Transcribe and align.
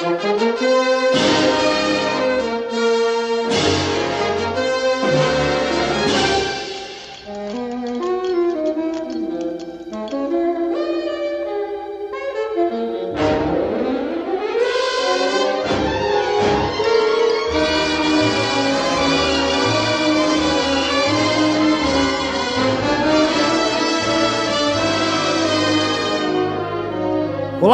Müzik 0.00 0.95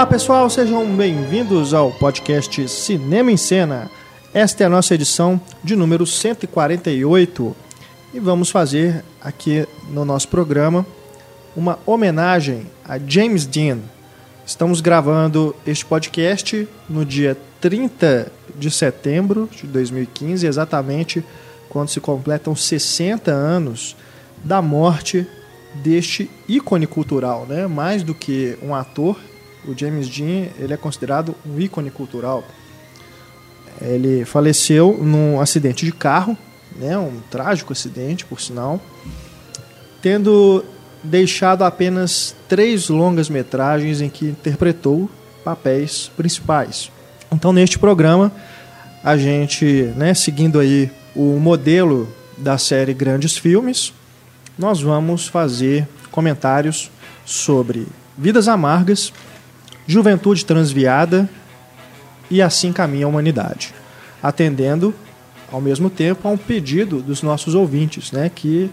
Olá 0.03 0.11
pessoal, 0.11 0.51
sejam 0.51 0.85
bem-vindos 0.97 1.73
ao 1.73 1.93
podcast 1.93 2.69
Cinema 2.69 3.31
em 3.31 3.37
Cena. 3.37 3.89
Esta 4.35 4.65
é 4.65 4.67
a 4.67 4.69
nossa 4.69 4.97
edição 4.97 5.41
de 5.63 5.77
número 5.77 6.05
148 6.05 7.57
e 8.13 8.19
vamos 8.19 8.51
fazer 8.51 9.05
aqui 9.21 9.65
no 9.91 10.05
nosso 10.05 10.27
programa 10.27 10.85
uma 11.55 11.79
homenagem 11.87 12.67
a 12.85 12.99
James 12.99 13.47
Dean. 13.47 13.79
Estamos 14.45 14.81
gravando 14.81 15.55
este 15.65 15.85
podcast 15.85 16.69
no 16.89 17.05
dia 17.05 17.39
30 17.61 18.27
de 18.57 18.73
setembro 18.73 19.49
de 19.53 19.69
2015, 19.69 20.45
exatamente 20.45 21.25
quando 21.69 21.91
se 21.91 22.01
completam 22.01 22.57
60 22.57 23.31
anos 23.31 23.95
da 24.43 24.61
morte 24.61 25.25
deste 25.77 26.29
ícone 26.49 26.89
cultural, 26.89 27.47
né? 27.47 27.69
Mais 27.69 28.03
do 28.03 28.17
que 28.17 28.59
um 28.61 28.75
ator, 28.75 29.17
o 29.67 29.77
James 29.77 30.09
Dean 30.09 30.49
ele 30.59 30.73
é 30.73 30.77
considerado 30.77 31.35
um 31.47 31.59
ícone 31.59 31.91
cultural. 31.91 32.45
Ele 33.81 34.25
faleceu 34.25 34.99
num 35.03 35.41
acidente 35.41 35.85
de 35.85 35.93
carro, 35.93 36.37
né, 36.77 36.97
um 36.97 37.21
trágico 37.31 37.73
acidente, 37.73 38.25
por 38.25 38.41
sinal, 38.41 38.81
tendo 40.01 40.65
deixado 41.03 41.65
apenas 41.65 42.35
três 42.49 42.89
longas 42.89 43.29
metragens 43.29 44.01
em 44.01 44.09
que 44.09 44.27
interpretou 44.27 45.11
papéis 45.45 46.11
principais. 46.17 46.91
Então, 47.31 47.53
neste 47.53 47.79
programa, 47.79 48.31
a 49.03 49.17
gente, 49.17 49.93
né, 49.97 50.15
seguindo 50.15 50.61
aí 50.61 50.91
o 51.15 51.39
modelo 51.41 52.09
da 52.39 52.57
série 52.57 52.95
Grandes 52.95 53.37
Filmes, 53.37 53.93
nós 54.59 54.81
vamos 54.81 55.27
fazer 55.27 55.89
comentários 56.11 56.91
sobre 57.25 57.87
Vidas 58.17 58.49
Amargas 58.49 59.13
Juventude 59.87 60.45
Transviada 60.45 61.29
e 62.31 62.41
Assim 62.41 62.73
Caminha 62.73 63.07
a 63.07 63.09
Humanidade, 63.09 63.75
atendendo 64.23 64.95
ao 65.51 65.61
mesmo 65.61 65.91
tempo 65.91 66.27
a 66.27 66.31
um 66.31 66.37
pedido 66.37 67.03
dos 67.03 67.23
nossos 67.23 67.55
ouvintes, 67.55 68.11
né, 68.11 68.31
que 68.35 68.71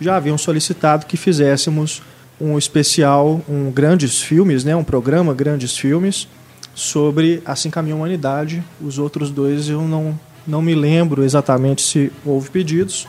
já 0.00 0.16
haviam 0.16 0.38
solicitado 0.38 1.06
que 1.06 1.16
fizéssemos 1.16 2.02
um 2.40 2.56
especial, 2.56 3.42
um 3.48 3.70
grandes 3.70 4.22
filmes, 4.22 4.64
né, 4.64 4.74
um 4.74 4.84
programa 4.84 5.34
grandes 5.34 5.76
filmes 5.76 6.28
sobre 6.74 7.42
Assim 7.44 7.68
Caminha 7.68 7.94
a 7.94 7.98
Humanidade. 7.98 8.62
Os 8.80 8.98
outros 8.98 9.30
dois 9.30 9.68
eu 9.68 9.82
não 9.82 10.18
não 10.46 10.62
me 10.62 10.74
lembro 10.74 11.22
exatamente 11.22 11.82
se 11.82 12.10
houve 12.24 12.48
pedidos, 12.48 13.06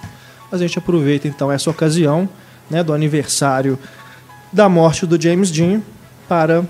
mas 0.52 0.62
a 0.62 0.68
gente 0.68 0.78
aproveita 0.78 1.28
então 1.28 1.52
essa 1.52 1.70
ocasião, 1.70 2.28
né, 2.70 2.84
do 2.84 2.94
aniversário 2.94 3.80
da 4.52 4.68
morte 4.68 5.06
do 5.06 5.20
James 5.20 5.50
Dean 5.50 5.82
para 6.28 6.64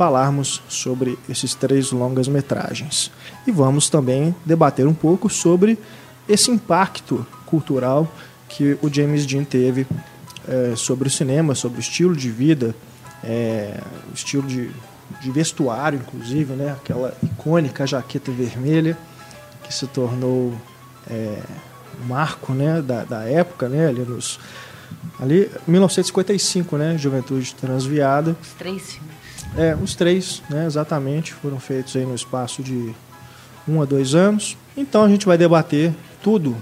falarmos 0.00 0.62
sobre 0.66 1.18
esses 1.28 1.54
três 1.54 1.92
longas-metragens. 1.92 3.10
E 3.46 3.52
vamos 3.52 3.90
também 3.90 4.34
debater 4.46 4.86
um 4.86 4.94
pouco 4.94 5.28
sobre 5.28 5.78
esse 6.26 6.50
impacto 6.50 7.26
cultural 7.44 8.10
que 8.48 8.78
o 8.80 8.90
James 8.90 9.26
Dean 9.26 9.44
teve 9.44 9.86
é, 10.48 10.74
sobre 10.74 11.08
o 11.08 11.10
cinema, 11.10 11.54
sobre 11.54 11.80
o 11.80 11.82
estilo 11.82 12.16
de 12.16 12.30
vida, 12.30 12.74
é, 13.22 13.78
o 14.10 14.14
estilo 14.14 14.48
de, 14.48 14.70
de, 15.20 15.30
vestuário, 15.30 15.98
inclusive, 15.98 16.54
né? 16.54 16.72
aquela 16.80 17.14
icônica 17.22 17.86
jaqueta 17.86 18.32
vermelha 18.32 18.96
que 19.64 19.74
se 19.74 19.86
tornou 19.86 20.54
é, 21.10 21.42
marco 22.06 22.54
né? 22.54 22.80
da, 22.80 23.04
da 23.04 23.24
época, 23.24 23.68
né? 23.68 23.88
ali 23.88 24.00
nos 24.00 24.40
ali 25.20 25.50
1955, 25.68 26.78
né? 26.78 26.96
Juventude 26.96 27.54
Transviada. 27.54 28.34
Os 28.40 28.48
três 28.54 28.92
filmes. 28.92 29.19
É, 29.56 29.76
os 29.82 29.94
três, 29.94 30.42
né, 30.48 30.66
exatamente, 30.66 31.34
foram 31.34 31.58
feitos 31.58 31.96
aí 31.96 32.04
no 32.04 32.14
espaço 32.14 32.62
de 32.62 32.94
um 33.68 33.82
a 33.82 33.84
dois 33.84 34.14
anos. 34.14 34.56
Então 34.76 35.04
a 35.04 35.08
gente 35.08 35.26
vai 35.26 35.36
debater 35.36 35.92
tudo 36.22 36.56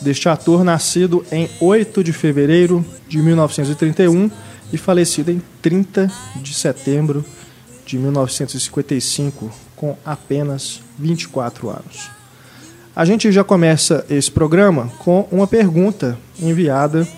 Deste 0.03 0.29
ator, 0.29 0.63
nascido 0.63 1.25
em 1.33 1.49
8 1.59 2.05
de 2.05 2.13
fevereiro 2.13 2.85
de 3.09 3.17
1931 3.17 4.31
e 4.71 4.77
falecido 4.77 5.31
em 5.31 5.41
30 5.63 6.13
de 6.37 6.53
setembro 6.53 7.25
de 7.87 7.97
1955, 7.97 9.51
com 9.75 9.97
apenas 10.05 10.83
24 10.99 11.71
anos. 11.71 12.11
A 12.95 13.07
gente 13.07 13.33
já 13.33 13.43
começa 13.43 14.05
esse 14.11 14.31
programa 14.31 14.93
com 14.99 15.27
uma 15.33 15.47
pergunta 15.47 16.19
enviada 16.39 17.09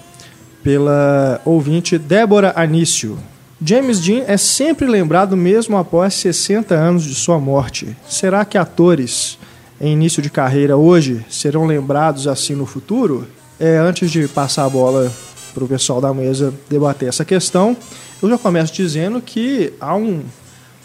pela 0.62 1.40
ouvinte 1.44 1.98
Débora 1.98 2.52
Anício, 2.54 3.18
James 3.62 4.00
Dean 4.00 4.24
é 4.26 4.36
sempre 4.36 4.86
lembrado 4.86 5.36
mesmo 5.36 5.76
após 5.76 6.14
60 6.14 6.74
anos 6.74 7.04
de 7.04 7.14
sua 7.14 7.38
morte. 7.38 7.96
Será 8.08 8.44
que 8.44 8.58
atores 8.58 9.38
em 9.80 9.92
início 9.92 10.20
de 10.20 10.28
carreira 10.28 10.76
hoje 10.76 11.24
serão 11.30 11.64
lembrados 11.64 12.26
assim 12.26 12.54
no 12.54 12.66
futuro? 12.66 13.26
É, 13.58 13.78
antes 13.78 14.10
de 14.10 14.26
passar 14.26 14.64
a 14.64 14.68
bola 14.68 15.12
para 15.54 15.64
o 15.64 15.68
pessoal 15.68 16.00
da 16.00 16.12
mesa 16.12 16.52
debater 16.68 17.08
essa 17.08 17.24
questão, 17.24 17.76
eu 18.20 18.28
já 18.28 18.36
começo 18.36 18.72
dizendo 18.72 19.20
que 19.20 19.72
há 19.80 19.94
um 19.94 20.22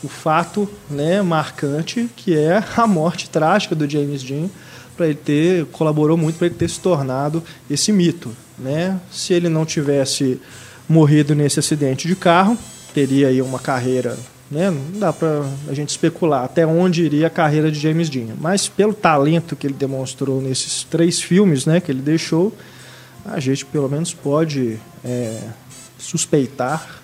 o 0.01 0.07
fato 0.07 0.69
né, 0.89 1.21
marcante 1.21 2.09
que 2.15 2.37
é 2.37 2.63
a 2.77 2.87
morte 2.87 3.29
trágica 3.29 3.75
do 3.75 3.89
James 3.89 4.23
Dean 4.23 4.47
para 4.95 5.07
ele 5.07 5.15
ter 5.15 5.65
colaborou 5.67 6.15
muito 6.15 6.37
para 6.37 6.47
ele 6.47 6.55
ter 6.55 6.69
se 6.69 6.79
tornado 6.79 7.43
esse 7.69 7.91
mito, 7.91 8.31
né? 8.57 8.99
Se 9.11 9.33
ele 9.33 9.49
não 9.49 9.65
tivesse 9.65 10.39
morrido 10.89 11.35
nesse 11.35 11.59
acidente 11.59 12.07
de 12.07 12.15
carro, 12.15 12.57
teria 12.93 13.27
aí 13.27 13.41
uma 13.41 13.59
carreira 13.59 14.17
né? 14.49 14.71
Não 14.71 14.99
dá 14.99 15.13
para 15.13 15.45
a 15.67 15.73
gente 15.73 15.89
especular 15.89 16.43
até 16.43 16.65
onde 16.65 17.03
iria 17.03 17.27
a 17.27 17.29
carreira 17.29 17.71
de 17.71 17.79
James 17.79 18.09
Dean, 18.09 18.35
mas 18.39 18.67
pelo 18.67 18.93
talento 18.93 19.55
que 19.55 19.67
ele 19.67 19.75
demonstrou 19.75 20.41
nesses 20.41 20.83
três 20.83 21.21
filmes, 21.21 21.65
né, 21.65 21.79
que 21.79 21.91
ele 21.91 22.01
deixou, 22.01 22.51
a 23.25 23.39
gente 23.39 23.65
pelo 23.65 23.87
menos 23.87 24.13
pode 24.13 24.79
é, 25.03 25.39
suspeitar 25.99 26.99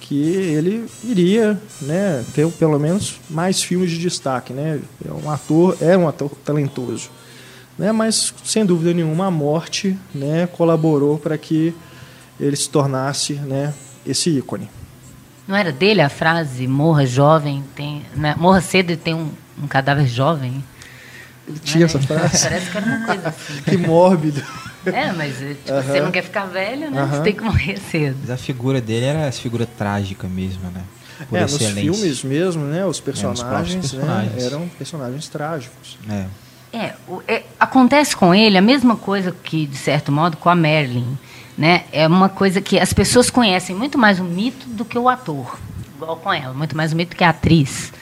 que 0.00 0.20
ele 0.20 0.86
iria, 1.02 1.58
né, 1.80 2.24
ter 2.34 2.46
pelo 2.52 2.78
menos 2.78 3.20
mais 3.30 3.62
filmes 3.62 3.90
de 3.90 3.98
destaque, 3.98 4.52
né? 4.52 4.78
É 5.02 5.10
um 5.10 5.30
ator, 5.30 5.78
é 5.80 5.96
um 5.96 6.06
ator 6.06 6.30
talentoso, 6.44 7.08
né? 7.78 7.90
Mas 7.90 8.34
sem 8.44 8.66
dúvida 8.66 8.92
nenhuma 8.92 9.28
a 9.28 9.30
morte, 9.30 9.96
né, 10.14 10.46
colaborou 10.46 11.16
para 11.18 11.38
que 11.38 11.72
ele 12.38 12.56
se 12.56 12.68
tornasse, 12.68 13.34
né, 13.34 13.72
esse 14.06 14.30
ícone. 14.30 14.68
Não 15.46 15.56
era 15.56 15.70
dele 15.70 16.00
a 16.00 16.08
frase 16.08 16.66
morra 16.66 17.06
jovem, 17.06 17.62
tem, 17.74 18.04
né? 18.14 18.34
morra 18.38 18.60
cedo 18.60 18.92
e 18.92 18.96
tem 18.96 19.14
um, 19.14 19.30
um 19.62 19.66
cadáver 19.66 20.06
jovem? 20.06 20.64
Ele 21.46 21.58
tinha 21.58 21.84
é, 21.84 21.86
essa 21.86 21.98
frase? 21.98 22.42
Parece 22.42 22.70
que 22.70 22.76
era 22.76 22.86
uma 22.86 23.06
coisa 23.06 23.28
assim. 23.28 23.60
que 23.68 23.76
mórbido. 23.76 24.42
É, 24.86 25.12
mas 25.12 25.36
tipo, 25.38 25.72
uh 25.72 25.76
-huh. 25.76 25.82
você 25.82 26.00
não 26.00 26.10
quer 26.10 26.22
ficar 26.22 26.46
velho, 26.46 26.90
né? 26.90 27.02
Uh 27.02 27.06
-huh. 27.06 27.10
Você 27.10 27.22
tem 27.22 27.34
que 27.34 27.42
morrer 27.42 27.78
cedo. 27.78 28.16
Mas 28.20 28.30
a 28.30 28.36
figura 28.36 28.80
dele 28.80 29.04
era 29.04 29.20
essa 29.20 29.40
figura 29.40 29.66
trágica 29.66 30.26
mesmo, 30.26 30.70
né? 30.70 30.82
Por 31.28 31.38
é, 31.38 31.42
nos 31.42 31.56
filmes 31.56 32.24
mesmo, 32.24 32.64
né? 32.64 32.84
Os 32.84 33.00
personagens, 33.00 33.76
é, 33.92 33.96
personagens. 33.96 34.34
Né? 34.34 34.44
eram 34.44 34.68
personagens 34.68 35.28
trágicos. 35.28 35.98
É. 36.08 36.26
É, 36.72 36.94
é, 37.28 37.42
acontece 37.60 38.16
com 38.16 38.34
ele 38.34 38.58
a 38.58 38.62
mesma 38.62 38.96
coisa 38.96 39.30
que, 39.30 39.64
de 39.64 39.76
certo 39.76 40.10
modo, 40.10 40.36
com 40.36 40.48
a 40.48 40.56
Merlin 40.56 41.16
né? 41.56 41.84
É 41.92 42.06
uma 42.06 42.28
coisa 42.28 42.60
que 42.60 42.78
as 42.78 42.92
pessoas 42.92 43.30
conhecem 43.30 43.74
muito 43.74 43.96
mais 43.98 44.18
o 44.18 44.24
mito 44.24 44.66
do 44.68 44.84
que 44.84 44.98
o 44.98 45.08
ator, 45.08 45.58
igual 45.94 46.16
com 46.16 46.32
ela, 46.32 46.52
muito 46.52 46.76
mais 46.76 46.92
o 46.92 46.96
mito 46.96 47.16
que 47.16 47.24
a 47.24 47.30
atriz. 47.30 47.92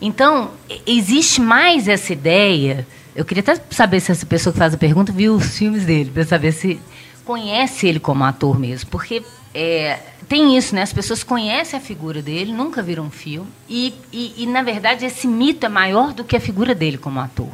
Então, 0.00 0.50
existe 0.86 1.40
mais 1.40 1.88
essa 1.88 2.12
ideia. 2.12 2.86
Eu 3.14 3.24
queria 3.24 3.42
até 3.42 3.60
saber 3.70 4.00
se 4.00 4.12
essa 4.12 4.26
pessoa 4.26 4.52
que 4.52 4.58
faz 4.58 4.74
a 4.74 4.76
pergunta 4.76 5.12
viu 5.12 5.34
os 5.34 5.56
filmes 5.56 5.84
dele, 5.84 6.10
para 6.10 6.24
saber 6.24 6.52
se 6.52 6.80
conhece 7.24 7.86
ele 7.86 8.00
como 8.00 8.24
ator 8.24 8.58
mesmo, 8.58 8.90
porque 8.90 9.22
é, 9.54 9.98
tem 10.28 10.56
isso, 10.56 10.74
né? 10.74 10.82
As 10.82 10.92
pessoas 10.92 11.22
conhecem 11.22 11.78
a 11.78 11.82
figura 11.82 12.20
dele, 12.20 12.52
nunca 12.52 12.82
viram 12.82 13.04
um 13.04 13.10
filme, 13.10 13.48
e, 13.68 13.94
e, 14.12 14.42
e, 14.42 14.46
na 14.46 14.62
verdade 14.62 15.06
esse 15.06 15.26
mito 15.26 15.64
é 15.64 15.68
maior 15.68 16.12
do 16.12 16.24
que 16.24 16.36
a 16.36 16.40
figura 16.40 16.74
dele 16.74 16.98
como 16.98 17.20
ator. 17.20 17.50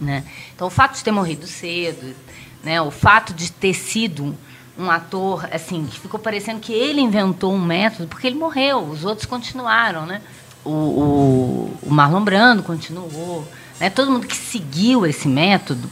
Né? 0.00 0.22
Então 0.54 0.68
o 0.68 0.70
fato 0.70 0.96
de 0.96 1.02
ter 1.02 1.10
morrido 1.10 1.46
cedo, 1.46 2.14
né? 2.62 2.80
O 2.80 2.90
fato 2.90 3.32
de 3.32 3.50
ter 3.50 3.74
sido 3.74 4.36
um 4.78 4.90
ator, 4.90 5.48
assim, 5.52 5.86
que 5.86 5.98
ficou 5.98 6.20
parecendo 6.20 6.60
que 6.60 6.72
ele 6.72 7.00
inventou 7.00 7.52
um 7.52 7.60
método, 7.60 8.06
porque 8.06 8.26
ele 8.26 8.36
morreu, 8.36 8.78
os 8.78 9.04
outros 9.04 9.26
continuaram, 9.26 10.06
né? 10.06 10.20
O, 10.64 10.70
o, 10.70 11.78
o 11.82 11.90
Marlon 11.90 12.22
Brando 12.22 12.62
continuou, 12.62 13.46
né? 13.80 13.90
Todo 13.90 14.10
mundo 14.10 14.26
que 14.26 14.36
seguiu 14.36 15.04
esse 15.04 15.26
método, 15.26 15.88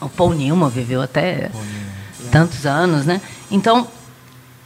o 0.00 0.08
Paul 0.08 0.34
Newman 0.34 0.68
viveu 0.68 1.00
até 1.00 1.50
tantos 2.30 2.66
anos, 2.66 3.06
né? 3.06 3.20
Então 3.50 3.86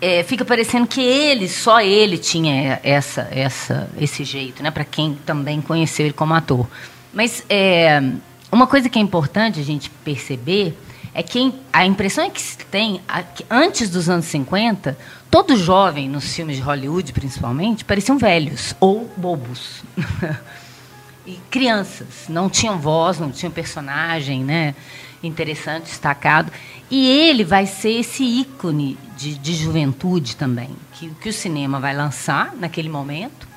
é, 0.01 0.23
fica 0.23 0.45
parecendo 0.45 0.87
que 0.87 1.01
ele, 1.01 1.47
só 1.47 1.81
ele 1.81 2.17
tinha 2.17 2.81
essa, 2.83 3.29
essa, 3.31 3.91
esse 3.99 4.25
jeito, 4.25 4.63
né? 4.63 4.71
Para 4.71 4.85
quem 4.85 5.15
também 5.27 5.61
conheceu 5.61 6.07
ele 6.07 6.15
como 6.15 6.33
ator. 6.33 6.67
Mas 7.13 7.45
é, 7.51 8.03
uma 8.51 8.67
coisa 8.67 8.89
que 8.89 8.99
é 8.99 9.03
importante 9.03 9.61
a 9.61 9.63
gente 9.63 9.91
perceber 10.03 10.77
é 11.15 11.23
que 11.23 11.53
a 11.73 11.85
impressão 11.85 12.25
é 12.25 12.31
que 12.31 12.41
se 12.41 12.57
tem 12.59 13.01
que 13.35 13.45
antes 13.51 13.91
dos 13.91 14.09
anos 14.09 14.27
50, 14.27 14.97
todo 15.31 15.57
jovem 15.57 16.09
nos 16.09 16.35
filmes 16.35 16.57
de 16.57 16.63
Hollywood, 16.63 17.13
principalmente, 17.13 17.85
pareciam 17.85 18.17
velhos 18.17 18.75
ou 18.79 19.11
bobos. 19.17 19.83
e 21.27 21.39
crianças, 21.51 22.27
não 22.29 22.49
tinham 22.49 22.79
voz, 22.79 23.19
não 23.19 23.31
tinham 23.31 23.53
personagem, 23.53 24.45
né? 24.45 24.75
Interessante, 25.23 25.85
destacado. 25.85 26.53
E 26.91 27.07
ele 27.09 27.45
vai 27.45 27.67
ser 27.67 28.01
esse 28.01 28.25
ícone 28.25 28.99
de, 29.17 29.35
de 29.35 29.55
juventude 29.55 30.35
também, 30.37 30.71
que, 30.95 31.11
que 31.11 31.29
o 31.29 31.33
cinema 31.33 31.79
vai 31.79 31.95
lançar 31.95 32.55
naquele 32.57 32.89
momento, 32.89 33.49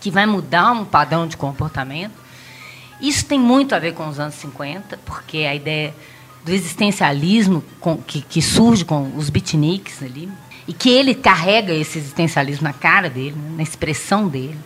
que 0.00 0.10
vai 0.10 0.24
mudar 0.26 0.72
um 0.72 0.84
padrão 0.84 1.26
de 1.26 1.36
comportamento. 1.36 2.24
Isso 3.00 3.26
tem 3.26 3.38
muito 3.38 3.74
a 3.74 3.78
ver 3.78 3.92
com 3.92 4.08
os 4.08 4.20
anos 4.20 4.34
50, 4.36 4.98
porque 5.04 5.38
a 5.38 5.54
ideia 5.54 5.94
do 6.44 6.52
existencialismo 6.52 7.64
com, 7.80 7.96
que, 7.96 8.20
que, 8.20 8.42
surge 8.42 8.84
com 8.84 9.16
os 9.16 9.30
beatniks 9.30 10.02
ali, 10.02 10.28
e 10.68 10.72
que 10.72 10.90
ele 10.90 11.14
carrega 11.14 11.72
esse 11.72 11.98
existencialismo 11.98 12.64
na 12.64 12.72
cara 12.72 13.08
dele, 13.08 13.36
né, 13.36 13.54
na 13.56 13.62
expressão 13.62 14.28
dele. 14.28 14.58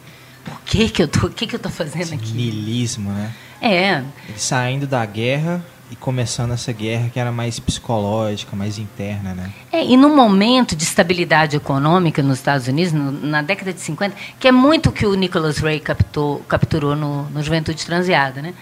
Por 0.44 0.60
que, 0.62 0.88
que 0.88 1.02
eu 1.02 1.08
tô, 1.08 1.28
que, 1.28 1.46
que 1.46 1.56
eu 1.56 1.60
tô 1.60 1.68
fazendo 1.68 2.02
esse 2.02 2.14
aqui? 2.14 2.32
Nilismo, 2.32 3.10
né? 3.12 3.34
É. 3.60 4.02
Ele 4.28 4.38
saindo 4.38 4.86
da 4.86 5.04
guerra 5.04 5.64
e 5.90 5.96
começando 5.96 6.52
essa 6.52 6.72
guerra 6.72 7.08
que 7.08 7.18
era 7.18 7.32
mais 7.32 7.58
psicológica, 7.58 8.54
mais 8.54 8.78
interna, 8.78 9.34
né? 9.34 9.52
É, 9.72 9.84
e 9.84 9.96
num 9.96 10.14
momento 10.14 10.76
de 10.76 10.84
estabilidade 10.84 11.56
econômica 11.56 12.22
nos 12.22 12.38
Estados 12.38 12.68
Unidos, 12.68 12.92
no, 12.92 13.10
na 13.10 13.42
década 13.42 13.72
de 13.72 13.80
50, 13.80 14.14
que 14.38 14.48
é 14.48 14.52
muito 14.52 14.90
o 14.90 14.92
que 14.92 15.06
o 15.06 15.14
Nicholas 15.14 15.58
Ray 15.58 15.80
captou, 15.80 16.40
capturou 16.40 16.94
no, 16.94 17.24
no 17.30 17.42
Juventude 17.42 17.84
Transviada, 17.84 18.42
né? 18.42 18.54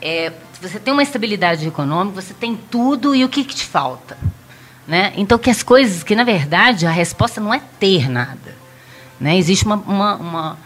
É, 0.00 0.32
você 0.60 0.78
tem 0.78 0.92
uma 0.92 1.02
estabilidade 1.02 1.66
econômica, 1.66 2.20
você 2.20 2.34
tem 2.34 2.56
tudo 2.70 3.14
e 3.14 3.24
o 3.24 3.28
que, 3.28 3.44
que 3.44 3.54
te 3.54 3.64
falta? 3.64 4.16
Né? 4.86 5.12
Então, 5.16 5.38
que 5.38 5.50
as 5.50 5.62
coisas, 5.62 6.02
que 6.02 6.16
na 6.16 6.24
verdade 6.24 6.86
a 6.86 6.90
resposta 6.90 7.40
não 7.40 7.52
é 7.52 7.60
ter 7.78 8.08
nada. 8.08 8.56
Né? 9.20 9.36
Existe 9.36 9.66
uma, 9.66 9.76
uma, 9.76 10.16
uma, 10.16 10.58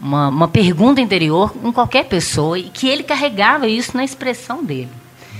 uma, 0.00 0.28
uma 0.28 0.48
pergunta 0.48 1.00
interior 1.00 1.52
em 1.62 1.72
qualquer 1.72 2.04
pessoa 2.04 2.58
e 2.58 2.64
que 2.64 2.88
ele 2.88 3.02
carregava 3.02 3.66
isso 3.66 3.96
na 3.96 4.04
expressão 4.04 4.64
dele 4.64 4.90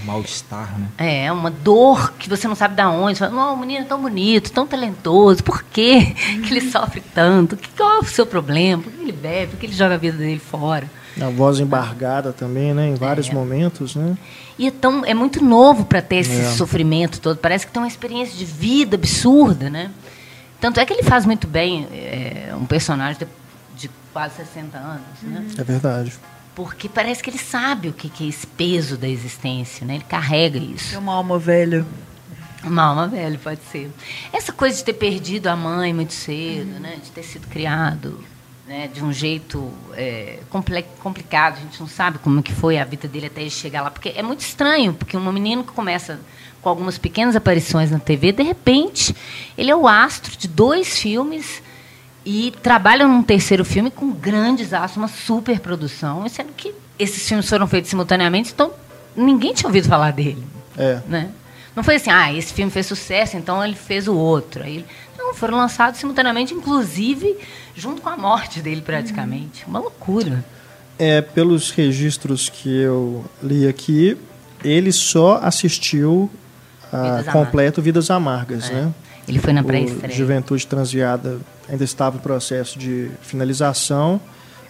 mal-estar, 0.05 0.79
né? 0.79 0.89
É, 0.99 1.33
uma 1.33 1.51
dor 1.51 2.13
que 2.19 2.29
você 2.29 2.47
não 2.47 2.55
sabe 2.55 2.75
de 2.75 2.83
onde. 2.83 3.19
Você 3.19 3.29
fala, 3.29 3.53
o 3.53 3.57
menino 3.57 3.85
é 3.85 3.89
tão 3.89 4.01
bonito, 4.01 4.53
tão 4.53 4.67
talentoso, 4.67 5.43
por 5.43 5.63
quê 5.63 6.15
que 6.47 6.55
ele 6.55 6.71
sofre 6.71 7.03
tanto? 7.15 7.59
Qual 7.77 7.97
é 7.97 7.99
o 8.01 8.05
seu 8.05 8.27
problema? 8.27 8.83
Por 8.83 8.93
que 8.93 9.01
ele 9.01 9.13
bebe? 9.13 9.53
Por 9.53 9.59
que 9.59 9.67
ele 9.67 9.73
joga 9.73 9.95
a 9.95 9.99
vida 9.99 10.19
dele 10.19 10.39
fora? 10.39 10.89
A 11.21 11.29
voz 11.31 11.61
embargada 11.61 12.33
também, 12.33 12.75
né? 12.75 12.89
Em 12.89 12.95
vários 12.95 13.29
é. 13.29 13.33
momentos, 13.33 13.95
né? 13.95 14.17
E 14.59 14.67
é, 14.67 14.71
tão, 14.71 15.05
é 15.05 15.15
muito 15.15 15.43
novo 15.45 15.85
para 15.85 16.03
ter 16.03 16.17
esse 16.17 16.41
é. 16.41 16.51
sofrimento 16.53 17.21
todo. 17.21 17.37
Parece 17.39 17.67
que 17.67 17.73
tem 17.73 17.81
uma 17.81 17.89
experiência 17.89 18.37
de 18.37 18.45
vida 18.45 18.97
absurda, 18.97 19.71
né? 19.71 19.91
Tanto 20.61 20.81
é 20.81 20.87
que 20.87 20.93
ele 20.93 21.03
faz 21.03 21.25
muito 21.25 21.47
bem 21.47 21.87
é, 21.93 22.53
um 22.59 22.67
personagem 22.67 23.19
de, 23.19 23.27
de, 23.77 23.91
quase 24.13 24.37
60 24.37 24.77
anos, 24.77 25.23
né? 25.23 25.47
É 25.57 25.63
verdade. 25.63 26.13
Porque 26.55 26.89
parece 26.89 27.23
que 27.23 27.31
ele 27.31 27.39
sabe 27.39 27.89
o 27.89 27.93
que, 27.93 28.09
que 28.09 28.25
é 28.25 28.29
esse 28.29 28.47
peso 28.47 28.97
da 28.97 29.09
existência, 29.09 29.87
né? 29.87 29.97
Ele 29.97 30.05
carrega 30.05 30.59
isso. 30.59 30.95
É 30.95 30.99
uma 30.99 31.15
alma 31.15 31.39
velha. 31.39 31.85
Uma 32.63 32.85
alma 32.85 33.07
velha, 33.07 33.39
pode 33.43 33.61
ser. 33.71 33.91
Essa 34.33 34.53
coisa 34.53 34.79
de 34.79 34.85
ter 34.85 34.95
perdido 34.95 35.49
a 35.49 35.57
mãe 35.57 35.93
muito 35.93 36.13
cedo, 36.13 36.81
né? 36.81 36.97
De 37.03 37.11
ter 37.11 37.23
sido 37.23 37.47
criado 37.47 38.25
né, 38.67 38.89
de 38.89 39.03
um 39.03 39.13
jeito 39.13 39.71
é, 39.95 40.39
complicado. 41.01 41.59
A 41.59 41.61
gente 41.61 41.81
não 41.81 41.89
sabe 41.89 42.19
como 42.19 42.43
que 42.43 42.53
foi 42.53 42.79
a 42.79 42.85
vida 42.85 43.07
dele 43.07 43.27
até 43.27 43.43
ele 43.43 43.51
chegar 43.51 43.83
lá, 43.83 43.91
porque 43.91 44.13
é 44.15 44.23
muito 44.23 44.41
estranho, 44.41 44.95
porque 44.95 45.17
um 45.17 45.33
menino 45.33 45.65
que 45.65 45.73
começa 45.73 46.19
com 46.63 46.69
algumas 46.69 46.97
pequenas 46.97 47.37
aparições 47.37 47.91
na 47.91 47.99
TV, 47.99 48.33
de 48.33 48.43
repente, 48.43 49.15
ele 49.57 49.71
é 49.71 49.77
o 49.77 49.87
astro 49.87 50.35
de 50.37 50.49
dois 50.49 50.99
filmes 50.99 51.63
e 52.25 52.55
trabalha 52.63 53.07
num 53.07 53.23
terceiro 53.23 53.67
filme 53.67 53.91
com 53.91 54.11
grandes 54.11 54.73
astros, 54.73 54.97
uma 54.97 55.09
super 55.09 55.61
produção, 55.61 56.27
sendo 56.27 56.55
que 56.55 56.75
esses 56.99 57.29
filmes 57.29 57.47
foram 57.47 57.67
feitos 57.67 57.91
simultaneamente, 57.91 58.51
então 58.53 58.73
ninguém 59.15 59.53
tinha 59.53 59.69
ouvido 59.69 59.89
falar 59.89 60.13
dele. 60.13 60.43
É. 60.79 61.01
Né? 61.07 61.31
Não 61.77 61.83
foi 61.83 61.97
assim, 61.97 62.11
ah, 62.11 62.33
esse 62.33 62.55
filme 62.55 62.71
fez 62.71 62.87
sucesso, 62.87 63.37
então 63.37 63.63
ele 63.63 63.75
fez 63.75 64.09
o 64.09 64.15
outro. 64.15 64.63
Aí, 64.63 64.87
não, 65.19 65.35
foram 65.35 65.59
lançados 65.59 66.01
simultaneamente, 66.01 66.55
inclusive 66.55 67.37
junto 67.75 68.01
com 68.03 68.09
a 68.09 68.17
morte 68.17 68.61
dele, 68.61 68.83
praticamente. 68.83 69.65
Uma 69.67 69.81
loucura. 69.81 70.45
É, 70.99 71.21
pelos 71.21 71.71
registros 71.71 72.49
que 72.49 72.69
eu 72.69 73.25
li 73.43 73.67
aqui, 73.67 74.17
ele 74.63 74.93
só 74.93 75.41
assistiu 75.43 76.31
a 76.93 77.19
Vidas 77.19 77.33
completo 77.33 77.83
Vidas 77.83 78.11
Amargas, 78.11 78.71
é. 78.71 78.75
né? 78.75 78.95
Ele 79.27 79.39
foi 79.39 79.53
na 79.53 79.65
pré-estreia. 79.65 80.15
Juventude 80.15 80.67
Transviada 80.67 81.41
ainda 81.69 81.83
estava 81.83 82.17
em 82.17 82.21
processo 82.21 82.79
de 82.79 83.11
finalização, 83.23 84.21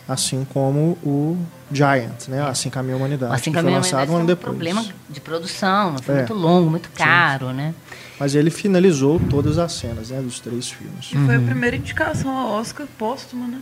assim 0.09 0.47
como 0.53 0.97
o 1.03 1.37
Giant, 1.71 2.29
né? 2.29 2.43
Assim 2.43 2.71
Caminha 2.71 2.95
a 2.95 2.99
Humanidade. 2.99 3.35
Assim 3.35 3.53
que 3.53 3.61
foi 3.61 3.71
lançado 3.71 4.13
um 4.13 4.17
ano 4.17 4.27
depois. 4.27 4.47
um 4.47 4.51
problema 4.51 4.85
de 5.09 5.21
produção, 5.21 5.97
foi 5.99 6.15
é. 6.15 6.19
muito 6.19 6.35
longo, 6.35 6.71
muito 6.71 6.89
caro, 6.91 7.49
sim. 7.49 7.55
né? 7.55 7.75
Mas 8.19 8.35
ele 8.35 8.51
finalizou 8.51 9.21
todas 9.29 9.59
as 9.59 9.73
cenas, 9.73 10.11
né? 10.11 10.21
Dos 10.21 10.41
três 10.41 10.71
filmes. 10.71 11.11
E 11.13 11.17
foi 11.17 11.35
a 11.35 11.39
uhum. 11.39 11.47
primeira 11.47 11.77
indicação 11.77 12.31
ao 12.31 12.61
Oscar 12.61 12.87
póstuma, 12.99 13.47
né? 13.47 13.61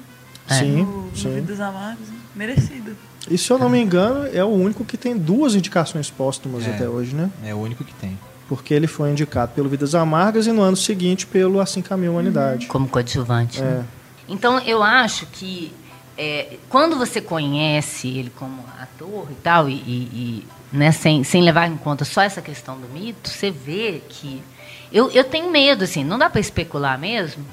É. 0.48 0.54
Sim, 0.54 0.82
no, 0.82 1.02
no 1.06 1.16
sim. 1.16 1.34
Vidas 1.34 1.60
Amargas, 1.60 2.08
né? 2.08 2.16
merecido. 2.34 2.96
E 3.30 3.38
se 3.38 3.50
eu 3.50 3.58
não 3.58 3.68
me 3.68 3.80
engano, 3.80 4.26
é 4.32 4.42
o 4.44 4.48
único 4.48 4.84
que 4.84 4.96
tem 4.96 5.16
duas 5.16 5.54
indicações 5.54 6.10
póstumas 6.10 6.66
é, 6.66 6.74
até 6.74 6.88
hoje, 6.88 7.14
né? 7.14 7.30
É 7.44 7.54
o 7.54 7.58
único 7.58 7.84
que 7.84 7.94
tem. 7.94 8.18
Porque 8.48 8.74
ele 8.74 8.86
foi 8.86 9.10
indicado 9.10 9.52
pelo 9.54 9.68
Vidas 9.68 9.94
Amargas 9.94 10.46
e 10.46 10.52
no 10.52 10.60
ano 10.60 10.76
seguinte 10.76 11.26
pelo 11.26 11.60
Assim 11.60 11.80
Caminha 11.80 12.10
a 12.10 12.12
Humanidade. 12.12 12.66
Como 12.66 12.88
coadjuvante. 12.88 13.60
É. 13.60 13.64
Né? 13.64 13.84
Então, 14.28 14.58
eu 14.60 14.82
acho 14.82 15.26
que 15.26 15.72
é, 16.18 16.56
quando 16.68 16.96
você 16.96 17.20
conhece 17.20 18.08
ele 18.08 18.30
como 18.30 18.64
ator 18.78 19.28
e 19.30 19.34
tal, 19.36 19.68
e, 19.68 19.74
e, 19.74 19.76
e, 19.76 20.46
né, 20.72 20.90
sem, 20.90 21.22
sem 21.22 21.42
levar 21.42 21.68
em 21.68 21.76
conta 21.76 22.04
só 22.04 22.22
essa 22.22 22.40
questão 22.40 22.80
do 22.80 22.88
mito, 22.88 23.28
você 23.28 23.50
vê 23.50 24.00
que. 24.08 24.42
Eu, 24.90 25.10
eu 25.10 25.24
tenho 25.24 25.50
medo, 25.50 25.84
assim, 25.84 26.04
não 26.04 26.18
dá 26.18 26.28
para 26.28 26.40
especular 26.40 26.98
mesmo, 26.98 27.44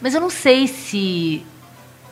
mas 0.00 0.14
eu 0.14 0.20
não 0.20 0.30
sei 0.30 0.66
se 0.66 1.44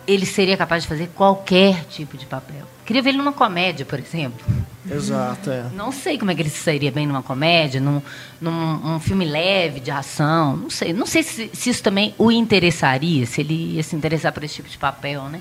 ele 0.06 0.26
seria 0.26 0.56
capaz 0.56 0.82
de 0.82 0.88
fazer 0.88 1.08
qualquer 1.14 1.84
tipo 1.84 2.16
de 2.16 2.26
papel. 2.26 2.66
Queria 2.84 3.02
ver 3.02 3.10
ele 3.10 3.18
numa 3.18 3.32
comédia, 3.32 3.86
por 3.86 3.98
exemplo. 3.98 4.44
Exato, 4.90 5.50
é. 5.50 5.66
Não 5.74 5.92
sei 5.92 6.18
como 6.18 6.30
é 6.30 6.34
que 6.34 6.42
ele 6.42 6.50
se 6.50 6.58
sairia 6.58 6.90
bem 6.90 7.06
numa 7.06 7.22
comédia, 7.22 7.80
num, 7.80 8.02
num 8.40 8.96
um 8.96 9.00
filme 9.00 9.24
leve 9.24 9.78
de 9.78 9.90
ação. 9.90 10.56
Não 10.56 10.70
sei. 10.70 10.92
Não 10.92 11.06
sei 11.06 11.22
se, 11.22 11.50
se, 11.52 11.70
isso 11.70 11.82
também 11.82 12.14
o 12.18 12.32
interessaria, 12.32 13.24
se 13.26 13.42
ele 13.42 13.74
ia 13.76 13.82
se 13.82 13.94
interessar 13.94 14.32
por 14.32 14.42
esse 14.42 14.56
tipo 14.56 14.68
de 14.68 14.78
papel, 14.78 15.24
né? 15.24 15.40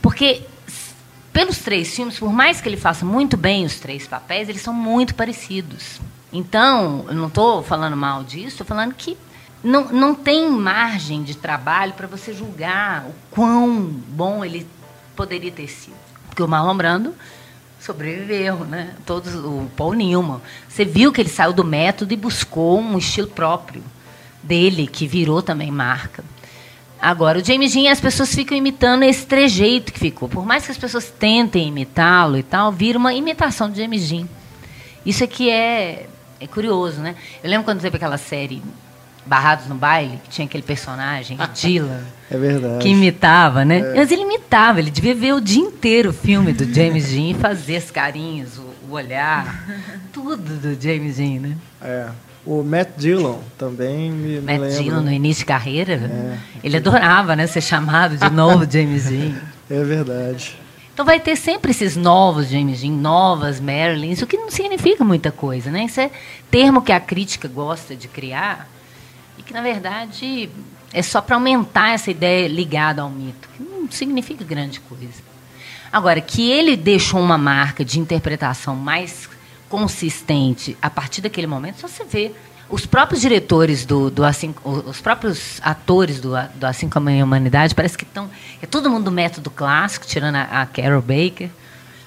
Porque 0.00 0.42
pelos 1.34 1.58
três 1.58 1.92
filmes, 1.92 2.16
por 2.16 2.32
mais 2.32 2.60
que 2.60 2.68
ele 2.68 2.76
faça 2.76 3.04
muito 3.04 3.36
bem 3.36 3.64
os 3.64 3.80
três 3.80 4.06
papéis, 4.06 4.48
eles 4.48 4.62
são 4.62 4.72
muito 4.72 5.16
parecidos. 5.16 6.00
Então, 6.32 7.04
eu 7.08 7.14
não 7.14 7.26
estou 7.26 7.60
falando 7.60 7.96
mal 7.96 8.22
disso, 8.22 8.48
estou 8.48 8.66
falando 8.66 8.94
que 8.94 9.18
não, 9.62 9.88
não 9.88 10.14
tem 10.14 10.48
margem 10.48 11.24
de 11.24 11.36
trabalho 11.36 11.92
para 11.94 12.06
você 12.06 12.32
julgar 12.32 13.06
o 13.06 13.14
quão 13.32 13.82
bom 13.82 14.44
ele 14.44 14.64
poderia 15.16 15.50
ter 15.50 15.66
sido. 15.66 15.96
Porque 16.28 16.42
o 16.42 16.46
Marlon 16.46 16.76
Brando 16.76 17.14
sobreviveu, 17.80 18.58
né? 18.64 18.94
Todos, 19.04 19.34
o 19.34 19.68
Paul 19.76 19.94
Newman. 19.94 20.40
Você 20.68 20.84
viu 20.84 21.12
que 21.12 21.20
ele 21.20 21.28
saiu 21.28 21.52
do 21.52 21.64
método 21.64 22.14
e 22.14 22.16
buscou 22.16 22.80
um 22.80 22.96
estilo 22.96 23.26
próprio 23.26 23.82
dele, 24.40 24.86
que 24.86 25.06
virou 25.06 25.42
também 25.42 25.70
marca. 25.72 26.24
Agora, 27.04 27.38
o 27.38 27.44
James 27.44 27.74
Dean, 27.74 27.92
as 27.92 28.00
pessoas 28.00 28.34
ficam 28.34 28.56
imitando 28.56 29.02
esse 29.02 29.26
trejeito 29.26 29.92
que 29.92 29.98
ficou. 29.98 30.26
Por 30.26 30.46
mais 30.46 30.64
que 30.64 30.72
as 30.72 30.78
pessoas 30.78 31.10
tentem 31.10 31.68
imitá-lo 31.68 32.38
e 32.38 32.42
tal, 32.42 32.72
vira 32.72 32.98
uma 32.98 33.12
imitação 33.12 33.68
do 33.68 33.76
James 33.76 34.08
Dean. 34.08 34.26
Isso 35.04 35.22
aqui 35.22 35.50
é, 35.50 36.06
é 36.40 36.46
curioso, 36.46 37.02
né? 37.02 37.14
Eu 37.42 37.50
lembro 37.50 37.66
quando 37.66 37.82
teve 37.82 37.96
aquela 37.96 38.16
série 38.16 38.62
Barrados 39.26 39.66
no 39.66 39.74
Baile, 39.74 40.18
que 40.24 40.30
tinha 40.30 40.46
aquele 40.46 40.62
personagem, 40.62 41.36
Dylan. 41.52 42.04
É 42.30 42.38
verdade. 42.38 42.78
Que 42.82 42.88
imitava, 42.88 43.66
né? 43.66 43.80
É. 43.80 43.94
Mas 43.96 44.10
ele 44.10 44.22
imitava, 44.22 44.78
ele 44.78 44.90
devia 44.90 45.14
ver 45.14 45.34
o 45.34 45.42
dia 45.42 45.62
inteiro 45.62 46.08
o 46.08 46.14
filme 46.14 46.54
do 46.54 46.64
James 46.72 47.10
Dean 47.10 47.32
e 47.32 47.34
fazer 47.34 47.76
as 47.76 47.90
carinhas, 47.90 48.56
o, 48.56 48.64
o 48.88 48.92
olhar, 48.92 49.62
tudo 50.10 50.56
do 50.56 50.82
James 50.82 51.16
Dean, 51.16 51.40
né? 51.40 51.56
É. 51.82 52.08
O 52.46 52.62
Matt 52.62 52.90
Dillon 52.98 53.38
também 53.56 54.10
me, 54.10 54.40
Matt 54.40 54.60
me 54.60 54.82
Dillon 54.82 55.00
no 55.00 55.10
início 55.10 55.40
de 55.40 55.46
carreira, 55.46 55.94
é. 55.94 56.38
ele 56.62 56.76
adorava, 56.76 57.34
né, 57.34 57.46
ser 57.46 57.62
chamado 57.62 58.16
de 58.16 58.30
novo 58.30 58.70
James 58.70 59.04
Dean. 59.04 59.34
É 59.70 59.82
verdade. 59.82 60.54
Então 60.92 61.06
vai 61.06 61.18
ter 61.18 61.36
sempre 61.36 61.70
esses 61.70 61.96
novos 61.96 62.50
James 62.50 62.82
Dean, 62.82 62.92
novas 62.92 63.58
Marilyns, 63.58 64.20
o 64.20 64.26
que 64.26 64.36
não 64.36 64.50
significa 64.50 65.02
muita 65.02 65.32
coisa, 65.32 65.70
né? 65.70 65.86
Isso 65.86 66.00
é 66.00 66.10
termo 66.50 66.82
que 66.82 66.92
a 66.92 67.00
crítica 67.00 67.48
gosta 67.48 67.96
de 67.96 68.08
criar 68.08 68.68
e 69.38 69.42
que, 69.42 69.52
na 69.54 69.62
verdade, 69.62 70.50
é 70.92 71.02
só 71.02 71.20
para 71.20 71.34
aumentar 71.34 71.94
essa 71.94 72.10
ideia 72.10 72.46
ligada 72.46 73.02
ao 73.02 73.10
mito, 73.10 73.48
que 73.56 73.62
não 73.62 73.90
significa 73.90 74.44
grande 74.44 74.78
coisa. 74.80 75.22
Agora, 75.90 76.20
que 76.20 76.48
ele 76.48 76.76
deixou 76.76 77.20
uma 77.20 77.38
marca 77.38 77.84
de 77.84 77.98
interpretação 77.98 78.76
mais 78.76 79.28
consistente 79.68 80.76
a 80.80 80.90
partir 80.90 81.20
daquele 81.20 81.46
momento, 81.46 81.80
só 81.80 81.88
você 81.88 82.04
vê. 82.04 82.32
Os 82.68 82.86
próprios 82.86 83.20
diretores 83.20 83.84
do, 83.84 84.10
do 84.10 84.24
assim, 84.24 84.54
os 84.64 85.00
próprios 85.00 85.60
atores 85.62 86.18
do, 86.18 86.30
do 86.54 86.66
Assim 86.66 86.88
como 86.88 87.10
a 87.10 87.12
Humanidade, 87.12 87.74
parece 87.74 87.96
que 87.96 88.04
estão. 88.04 88.30
É 88.62 88.66
todo 88.66 88.90
mundo 88.90 89.04
do 89.04 89.12
método 89.12 89.50
clássico, 89.50 90.06
tirando 90.06 90.36
a, 90.36 90.62
a 90.62 90.66
Carol 90.66 91.02
Baker. 91.02 91.50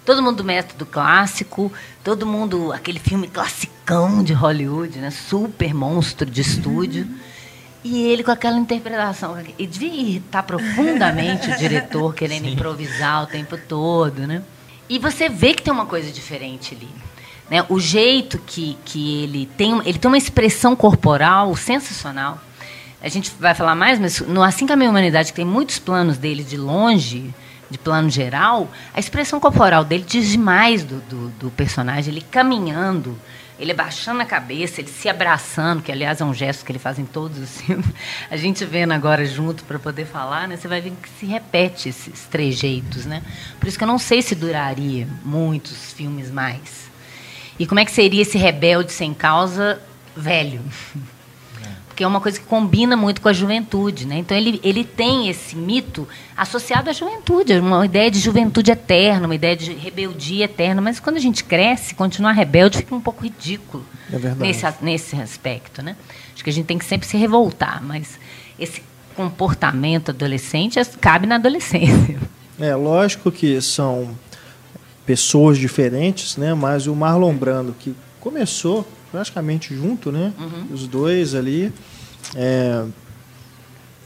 Todo 0.03 0.23
mundo 0.23 0.37
do 0.37 0.43
método 0.43 0.85
clássico, 0.85 1.71
todo 2.03 2.25
mundo, 2.25 2.71
aquele 2.71 2.97
filme 2.97 3.27
classicão 3.27 4.23
de 4.23 4.33
Hollywood, 4.33 4.97
né? 4.99 5.11
super 5.11 5.73
monstro 5.73 6.29
de 6.29 6.41
estúdio. 6.41 7.07
E 7.83 8.03
ele 8.03 8.23
com 8.23 8.31
aquela 8.31 8.57
interpretação. 8.57 9.37
E 9.57 9.67
devia 9.67 9.93
irritar 9.93 10.43
profundamente 10.43 11.49
o 11.51 11.57
diretor, 11.57 12.13
querendo 12.13 12.45
Sim. 12.47 12.53
improvisar 12.53 13.23
o 13.23 13.27
tempo 13.27 13.57
todo. 13.57 14.25
Né? 14.25 14.41
E 14.89 14.97
você 14.97 15.29
vê 15.29 15.53
que 15.53 15.61
tem 15.61 15.71
uma 15.71 15.85
coisa 15.85 16.11
diferente 16.11 16.73
ali. 16.73 16.89
Né? 17.49 17.65
O 17.69 17.79
jeito 17.79 18.37
que, 18.39 18.77
que 18.83 19.23
ele 19.23 19.45
tem. 19.57 19.79
Ele 19.85 19.97
tem 19.97 20.09
uma 20.09 20.17
expressão 20.17 20.75
corporal 20.75 21.55
sensacional. 21.55 22.39
A 23.01 23.09
gente 23.09 23.31
vai 23.39 23.53
falar 23.53 23.75
mais, 23.75 23.99
mas 23.99 24.19
no 24.21 24.41
Assim 24.43 24.65
que 24.65 24.73
a 24.73 24.75
Minha 24.75 24.89
Humanidade, 24.89 25.31
que 25.31 25.35
tem 25.35 25.45
muitos 25.45 25.77
planos 25.79 26.17
dele 26.17 26.43
de 26.43 26.57
longe 26.57 27.33
de 27.69 27.77
plano 27.77 28.09
geral, 28.09 28.69
a 28.93 28.99
expressão 28.99 29.39
corporal 29.39 29.83
dele 29.83 30.03
diz 30.07 30.29
demais 30.29 30.83
do, 30.83 30.99
do, 31.01 31.29
do, 31.29 31.51
personagem. 31.51 32.13
Ele 32.13 32.21
caminhando, 32.21 33.19
ele 33.59 33.71
abaixando 33.71 34.21
a 34.21 34.25
cabeça, 34.25 34.79
ele 34.79 34.89
se 34.89 35.09
abraçando, 35.09 35.83
que 35.83 35.91
aliás 35.91 36.21
é 36.21 36.25
um 36.25 36.33
gesto 36.33 36.65
que 36.65 36.71
ele 36.71 36.79
faz 36.79 36.97
em 36.97 37.05
todos 37.05 37.37
os 37.37 37.59
filmes. 37.61 37.85
A 38.31 38.37
gente 38.37 38.63
vendo 38.65 38.93
agora 38.93 39.25
junto 39.25 39.63
para 39.65 39.77
poder 39.77 40.05
falar, 40.05 40.47
né? 40.47 40.55
Você 40.55 40.67
vai 40.67 40.81
ver 40.81 40.91
que 40.91 41.09
se 41.19 41.25
repete 41.25 41.89
esses 41.89 42.23
trejeitos, 42.25 43.05
né? 43.05 43.21
Por 43.59 43.67
isso 43.67 43.77
que 43.77 43.83
eu 43.83 43.87
não 43.87 43.99
sei 43.99 44.21
se 44.21 44.33
duraria 44.33 45.07
muitos 45.23 45.91
filmes 45.93 46.31
mais. 46.31 46.86
E 47.59 47.65
como 47.65 47.79
é 47.79 47.85
que 47.85 47.91
seria 47.91 48.21
esse 48.21 48.37
rebelde 48.37 48.91
sem 48.91 49.13
causa 49.13 49.81
velho? 50.15 50.61
porque 51.97 52.03
é 52.03 52.07
uma 52.07 52.21
coisa 52.21 52.39
que 52.39 52.45
combina 52.45 52.95
muito 52.95 53.19
com 53.19 53.27
a 53.27 53.33
juventude. 53.33 54.05
Né? 54.05 54.19
Então, 54.19 54.37
ele, 54.37 54.61
ele 54.63 54.83
tem 54.83 55.29
esse 55.29 55.55
mito 55.55 56.07
associado 56.37 56.91
à 56.91 56.93
juventude, 56.93 57.53
uma 57.57 57.83
ideia 57.83 58.11
de 58.11 58.19
juventude 58.19 58.69
eterna, 58.69 59.25
uma 59.25 59.33
ideia 59.33 59.55
de 59.55 59.73
rebeldia 59.73 60.45
eterna. 60.45 60.79
Mas 60.79 60.99
quando 60.99 61.17
a 61.17 61.19
gente 61.19 61.43
cresce, 61.43 61.95
continuar 61.95 62.33
rebelde 62.33 62.77
fica 62.77 62.93
um 62.93 63.01
pouco 63.01 63.23
ridículo 63.23 63.83
é 64.13 64.35
nesse, 64.35 64.63
nesse 64.79 65.15
aspecto. 65.15 65.81
Né? 65.81 65.95
Acho 66.35 66.43
que 66.43 66.51
a 66.51 66.53
gente 66.53 66.67
tem 66.67 66.77
que 66.77 66.85
sempre 66.85 67.07
se 67.07 67.17
revoltar, 67.17 67.81
mas 67.83 68.19
esse 68.59 68.83
comportamento 69.15 70.11
adolescente 70.11 70.79
cabe 71.01 71.25
na 71.25 71.35
adolescência. 71.35 72.19
É 72.59 72.75
lógico 72.75 73.31
que 73.31 73.59
são 73.59 74.15
pessoas 75.07 75.57
diferentes, 75.57 76.37
né? 76.37 76.53
mas 76.53 76.85
o 76.85 76.93
Marlon 76.93 77.33
Brando, 77.33 77.73
que 77.79 77.95
começou 78.19 78.85
praticamente 79.11 79.73
junto, 79.73 80.11
né? 80.11 80.33
Uhum. 80.37 80.67
Os 80.73 80.85
dois 80.85 81.33
ali. 81.33 81.71
É, 82.35 82.83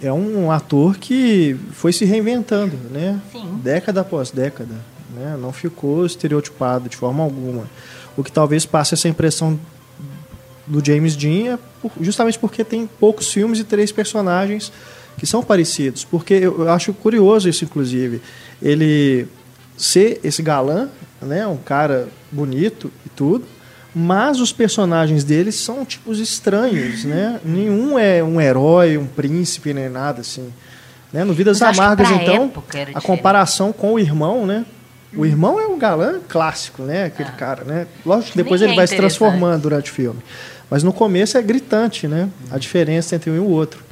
é 0.04 0.14
um 0.14 0.52
ator 0.52 0.98
que 0.98 1.56
foi 1.72 1.92
se 1.92 2.06
reinventando, 2.06 2.76
né? 2.92 3.20
Sim. 3.32 3.60
Década 3.64 4.02
após 4.02 4.32
década. 4.32 4.76
Né? 5.16 5.38
Não 5.40 5.52
ficou 5.52 6.06
estereotipado 6.06 6.88
de 6.88 6.96
forma 6.96 7.24
alguma. 7.24 7.70
O 8.16 8.24
que 8.24 8.32
talvez 8.32 8.66
passe 8.66 8.94
essa 8.94 9.08
impressão 9.08 9.60
do 10.68 10.84
James 10.84 11.16
Dean 11.16 11.56
é 11.56 11.60
justamente 12.00 12.38
porque 12.38 12.64
tem 12.64 12.88
poucos 12.88 13.32
filmes 13.32 13.60
e 13.60 13.64
três 13.64 13.92
personagens 13.92 14.72
que 15.18 15.26
são 15.26 15.44
parecidos. 15.44 16.04
Porque 16.04 16.36
eu 16.36 16.70
acho 16.72 16.94
curioso 16.94 17.50
isso, 17.50 17.64
inclusive. 17.64 18.22
Ele 18.62 19.28
ser 19.82 20.20
esse 20.24 20.44
galã, 20.44 20.90
né? 21.20 21.48
um 21.48 21.58
cara 21.58 22.08
bonito 22.32 22.92
e 23.04 23.10
tudo, 23.10 23.46
mas 23.96 24.40
os 24.40 24.54
personagens 24.54 25.24
deles 25.24 25.56
são 25.56 25.84
tipos 25.84 26.20
estranhos, 26.20 27.04
né? 27.04 27.42
Nenhum 27.44 27.98
é 28.00 28.24
um 28.24 28.40
herói, 28.40 28.98
um 28.98 29.08
príncipe, 29.08 29.74
nem 29.74 29.90
nada 29.90 30.22
assim. 30.22 30.54
Né? 31.12 31.24
No 31.24 31.34
Vidas 31.34 31.62
Amargas, 31.62 32.10
então, 32.12 32.54
a 32.94 33.02
comparação 33.02 33.74
com 33.74 33.94
o 33.94 34.00
irmão, 34.00 34.46
né? 34.46 34.66
O 35.14 35.26
irmão 35.26 35.60
é 35.60 35.68
um 35.68 35.78
galã 35.78 36.22
clássico, 36.30 36.84
né? 36.84 37.06
Aquele 37.06 37.30
ah. 37.30 37.34
cara, 37.34 37.64
né? 37.66 37.88
Lógico 38.06 38.32
que 38.32 38.38
depois 38.38 38.62
ele 38.62 38.74
é 38.74 38.76
vai 38.76 38.88
se 38.88 38.96
transformando 38.96 39.64
durante 39.64 39.92
o 39.92 39.94
filme. 39.94 40.22
Mas 40.70 40.84
no 40.84 40.94
começo 40.94 41.38
é 41.38 41.42
gritante, 41.42 42.08
né? 42.08 42.30
A 42.50 42.58
diferença 42.58 43.16
entre 43.16 43.30
um 43.30 43.36
e 43.36 43.40
o 43.40 43.50
outro. 43.50 43.84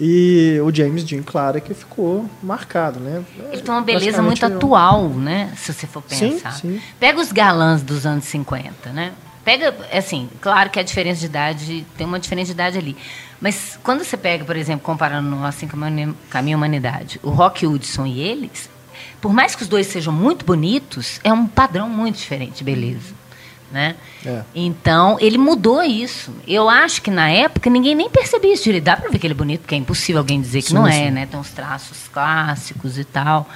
E 0.00 0.58
o 0.64 0.74
James 0.74 1.04
Dean, 1.04 1.22
claro, 1.22 1.58
é 1.58 1.60
que 1.60 1.74
ficou 1.74 2.24
marcado, 2.42 2.98
né? 2.98 3.22
Ele 3.52 3.60
tem 3.60 3.74
uma 3.74 3.82
beleza 3.82 4.22
muito 4.22 4.46
atual, 4.46 5.08
né? 5.10 5.52
Se 5.58 5.74
você 5.74 5.86
for 5.86 6.02
pensar. 6.02 6.52
Sim, 6.52 6.76
sim. 6.76 6.82
Pega 6.98 7.20
os 7.20 7.30
galãs 7.30 7.82
dos 7.82 8.06
anos 8.06 8.24
50, 8.24 8.90
né? 8.90 9.12
Pega, 9.44 9.74
assim, 9.92 10.28
claro 10.40 10.70
que 10.70 10.78
a 10.78 10.82
diferença 10.82 11.20
de 11.20 11.26
idade, 11.26 11.86
tem 11.98 12.06
uma 12.06 12.18
diferença 12.18 12.46
de 12.46 12.52
idade 12.52 12.78
ali. 12.78 12.96
Mas 13.40 13.78
quando 13.82 14.02
você 14.02 14.16
pega, 14.16 14.44
por 14.44 14.56
exemplo, 14.56 14.84
comparando 14.84 15.44
assim 15.44 15.68
com 15.68 15.76
a 15.76 16.42
minha 16.42 16.56
humanidade, 16.56 17.20
o 17.22 17.30
Rock 17.30 17.66
Hudson 17.66 18.06
e 18.06 18.20
eles, 18.20 18.70
por 19.20 19.32
mais 19.32 19.54
que 19.54 19.62
os 19.62 19.68
dois 19.68 19.86
sejam 19.86 20.12
muito 20.12 20.44
bonitos, 20.44 21.20
é 21.22 21.32
um 21.32 21.46
padrão 21.46 21.88
muito 21.88 22.16
diferente 22.16 22.58
de 22.58 22.64
beleza. 22.64 23.19
Né? 23.70 23.94
É. 24.26 24.42
Então, 24.52 25.16
ele 25.20 25.38
mudou 25.38 25.80
isso. 25.82 26.34
Eu 26.46 26.68
acho 26.68 27.00
que 27.02 27.10
na 27.10 27.30
época 27.30 27.70
ninguém 27.70 27.94
nem 27.94 28.10
percebia 28.10 28.52
isso 28.52 28.64
direito. 28.64 28.84
Dá 28.84 28.96
para 28.96 29.08
ver 29.08 29.18
que 29.18 29.26
ele 29.26 29.34
é 29.34 29.36
bonito, 29.36 29.60
porque 29.60 29.76
é 29.76 29.78
impossível 29.78 30.20
alguém 30.20 30.40
dizer 30.40 30.62
que 30.62 30.68
sim, 30.68 30.74
não 30.74 30.86
é, 30.86 30.92
sim. 30.92 31.04
é, 31.04 31.10
né? 31.10 31.26
Tem 31.26 31.38
uns 31.38 31.50
traços 31.50 32.08
clássicos 32.08 32.98
e 32.98 33.04
tal. 33.04 33.48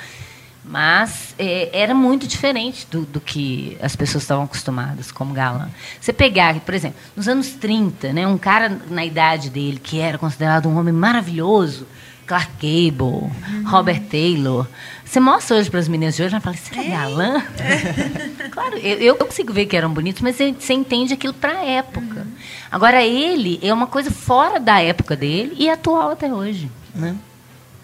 Mas 0.64 1.34
é, 1.38 1.68
era 1.72 1.94
muito 1.94 2.26
diferente 2.26 2.86
do, 2.90 3.02
do, 3.02 3.20
que 3.20 3.76
as 3.82 3.94
pessoas 3.94 4.24
estavam 4.24 4.44
acostumadas 4.44 5.12
como 5.12 5.34
galã. 5.34 5.68
Você 6.00 6.12
pegar, 6.12 6.58
por 6.60 6.74
exemplo, 6.74 6.96
nos 7.14 7.28
anos 7.28 7.50
30, 7.50 8.14
né, 8.14 8.26
um 8.26 8.38
cara 8.38 8.80
na 8.88 9.04
idade 9.04 9.50
dele, 9.50 9.78
que 9.78 10.00
era 10.00 10.16
considerado 10.16 10.66
um 10.66 10.78
homem 10.78 10.94
maravilhoso, 10.94 11.86
Clark 12.26 12.50
Gable, 12.60 13.30
Robert 13.66 14.00
Taylor. 14.10 14.66
Você 15.04 15.20
mostra 15.20 15.56
hoje 15.56 15.70
para 15.70 15.78
as 15.78 15.86
meninas 15.86 16.16
de 16.16 16.22
hoje, 16.22 16.34
ela 16.34 16.40
fala, 16.40 16.56
você 16.56 16.80
é 16.80 16.88
galã? 16.88 17.42
claro, 18.50 18.76
eu, 18.78 18.98
eu 18.98 19.16
consigo 19.16 19.52
ver 19.52 19.66
que 19.66 19.76
eram 19.76 19.90
bonitos, 19.92 20.22
mas 20.22 20.36
você, 20.36 20.72
entende 20.72 21.14
aquilo 21.14 21.34
para 21.34 21.58
a 21.58 21.64
época. 21.64 22.26
Agora, 22.70 23.04
ele 23.04 23.60
é 23.62 23.72
uma 23.72 23.86
coisa 23.86 24.10
fora 24.10 24.58
da 24.58 24.80
época 24.80 25.14
dele 25.14 25.54
e 25.56 25.70
atual 25.70 26.10
até 26.10 26.32
hoje. 26.32 26.68
Né? 26.94 27.14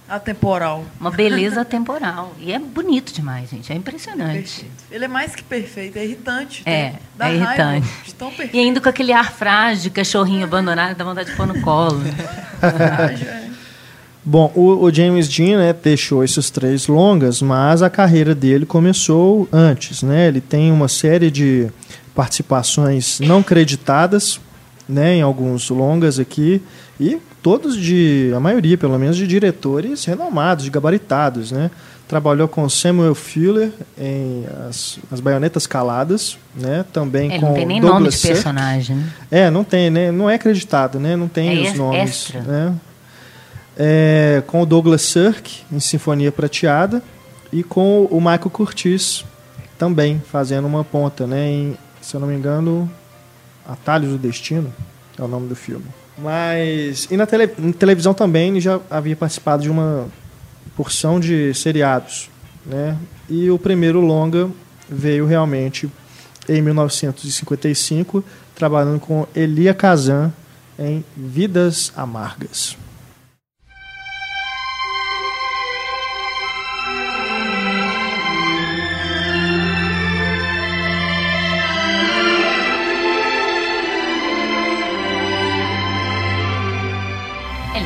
Atemporal. 0.09 0.85
Uma 0.99 1.13
beleza 1.13 1.65
temporal. 1.65 2.35
E 2.41 2.51
é 2.51 2.59
bonito 2.59 3.13
demais, 3.13 3.49
gente. 3.49 3.73
É 3.73 3.77
impressionante. 3.77 4.69
Ele 4.91 5.05
é 5.05 5.09
mais 5.09 5.37
que 5.37 5.45
perfeito, 5.45 5.97
é 5.99 6.05
irritante. 6.05 6.63
É, 6.67 6.91
tem- 6.91 6.99
dá 7.17 7.29
é 7.29 7.39
raiva 7.39 7.77
irritante. 7.77 8.15
tão 8.15 8.29
perfeito. 8.31 8.57
E 8.57 8.59
ainda 8.59 8.81
com 8.81 8.89
aquele 8.89 9.13
ar 9.13 9.31
frágil, 9.31 9.93
cachorrinho 9.93 10.43
abandonado, 10.43 10.97
dá 10.97 11.05
vontade 11.05 11.31
de 11.31 11.37
pôr 11.37 11.47
no 11.47 11.61
colo. 11.61 12.01
frágil, 12.59 13.29
é. 13.29 13.50
Bom, 14.25 14.53
o, 14.55 14.85
o 14.85 14.93
James 14.93 15.29
Dean 15.29 15.59
né, 15.59 15.73
deixou 15.73 16.23
esses 16.23 16.51
três 16.51 16.87
longas, 16.87 17.41
mas 17.41 17.83
a 17.83 17.89
carreira 17.89 18.35
dele 18.35 18.67
começou 18.67 19.49
antes. 19.51 20.03
Né? 20.03 20.29
Ele 20.29 20.41
tem 20.41 20.71
uma 20.71 20.89
série 20.89 21.31
de 21.31 21.69
participações 22.15 23.19
não 23.21 23.43
creditadas 23.43 24.39
né, 24.89 25.15
em 25.15 25.23
alguns 25.23 25.71
longas 25.71 26.19
aqui, 26.19 26.61
e 26.99 27.19
todos 27.43 27.77
de, 27.77 28.31
a 28.37 28.41
maioria 28.41 28.77
pelo 28.77 28.99
menos, 28.99 29.17
de 29.17 29.27
diretores 29.27 30.05
renomados, 30.05 30.65
de 30.65 30.71
gabaritados. 30.71 31.51
Né? 31.51 31.71
Trabalhou 32.07 32.49
com 32.49 32.69
Samuel 32.69 33.15
Fuller 33.15 33.71
em 33.97 34.45
As, 34.69 34.99
As 35.11 35.21
Baionetas 35.21 35.67
Caladas, 35.67 36.37
né? 36.55 36.85
também 36.93 37.31
Ele 37.31 37.39
com 37.41 37.47
não 37.47 37.55
tem 37.55 37.67
nem 37.67 37.81
Douglas 37.81 38.01
nome 38.03 38.11
de 38.11 38.21
personagem. 38.21 38.97
Né? 38.97 39.07
É, 39.31 39.51
não 39.51 39.65
tem, 39.65 39.89
né? 39.89 40.11
Não 40.11 40.29
é 40.29 40.35
acreditado, 40.35 40.99
né? 40.99 41.17
Não 41.17 41.29
tem 41.29 41.67
É 41.67 41.71
os 41.71 41.79
nomes. 41.79 42.03
extra. 42.03 42.41
Né? 42.43 42.75
É, 43.83 44.43
com 44.47 44.61
o 44.61 44.67
Douglas 44.67 45.01
Sirk 45.01 45.63
em 45.73 45.81
Sinfonia 45.81 46.31
Prateada 46.31 47.03
e 47.51 47.63
com 47.63 48.05
o 48.11 48.21
Michael 48.21 48.51
Curtis 48.51 49.25
também 49.79 50.21
fazendo 50.31 50.67
uma 50.67 50.85
ponta, 50.85 51.27
né? 51.27 51.51
Em, 51.51 51.79
se 52.03 52.15
eu 52.15 52.21
não 52.21 52.29
me 52.29 52.35
engano, 52.35 52.91
Atalhos 53.67 54.11
do 54.11 54.19
Destino 54.19 54.71
é 55.19 55.23
o 55.23 55.27
nome 55.27 55.49
do 55.49 55.57
filme. 55.57 55.87
Mas 56.19 57.09
e 57.11 57.17
na 57.17 57.25
tele, 57.25 57.49
televisão 57.73 58.13
também 58.13 58.51
ele 58.51 58.61
já 58.61 58.79
havia 58.91 59.17
participado 59.17 59.63
de 59.63 59.71
uma 59.71 60.09
porção 60.77 61.19
de 61.19 61.55
seriados, 61.55 62.29
né? 62.67 62.99
E 63.31 63.51
o 63.51 63.59
primeiro 63.59 64.03
longa 64.03 64.51
veio 64.91 65.25
realmente 65.25 65.91
em 66.47 66.61
1955, 66.61 68.23
trabalhando 68.55 69.01
com 69.01 69.27
Elia 69.35 69.73
Kazan 69.73 70.31
em 70.79 71.03
Vidas 71.17 71.93
Amargas. 71.97 72.77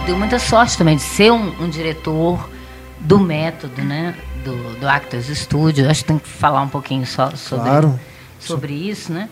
Deu 0.06 0.18
muita 0.18 0.38
sorte 0.38 0.76
também 0.76 0.96
de 0.96 1.02
ser 1.02 1.32
um, 1.32 1.64
um 1.64 1.68
diretor 1.68 2.49
do 3.00 3.18
método, 3.18 3.82
né? 3.82 4.14
Do, 4.44 4.78
do 4.78 4.88
Actors 4.88 5.26
Studio. 5.26 5.88
Acho 5.88 6.02
que 6.02 6.08
tem 6.08 6.18
que 6.18 6.28
falar 6.28 6.61
um 6.62 6.68
pouquinho 6.68 7.06
só 7.06 7.30
sobre, 7.34 7.68
Claro. 7.70 8.00
sobre 8.38 8.75
isso, 8.75 9.12
né? 9.12 9.28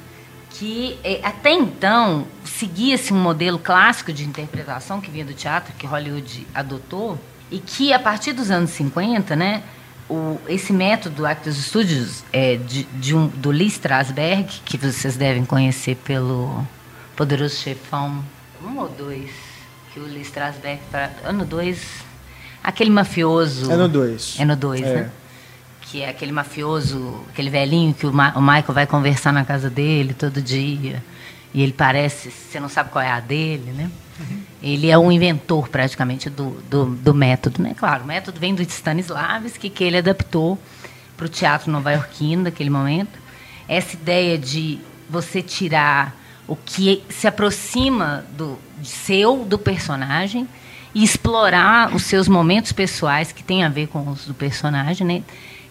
Que 0.51 0.99
eh, 1.05 1.21
até 1.23 1.53
então 1.53 2.27
seguia-se 2.45 3.13
um 3.13 3.17
modelo 3.21 3.59
clássico 3.59 4.13
de 4.13 4.25
interpretação 4.25 5.01
que 5.01 5.11
vinha 5.11 5.25
do 5.25 5.35
teatro, 5.35 5.73
que 5.79 5.87
Hollywood 5.87 6.47
adotou, 6.55 7.19
e 7.51 7.59
que 7.59 7.93
a 7.93 7.99
partir 7.99 8.33
dos 8.33 8.51
anos 8.51 8.71
50, 8.71 9.37
né? 9.37 9.63
O, 10.09 10.39
esse 10.49 10.73
método 10.73 11.17
do 11.17 11.27
Actors 11.27 11.57
Studios 11.57 12.25
é 12.33 12.57
de, 12.57 12.85
de 12.85 13.15
um, 13.15 13.29
do 13.29 13.51
Lee 13.51 13.69
Strasberg, 13.69 14.45
que 14.65 14.77
vocês 14.77 15.17
devem 15.17 15.45
conhecer 15.45 15.97
pelo 15.97 16.67
Poderoso 17.17 17.57
Chefão 17.57 18.23
um 18.65 18.79
ou 18.79 18.89
dois, 18.89 19.31
que 19.93 20.01
o 20.01 20.05
Lee 20.05 20.23
Strasberg, 20.23 20.81
pra, 20.91 21.11
ano 21.25 21.45
dois, 21.45 21.81
aquele 22.63 22.91
mafioso... 22.91 23.71
É 23.71 23.77
no 23.77 23.89
2. 23.89 24.37
É 24.39 24.45
no 24.45 24.57
2, 24.57 24.83
É. 24.83 24.95
né? 24.95 25.11
Que 25.83 26.03
é 26.03 26.09
aquele 26.09 26.33
mafioso, 26.33 27.23
aquele 27.29 27.51
velhinho 27.51 27.93
que 27.93 28.07
o, 28.07 28.13
Ma- 28.13 28.33
o 28.35 28.41
Michael 28.41 28.73
vai 28.73 28.87
conversar 28.87 29.33
na 29.33 29.45
casa 29.45 29.69
dele 29.69 30.15
todo 30.15 30.41
dia. 30.41 31.03
E 31.53 31.63
ele 31.63 31.73
parece, 31.73 32.31
você 32.31 32.59
não 32.59 32.69
sabe 32.69 32.89
qual 32.91 33.05
é 33.05 33.11
a 33.11 33.21
dele, 33.21 33.73
né? 33.73 33.91
Ele 34.63 34.89
é 34.89 34.97
um 34.97 35.11
inventor 35.13 35.69
praticamente 35.69 36.31
do, 36.31 36.53
do, 36.71 36.87
do 36.87 37.13
método, 37.13 37.61
né? 37.63 37.75
Claro, 37.77 38.05
o 38.05 38.07
método 38.07 38.39
vem 38.41 38.55
do 38.55 38.63
Stanislavski, 38.63 39.69
que 39.69 39.83
ele 39.85 39.99
adaptou 39.99 40.59
para 41.17 41.27
o 41.27 41.29
teatro 41.29 41.71
nova-iorquino 41.71 42.45
daquele 42.45 42.71
momento. 42.71 43.19
Essa 43.69 43.95
ideia 43.95 44.39
de 44.39 44.79
você 45.11 45.43
tirar 45.43 46.17
o 46.49 46.57
que 46.57 47.03
se 47.11 47.27
aproxima 47.27 48.25
do 48.37 48.59
seu, 48.89 49.45
do 49.45 49.59
personagem, 49.59 50.49
e 50.95 51.03
explorar 51.03 51.95
os 51.95 52.05
seus 52.05 52.29
momentos 52.29 52.73
pessoais 52.73 53.33
que 53.33 53.43
têm 53.43 53.65
a 53.65 53.69
ver 53.69 53.89
com 53.89 54.09
os 54.09 54.27
do 54.27 54.35
personagem, 54.35 55.07
né? 55.07 55.23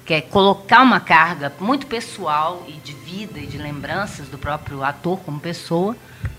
Que 0.06 0.16
é 0.16 0.22
colocar 0.22 0.82
uma 0.82 1.00
carga 1.00 1.54
muito 1.60 1.86
pessoal 1.86 2.66
e 2.68 2.74
de 2.74 2.94
vida 2.94 3.40
e 3.40 3.46
de 3.46 3.58
lembranças 3.58 4.28
do 4.28 4.38
próprio 4.38 4.84
ator 4.84 5.20
como 5.20 5.40
pessoa 5.40 5.96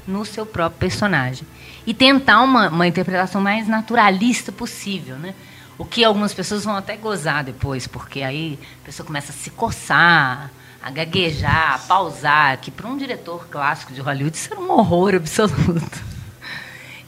no 0.06 0.24
seu 0.24 0.44
próprio 0.44 0.80
personagem. 0.80 1.46
E 1.86 1.94
tentar 1.94 2.42
uma, 2.42 2.68
uma 2.68 2.86
interpretação 2.86 3.40
mais 3.40 3.68
naturalista 3.68 4.50
possível, 4.50 5.16
né? 5.16 5.34
O 5.78 5.84
que 5.84 6.04
algumas 6.04 6.34
pessoas 6.34 6.64
vão 6.64 6.76
até 6.76 6.96
gozar 6.96 7.44
depois, 7.44 7.86
porque 7.86 8.22
aí 8.22 8.58
a 8.82 8.86
pessoa 8.86 9.06
começa 9.06 9.32
a 9.32 9.34
se 9.34 9.50
coçar, 9.50 10.50
a 10.82 10.90
gaguejar, 10.90 11.74
a 11.74 11.78
pausar, 11.78 12.58
que 12.58 12.70
para 12.70 12.88
um 12.88 12.96
diretor 12.96 13.46
clássico 13.48 13.92
de 13.92 14.00
Hollywood 14.00 14.36
isso 14.36 14.52
era 14.52 14.60
um 14.60 14.70
horror 14.70 15.14
absoluto. 15.14 16.12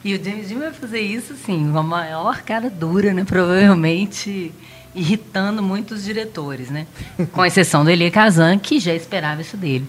E 0.04 0.14
o 0.14 0.22
James 0.22 0.48
Dean 0.48 0.58
vai 0.58 0.70
fazer 0.70 1.00
isso, 1.00 1.32
assim, 1.32 1.72
com 1.72 1.78
a 1.78 1.82
maior 1.82 2.42
cara 2.42 2.68
dura, 2.68 3.14
né? 3.14 3.24
Provavelmente 3.24 4.52
irritando 4.94 5.62
muitos 5.62 6.04
diretores, 6.04 6.68
né? 6.68 6.86
Com 7.32 7.42
exceção 7.46 7.82
do 7.82 7.90
Elie 7.90 8.10
Kazan, 8.10 8.58
que 8.58 8.78
já 8.78 8.92
esperava 8.94 9.40
isso 9.40 9.56
dele. 9.56 9.88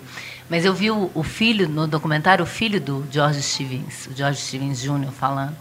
Mas 0.49 0.63
eu 0.63 0.73
vi 0.73 0.89
o, 0.89 1.12
o 1.13 1.21
filho, 1.21 1.67
no 1.67 1.86
documentário, 1.86 2.43
o 2.43 2.47
filho 2.47 2.80
do 2.80 3.06
George 3.12 3.41
Stevens, 3.41 4.08
o 4.08 4.15
George 4.15 4.39
Stevens 4.39 4.82
Jr. 4.82 5.12
falando, 5.12 5.54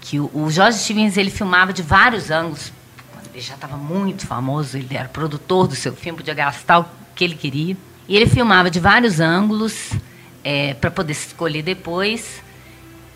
que 0.00 0.20
o, 0.20 0.30
o 0.32 0.48
George 0.48 0.78
Stevens 0.78 1.16
ele 1.16 1.30
filmava 1.30 1.72
de 1.72 1.82
vários 1.82 2.30
ângulos, 2.30 2.72
quando 3.12 3.34
ele 3.34 3.42
já 3.42 3.54
estava 3.54 3.76
muito 3.76 4.28
famoso, 4.28 4.78
ele 4.78 4.96
era 4.96 5.08
produtor 5.08 5.66
do 5.66 5.74
seu 5.74 5.92
filme, 5.92 6.18
podia 6.18 6.34
gastar 6.34 6.78
o 6.78 6.86
que 7.16 7.24
ele 7.24 7.34
queria. 7.34 7.76
E 8.08 8.14
ele 8.14 8.28
filmava 8.28 8.70
de 8.70 8.78
vários 8.78 9.18
ângulos 9.18 9.90
para 10.80 10.90
poder 10.92 11.12
escolher 11.12 11.62
depois. 11.62 12.45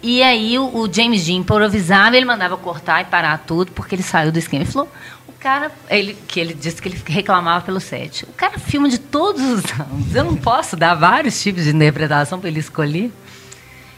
E 0.02 0.22
aí 0.22 0.58
o, 0.58 0.64
o 0.78 0.92
James 0.92 1.26
Dean 1.26 1.36
improvisava, 1.36 2.16
ele 2.16 2.24
mandava 2.24 2.56
cortar 2.56 3.02
e 3.02 3.04
parar 3.04 3.38
tudo, 3.46 3.70
porque 3.72 3.94
ele 3.94 4.02
saiu 4.02 4.32
do 4.32 4.38
esquema. 4.38 4.62
Ele 4.64 4.70
falou, 4.72 4.90
o 5.28 5.32
cara, 5.32 5.70
ele, 5.90 6.16
que 6.26 6.40
ele 6.40 6.54
disse 6.54 6.80
que 6.80 6.88
ele 6.88 7.00
reclamava 7.06 7.64
pelo 7.64 7.80
set. 7.80 8.24
O 8.24 8.32
cara 8.32 8.58
filma 8.58 8.88
de 8.88 8.98
todos 8.98 9.42
os 9.42 9.64
ângulos. 9.78 10.14
Eu 10.14 10.24
não 10.24 10.36
posso 10.36 10.74
dar 10.76 10.94
vários 10.94 11.40
tipos 11.42 11.64
de 11.64 11.70
interpretação 11.70 12.40
para 12.40 12.48
ele 12.48 12.60
escolher. 12.60 13.12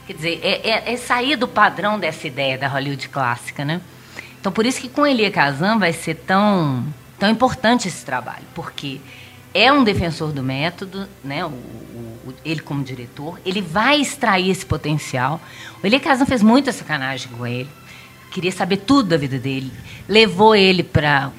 Quer 0.06 0.14
dizer, 0.14 0.40
é, 0.42 0.68
é- 0.68 0.92
é 0.92 0.96
sair 0.96 1.36
do 1.36 1.46
padrão 1.46 1.98
dessa 1.98 2.26
ideia 2.26 2.58
da 2.58 2.66
Hollywood 2.66 3.08
clássica, 3.08 3.64
né? 3.64 3.80
Então, 4.40 4.50
por 4.50 4.66
isso 4.66 4.80
que 4.80 4.88
com 4.88 5.06
Elia 5.06 5.30
Kazan 5.30 5.78
vai 5.78 5.92
ser 5.92 6.16
tão, 6.16 6.84
tão 7.16 7.30
importante 7.30 7.86
esse 7.86 8.04
trabalho, 8.04 8.42
porque 8.52 9.00
é 9.54 9.72
um 9.72 9.84
defensor 9.84 10.32
do 10.32 10.42
método, 10.42 11.06
né? 11.22 11.44
O- 11.44 11.48
o- 11.50 12.12
ele 12.44 12.61
como 12.61 12.82
diretor, 12.82 13.40
ele 13.44 13.61
vai 13.61 14.00
extrair 14.00 14.50
esse 14.50 14.64
potencial. 14.64 15.40
O 15.82 15.87
Elia 15.87 16.00
Kazan 16.00 16.26
fez 16.26 16.42
muita 16.42 16.72
sacanagem 16.72 17.28
com 17.32 17.46
ele, 17.46 17.68
queria 18.30 18.52
saber 18.52 18.78
tudo 18.78 19.11
da 19.11 19.16
vida 19.16 19.38
dele, 19.38 19.70
levou 20.08 20.54
ele 20.54 20.82
para, 20.82 21.30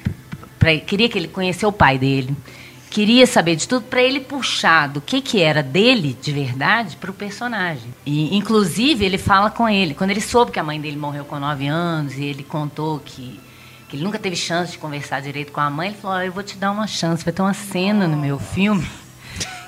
queria 0.86 1.08
que 1.08 1.18
ele 1.18 1.28
conhecesse 1.28 1.66
o 1.66 1.72
pai 1.72 1.98
dele, 1.98 2.36
queria 2.90 3.26
saber 3.26 3.56
de 3.56 3.66
tudo 3.66 3.86
para 3.86 4.02
ele 4.02 4.20
puxar 4.20 4.88
do 4.88 5.00
que 5.00 5.20
que 5.20 5.40
era 5.40 5.62
dele 5.62 6.16
de 6.20 6.30
verdade 6.30 6.96
para 6.96 7.10
o 7.10 7.14
personagem. 7.14 7.92
E 8.06 8.36
inclusive 8.36 9.04
ele 9.04 9.18
fala 9.18 9.50
com 9.50 9.68
ele 9.68 9.94
quando 9.94 10.10
ele 10.10 10.20
soube 10.20 10.52
que 10.52 10.60
a 10.60 10.64
mãe 10.64 10.80
dele 10.80 10.96
morreu 10.96 11.24
com 11.24 11.38
nove 11.38 11.66
anos 11.66 12.16
e 12.16 12.24
ele 12.24 12.44
contou 12.44 13.00
que 13.00 13.40
ele 13.92 14.02
nunca 14.02 14.18
teve 14.18 14.34
chance 14.34 14.72
de 14.72 14.78
conversar 14.78 15.22
direito 15.22 15.52
com 15.52 15.60
a 15.60 15.70
mãe, 15.70 15.90
ele 15.90 15.96
falou: 15.96 16.16
"Ó, 16.16 16.20
eu 16.20 16.32
vou 16.32 16.42
te 16.42 16.56
dar 16.56 16.72
uma 16.72 16.86
chance, 16.88 17.24
vai 17.24 17.32
ter 17.32 17.42
uma 17.42 17.54
cena 17.54 18.08
no 18.08 18.16
meu 18.16 18.40
filme 18.40 18.84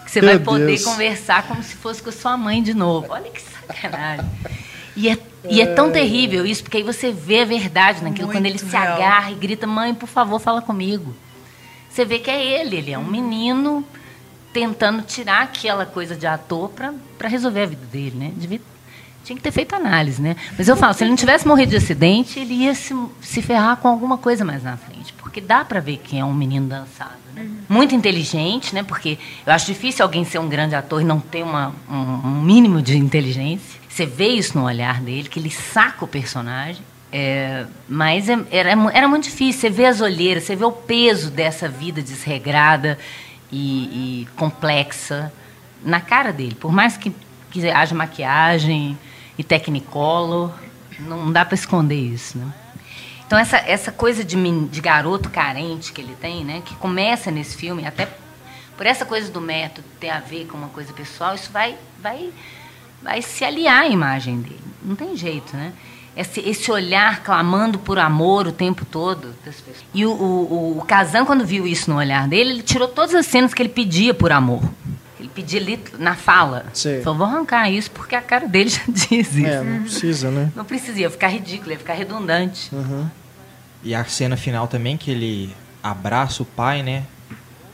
que 0.06 0.10
você 0.12 0.20
Meu 0.22 0.30
vai 0.30 0.38
poder 0.38 0.66
Deus. 0.66 0.84
conversar 0.84 1.42
como 1.46 1.62
se 1.62 1.74
fosse 1.74 2.02
com 2.02 2.08
a 2.08 2.12
sua 2.12 2.36
mãe 2.36 2.62
de 2.62 2.72
novo. 2.72 3.08
Olha 3.10 3.28
que 3.30 3.42
sacanagem. 3.42 4.24
E 4.96 5.10
é, 5.10 5.18
e 5.48 5.60
é 5.60 5.66
tão 5.66 5.90
terrível 5.92 6.46
isso, 6.46 6.62
porque 6.62 6.78
aí 6.78 6.82
você 6.82 7.12
vê 7.12 7.42
a 7.42 7.44
verdade 7.44 8.02
naquilo, 8.02 8.28
quando 8.28 8.46
ele 8.46 8.54
Muito 8.54 8.70
se 8.70 8.76
real. 8.76 8.94
agarra 8.94 9.30
e 9.32 9.34
grita: 9.34 9.66
Mãe, 9.66 9.92
por 9.94 10.08
favor, 10.08 10.38
fala 10.38 10.62
comigo. 10.62 11.14
Você 11.90 12.04
vê 12.04 12.18
que 12.18 12.30
é 12.30 12.42
ele, 12.60 12.76
ele 12.76 12.92
é 12.92 12.98
um 12.98 13.04
menino 13.04 13.84
tentando 14.52 15.02
tirar 15.02 15.42
aquela 15.42 15.84
coisa 15.84 16.14
de 16.16 16.26
ator 16.26 16.70
para 16.70 17.28
resolver 17.28 17.62
a 17.62 17.66
vida 17.66 17.84
dele, 17.86 18.16
né? 18.16 18.32
Devia, 18.36 18.60
tinha 19.24 19.36
que 19.36 19.42
ter 19.42 19.50
feito 19.50 19.74
análise, 19.74 20.22
né? 20.22 20.36
Mas 20.56 20.68
eu 20.68 20.76
falo, 20.76 20.94
se 20.94 21.02
ele 21.04 21.10
não 21.10 21.16
tivesse 21.16 21.46
morrido 21.46 21.70
de 21.70 21.76
acidente, 21.76 22.38
ele 22.38 22.54
ia 22.54 22.74
se, 22.74 22.94
se 23.20 23.42
ferrar 23.42 23.76
com 23.78 23.88
alguma 23.88 24.16
coisa 24.16 24.44
mais 24.44 24.62
na 24.62 24.76
frente. 24.76 25.12
Porque 25.36 25.46
dá 25.46 25.66
para 25.66 25.80
ver 25.80 25.98
que 25.98 26.18
é 26.18 26.24
um 26.24 26.32
menino 26.32 26.66
dançado, 26.66 27.12
né? 27.34 27.46
Muito 27.68 27.94
inteligente, 27.94 28.74
né? 28.74 28.82
Porque 28.82 29.18
eu 29.46 29.52
acho 29.52 29.66
difícil 29.66 30.02
alguém 30.02 30.24
ser 30.24 30.38
um 30.38 30.48
grande 30.48 30.74
ator 30.74 31.02
e 31.02 31.04
não 31.04 31.20
ter 31.20 31.42
uma, 31.42 31.74
um, 31.90 31.94
um 31.94 32.40
mínimo 32.40 32.80
de 32.80 32.96
inteligência. 32.96 33.78
Você 33.86 34.06
vê 34.06 34.28
isso 34.28 34.56
no 34.56 34.64
olhar 34.64 34.98
dele, 35.02 35.28
que 35.28 35.38
ele 35.38 35.50
saca 35.50 36.06
o 36.06 36.08
personagem. 36.08 36.82
É, 37.12 37.66
mas 37.86 38.30
é- 38.30 38.38
era, 38.50 38.70
era 38.94 39.06
muito 39.06 39.24
difícil. 39.24 39.60
Você 39.60 39.68
vê 39.68 39.84
as 39.84 40.00
olheiras, 40.00 40.44
você 40.44 40.56
vê 40.56 40.64
o 40.64 40.72
peso 40.72 41.30
dessa 41.30 41.68
vida 41.68 42.00
desregrada 42.00 42.98
e, 43.52 44.22
e 44.22 44.28
complexa 44.36 45.30
na 45.84 46.00
cara 46.00 46.32
dele. 46.32 46.54
Por 46.54 46.72
mais 46.72 46.96
que, 46.96 47.12
que 47.50 47.68
haja 47.68 47.94
maquiagem 47.94 48.96
e 49.36 49.44
technicolor, 49.44 50.50
não 50.98 51.30
dá 51.30 51.44
para 51.44 51.56
esconder 51.56 52.00
isso, 52.00 52.38
né? 52.38 52.46
Então 53.26 53.38
essa, 53.38 53.56
essa 53.56 53.90
coisa 53.90 54.24
de, 54.24 54.36
de 54.68 54.80
garoto 54.80 55.28
carente 55.28 55.92
que 55.92 56.00
ele 56.00 56.16
tem, 56.20 56.44
né, 56.44 56.62
que 56.64 56.74
começa 56.76 57.30
nesse 57.30 57.56
filme, 57.56 57.86
até 57.86 58.08
por 58.76 58.86
essa 58.86 59.04
coisa 59.04 59.30
do 59.30 59.40
método 59.40 59.86
ter 59.98 60.10
a 60.10 60.20
ver 60.20 60.46
com 60.46 60.56
uma 60.56 60.68
coisa 60.68 60.92
pessoal, 60.92 61.34
isso 61.34 61.50
vai 61.50 61.76
vai 62.00 62.30
vai 63.02 63.22
se 63.22 63.44
aliar 63.44 63.82
à 63.82 63.88
imagem 63.88 64.40
dele. 64.40 64.60
Não 64.82 64.94
tem 64.94 65.16
jeito, 65.16 65.56
né? 65.56 65.72
Esse, 66.16 66.40
esse 66.40 66.70
olhar 66.72 67.22
clamando 67.22 67.78
por 67.78 67.98
amor 67.98 68.46
o 68.46 68.52
tempo 68.52 68.86
todo 68.86 69.34
das 69.44 69.56
pessoas. 69.56 69.84
E 69.92 70.06
o, 70.06 70.10
o, 70.10 70.78
o 70.78 70.84
Kazan, 70.86 71.26
quando 71.26 71.44
viu 71.44 71.66
isso 71.66 71.90
no 71.90 71.98
olhar 71.98 72.26
dele, 72.26 72.50
ele 72.52 72.62
tirou 72.62 72.88
todas 72.88 73.14
as 73.14 73.26
cenas 73.26 73.52
que 73.52 73.60
ele 73.60 73.68
pedia 73.68 74.14
por 74.14 74.32
amor. 74.32 74.62
Ele 75.18 75.30
pedia 75.34 75.60
ali 75.60 75.78
na 75.98 76.14
fala. 76.14 76.66
Sim. 76.74 77.00
Falou, 77.02 77.18
vou 77.20 77.26
arrancar 77.26 77.70
isso, 77.70 77.90
porque 77.90 78.14
a 78.14 78.20
cara 78.20 78.46
dele 78.46 78.68
já 78.68 78.82
diz 78.88 79.34
isso. 79.34 79.46
É, 79.46 79.62
não 79.62 79.82
precisa, 79.82 80.30
né? 80.30 80.52
Não 80.54 80.64
precisa, 80.64 81.00
ia 81.00 81.10
ficar 81.10 81.28
ridículo, 81.28 81.70
ia 81.72 81.78
ficar 81.78 81.94
redundante. 81.94 82.74
Uhum. 82.74 83.08
E 83.82 83.94
a 83.94 84.04
cena 84.04 84.36
final 84.36 84.68
também, 84.68 84.96
que 84.96 85.10
ele 85.10 85.54
abraça 85.82 86.42
o 86.42 86.46
pai, 86.46 86.82
né? 86.82 87.04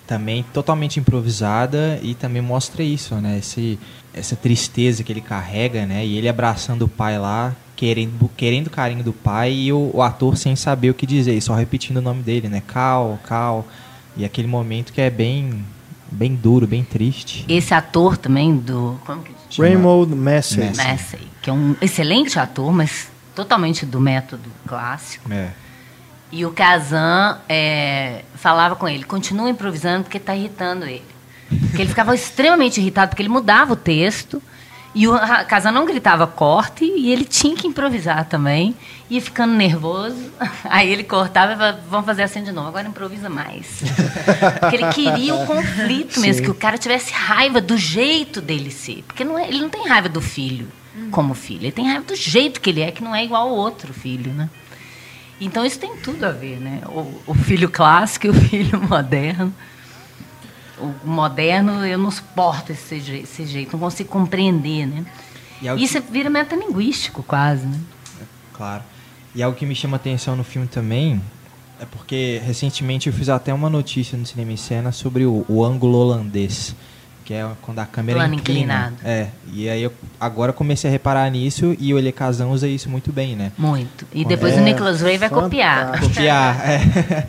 Também 0.06 0.44
totalmente 0.52 1.00
improvisada 1.00 1.98
e 2.02 2.14
também 2.14 2.42
mostra 2.42 2.82
isso, 2.82 3.14
né? 3.16 3.38
Esse, 3.38 3.78
essa 4.12 4.36
tristeza 4.36 5.02
que 5.02 5.12
ele 5.12 5.20
carrega, 5.20 5.86
né? 5.86 6.04
E 6.04 6.18
ele 6.18 6.28
abraçando 6.28 6.82
o 6.82 6.88
pai 6.88 7.18
lá, 7.18 7.56
querendo, 7.74 8.30
querendo 8.36 8.66
o 8.66 8.70
carinho 8.70 9.02
do 9.02 9.12
pai 9.12 9.52
e 9.52 9.72
o, 9.72 9.90
o 9.94 10.02
ator 10.02 10.36
sem 10.36 10.54
saber 10.54 10.90
o 10.90 10.94
que 10.94 11.06
dizer, 11.06 11.40
só 11.40 11.54
repetindo 11.54 11.96
o 11.96 12.02
nome 12.02 12.22
dele, 12.22 12.48
né? 12.48 12.62
Cal, 12.66 13.18
Cal. 13.26 13.66
E 14.16 14.24
aquele 14.24 14.46
momento 14.46 14.92
que 14.92 15.00
é 15.00 15.08
bem, 15.08 15.64
bem 16.12 16.34
duro, 16.34 16.66
bem 16.66 16.84
triste. 16.84 17.44
Esse 17.48 17.74
ator 17.74 18.16
também 18.16 18.56
do. 18.56 19.00
Como 19.04 19.22
que 19.22 19.32
chama? 19.50 19.68
Raymond 19.68 20.14
Massey. 20.14 20.70
Massey. 20.76 21.20
Que 21.40 21.50
é 21.50 21.52
um 21.52 21.74
excelente 21.80 22.38
ator, 22.38 22.72
mas 22.72 23.08
totalmente 23.34 23.84
do 23.84 24.00
método 24.00 24.50
clássico. 24.66 25.32
É. 25.32 25.50
E 26.30 26.46
o 26.46 26.50
Kazan 26.50 27.38
é, 27.48 28.24
falava 28.34 28.74
com 28.74 28.88
ele, 28.88 29.04
continua 29.04 29.50
improvisando 29.50 30.04
porque 30.04 30.16
está 30.16 30.34
irritando 30.34 30.86
ele. 30.86 31.04
Porque 31.68 31.82
ele 31.82 31.90
ficava 31.90 32.14
extremamente 32.16 32.80
irritado, 32.80 33.10
porque 33.10 33.22
ele 33.22 33.28
mudava 33.28 33.74
o 33.74 33.76
texto, 33.76 34.42
e 34.94 35.06
o 35.06 35.12
Kazan 35.46 35.72
não 35.72 35.84
gritava 35.84 36.26
corte, 36.26 36.84
e 36.84 37.10
ele 37.12 37.24
tinha 37.24 37.54
que 37.54 37.66
improvisar 37.66 38.24
também, 38.26 38.74
ia 39.14 39.20
ficando 39.20 39.52
nervoso. 39.54 40.30
Aí 40.64 40.90
ele 40.90 41.04
cortava 41.04 41.52
e 41.52 41.56
falava, 41.56 41.80
vamos 41.88 42.06
fazer 42.06 42.22
assim 42.22 42.42
de 42.42 42.50
novo, 42.52 42.68
agora 42.68 42.88
improvisa 42.88 43.28
mais. 43.28 43.82
Porque 44.60 44.76
ele 44.76 44.88
queria 44.92 45.34
o 45.34 45.46
conflito 45.46 46.18
mesmo, 46.20 46.34
Sim. 46.38 46.42
que 46.44 46.50
o 46.50 46.54
cara 46.54 46.78
tivesse 46.78 47.12
raiva 47.12 47.60
do 47.60 47.76
jeito 47.76 48.40
dele 48.40 48.70
ser. 48.70 49.02
Porque 49.06 49.22
não 49.24 49.38
é- 49.38 49.48
ele 49.48 49.60
não 49.60 49.68
tem 49.68 49.86
raiva 49.86 50.08
do 50.08 50.20
filho 50.20 50.66
como 51.10 51.32
filho, 51.34 51.62
ele 51.64 51.72
tem 51.72 51.86
raiva 51.86 52.04
do 52.04 52.14
jeito 52.14 52.60
que 52.60 52.68
ele 52.70 52.80
é, 52.82 52.90
que 52.90 53.02
não 53.02 53.14
é 53.14 53.24
igual 53.24 53.48
ao 53.48 53.54
outro 53.54 53.92
filho, 53.94 54.32
né? 54.32 54.48
Então 55.40 55.64
isso 55.64 55.78
tem 55.78 55.96
tudo 55.96 56.24
a 56.24 56.30
ver, 56.30 56.58
né? 56.60 56.80
O, 56.86 57.20
o 57.28 57.34
filho 57.34 57.68
clássico 57.70 58.26
e 58.26 58.30
o 58.30 58.34
filho 58.48 58.80
moderno. 58.80 59.52
O 60.78 60.92
moderno 61.06 61.84
eu 61.86 61.96
não 61.98 62.10
suporto 62.10 62.72
esse, 62.72 63.00
je- 63.00 63.20
esse 63.20 63.46
jeito, 63.46 63.72
não 63.72 63.80
consigo 63.80 64.08
compreender, 64.08 64.86
né? 64.86 65.04
E 65.60 65.68
algo 65.68 65.82
Isso 65.82 66.00
vira 66.10 66.28
metalinguístico 66.30 67.22
quase, 67.22 67.66
né? 67.66 67.78
Claro. 68.52 68.82
E 69.34 69.42
algo 69.42 69.56
que 69.56 69.64
me 69.66 69.74
chama 69.74 69.96
atenção 69.96 70.36
no 70.36 70.44
filme 70.44 70.66
também 70.68 71.20
é 71.80 71.84
porque 71.86 72.40
recentemente 72.44 73.08
eu 73.08 73.12
fiz 73.12 73.28
até 73.28 73.52
uma 73.52 73.68
notícia 73.70 74.16
no 74.16 74.24
Cinema 74.26 74.52
em 74.52 74.56
Cena 74.56 74.92
sobre 74.92 75.24
o, 75.24 75.44
o 75.48 75.64
ângulo 75.64 75.98
holandês, 75.98 76.76
que 77.24 77.32
é 77.34 77.48
quando 77.62 77.78
a 77.78 77.86
câmera 77.86 78.18
Plano 78.20 78.34
inclina. 78.34 78.60
inclinado. 78.60 78.96
É, 79.04 79.28
e 79.52 79.68
aí 79.68 79.82
eu 79.82 79.92
agora 80.20 80.52
comecei 80.52 80.88
a 80.88 80.92
reparar 80.92 81.28
nisso 81.30 81.74
e 81.80 81.92
o 81.94 81.98
Elie 81.98 82.12
Kazan 82.12 82.48
usa 82.48 82.68
isso 82.68 82.88
muito 82.90 83.10
bem, 83.12 83.34
né? 83.34 83.52
Muito. 83.56 84.06
E 84.12 84.24
depois 84.24 84.54
É, 84.56 84.60
o 84.60 84.64
Nicholas 84.64 85.00
Ray 85.00 85.18
vai 85.18 85.30
copiar. 85.30 85.98
Copiar, 85.98 86.60
é. 86.68 87.26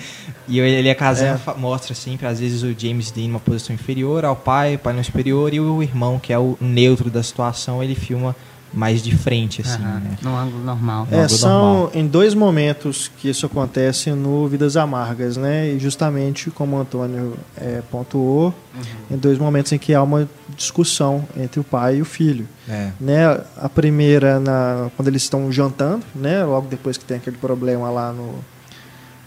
E 0.47 0.59
o 0.59 0.65
Elie 0.65 0.93
Kazan 0.93 1.39
É. 1.47 1.53
mostra 1.57 1.95
sempre, 1.95 2.27
às 2.27 2.39
vezes, 2.39 2.63
o 2.63 2.75
James 2.77 3.11
Dean 3.11 3.27
numa 3.27 3.39
posição 3.39 3.73
inferior 3.73 4.25
ao 4.25 4.35
pai, 4.35 4.75
o 4.75 4.79
pai 4.79 4.93
no 4.93 5.03
superior, 5.03 5.53
e 5.53 5.59
o 5.59 5.81
irmão, 5.81 6.19
que 6.19 6.33
é 6.33 6.37
o 6.37 6.57
neutro 6.59 7.09
da 7.09 7.23
situação, 7.23 7.81
ele 7.81 7.95
filma 7.95 8.35
mais 8.73 9.03
de 9.03 9.15
frente, 9.15 9.61
assim, 9.61 9.81
Aham, 9.83 9.99
né? 9.99 10.17
No 10.21 10.35
ângulo 10.35 10.63
normal. 10.63 11.07
No 11.09 11.15
É, 11.15 11.21
ângulo 11.21 11.37
são 11.37 11.51
normal. 11.73 11.91
em 11.93 12.07
dois 12.07 12.33
momentos 12.33 13.11
que 13.19 13.29
isso 13.29 13.45
acontece 13.45 14.09
no 14.11 14.47
Vidas 14.47 14.75
Amargas, 14.75 15.37
né? 15.37 15.69
E 15.69 15.79
justamente 15.79 16.49
como 16.49 16.75
o 16.77 16.79
Antônio 16.81 17.37
é, 17.55 17.81
pontuou, 17.91 18.53
Uhum. 18.75 18.81
em 19.15 19.17
dois 19.17 19.37
momentos 19.37 19.71
em 19.71 19.77
que 19.77 19.93
há 19.93 20.01
uma 20.01 20.27
discussão 20.57 21.27
entre 21.37 21.59
o 21.59 21.63
pai 21.63 21.97
e 21.97 22.01
o 22.01 22.05
filho. 22.05 22.47
É. 22.67 22.89
Né? 22.99 23.25
A 23.57 23.69
primeira, 23.69 24.39
na, 24.39 24.89
quando 24.95 25.07
eles 25.07 25.21
estão 25.21 25.51
jantando, 25.51 26.03
né? 26.15 26.43
Logo 26.43 26.67
depois 26.67 26.97
que 26.97 27.05
tem 27.05 27.17
aquele 27.17 27.37
problema 27.37 27.91
lá 27.91 28.11
no, 28.11 28.35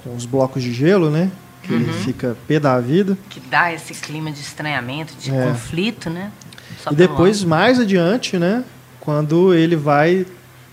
com 0.02 0.14
os 0.16 0.26
blocos 0.26 0.62
de 0.62 0.72
gelo, 0.72 1.08
né? 1.10 1.30
Que 1.62 1.72
ele 1.72 1.84
Uhum. 1.84 1.92
fica 1.92 2.36
pé 2.48 2.58
da 2.58 2.80
vida. 2.80 3.16
Que 3.28 3.38
dá 3.40 3.72
esse 3.72 3.94
clima 3.94 4.32
de 4.32 4.40
estranhamento, 4.40 5.14
de 5.20 5.30
É. 5.32 5.48
conflito, 5.48 6.10
né? 6.10 6.32
Só 6.82 6.90
e 6.90 6.94
depois, 6.96 7.44
mais 7.44 7.78
adiante, 7.78 8.36
né? 8.38 8.64
Quando 9.06 9.54
ele 9.54 9.76
vai 9.76 10.26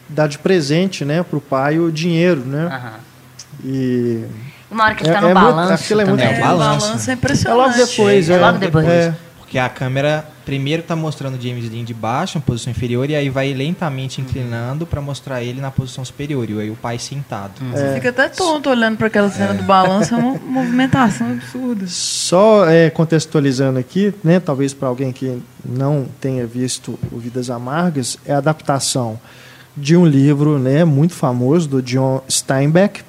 dar 0.09 0.25
de 0.27 0.39
presente, 0.39 1.05
né? 1.05 1.21
Pro 1.21 1.39
pai 1.39 1.77
o 1.77 1.91
dinheiro, 1.91 2.41
né? 2.43 2.65
Aham. 2.65 2.93
E 3.63 4.25
Uma 4.71 4.85
hora 4.85 4.95
que 4.95 5.03
ele 5.03 5.11
É- 5.11 5.13
tá 5.13 5.21
no 5.21 5.27
é 5.29 5.33
muito- 5.35 5.45
balanço 5.45 5.83
aquilo 5.83 6.01
é 6.01 6.05
muito. 6.05 6.21
É, 6.23 6.29
o 6.31 6.33
o 6.35 6.41
balanço. 6.41 7.09
é 7.09 7.13
é 7.13 7.15
impressionante. 7.15 7.57
logo 7.77 7.85
depois, 7.85 8.29
É 8.29 8.33
é. 8.33 8.39
logo 8.39 8.57
depois. 8.57 8.87
É, 8.87 9.13
Porque 9.37 9.59
a 9.59 9.69
câmera 9.69 10.25
primeiro 10.45 10.83
tá 10.83 10.95
mostrando 10.95 11.37
o 11.37 11.41
James 11.41 11.69
Dean 11.69 11.83
de 11.83 11.93
baixo, 11.93 12.37
na 12.37 12.41
posição 12.41 12.71
inferior, 12.71 13.09
e 13.09 13.15
aí 13.15 13.29
vai 13.29 13.53
lentamente 13.53 14.21
inclinando 14.21 14.85
para 14.85 15.01
mostrar 15.01 15.41
ele 15.41 15.61
na 15.61 15.71
posição 15.71 16.03
superior. 16.03 16.49
E 16.49 16.59
aí 16.59 16.69
o 16.69 16.75
pai 16.75 16.99
sentado. 16.99 17.53
Você 17.71 17.95
fica 17.95 18.09
até 18.09 18.29
tonto 18.29 18.69
olhando 18.69 18.97
para 18.97 19.07
aquela 19.07 19.29
cena 19.29 19.53
do 19.53 19.63
balanço, 19.63 20.13
é 20.13 20.17
uma 20.17 20.37
movimentação 20.45 21.31
absurda. 21.31 21.85
Só 21.87 22.69
é, 22.69 22.89
contextualizando 22.89 23.79
aqui, 23.79 24.13
né, 24.23 24.39
talvez 24.39 24.73
para 24.73 24.87
alguém 24.87 25.11
que 25.11 25.41
não 25.63 26.07
tenha 26.19 26.45
visto 26.45 26.99
o 27.11 27.17
Vidas 27.17 27.49
Amargas, 27.49 28.17
é 28.25 28.33
a 28.33 28.37
adaptação 28.37 29.19
de 29.75 29.97
um 29.97 30.05
livro 30.05 30.59
né, 30.59 30.83
muito 30.83 31.13
famoso 31.13 31.67
do 31.67 31.81
John 31.81 32.21
Steinbeck. 32.29 33.01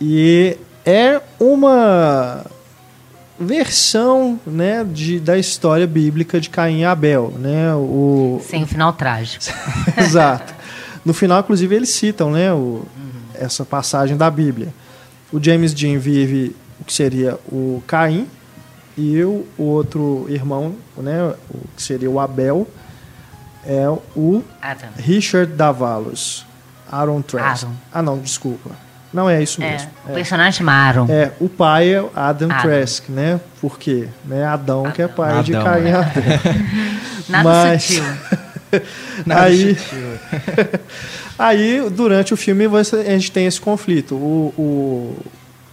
E 0.00 0.56
é 0.84 1.20
uma 1.38 2.44
versão 3.40 4.38
né, 4.46 4.84
de, 4.84 5.18
da 5.18 5.38
história 5.38 5.86
bíblica 5.86 6.38
de 6.38 6.50
Caim 6.50 6.80
e 6.80 6.84
Abel. 6.84 7.32
Né, 7.38 7.74
o, 7.74 8.40
Sem 8.46 8.62
o 8.62 8.66
final 8.66 8.92
trágico. 8.92 9.44
Exato. 9.96 10.54
No 11.04 11.14
final, 11.14 11.40
inclusive, 11.40 11.74
eles 11.74 11.88
citam 11.88 12.30
né, 12.30 12.52
o, 12.52 12.84
essa 13.34 13.64
passagem 13.64 14.16
da 14.16 14.30
Bíblia. 14.30 14.68
O 15.32 15.42
James 15.42 15.72
Dean 15.72 15.98
vive 15.98 16.54
o 16.78 16.84
que 16.84 16.92
seria 16.92 17.38
o 17.46 17.82
Caim 17.86 18.28
e 18.96 19.22
o, 19.22 19.46
o 19.56 19.62
outro 19.62 20.26
irmão, 20.28 20.74
né, 20.98 21.34
o 21.48 21.58
que 21.74 21.82
seria 21.82 22.10
o 22.10 22.20
Abel, 22.20 22.68
é 23.64 23.88
o 24.14 24.42
Adam. 24.60 24.90
Richard 24.96 25.52
Davalos. 25.54 26.46
Aaron 26.90 27.22
Trask. 27.22 27.64
Aaron. 27.64 27.76
Ah, 27.92 28.02
não, 28.02 28.18
desculpa. 28.18 28.70
Não 29.12 29.28
é 29.28 29.42
isso 29.42 29.60
É, 29.62 29.72
mesmo. 29.72 29.90
o 30.08 30.12
personagem 30.12 30.52
chama 30.52 30.72
Aaron. 30.72 31.06
É, 31.08 31.32
o 31.40 31.48
pai 31.48 31.94
é 31.94 31.98
Adam, 32.14 32.48
Adam. 32.50 32.60
Trask, 32.62 33.08
né? 33.08 33.40
Por 33.60 33.78
quê? 33.78 34.06
Né? 34.24 34.44
Adão, 34.44 34.84
que 34.92 35.02
é 35.02 35.04
Adão. 35.06 35.16
pai 35.16 35.42
de 35.42 35.54
Adão, 35.56 35.64
Caim 35.66 35.80
e 35.80 35.84
né? 35.84 35.94
Abel. 35.94 36.22
Nada 37.28 37.48
mas- 37.48 37.82
sutil. 37.82 38.04
Aí, 39.28 39.76
aí, 41.38 41.90
durante 41.90 42.32
o 42.32 42.36
filme, 42.36 42.66
você- 42.68 42.96
a 42.96 43.02
gente 43.10 43.32
tem 43.32 43.46
esse 43.46 43.60
conflito. 43.60 44.14
O, 44.14 44.54
o, 44.56 45.16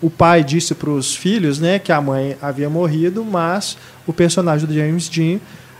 o 0.01 0.09
pai 0.09 0.43
disse 0.43 0.73
para 0.73 0.89
os 0.89 1.15
filhos 1.15 1.59
né, 1.59 1.79
que 1.79 1.91
a 1.91 2.01
mãe 2.01 2.35
havia 2.41 2.69
morrido, 2.69 3.23
mas 3.23 3.77
o 4.05 4.13
personagem 4.13 4.67
do 4.67 4.73
James 4.73 5.07
Dean 5.09 5.39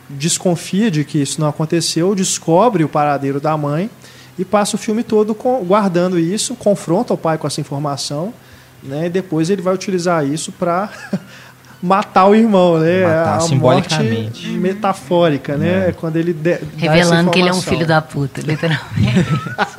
desconfia 0.09 0.89
de 0.89 1.03
que 1.03 1.17
isso 1.21 1.41
não 1.41 1.47
aconteceu, 1.47 2.13
descobre 2.15 2.83
o 2.83 2.89
paradeiro 2.89 3.39
da 3.41 3.57
mãe 3.57 3.89
e 4.37 4.45
passa 4.45 4.75
o 4.75 4.79
filme 4.79 5.03
todo 5.03 5.33
com- 5.35 5.63
guardando 5.63 6.19
isso, 6.19 6.55
confronta 6.55 7.13
o 7.13 7.17
pai 7.17 7.37
com 7.37 7.47
essa 7.47 7.59
informação, 7.61 8.33
né, 8.83 9.07
e 9.07 9.09
depois 9.09 9.49
ele 9.49 9.61
vai 9.61 9.73
utilizar 9.73 10.25
isso 10.25 10.51
para 10.51 10.89
matar 11.81 12.25
o 12.27 12.35
irmão, 12.35 12.79
né? 12.79 13.03
Matar 13.03 13.37
a 13.37 13.39
simbolicamente. 13.41 14.47
morte 14.47 14.57
metafórica, 14.57 15.57
né? 15.57 15.89
É. 15.89 15.91
Quando 15.91 16.15
ele 16.17 16.33
de, 16.33 16.59
Revelando 16.75 17.29
que 17.31 17.39
ele 17.39 17.49
é 17.49 17.53
um 17.53 17.61
filho 17.61 17.85
da 17.85 18.01
puta, 18.01 18.41
literalmente. 18.41 19.25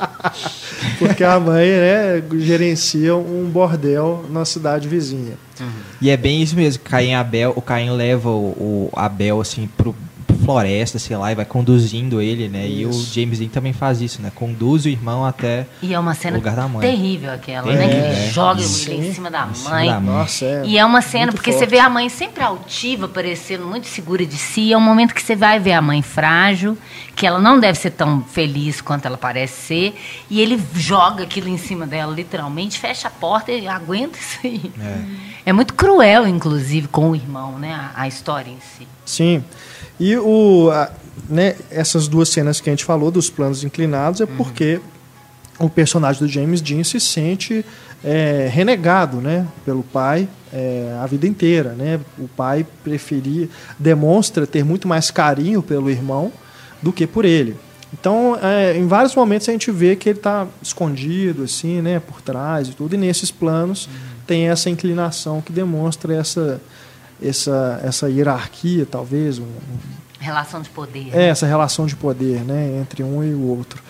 Porque 0.97 1.23
a 1.23 1.39
mãe, 1.39 1.67
né, 1.67 2.23
gerencia 2.39 3.15
um 3.15 3.49
bordel 3.49 4.25
na 4.29 4.45
cidade 4.45 4.87
vizinha. 4.87 5.33
E 6.01 6.09
é 6.09 6.15
bem 6.15 6.41
isso 6.41 6.55
mesmo. 6.55 6.83
Caim 6.83 7.13
Abel, 7.15 7.51
o 7.55 7.61
Caim 7.61 7.91
leva 7.91 8.29
o, 8.29 8.89
o 8.89 8.89
Abel 8.95 9.41
assim 9.41 9.67
pro 9.77 9.93
floresta, 10.49 10.97
sei 10.97 11.15
lá, 11.15 11.31
e 11.31 11.35
vai 11.35 11.45
conduzindo 11.45 12.19
ele, 12.19 12.49
né? 12.49 12.67
E 12.67 12.83
o 12.83 12.89
Isso. 12.89 13.13
James 13.13 13.37
Dean 13.37 13.49
também 13.49 13.71
faz 13.71 14.01
isso, 14.01 14.19
né? 14.19 14.31
Conduz 14.33 14.85
o 14.85 14.89
irmão 14.89 15.23
até 15.23 15.67
E 15.79 15.93
é 15.93 15.99
uma 15.99 16.15
cena 16.15 16.37
O 16.37 16.39
lugar 16.39 16.55
da 16.55 16.67
mãe. 16.67 16.81
terrível 16.81 17.31
aquela, 17.31 17.71
É, 17.71 17.75
né? 17.75 17.87
Que 17.87 17.93
é, 17.93 18.11
ele 18.23 18.31
joga 18.31 18.61
sim. 18.63 18.93
ele 18.93 19.07
em 19.09 19.13
cima 19.13 19.29
da 19.29 19.45
Em 19.47 19.53
cima 19.53 19.69
mãe. 19.69 19.87
da 19.89 19.99
mãe. 19.99 20.15
Nossa, 20.15 20.45
é. 20.45 20.63
E 20.65 20.75
é 20.77 20.83
uma 20.83 21.01
cena, 21.03 21.31
porque 21.31 21.51
forte. 21.51 21.65
você 21.65 21.69
vê 21.69 21.77
a 21.77 21.87
mãe 21.87 22.09
sempre 22.09 22.43
altiva, 22.43 23.07
parecendo 23.07 23.67
muito 23.67 23.85
segura 23.85 24.25
de 24.25 24.37
si. 24.37 24.73
É 24.73 24.77
um 24.77 24.81
momento 24.81 25.13
que 25.13 25.21
você 25.21 25.35
vai 25.35 25.59
ver 25.59 25.73
a 25.73 25.81
mãe 25.83 26.01
frágil, 26.01 26.75
que 27.15 27.27
ela 27.27 27.39
não 27.39 27.59
deve 27.59 27.77
ser 27.77 27.91
tão 27.91 28.23
feliz 28.23 28.81
quanto 28.81 29.05
ela 29.05 29.17
parece 29.17 29.53
ser. 29.67 29.95
E 30.31 30.41
ele 30.41 30.59
joga 30.73 31.23
aquilo 31.25 31.47
em 31.47 31.57
cima 31.59 31.85
dela, 31.85 32.11
literalmente, 32.11 32.79
fecha 32.79 33.07
a 33.07 33.11
porta 33.11 33.51
e 33.51 33.67
aguenta 33.67 34.17
isso 34.17 34.39
aí. 34.43 34.71
É. 34.81 35.29
É 35.45 35.53
muito 35.53 35.75
cruel, 35.75 36.27
inclusive, 36.27 36.87
com 36.87 37.11
o 37.11 37.15
irmão, 37.15 37.59
né? 37.59 37.71
A, 37.95 38.01
a 38.03 38.07
história 38.07 38.49
em 38.49 38.57
si. 38.59 38.87
Sim. 39.05 39.43
E 39.99 40.15
o, 40.17 40.69
a- 40.71 40.89
né, 41.29 41.55
essas 41.69 42.07
duas 42.07 42.29
cenas 42.29 42.59
que 42.61 42.69
a 42.69 42.73
gente 42.73 42.85
falou 42.85 43.11
dos 43.11 43.29
planos 43.29 43.63
inclinados 43.63 44.21
é 44.21 44.25
porque 44.25 44.79
o 45.59 45.69
personagem 45.69 46.21
do 46.21 46.27
James 46.27 46.61
Dean 46.61 46.83
se 46.83 46.99
sente 46.99 47.65
é, 48.03 48.49
renegado 48.51 49.17
né, 49.17 49.45
pelo 49.65 49.83
pai 49.83 50.27
é, 50.53 50.97
a 51.01 51.05
vida 51.05 51.27
inteira. 51.27 51.71
Né? 51.73 51.99
O 52.17 52.27
pai 52.27 52.65
preferia, 52.83 53.49
demonstra 53.77 54.47
ter 54.47 54.63
muito 54.63 54.87
mais 54.87 55.11
carinho 55.11 55.61
pelo 55.61 55.89
irmão 55.89 56.31
do 56.81 56.93
que 56.93 57.05
por 57.05 57.25
ele. 57.25 57.57
Então, 57.93 58.37
é, 58.41 58.77
em 58.77 58.87
vários 58.87 59.15
momentos 59.15 59.49
a 59.49 59.51
gente 59.51 59.71
vê 59.71 59.95
que 59.95 60.09
ele 60.09 60.19
está 60.19 60.47
escondido, 60.61 61.43
assim, 61.43 61.81
né, 61.81 61.99
por 61.99 62.21
trás 62.21 62.67
e 62.69 62.71
tudo, 62.71 62.93
e 62.93 62.97
nesses 62.97 63.31
planos 63.31 63.89
tem 64.27 64.47
essa 64.47 64.69
inclinação 64.69 65.41
que 65.41 65.51
demonstra 65.51 66.13
essa, 66.15 66.61
essa, 67.21 67.79
essa 67.83 68.09
hierarquia, 68.09 68.85
talvez, 68.85 69.39
um- 69.39 69.45
Relação 70.19 70.61
de 70.61 70.69
poder. 70.69 71.09
é, 71.13 71.27
essa 71.29 71.45
relação 71.45 71.85
de 71.85 71.95
poder 71.95 72.41
né, 72.43 72.77
entre 72.81 73.03
um 73.03 73.23
e 73.23 73.33
o 73.33 73.41
outro. 73.47 73.81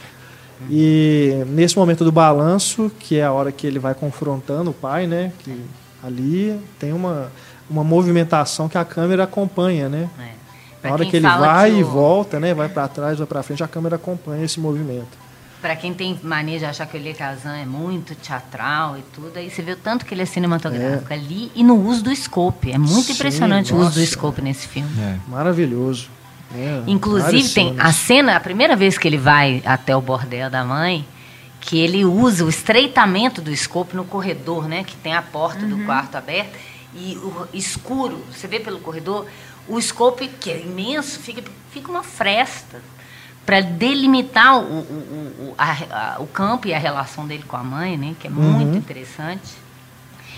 E 0.69 1.43
nesse 1.47 1.77
momento 1.77 2.03
do 2.03 2.11
balanço, 2.11 2.91
que 2.99 3.17
é 3.17 3.23
a 3.23 3.31
hora 3.31 3.51
que 3.51 3.65
ele 3.65 3.79
vai 3.79 3.93
confrontando 3.93 4.71
o 4.71 4.73
pai, 4.73 5.07
né, 5.07 5.31
que 5.39 5.59
ali 6.03 6.59
tem 6.77 6.91
uma, 6.93 7.31
uma 7.69 7.83
movimentação 7.83 8.67
que 8.67 8.77
a 8.77 8.83
câmera 8.85 9.23
acompanha, 9.23 9.87
né? 9.89 10.09
É. 10.19 10.87
Na 10.87 10.93
hora 10.93 11.05
que 11.05 11.15
ele 11.17 11.27
vai 11.27 11.71
que 11.71 11.77
e 11.77 11.83
o- 11.83 11.87
volta, 11.87 12.39
né, 12.39 12.53
vai 12.53 12.69
para 12.69 12.87
trás, 12.87 13.17
vai 13.17 13.27
para 13.27 13.41
frente, 13.43 13.63
a 13.63 13.67
câmera 13.67 13.95
acompanha 13.95 14.43
esse 14.45 14.59
movimento. 14.59 15.17
Pra 15.61 15.75
quem 15.75 15.93
tem 15.93 16.17
mania 16.23 16.57
de 16.57 16.63
achar 16.65 16.85
que 16.85 16.95
o 16.95 16.99
Elie 16.99 17.13
Kazan 17.13 17.57
é 17.57 17.65
muito 17.65 18.15
teatral 18.15 18.97
e 18.97 19.01
tudo, 19.13 19.35
aí 19.35 19.49
você 19.49 19.61
vê 19.61 19.73
o 19.73 19.75
tanto 19.75 20.05
que 20.05 20.13
ele 20.13 20.21
é 20.21 20.25
cinematográfico 20.25 21.11
ali 21.13 21.51
e 21.53 21.63
no 21.63 21.75
uso 21.75 22.01
do 22.03 22.15
scope. 22.15 22.71
É 22.71 22.77
muito 22.77 23.07
Sim, 23.07 23.13
impressionante 23.13 23.73
o 23.73 23.77
uso 23.77 23.91
do 23.91 23.99
nossa. 23.99 24.11
scope 24.11 24.41
nesse 24.41 24.67
filme. 24.69 24.89
É. 25.01 25.17
Maravilhoso. 25.27 26.09
né? 26.51 26.83
Inclusive, 26.87 27.49
tem 27.49 27.69
cenas. 27.73 27.85
a 27.85 27.91
cena, 27.91 28.35
a 28.37 28.39
primeira 28.39 28.75
vez 28.75 28.97
que 28.97 29.05
ele 29.05 29.17
vai 29.17 29.61
até 29.65 29.93
o 29.93 29.99
bordel 30.01 30.49
da 30.49 30.63
mãe, 30.63 31.05
que 31.59 31.77
ele 31.77 32.05
usa 32.05 32.45
o 32.45 32.49
estreitamento 32.49 33.41
do 33.41 33.53
scope 33.53 33.97
no 33.97 34.05
corredor, 34.05 34.65
né? 34.65 34.85
Que 34.85 34.95
tem 34.95 35.13
a 35.13 35.21
porta 35.21 35.65
do 35.65 35.77
quarto 35.79 36.15
aberta 36.15 36.57
e 36.95 37.17
o 37.17 37.47
escuro, 37.53 38.23
você 38.31 38.47
vê 38.47 38.59
pelo 38.61 38.79
corredor, 38.79 39.25
o 39.67 39.79
scope, 39.79 40.27
que 40.39 40.49
é 40.49 40.61
imenso, 40.61 41.19
fica, 41.19 41.43
fica 41.71 41.91
uma 41.91 42.01
fresta 42.01 42.81
para 43.49 43.61
delimitar 43.61 44.59
o, 44.59 44.61
o, 44.61 44.63
o, 44.79 45.45
o- 45.49 45.53
a- 45.57 45.77
a- 45.89 46.17
o 46.19 46.27
campo 46.27 46.67
e 46.67 46.73
a 46.73 46.77
relação 46.77 47.25
dele 47.25 47.43
com 47.47 47.57
a 47.57 47.63
mãe, 47.63 47.97
né? 47.97 48.13
Que 48.19 48.27
é 48.27 48.29
muito 48.29 48.77
interessante. 48.77 49.41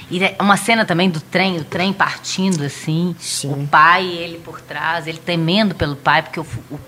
E 0.09 0.23
é 0.23 0.37
uma 0.39 0.55
cena 0.55 0.85
também 0.85 1.09
do 1.09 1.19
trem, 1.19 1.57
o 1.57 1.63
trem 1.65 1.91
partindo 1.91 2.63
assim, 2.63 3.13
Sim. 3.19 3.51
o 3.51 3.67
pai 3.67 4.05
e 4.05 4.17
ele 4.17 4.37
por 4.39 4.61
trás, 4.61 5.07
ele 5.07 5.17
temendo 5.17 5.75
pelo 5.75 5.97
pai, 5.97 6.21
porque 6.21 6.39
o, 6.39 6.45
o, 6.69 6.75
o 6.75 6.79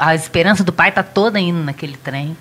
a 0.00 0.12
esperança 0.16 0.64
do 0.64 0.72
pai 0.72 0.90
tá 0.90 1.04
toda 1.04 1.38
indo 1.38 1.62
naquele 1.62 1.96
trem. 1.96 2.36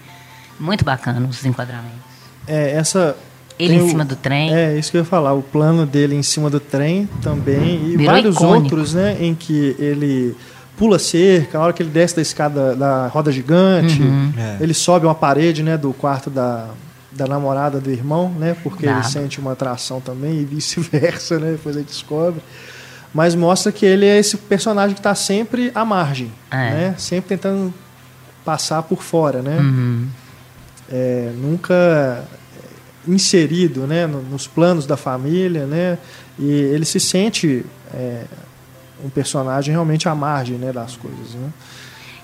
Muito 0.60 0.84
bacana 0.84 1.24
os 1.28 1.46
enquadramentos. 1.46 2.00
É, 2.48 2.72
essa 2.72 3.16
Ele 3.60 3.76
em 3.76 3.82
o- 3.82 3.88
cima 3.90 4.04
do 4.04 4.16
trem. 4.16 4.56
É, 4.56 4.76
isso 4.76 4.90
que 4.90 4.98
eu 4.98 5.02
ia 5.02 5.06
falar. 5.06 5.34
O 5.34 5.44
plano 5.44 5.86
dele 5.86 6.16
em 6.16 6.24
cima 6.24 6.50
do 6.50 6.60
trem 6.60 7.08
também. 7.22 7.76
E 7.90 7.98
Virou 7.98 8.14
vários 8.16 8.36
icônico. 8.36 8.64
outros, 8.76 8.96
né? 8.96 9.18
Em 9.20 9.36
que 9.36 9.76
ele 9.78 10.36
pula 10.78 10.98
cerca, 11.00 11.58
a 11.58 11.62
hora 11.62 11.74
que 11.74 11.82
ele 11.84 11.90
desce 11.90 12.16
da 12.16 12.22
escada 12.22 12.76
da 12.76 13.08
roda 13.08 13.32
gigante, 13.32 14.02
Uhum. 14.02 14.32
É. 14.38 14.58
ele 14.62 14.74
sobe 14.74 15.06
uma 15.06 15.16
parede, 15.16 15.63
né? 15.63 15.76
Do 15.76 15.92
quarto 15.92 16.30
da, 16.30 16.70
da 17.12 17.26
namorada 17.28 17.80
do 17.80 17.90
irmão, 17.92 18.30
né? 18.30 18.56
Porque 18.63 18.86
ele 18.86 18.94
Brabo. 18.94 19.10
sente 19.10 19.40
uma 19.40 19.54
atração 19.54 20.00
também 20.00 20.40
e 20.40 20.46
vice-versa, 20.46 21.40
né? 21.40 21.52
Depois 21.52 21.76
ele 21.76 21.86
descobre. 21.86 22.42
Mas 23.13 23.34
mostra 23.36 23.72
que 23.72 23.86
ele 23.86 24.06
é 24.06 24.18
esse 24.20 24.38
personagem 24.38 24.94
que 24.94 25.00
está 25.00 25.16
sempre 25.16 25.72
à 25.74 25.84
margem, 25.84 26.32
É. 26.52 26.56
né? 26.72 26.96
Sempre 26.98 27.30
tentando 27.30 27.74
passar 28.46 28.84
por 28.84 29.02
fora, 29.02 29.42
né? 29.42 29.58
Uhum. 29.60 30.08
é, 30.90 31.32
nunca 31.36 32.24
inserido 33.08 33.82
né, 33.88 34.06
no- 34.06 34.22
nos 34.22 34.48
planos 34.48 34.86
da 34.86 34.98
família, 34.98 35.66
né, 35.66 35.98
e 36.38 36.50
ele 36.50 36.86
se 36.86 37.00
sente 37.00 37.66
é, 37.94 38.24
um 39.04 39.10
personagem 39.10 39.72
realmente 39.72 40.08
à 40.08 40.16
margem 40.16 40.58
né, 40.58 40.72
das 40.72 40.96
coisas. 40.96 41.34
Né? 41.34 41.50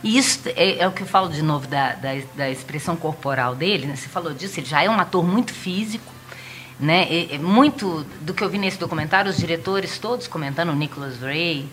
E 0.04 0.18
isso 0.18 0.42
é, 0.48 0.80
é 0.80 0.88
o 0.88 0.92
que 0.92 1.02
eu 1.04 1.08
falo 1.08 1.30
de 1.30 1.42
novo 1.42 1.68
da, 1.68 1.94
da, 1.94 2.10
da 2.36 2.50
expressão 2.50 2.96
corporal 2.96 3.56
dele. 3.56 3.88
Né? 3.88 3.96
Você 3.96 4.10
falou 4.10 4.34
disso, 4.34 4.60
ele 4.60 4.68
já 4.68 4.84
é 4.84 4.90
um 4.90 5.00
ator 5.00 5.24
muito 5.24 5.54
físico. 5.54 6.12
Né? 6.80 7.08
E- 7.10 7.38
muito 7.38 8.06
do 8.22 8.34
que 8.34 8.44
eu 8.44 8.50
vi 8.50 8.58
nesse 8.58 8.78
documentário, 8.78 9.30
os 9.30 9.38
diretores 9.38 9.98
todos 9.98 10.28
comentando, 10.28 10.70
o 10.70 10.76
Nicholas 10.76 11.20
Ray, 11.20 11.68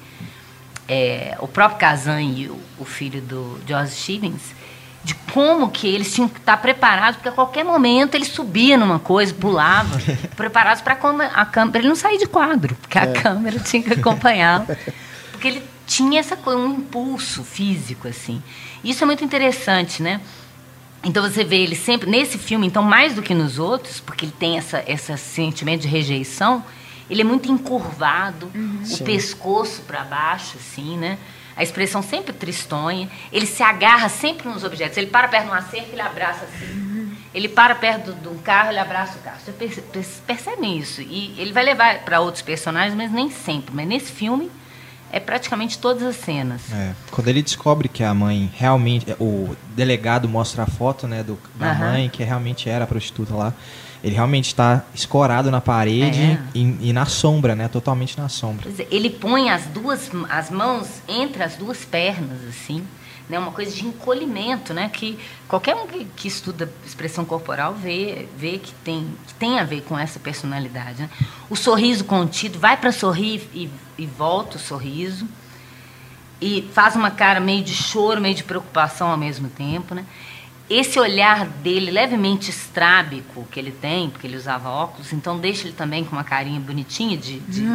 é, 0.86 1.36
o 1.40 1.48
próprio 1.48 1.78
Kazan 1.78 2.20
e 2.20 2.48
o, 2.48 2.60
o 2.78 2.84
filho 2.84 3.20
do 3.20 3.58
George 3.66 3.92
Stevens, 3.92 4.54
de 5.02 5.14
como 5.32 5.70
que 5.70 5.86
eles 5.88 6.12
tinham 6.12 6.28
que 6.28 6.38
estar 6.38 6.56
preparados, 6.58 7.16
porque 7.16 7.28
a 7.28 7.32
qualquer 7.32 7.64
momento 7.64 8.14
ele 8.14 8.24
subia 8.24 8.76
numa 8.76 8.98
coisa, 8.98 9.32
pulava, 9.32 9.98
preparados 10.36 10.82
para 10.82 10.94
a 10.94 11.46
câmera, 11.46 11.78
ele 11.78 11.88
não 11.88 11.96
sair 11.96 12.18
de 12.18 12.26
quadro, 12.26 12.74
porque 12.76 12.98
a 12.98 13.12
câmera 13.12 13.58
tinha 13.58 13.82
que 13.82 13.92
acompanhá-lo. 13.94 14.66
Porque 15.32 15.48
ele 15.48 15.62
tinha 15.86 16.20
essa 16.20 16.36
coisa, 16.36 16.60
um 16.60 16.74
impulso 16.74 17.42
físico, 17.42 18.06
assim. 18.06 18.42
Isso 18.84 19.02
é 19.02 19.06
muito 19.06 19.24
interessante, 19.24 20.02
né? 20.02 20.20
Então 21.02 21.22
você 21.22 21.42
vê 21.42 21.62
ele 21.62 21.74
sempre, 21.74 22.10
nesse 22.10 22.36
filme, 22.36 22.66
então 22.66 22.82
mais 22.82 23.14
do 23.14 23.22
que 23.22 23.32
nos 23.32 23.58
outros, 23.58 24.00
porque 24.00 24.26
ele 24.26 24.34
tem 24.38 24.58
essa, 24.58 24.84
esse 24.86 25.16
sentimento 25.16 25.80
de 25.80 25.88
rejeição, 25.88 26.62
ele 27.08 27.22
é 27.22 27.24
muito 27.24 27.50
encurvado, 27.50 28.52
o 28.54 28.86
Sim. 28.86 29.04
pescoço 29.04 29.80
para 29.82 30.04
baixo, 30.04 30.58
assim, 30.58 30.98
né? 30.98 31.18
A 31.56 31.62
expressão 31.62 32.02
sempre 32.02 32.32
tristonha. 32.32 33.08
Ele 33.32 33.46
se 33.46 33.62
agarra 33.62 34.08
sempre 34.08 34.48
nos 34.48 34.64
objetos. 34.64 34.96
Ele 34.96 35.08
para 35.08 35.28
perto 35.28 35.44
de 35.44 35.50
uma 35.50 35.62
cerca, 35.62 35.88
ele 35.92 36.00
abraça 36.00 36.44
assim. 36.44 37.16
Ele 37.32 37.48
para 37.48 37.74
perto 37.74 38.12
de 38.12 38.28
um 38.28 38.38
carro, 38.38 38.70
ele 38.70 38.78
abraça 38.78 39.16
o 39.18 39.20
carro. 39.22 39.36
Você 39.44 39.52
perce- 39.52 39.80
perce- 39.82 40.20
percebem 40.26 40.78
isso? 40.78 41.00
E 41.00 41.34
ele 41.38 41.52
vai 41.52 41.64
levar 41.64 42.00
para 42.00 42.20
outros 42.20 42.42
personagens, 42.42 42.94
mas 42.94 43.10
nem 43.12 43.30
sempre. 43.30 43.72
Mas 43.74 43.86
nesse 43.86 44.10
filme, 44.10 44.50
é 45.12 45.20
praticamente 45.20 45.78
todas 45.78 46.02
as 46.02 46.16
cenas. 46.16 46.62
É, 46.72 46.92
quando 47.10 47.28
ele 47.28 47.42
descobre 47.42 47.88
que 47.88 48.02
a 48.02 48.12
mãe 48.14 48.50
realmente. 48.56 49.06
O 49.20 49.56
delegado 49.76 50.28
mostra 50.28 50.62
a 50.64 50.66
foto 50.66 51.06
né, 51.06 51.22
do, 51.22 51.38
da 51.54 51.70
Aham. 51.70 51.90
mãe, 51.92 52.08
que 52.08 52.22
realmente 52.24 52.68
era 52.68 52.84
a 52.84 52.86
prostituta 52.86 53.34
lá. 53.34 53.52
Ele 54.02 54.14
realmente 54.14 54.46
está 54.46 54.84
escorado 54.94 55.50
na 55.50 55.60
parede 55.60 56.22
É. 56.22 56.40
e, 56.54 56.88
e 56.88 56.92
na 56.92 57.06
sombra, 57.06 57.54
né? 57.54 57.68
Totalmente 57.68 58.18
na 58.18 58.28
sombra. 58.28 58.70
Ele 58.90 59.10
põe 59.10 59.50
as 59.50 59.64
duas 59.66 60.10
as 60.28 60.50
mãos 60.50 60.88
entre 61.08 61.42
as 61.42 61.56
duas 61.56 61.84
pernas 61.84 62.38
assim 62.48 62.84
né 63.30 63.38
uma 63.38 63.52
coisa 63.52 63.70
de 63.74 63.86
encolhimento 63.86 64.74
né 64.74 64.90
que 64.92 65.16
qualquer 65.46 65.76
um 65.76 65.86
que, 65.86 66.04
que 66.16 66.26
estuda 66.28 66.70
expressão 66.84 67.24
corporal 67.24 67.74
vê 67.74 68.26
vê 68.36 68.58
que 68.58 68.72
tem 68.84 69.06
que 69.26 69.34
tem 69.34 69.58
a 69.60 69.64
ver 69.64 69.82
com 69.82 69.96
essa 69.96 70.18
personalidade 70.18 71.02
né? 71.02 71.10
o 71.48 71.54
sorriso 71.54 72.04
contido 72.04 72.58
vai 72.58 72.76
para 72.76 72.90
sorrir 72.90 73.48
e, 73.54 73.70
e 73.96 74.04
volta 74.04 74.56
o 74.56 74.60
sorriso 74.60 75.28
e 76.40 76.68
faz 76.74 76.96
uma 76.96 77.10
cara 77.10 77.38
meio 77.38 77.62
de 77.62 77.72
choro 77.72 78.20
meio 78.20 78.34
de 78.34 78.42
preocupação 78.42 79.08
ao 79.08 79.16
mesmo 79.16 79.48
tempo 79.48 79.94
né 79.94 80.04
esse 80.70 81.00
olhar 81.00 81.46
dele 81.46 81.90
levemente 81.90 82.48
estrábico 82.48 83.44
que 83.50 83.58
ele 83.58 83.72
tem, 83.72 84.08
porque 84.08 84.24
ele 84.24 84.36
usava 84.36 84.68
óculos, 84.68 85.12
então 85.12 85.36
deixa 85.36 85.66
ele 85.66 85.74
também 85.74 86.04
com 86.04 86.12
uma 86.12 86.22
carinha 86.22 86.60
bonitinha 86.60 87.16
de, 87.16 87.40
de, 87.40 87.66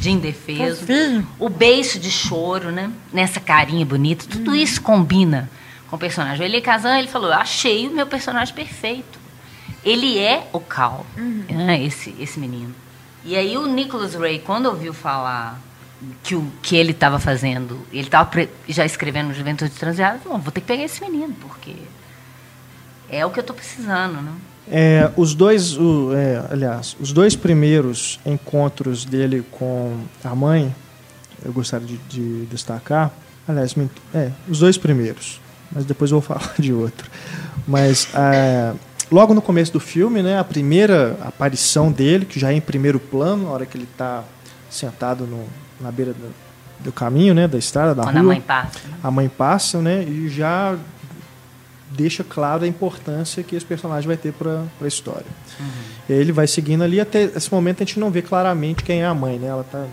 de 0.00 0.10
indefeso. 0.10 0.80
Fofinho. 0.80 1.28
O 1.38 1.50
beiço 1.50 1.98
de 1.98 2.10
choro, 2.10 2.72
né? 2.72 2.90
Nessa 3.12 3.38
carinha 3.38 3.84
bonita, 3.84 4.24
tudo 4.26 4.56
isso 4.56 4.80
combina 4.80 5.50
com 5.90 5.96
o 5.96 5.98
personagem. 5.98 6.40
O 6.40 6.48
Elie 6.48 6.62
Kazan, 6.62 6.98
ele 6.98 7.08
falou, 7.08 7.30
achei 7.30 7.86
o 7.86 7.90
meu 7.90 8.06
personagem 8.06 8.54
perfeito. 8.54 9.18
Ele 9.84 10.18
é 10.18 10.48
o 10.50 10.58
Cal, 10.58 11.04
né? 11.50 11.82
esse, 11.82 12.14
esse 12.18 12.40
menino. 12.40 12.74
E 13.26 13.36
aí 13.36 13.58
o 13.58 13.66
Nicholas 13.66 14.14
Ray, 14.14 14.38
quando 14.38 14.66
ouviu 14.66 14.94
falar 14.94 15.60
que 16.22 16.34
o 16.34 16.50
que 16.62 16.76
ele 16.76 16.92
estava 16.92 17.18
fazendo, 17.18 17.86
ele 17.92 18.06
estava 18.06 18.30
já 18.66 18.86
escrevendo 18.86 19.28
no 19.28 19.34
Juventude 19.34 19.70
Transviada, 19.72 20.18
falou, 20.18 20.38
vou 20.38 20.50
ter 20.50 20.62
que 20.62 20.66
pegar 20.66 20.84
esse 20.84 21.02
menino, 21.02 21.34
porque 21.40 21.74
é 23.10 23.24
o 23.24 23.30
que 23.30 23.38
eu 23.38 23.42
estou 23.42 23.56
precisando, 23.56 24.20
né? 24.20 24.32
É, 24.70 25.10
os 25.16 25.34
dois, 25.34 25.78
o, 25.78 26.12
é, 26.14 26.44
aliás, 26.50 26.94
os 27.00 27.12
dois 27.12 27.34
primeiros 27.34 28.20
encontros 28.24 29.04
dele 29.04 29.44
com 29.50 29.96
a 30.22 30.34
mãe, 30.34 30.74
eu 31.42 31.52
gostaria 31.52 31.86
de, 31.86 31.96
de 32.08 32.46
destacar. 32.46 33.10
Aliás, 33.46 33.74
é, 34.14 34.30
os 34.46 34.58
dois 34.58 34.76
primeiros, 34.76 35.40
mas 35.72 35.86
depois 35.86 36.10
eu 36.10 36.20
vou 36.20 36.22
falar 36.36 36.54
de 36.58 36.72
outro. 36.72 37.10
Mas 37.66 38.08
é, 38.14 38.74
logo 39.10 39.32
no 39.32 39.40
começo 39.40 39.72
do 39.72 39.80
filme, 39.80 40.22
né, 40.22 40.38
a 40.38 40.44
primeira 40.44 41.16
aparição 41.22 41.90
dele, 41.90 42.26
que 42.26 42.38
já 42.38 42.52
é 42.52 42.54
em 42.54 42.60
primeiro 42.60 43.00
plano, 43.00 43.44
na 43.44 43.50
hora 43.50 43.64
que 43.64 43.76
ele 43.76 43.88
está 43.90 44.22
sentado 44.68 45.26
no, 45.26 45.46
na 45.80 45.90
beira 45.90 46.12
do, 46.12 46.34
do, 46.80 46.92
caminho, 46.92 47.32
né, 47.32 47.48
da 47.48 47.56
estrada, 47.56 47.94
da 47.94 48.02
Quando 48.02 48.16
rua. 48.16 48.22
a 48.22 48.26
mãe 48.26 48.40
passa. 48.42 48.80
Né? 48.86 48.94
A 49.02 49.10
mãe 49.10 49.28
passa, 49.30 49.80
né, 49.80 50.04
e 50.04 50.28
já 50.28 50.76
deixa 51.90 52.22
claro 52.22 52.64
a 52.64 52.66
importância 52.66 53.42
que 53.42 53.56
esse 53.56 53.64
personagem 53.64 54.06
vai 54.06 54.16
ter 54.16 54.32
para 54.32 54.64
a 54.80 54.86
história. 54.86 55.26
Uhum. 55.58 55.66
Ele 56.08 56.32
vai 56.32 56.46
seguindo 56.46 56.82
ali 56.84 57.00
até 57.00 57.24
esse 57.24 57.52
momento 57.52 57.82
a 57.82 57.86
gente 57.86 58.00
não 58.00 58.10
vê 58.10 58.22
claramente 58.22 58.82
quem 58.82 59.02
é 59.02 59.06
a 59.06 59.14
mãe, 59.14 59.38
né? 59.38 59.48
Ela 59.48 59.64
tá 59.64 59.86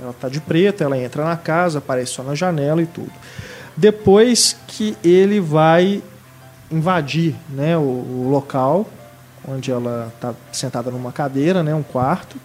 ela 0.00 0.12
tá 0.12 0.28
de 0.28 0.40
preto, 0.40 0.82
ela 0.82 0.98
entra 0.98 1.24
na 1.24 1.36
casa, 1.36 1.78
aparece 1.78 2.12
só 2.12 2.22
na 2.22 2.34
janela 2.34 2.82
e 2.82 2.86
tudo. 2.86 3.12
Depois 3.76 4.56
que 4.66 4.96
ele 5.04 5.38
vai 5.38 6.02
invadir, 6.70 7.36
né, 7.50 7.76
o, 7.76 7.80
o 7.80 8.28
local 8.30 8.86
onde 9.46 9.70
ela 9.70 10.12
está 10.14 10.34
sentada 10.52 10.90
numa 10.90 11.12
cadeira, 11.12 11.62
né, 11.62 11.74
um 11.74 11.82
quarto. 11.82 12.36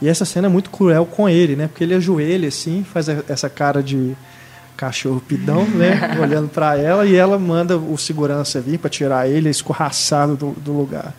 E 0.00 0.08
essa 0.08 0.24
cena 0.24 0.46
é 0.46 0.50
muito 0.50 0.70
cruel 0.70 1.06
com 1.06 1.28
ele, 1.28 1.56
né? 1.56 1.68
Porque 1.68 1.82
ele 1.82 1.94
ajoelha 1.94 2.48
assim, 2.48 2.84
faz 2.84 3.08
essa 3.08 3.48
cara 3.48 3.82
de 3.82 4.14
cachorro 4.76 5.20
pidão, 5.20 5.64
né? 5.64 6.16
olhando 6.20 6.48
para 6.48 6.76
ela, 6.76 7.06
e 7.06 7.14
ela 7.14 7.38
manda 7.38 7.76
o 7.76 7.96
segurança 7.96 8.60
vir 8.60 8.78
para 8.78 8.90
tirar 8.90 9.28
ele 9.28 9.48
escorraçado 9.48 10.36
do, 10.36 10.50
do, 10.52 10.72
lugar. 10.72 11.14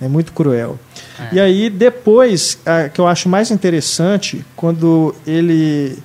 É 0.00 0.08
muito 0.08 0.32
cruel. 0.32 0.78
É. 1.18 1.34
E 1.34 1.40
aí, 1.40 1.70
depois, 1.70 2.58
a, 2.64 2.88
que 2.88 3.00
eu 3.00 3.06
acho 3.06 3.28
mais 3.28 3.50
interessante, 3.50 4.44
quando 4.56 5.14
ele. 5.26 5.98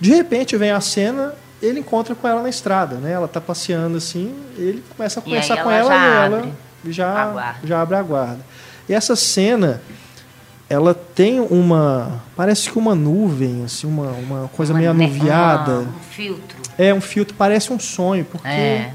De 0.00 0.10
repente 0.10 0.56
vem 0.56 0.70
a 0.70 0.80
cena, 0.80 1.34
ele 1.60 1.80
encontra 1.80 2.14
com 2.14 2.28
ela 2.28 2.42
na 2.42 2.48
estrada, 2.48 2.96
né? 2.96 3.12
Ela 3.12 3.26
tá 3.26 3.40
passeando 3.40 3.96
assim, 3.96 4.34
ele 4.56 4.82
começa 4.96 5.20
a 5.20 5.22
conversar 5.22 5.62
com 5.62 5.70
ela, 5.70 5.94
ela 5.94 6.38
e 6.38 6.42
ela 6.42 6.52
já, 6.88 7.56
já 7.64 7.82
abre 7.82 7.96
a 7.96 8.02
guarda. 8.02 8.40
E 8.88 8.94
essa 8.94 9.16
cena 9.16 9.80
ela 10.68 10.94
tem 10.94 11.40
uma 11.40 12.22
parece 12.36 12.70
que 12.70 12.78
uma 12.78 12.94
nuvem 12.94 13.64
assim 13.64 13.86
uma, 13.86 14.10
uma 14.10 14.48
coisa 14.48 14.72
uma, 14.72 14.78
meio 14.78 14.90
anuviada. 14.90 15.80
um 15.80 15.92
filtro. 16.10 16.58
É 16.76 16.92
um 16.92 17.00
filtro 17.00 17.34
parece 17.34 17.72
um 17.72 17.78
sonho 17.78 18.24
porque 18.24 18.46
é. 18.46 18.92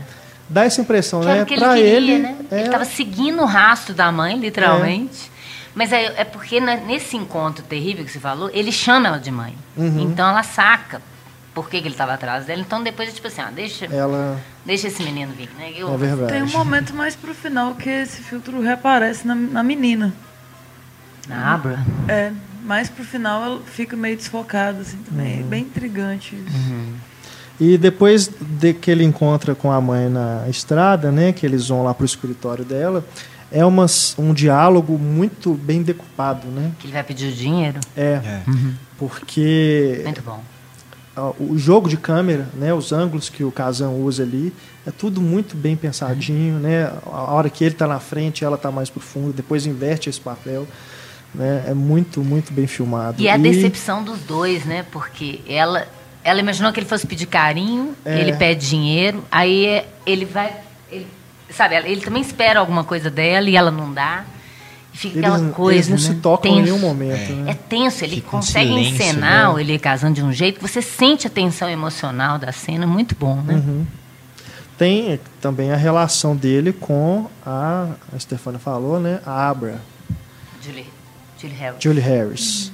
dá 0.48 0.66
essa 0.66 0.82
impressão 0.82 1.22
que 1.22 1.28
né? 1.28 1.46
para 1.46 1.80
ele, 1.80 2.12
ele 2.12 2.22
né? 2.22 2.38
é... 2.52 2.56
ele 2.58 2.66
estava 2.66 2.86
seguindo 2.86 3.42
o 3.42 3.46
rastro 3.46 3.94
da 3.94 4.12
mãe 4.12 4.40
literalmente. 4.40 5.28
É. 5.28 5.70
mas 5.74 5.92
é, 5.92 6.22
é 6.22 6.24
porque 6.24 6.60
nesse 6.60 7.18
encontro 7.18 7.64
terrível 7.64 8.06
que 8.06 8.12
você 8.12 8.20
falou 8.20 8.52
ele 8.54 8.72
chama 8.72 9.08
ela 9.08 9.18
de 9.18 9.32
mãe. 9.32 9.56
Uhum. 9.76 10.00
então 10.12 10.30
ela 10.30 10.44
saca 10.44 11.02
por 11.56 11.70
que, 11.70 11.80
que 11.80 11.88
ele 11.88 11.94
estava 11.94 12.14
atrás 12.14 12.46
dela. 12.46 12.62
Então 12.62 12.84
depois 12.84 13.10
é 13.10 13.12
tipo 13.12 13.28
assim 13.28 13.42
ah, 13.42 13.52
deixa 13.52 13.86
ela 13.86 14.40
deixa 14.64 14.88
esse 14.88 15.02
menino 15.02 15.34
vir 15.34 15.50
né? 15.58 15.74
Eu, 15.76 15.92
é 15.92 15.98
verdade. 15.98 16.34
Tem 16.34 16.44
um 16.44 16.52
momento 16.52 16.94
mais 16.94 17.16
pro 17.16 17.34
final 17.34 17.74
que 17.74 17.90
esse 17.90 18.22
filtro 18.22 18.62
reaparece 18.62 19.26
na, 19.26 19.34
na 19.34 19.64
menina 19.64 20.14
na 21.28 21.54
Abra? 21.54 21.80
É, 22.08 22.32
mais 22.64 22.90
pro 22.90 23.04
final 23.04 23.44
ela 23.44 23.62
fica 23.66 23.96
meio 23.96 24.16
desfocada, 24.16 24.82
assim, 24.82 24.98
também. 24.98 25.42
Uhum. 25.42 25.48
Bem 25.48 25.64
intrigante 25.64 26.36
isso. 26.36 26.58
Uhum. 26.70 26.94
E 27.60 27.78
depois 27.78 28.28
de 28.28 28.74
que 28.74 28.90
ele 28.90 29.04
encontra 29.04 29.54
com 29.54 29.72
a 29.72 29.80
mãe 29.80 30.10
na 30.10 30.46
estrada, 30.50 31.12
né, 31.12 31.32
que 31.32 31.46
eles 31.46 31.68
vão 31.68 31.84
lá 31.84 31.94
pro 31.94 32.06
escritório 32.06 32.66
dela, 32.66 33.06
é 33.52 33.64
uma, 33.64 33.86
um 34.18 34.34
diálogo 34.34 34.98
muito 34.98 35.54
bem 35.54 35.84
decupado, 35.84 36.48
né? 36.48 36.72
Que 36.80 36.88
ele 36.88 36.94
vai 36.94 37.04
pedir 37.04 37.32
o 37.32 37.32
dinheiro? 37.32 37.80
É, 37.96 38.20
é. 38.24 38.44
Uhum. 38.48 38.74
porque... 38.98 40.02
Muito 40.04 40.22
bom. 40.24 40.44
O 41.40 41.56
jogo 41.60 41.88
de 41.88 41.96
câmera, 41.96 42.50
né, 42.56 42.74
os 42.74 42.92
ângulos 42.92 43.30
que 43.30 43.44
o 43.44 43.52
Kazan 43.52 43.92
usa 43.92 44.24
ali, 44.24 44.52
é 44.84 44.90
tudo 44.90 45.22
muito 45.22 45.56
bem 45.56 45.76
pensadinho, 45.76 46.58
né? 46.58 46.92
A 47.06 47.32
hora 47.32 47.52
que 47.52 47.64
ele 47.64 47.76
está 47.76 47.86
na 47.86 48.00
frente, 48.00 48.44
ela 48.44 48.56
está 48.56 48.72
mais 48.72 48.90
pro 48.90 49.00
fundo, 49.00 49.32
depois 49.32 49.68
inverte 49.68 50.10
esse 50.10 50.20
papel. 50.20 50.68
Né? 51.34 51.65
É 51.67 51.74
muito, 51.74 52.24
muito 52.24 52.54
bem 52.54 52.67
filmado. 52.67 53.22
E, 53.22 53.26
e 53.26 53.30
a 53.30 53.38
decepção 53.38 54.04
dos 54.04 54.19
dois, 54.19 54.65
né? 54.65 54.86
Porque 54.91 55.41
ela, 55.48 55.88
ela 56.24 56.39
imaginou 56.39 56.72
que 56.72 56.80
ele 56.80 56.88
fosse 56.88 57.08
pedir 57.08 57.26
carinho, 57.26 57.96
é. 58.06 58.19
ele 58.19 58.34
pede 58.34 58.69
dinheiro, 58.69 59.24
aí 59.32 59.84
ele 60.06 60.26
vai. 60.26 60.54
Ele, 60.91 61.08
sabe, 61.50 61.76
ele 61.76 62.02
também 62.02 62.22
espera 62.22 62.60
alguma 62.60 62.84
coisa 62.84 63.10
dela 63.10 63.50
e 63.50 63.56
ela 63.56 63.72
não 63.72 63.91
dá. 63.91 64.26
E 64.93 64.98
fica 64.98 65.17
eles, 65.17 65.32
aquela 65.32 65.50
coisa. 65.52 65.89
Eles 65.89 65.89
não 65.89 66.10
né? 66.10 66.15
se 66.15 66.22
tocam 66.22 66.52
tenso. 66.52 66.60
em 66.60 66.63
nenhum 66.63 66.80
momento. 66.80 67.32
É, 67.32 67.36
né? 67.36 67.52
é 67.52 67.54
tenso, 67.56 68.04
ele 68.04 68.17
fica 68.17 68.30
consegue 68.30 68.72
um 68.72 68.76
silêncio, 68.76 68.96
encenar 68.96 69.54
né? 69.54 69.62
ele 69.62 69.80
casando 69.80 70.13
de 70.13 70.24
um 70.24 70.32
jeito 70.32 70.60
que 70.60 70.67
você 70.67 70.82
sente 70.82 71.26
a 71.26 71.30
tensão 71.30 71.67
emocional 71.67 72.38
da 72.38 72.52
cena, 72.52 72.86
muito 72.86 73.15
bom, 73.15 73.38
né? 73.41 73.56
Uhum. 73.56 73.86
Tem 74.78 75.19
também 75.39 75.72
a 75.72 75.76
relação 75.76 76.36
dele 76.36 76.74
com 76.74 77.28
a, 77.46 77.89
a 78.13 78.19
Stefania 78.19 78.60
falou, 78.60 79.00
né? 79.00 79.19
A 79.26 79.50
Abra. 79.50 79.82
Julie. 80.62 81.03
Julie 81.44 81.58
Harris. 81.58 81.84
Julie 81.84 82.02
Harris. 82.02 82.68
Uhum. 82.68 82.74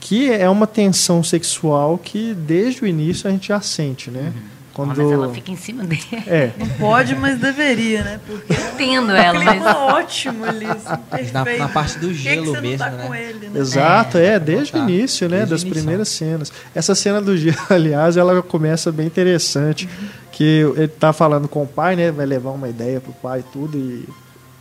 Que 0.00 0.32
é 0.32 0.48
uma 0.48 0.66
tensão 0.66 1.22
sexual 1.22 1.98
que 1.98 2.34
desde 2.34 2.82
o 2.82 2.86
início 2.86 3.28
a 3.28 3.32
gente 3.32 3.48
já 3.48 3.60
sente, 3.60 4.10
né? 4.10 4.32
Uhum. 4.34 4.60
Quando... 4.72 4.88
Mas 4.96 5.12
ela 5.12 5.28
fica 5.34 5.50
em 5.50 5.56
cima 5.56 5.84
dele. 5.84 6.02
É. 6.26 6.52
Não 6.56 6.68
pode, 6.68 7.14
mas 7.16 7.38
deveria, 7.38 8.04
né? 8.04 8.20
Porque 8.24 8.52
entendo 8.52 9.10
ela, 9.10 9.42
mas 9.42 9.62
ótimo 9.76 10.44
ali, 10.44 10.64
assim, 10.64 11.32
na, 11.32 11.44
na, 11.44 11.68
parte 11.68 11.98
do 11.98 12.14
gelo 12.14 12.54
que 12.54 12.60
mesmo, 12.60 12.78
tá 12.78 12.90
né? 12.90 13.28
Ele, 13.28 13.48
né? 13.48 13.60
Exato, 13.60 14.16
é, 14.16 14.26
é 14.26 14.40
desde 14.40 14.76
o 14.76 14.78
início, 14.78 15.28
né? 15.28 15.44
Desde 15.44 15.54
das 15.54 15.64
primeiras 15.64 16.08
cenas. 16.08 16.52
Essa 16.74 16.94
cena 16.94 17.20
do 17.20 17.36
gelo, 17.36 17.58
aliás, 17.68 18.16
ela 18.16 18.40
começa 18.42 18.92
bem 18.92 19.06
interessante, 19.06 19.86
uhum. 19.86 20.08
que 20.32 20.64
ele 20.76 20.88
tá 20.88 21.12
falando 21.12 21.48
com 21.48 21.64
o 21.64 21.66
pai, 21.66 21.96
né? 21.96 22.10
Vai 22.10 22.24
levar 22.24 22.50
uma 22.50 22.68
ideia 22.68 23.00
pro 23.00 23.12
pai 23.12 23.40
e 23.40 23.52
tudo 23.52 23.76
e 23.76 24.08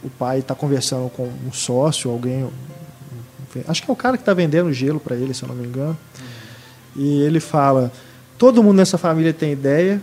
o 0.04 0.10
pai 0.10 0.39
está 0.39 0.56
conversando 0.56 1.10
com 1.10 1.24
um 1.24 1.52
sócio, 1.52 2.10
alguém, 2.10 2.50
Acho 3.67 3.83
que 3.83 3.89
é 3.89 3.93
o 3.93 3.95
cara 3.95 4.17
que 4.17 4.21
está 4.21 4.33
vendendo 4.33 4.71
gelo 4.71 4.99
para 4.99 5.15
ele, 5.15 5.33
se 5.33 5.43
eu 5.43 5.49
não 5.49 5.55
me 5.55 5.67
engano. 5.67 5.97
Uhum. 6.19 6.39
E 6.95 7.21
ele 7.23 7.39
fala: 7.39 7.91
todo 8.38 8.63
mundo 8.63 8.77
nessa 8.77 8.97
família 8.97 9.33
tem 9.33 9.51
ideia, 9.51 10.01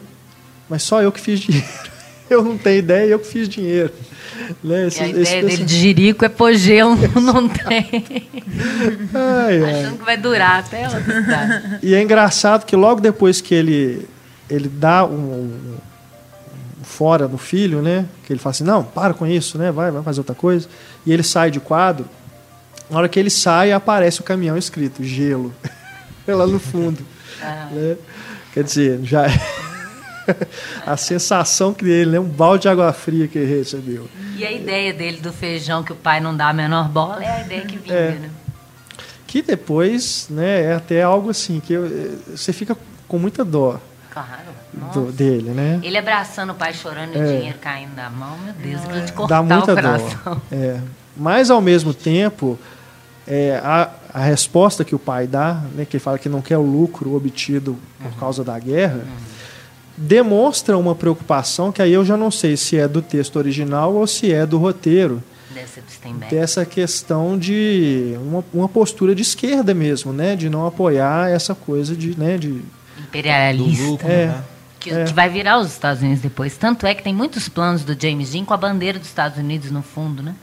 mas 0.68 0.82
só 0.82 1.02
eu 1.02 1.12
que 1.12 1.20
fiz 1.20 1.40
dinheiro. 1.40 1.66
eu 2.28 2.42
não 2.42 2.58
tenho 2.58 2.78
ideia, 2.78 3.10
eu 3.10 3.18
que 3.18 3.26
fiz 3.26 3.48
dinheiro. 3.48 3.92
Né? 4.62 4.86
Esse, 4.86 5.02
a 5.02 5.08
ideia 5.08 5.22
esse, 5.22 5.42
dele 5.42 5.64
de 5.64 5.76
jirico 5.76 6.24
é 6.24 6.28
pôr 6.28 6.54
gelo, 6.54 6.96
não 7.20 7.48
tem. 7.48 8.04
Ai, 9.14 9.62
ai. 9.62 9.80
Achando 9.80 9.98
que 9.98 10.04
vai 10.04 10.16
durar 10.16 10.60
até 10.60 10.82
ela 10.82 11.80
E 11.82 11.94
é 11.94 12.02
engraçado 12.02 12.64
que 12.64 12.76
logo 12.76 13.00
depois 13.00 13.40
que 13.40 13.54
ele, 13.54 14.08
ele 14.48 14.68
dá 14.68 15.04
um, 15.04 15.08
um, 15.10 15.76
um, 16.80 16.84
fora 16.84 17.26
no 17.26 17.38
filho, 17.38 17.80
né? 17.80 18.04
Que 18.24 18.32
ele 18.32 18.40
fala 18.40 18.50
assim, 18.50 18.64
não, 18.64 18.84
para 18.84 19.14
com 19.14 19.26
isso, 19.26 19.58
né? 19.58 19.72
Vai, 19.72 19.90
vai 19.90 20.02
fazer 20.02 20.20
outra 20.20 20.34
coisa. 20.34 20.68
E 21.04 21.12
ele 21.12 21.22
sai 21.22 21.50
de 21.50 21.60
quadro 21.60 22.06
na 22.90 22.98
hora 22.98 23.08
que 23.08 23.18
ele 23.18 23.30
sai, 23.30 23.72
aparece 23.72 24.20
o 24.20 24.24
caminhão 24.24 24.56
escrito 24.56 25.02
gelo 25.02 25.54
lá 26.26 26.46
no 26.46 26.58
fundo. 26.58 27.04
Ah. 27.42 27.68
Né? 27.70 27.96
Quer 28.52 28.64
dizer, 28.64 29.00
já 29.02 29.26
é 29.26 29.38
a 30.86 30.96
sensação 30.96 31.72
que 31.72 31.84
ele, 31.84 32.12
né? 32.12 32.20
um 32.20 32.28
balde 32.28 32.62
de 32.62 32.68
água 32.68 32.92
fria 32.92 33.28
que 33.28 33.38
ele 33.38 33.58
recebeu. 33.58 34.08
E 34.36 34.44
a 34.44 34.52
ideia 34.52 34.92
dele 34.92 35.18
do 35.18 35.32
feijão 35.32 35.82
que 35.82 35.92
o 35.92 35.96
pai 35.96 36.20
não 36.20 36.36
dá 36.36 36.48
a 36.48 36.52
menor 36.52 36.88
bola 36.88 37.22
é 37.22 37.28
a 37.28 37.40
ideia 37.40 37.62
que 37.62 37.76
vinha, 37.76 37.94
é. 37.94 38.10
né? 38.12 38.30
Que 39.26 39.42
depois, 39.42 40.28
né, 40.30 40.64
é 40.64 40.74
até 40.74 41.02
algo 41.02 41.30
assim 41.30 41.60
que 41.60 41.72
eu, 41.72 42.18
você 42.30 42.52
fica 42.52 42.76
com 43.08 43.18
muita 43.18 43.44
dó. 43.44 43.80
Claro. 44.10 44.56
Do, 44.92 45.12
dele, 45.12 45.50
né? 45.50 45.80
Ele 45.82 45.96
abraçando 45.96 46.50
o 46.50 46.54
pai 46.54 46.72
chorando 46.72 47.14
e 47.14 47.18
é. 47.18 47.22
o 47.22 47.26
dinheiro 47.26 47.58
caindo 47.58 47.94
da 47.94 48.08
mão, 48.08 48.38
meu 48.38 48.54
Deus, 48.54 48.82
aquilo 48.84 49.00
de 49.02 49.12
cortar 49.12 49.36
Dá 49.36 49.42
muita 49.42 49.72
o 49.72 49.74
coração. 49.74 50.18
Dó. 50.24 50.40
É. 50.52 50.80
Mas 51.16 51.50
ao 51.50 51.60
mesmo 51.60 51.92
tempo, 51.94 52.58
é, 53.26 53.60
a, 53.62 53.90
a, 54.14 54.20
resposta 54.20 54.84
que 54.84 54.94
o 54.94 54.98
pai 54.98 55.26
dá, 55.26 55.62
né, 55.74 55.84
que 55.84 55.96
ele 55.96 56.02
fala 56.02 56.18
que 56.18 56.28
não 56.28 56.40
quer 56.40 56.58
o 56.58 56.62
lucro 56.62 57.14
obtido 57.14 57.76
por 57.98 58.06
uhum. 58.06 58.18
causa 58.18 58.44
da 58.44 58.58
guerra, 58.58 59.00
uhum. 59.04 59.24
demonstra 59.96 60.78
uma 60.78 60.94
preocupação 60.94 61.72
que 61.72 61.82
aí 61.82 61.92
eu 61.92 62.04
já 62.04 62.16
não 62.16 62.30
sei 62.30 62.56
se 62.56 62.76
é 62.76 62.86
do 62.86 63.02
texto 63.02 63.36
original 63.36 63.94
ou 63.94 64.06
se 64.06 64.32
é 64.32 64.46
do 64.46 64.58
roteiro. 64.58 65.22
Dessa 66.28 66.66
questão 66.66 67.38
de 67.38 68.14
uma, 68.20 68.44
uma, 68.52 68.68
postura 68.68 69.14
de 69.14 69.22
esquerda 69.22 69.72
mesmo, 69.72 70.12
né? 70.12 70.36
De 70.36 70.50
não 70.50 70.66
apoiar 70.66 71.30
essa 71.30 71.54
coisa 71.54 71.96
de, 71.96 72.18
né, 72.18 72.36
de 72.36 72.62
imperialista. 72.98 73.84
Lucro, 73.84 74.06
é, 74.06 74.26
né? 74.26 74.44
que, 74.78 74.90
é. 74.90 75.04
que, 75.04 75.14
vai 75.14 75.30
virar 75.30 75.58
os 75.58 75.68
Estados 75.68 76.02
Unidos 76.02 76.20
depois. 76.20 76.56
Tanto 76.58 76.86
é 76.86 76.94
que 76.94 77.02
tem 77.02 77.14
muitos 77.14 77.48
planos 77.48 77.84
do 77.84 77.96
James 77.98 78.32
Dean 78.32 78.44
com 78.44 78.52
a 78.52 78.56
bandeira 78.56 78.98
dos 78.98 79.08
Estados 79.08 79.38
Unidos 79.38 79.70
no 79.70 79.82
fundo, 79.82 80.22
né? 80.22 80.34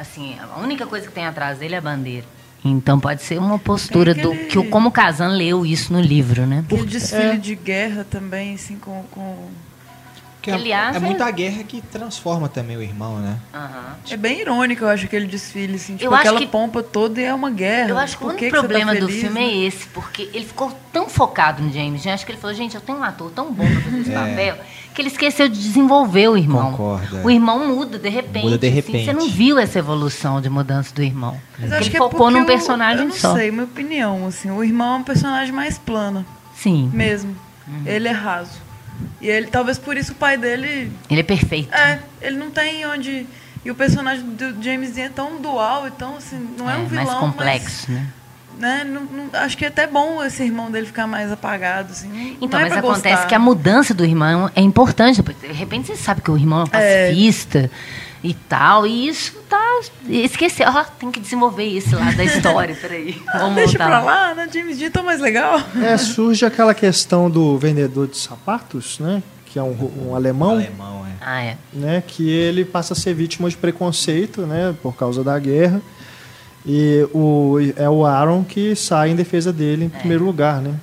Assim, 0.00 0.34
a 0.40 0.58
única 0.60 0.86
coisa 0.86 1.06
que 1.06 1.12
tem 1.12 1.26
atrás 1.26 1.58
dele 1.58 1.74
é 1.74 1.78
a 1.78 1.80
bandeira. 1.82 2.26
Então 2.64 2.98
pode 2.98 3.22
ser 3.22 3.38
uma 3.38 3.58
postura 3.58 4.14
do 4.14 4.32
aquele- 4.32 4.46
que 4.48 4.58
o 4.58 4.64
como 4.68 4.90
Kazan 4.90 5.28
leu 5.28 5.64
isso 5.64 5.92
no 5.92 6.00
livro, 6.00 6.46
né? 6.46 6.62
Aquele 6.66 6.86
desfile 6.86 7.22
É. 7.22 7.36
de 7.36 7.54
guerra 7.54 8.04
também, 8.08 8.54
assim, 8.54 8.76
com. 8.76 9.02
com... 9.10 9.48
Que 10.42 10.50
é, 10.50 10.54
Aliás, 10.54 10.94
é 10.96 10.98
é- 10.98 11.00
muita 11.02 11.30
guerra 11.30 11.62
que 11.64 11.82
transforma 11.82 12.48
também 12.48 12.74
o 12.74 12.82
irmão, 12.82 13.18
né? 13.18 13.36
Aham. 13.52 13.96
É 14.10 14.16
bem 14.16 14.40
irônico, 14.40 14.84
eu 14.84 14.88
acho, 14.88 15.04
aquele 15.04 15.26
desfile, 15.26 15.74
assim, 15.74 15.96
tipo, 15.96 16.04
Eu 16.06 16.12
acho 16.14 16.20
aquela 16.22 16.38
que- 16.40 16.46
pompa 16.46 16.82
toda 16.82 17.20
e 17.20 17.24
é 17.24 17.34
uma 17.34 17.50
guerra. 17.50 17.90
Eu 17.90 17.98
acho 17.98 18.16
que 18.16 18.24
o 18.24 18.26
Por 18.26 18.34
único 18.34 18.44
que 18.46 18.50
tá 18.50 18.58
problema 18.58 18.94
do 18.94 19.06
feliz, 19.06 19.20
filme 19.20 19.38
né? 19.38 19.46
é 19.46 19.56
esse, 19.66 19.86
porque 19.88 20.30
ele 20.32 20.46
ficou 20.46 20.72
tão 20.90 21.10
focado 21.10 21.62
no 21.62 21.70
James. 21.70 22.06
Eu 22.06 22.12
acho 22.12 22.24
que 22.24 22.32
ele 22.32 22.38
falou, 22.40 22.56
gente, 22.56 22.74
eu 22.74 22.80
tenho 22.80 22.96
um 22.98 23.04
ator 23.04 23.30
tão 23.32 23.52
bom 23.52 23.66
pra 23.70 23.80
fazer 23.82 23.98
esse 24.00 24.10
É. 24.12 24.14
papel, 24.14 24.58
que 24.94 25.02
ele 25.02 25.08
esqueceu 25.08 25.46
de 25.46 25.60
desenvolver 25.60 26.28
o 26.28 26.36
irmão. 26.38 26.70
Concordo, 26.70 27.18
é. 27.18 27.22
O 27.22 27.30
irmão 27.30 27.68
muda 27.68 27.98
de 27.98 28.08
repente. 28.08 28.44
Muda 28.44 28.56
de 28.58 28.66
assim, 28.66 28.74
repente. 28.76 29.04
você 29.04 29.12
não 29.12 29.28
viu 29.28 29.58
essa 29.58 29.78
evolução 29.78 30.40
de 30.40 30.48
mudança 30.48 30.94
do 30.94 31.02
irmão. 31.02 31.38
Mas 31.58 31.70
ele 31.70 31.90
que 31.90 31.96
é 31.96 31.98
focou 31.98 32.18
porque 32.18 32.38
num 32.40 32.46
personagem 32.46 33.02
eu 33.02 33.08
não 33.08 33.14
só. 33.14 33.34
sei, 33.36 33.50
minha 33.50 33.64
opinião, 33.64 34.26
assim, 34.26 34.50
o 34.50 34.64
irmão 34.64 34.94
é 34.94 34.98
um 35.00 35.04
personagem 35.04 35.52
mais 35.52 35.76
plano, 35.76 36.24
Sim, 36.54 36.90
mesmo. 36.94 37.36
Uhum. 37.68 37.82
Ele 37.84 38.08
é 38.08 38.12
raso. 38.12 38.59
E 39.20 39.28
ele, 39.28 39.46
talvez 39.48 39.78
por 39.78 39.96
isso 39.96 40.12
o 40.12 40.14
pai 40.14 40.36
dele 40.36 40.90
ele 41.10 41.20
é 41.20 41.24
perfeito. 41.24 41.72
É, 41.74 41.98
ele 42.22 42.36
não 42.36 42.50
tem 42.50 42.86
onde. 42.86 43.26
E 43.64 43.70
o 43.70 43.74
personagem 43.74 44.24
do 44.24 44.62
James 44.62 44.92
Dean 44.92 45.04
é 45.06 45.08
tão 45.10 45.40
dual, 45.40 45.86
então, 45.86 46.16
assim, 46.16 46.48
não 46.56 46.70
é, 46.70 46.76
um 46.76 46.86
vilão. 46.86 47.04
mais 47.04 47.18
complexo, 47.18 47.90
né? 47.92 48.06
Mas, 48.52 48.60
né, 48.60 48.84
não- 48.84 49.02
não- 49.04 49.30
acho 49.40 49.56
que 49.56 49.64
é 49.64 49.68
até 49.68 49.86
bom 49.86 50.22
esse 50.24 50.42
irmão 50.42 50.70
dele 50.70 50.86
ficar 50.86 51.06
mais 51.06 51.30
apagado, 51.30 51.92
assim. 51.92 52.36
Então, 52.40 52.58
é 52.58 52.64
mas 52.64 52.72
acontece 52.72 53.08
gostar. 53.16 53.26
que 53.28 53.34
a 53.34 53.38
mudança 53.38 53.92
do 53.92 54.04
irmão 54.04 54.50
é 54.54 54.60
importante. 54.62 55.22
porque, 55.22 55.46
De 55.48 55.52
repente 55.52 55.88
você 55.88 55.96
sabe 55.96 56.20
que 56.22 56.30
o 56.30 56.36
irmão 56.38 56.64
é 56.72 57.08
É. 57.10 57.12
e 58.22 58.34
tal, 58.34 58.86
e 58.86 59.08
isso 59.08 59.32
tá. 59.48 59.80
Esqueceu. 60.08 60.66
Ó, 60.68 60.84
tem 60.98 61.10
que 61.10 61.20
desenvolver 61.20 61.64
esse 61.76 61.94
lado 61.94 62.16
da 62.16 62.24
história. 62.24 62.74
Peraí. 62.80 63.20
Vamos 63.34 63.54
Deixa 63.56 63.78
voltar. 63.78 63.86
pra 63.88 64.00
lá, 64.02 64.34
né? 64.34 64.48
James 64.52 64.78
Dean 64.78 64.88
é 64.88 64.90
tão 64.90 65.02
mais 65.04 65.20
legal. 65.20 65.60
É, 65.82 65.96
surge 65.96 66.44
aquela 66.44 66.74
questão 66.74 67.30
do 67.30 67.56
vendedor 67.58 68.06
de 68.06 68.16
sapatos, 68.18 68.98
né? 68.98 69.22
Que 69.46 69.58
é 69.58 69.62
um, 69.62 70.08
um 70.10 70.14
alemão, 70.14 70.50
Alemão, 70.52 71.06
é. 71.06 71.10
Ah, 71.20 71.42
é. 71.42 71.56
né? 71.72 72.02
Que 72.06 72.28
ele 72.30 72.64
passa 72.64 72.92
a 72.92 72.96
ser 72.96 73.14
vítima 73.14 73.48
de 73.48 73.56
preconceito, 73.56 74.42
né? 74.42 74.74
Por 74.82 74.94
causa 74.94 75.24
da 75.24 75.38
guerra. 75.38 75.80
E 76.66 77.08
o, 77.14 77.56
é 77.76 77.88
o 77.88 78.04
Aaron 78.04 78.44
que 78.44 78.76
sai 78.76 79.10
em 79.10 79.16
defesa 79.16 79.50
dele 79.52 79.86
em 79.86 79.88
primeiro 79.88 80.24
lugar, 80.24 80.60
né? 80.60 80.74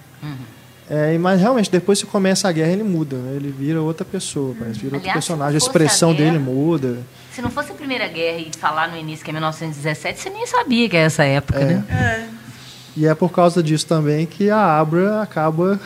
É, 0.89 1.13
e- 1.13 1.17
mas 1.19 1.39
realmente, 1.41 1.69
depois 1.69 2.01
que 2.01 2.07
começa 2.07 2.47
a 2.47 2.51
guerra, 2.51 2.71
ele 2.71 2.83
muda, 2.83 3.17
né? 3.17 3.35
Ele 3.35 3.53
vira 3.57 3.81
outra 3.81 4.05
pessoa, 4.05 4.55
parece, 4.57 4.79
vira 4.79 4.95
outro 4.95 4.99
Aliás, 4.99 5.07
não 5.07 5.13
personagem. 5.13 5.55
A 5.55 5.57
expressão 5.57 6.11
a 6.11 6.13
guerra- 6.13 6.31
dele 6.31 6.43
muda. 6.43 6.97
Se 7.37 7.41
não 7.43 7.51
fosse 7.51 7.71
a 7.71 7.75
Primeira 7.75 8.07
Guerra 8.07 8.39
e 8.39 8.49
falar 8.57 8.87
no 8.89 8.97
início 8.97 9.23
que 9.23 9.29
é 9.29 9.33
1917, 9.33 10.19
você 10.19 10.29
nem 10.31 10.47
sabia 10.47 10.89
que 10.89 10.97
é 10.97 11.01
essa 11.01 11.23
época, 11.23 11.59
É. 11.59 11.65
né? 11.65 11.83
É. 11.87 12.27
E 12.97 13.05
é 13.05 13.13
por 13.13 13.31
causa 13.31 13.61
disso 13.61 13.85
também 13.85 14.25
que 14.25 14.49
a 14.49 14.79
Abra 14.79 15.21
acaba 15.21 15.79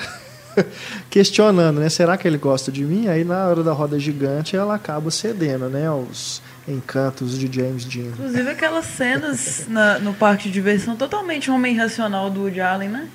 questionando, 1.09 1.81
né? 1.81 1.89
Será 1.89 2.15
que 2.15 2.25
ele 2.25 2.37
gosta 2.37 2.71
de 2.71 2.85
mim? 2.85 3.09
Aí 3.09 3.25
na 3.25 3.47
hora 3.49 3.63
da 3.63 3.73
roda 3.73 3.99
gigante 3.99 4.55
ela 4.55 4.75
acaba 4.75 5.11
cedendo, 5.11 5.67
né? 5.67 5.87
Aos 5.87 6.41
encantos 6.65 7.37
de 7.37 7.53
James 7.53 7.83
Dean. 7.83 8.11
Inclusive 8.13 8.49
aquelas 8.49 8.85
cenas 8.85 9.65
na- 9.67 9.99
no 9.99 10.13
parque 10.13 10.43
de 10.45 10.51
diversão 10.51 10.95
totalmente 10.95 11.51
homem 11.51 11.73
irracional 11.73 12.29
do 12.29 12.43
Woody 12.43 12.61
Allen, 12.61 12.87
né? 12.87 13.07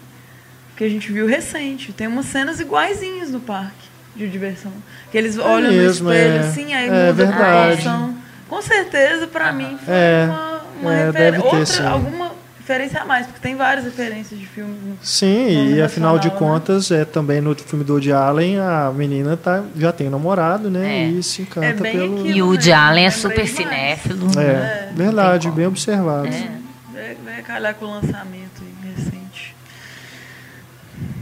Que 0.76 0.84
a 0.84 0.90
gente 0.90 1.10
viu 1.10 1.26
recente. 1.26 1.90
Tem 1.90 2.06
umas 2.06 2.26
cenas 2.26 2.60
iguaizinhas 2.60 3.30
no 3.30 3.40
parque 3.40 3.88
de 4.14 4.28
diversão. 4.28 4.72
Que 5.10 5.16
eles 5.16 5.38
olham 5.38 5.70
mesmo, 5.72 6.08
no 6.10 6.14
espelho 6.14 6.34
é. 6.36 6.38
assim, 6.40 6.74
aí 6.74 6.86
É 6.86 6.90
muda 6.90 7.08
a 7.08 7.12
verdade. 7.12 7.76
proporção. 7.82 8.25
Com 8.48 8.62
certeza, 8.62 9.26
pra 9.26 9.52
mim, 9.52 9.76
foi 9.84 9.94
É. 9.94 10.24
uma, 10.28 10.60
uma 10.82 10.94
É, 10.94 11.06
refer- 11.06 11.40
ter, 11.42 11.82
alguma 11.86 12.30
referência 12.58 13.00
a 13.00 13.04
mais, 13.04 13.26
porque 13.26 13.40
tem 13.40 13.56
várias 13.56 13.84
referências 13.84 14.38
de 14.38 14.46
filmes. 14.46 14.76
Sim, 15.02 15.74
e 15.74 15.80
afinal 15.82 16.18
de 16.18 16.28
né? 16.28 16.34
contas, 16.36 16.90
é 16.90 17.04
também 17.04 17.40
no 17.40 17.54
filme 17.54 17.84
do 17.84 17.92
Woody 17.94 18.12
Allen, 18.12 18.58
a 18.60 18.92
menina 18.94 19.36
tá, 19.36 19.62
já 19.76 19.92
tem 19.92 20.08
um 20.08 20.10
namorado, 20.10 20.70
né? 20.70 21.04
É. 21.04 21.08
E 21.08 21.22
se 21.22 21.42
encanta 21.42 21.66
É 21.66 21.72
pelo. 21.72 22.20
aquilo. 22.20 22.26
E 22.26 22.42
o 22.42 22.46
Woody 22.48 22.72
Allen 22.72 23.06
é 23.06 23.10
super 23.10 23.46
cinéfilo. 23.48 24.28
É, 24.38 24.42
né? 24.42 24.92
verdade, 24.94 25.50
bem 25.50 25.66
observado. 25.66 26.26
É. 26.28 27.16
Vai, 27.24 27.42
calhar 27.42 27.74
com 27.74 27.84
o 27.86 27.90
lançamento 27.90 28.62
recente. 28.82 29.54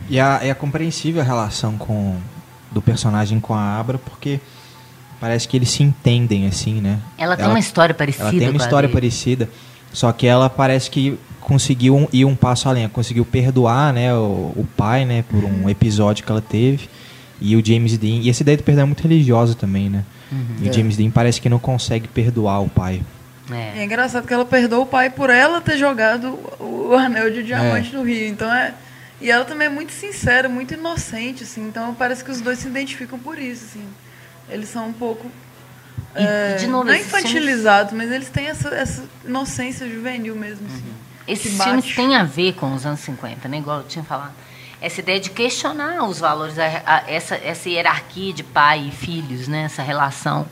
E 0.09 0.20
a- 0.20 0.41
é 0.43 0.53
compreensível 0.55 1.20
a 1.20 1.25
relação 1.25 1.77
com 1.79 2.16
do 2.70 2.83
personagem 2.83 3.39
com 3.41 3.55
a 3.55 3.79
Abra, 3.79 3.99
porque 3.99 4.41
parece 5.25 5.49
que 5.49 5.57
eles 5.57 5.70
se 5.70 5.83
entendem, 5.83 6.47
assim, 6.47 6.81
né? 6.83 6.99
Ela 7.16 7.35
tem 7.37 7.47
uma 7.47 7.59
história 7.59 7.95
parecida 7.95 8.25
Ela 8.29 8.39
tem 8.39 8.49
uma 8.51 8.59
história 8.59 8.87
dele. 8.89 9.01
parecida, 9.01 9.49
só 9.93 10.12
que 10.12 10.27
ela 10.27 10.51
parece 10.51 10.91
que 10.91 11.18
conseguiu 11.41 11.97
um- 11.97 12.09
ir 12.12 12.25
um 12.27 12.35
passo 12.35 12.68
além, 12.68 12.83
ela 12.85 12.93
conseguiu 12.93 13.25
perdoar, 13.25 13.93
né, 13.93 14.12
o, 14.14 14.53
o 14.57 14.66
pai, 14.77 15.05
né, 15.07 15.25
por 15.31 15.43
um 15.45 15.68
episódio 15.68 16.25
que 16.25 16.31
ela 16.31 16.43
teve. 16.43 16.89
E 17.41 17.57
o 17.57 17.64
James 17.64 17.97
Dean, 17.97 18.20
e 18.22 18.29
essa 18.29 18.43
ideia 18.43 18.57
do 18.59 18.62
perdão 18.62 18.83
é 18.83 18.87
muito 18.87 19.03
religiosa 19.03 19.55
também, 19.55 19.89
né? 19.91 20.05
E 20.61 20.66
É. 20.66 20.70
o 20.70 20.72
James 20.72 20.97
Dean 20.97 21.11
parece 21.11 21.41
que 21.41 21.49
não 21.49 21.59
consegue 21.59 22.07
perdoar 22.09 22.61
o 22.62 22.68
pai. 22.68 23.01
E 23.51 23.55
é 23.55 23.72
É. 23.79 23.85
engraçado 23.85 24.27
que 24.27 24.33
ela 24.35 24.45
perdoou 24.45 24.83
o 24.83 24.87
pai 24.87 25.09
por 25.11 25.31
ela 25.31 25.61
ter 25.61 25.77
jogado 25.79 26.39
o, 26.61 26.91
o 26.91 26.95
anel 26.95 27.31
de 27.31 27.43
diamante 27.43 27.95
no 27.95 28.03
rio. 28.03 28.29
Então 28.29 28.53
é. 28.53 28.75
E 29.20 29.31
ela 29.31 29.45
também 29.45 29.66
é 29.68 29.70
muito 29.70 29.93
sincera, 29.93 30.49
muito 30.49 30.75
inocente, 30.75 31.45
assim. 31.45 31.62
Então 31.66 31.95
parece 31.95 32.22
que 32.25 32.31
os 32.31 32.41
dois 32.41 32.59
se 32.59 32.68
identificam 32.68 33.18
por 33.18 33.39
isso, 33.39 33.64
assim. 33.70 33.85
Eles 34.49 34.68
são 34.68 34.88
um 34.88 34.92
pouco. 34.92 35.30
E, 36.16 36.22
é, 36.22 36.57
de 36.57 36.66
novo, 36.66 36.84
não 36.84 36.95
esses 36.95 37.07
filmes- 37.07 37.24
infantilizados, 37.30 37.92
mas 37.92 38.11
eles 38.11 38.28
têm 38.28 38.47
essa, 38.47 38.68
essa 38.68 39.05
inocência 39.24 39.88
juvenil 39.88 40.36
mesmo, 40.36 40.66
assim. 40.66 40.84
Esses 41.26 41.53
que 41.53 41.57
bate. 41.59 41.70
filmes 41.70 41.95
têm 41.97 42.16
a 42.16 42.24
ver 42.24 42.53
com 42.55 42.72
os 42.74 42.84
anos 42.86 43.01
50, 43.01 43.49
né? 43.49 43.59
Igual 43.59 43.78
eu 43.78 43.84
tinha 43.86 44.05
falado. 44.05 44.32
Essa 44.80 45.01
ideia 45.01 45.18
de 45.18 45.30
questionar 45.30 46.05
os 46.05 46.18
valores, 46.20 46.59
a- 46.59 46.82
a- 46.84 47.05
essa, 47.11 47.34
essa 47.36 47.68
hierarquia 47.68 48.32
de 48.32 48.42
pai 48.42 48.88
e 48.88 48.90
filhos, 48.92 49.49
né? 49.49 49.62
Essa 49.64 49.82
relação 49.82 50.47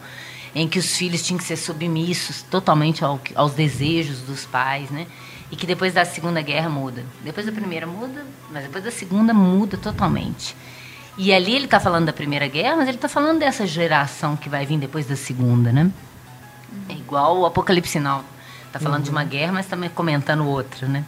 em 0.54 0.66
que 0.66 0.78
os 0.78 0.96
filhos 0.96 1.22
tinham 1.22 1.38
que 1.38 1.44
ser 1.44 1.56
submissos 1.56 2.42
totalmente 2.42 3.04
ao 3.04 3.20
aos 3.34 3.52
desejos 3.52 4.20
dos 4.20 4.44
pais, 4.46 4.90
né? 4.90 5.06
E 5.50 5.56
que 5.56 5.66
depois 5.66 5.92
da 5.92 6.04
Segunda 6.06 6.40
Guerra 6.40 6.70
muda. 6.70 7.04
Depois 7.22 7.44
da 7.44 7.52
Primeira 7.52 7.86
muda, 7.86 8.24
mas 8.50 8.62
depois 8.64 8.82
da 8.82 8.90
Segunda 8.90 9.34
muda 9.34 9.76
totalmente. 9.76 10.56
E 11.16 11.32
ali 11.32 11.54
ele 11.54 11.66
está 11.66 11.78
falando 11.78 12.06
da 12.06 12.12
Primeira 12.12 12.46
Guerra, 12.48 12.76
mas 12.76 12.88
ele 12.88 12.96
está 12.96 13.08
falando 13.08 13.38
dessa 13.38 13.66
geração 13.66 14.36
que 14.36 14.48
vai 14.48 14.64
vir 14.64 14.78
depois 14.78 15.06
da 15.06 15.16
Segunda, 15.16 15.70
né? 15.70 15.90
É 16.88 16.94
igual 16.94 17.38
o 17.38 17.46
Apocalipse 17.46 18.00
Now. 18.00 18.24
Está 18.66 18.80
falando 18.80 19.02
de 19.04 19.10
uma 19.10 19.22
guerra, 19.22 19.52
mas 19.52 19.66
também 19.66 19.90
comentando 19.90 20.46
outra, 20.46 20.88
né? 20.88 21.04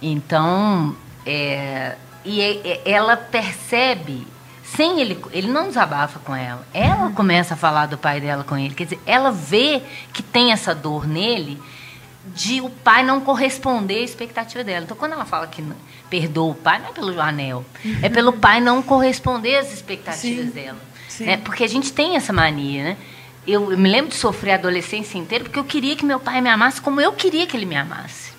Então, 0.00 0.96
é, 1.26 1.94
e 2.24 2.40
é- 2.40 2.66
é- 2.66 2.90
ela 2.90 3.16
percebe, 3.18 4.26
sem 4.64 4.98
ele, 5.00 5.22
ele 5.30 5.48
não 5.48 5.68
desabafa 5.68 6.18
com 6.20 6.34
ela. 6.34 6.66
Ela 6.72 7.10
começa 7.10 7.52
a 7.52 7.56
falar 7.56 7.84
do 7.84 7.98
pai 7.98 8.18
dela 8.18 8.44
com 8.44 8.56
ele. 8.56 8.74
Quer 8.74 8.84
dizer, 8.84 9.00
ela 9.04 9.30
vê 9.30 9.82
que 10.14 10.22
tem 10.22 10.52
essa 10.52 10.74
dor 10.74 11.06
nele 11.06 11.60
de 12.34 12.60
o 12.60 12.68
pai 12.68 13.02
não 13.04 13.20
corresponder 13.20 13.96
à 14.00 14.02
expectativa 14.02 14.62
dela. 14.64 14.84
Então, 14.84 14.96
quando 14.96 15.12
ela 15.12 15.24
fala 15.24 15.46
que 15.46 15.62
não- 15.62 15.76
perdoa 16.10 16.50
o 16.52 16.54
pai, 16.54 16.78
não 16.78 16.88
é 16.88 16.92
pelo 16.92 17.20
anel, 17.20 17.64
é 18.02 18.08
pelo 18.08 18.32
pai 18.32 18.60
não 18.60 18.82
corresponder 18.82 19.56
às 19.56 19.72
expectativas 19.72 20.46
Sim. 20.46 20.50
dela. 20.50 20.78
Sim. 21.08 21.24
Né? 21.26 21.36
Porque 21.38 21.64
a 21.64 21.68
gente 21.68 21.92
tem 21.92 22.16
essa 22.16 22.32
mania, 22.32 22.84
né? 22.84 22.96
Eu, 23.46 23.70
eu 23.72 23.78
me 23.78 23.88
lembro 23.88 24.10
de 24.10 24.16
sofrer 24.16 24.52
a 24.52 24.54
adolescência 24.56 25.16
inteira 25.18 25.44
porque 25.44 25.58
eu 25.58 25.64
queria 25.64 25.94
que 25.96 26.04
meu 26.04 26.18
pai 26.20 26.40
me 26.40 26.48
amasse 26.50 26.80
como 26.80 27.00
eu 27.00 27.12
queria 27.12 27.46
que 27.46 27.56
ele 27.56 27.64
me 27.66 27.76
amasse. 27.76 28.34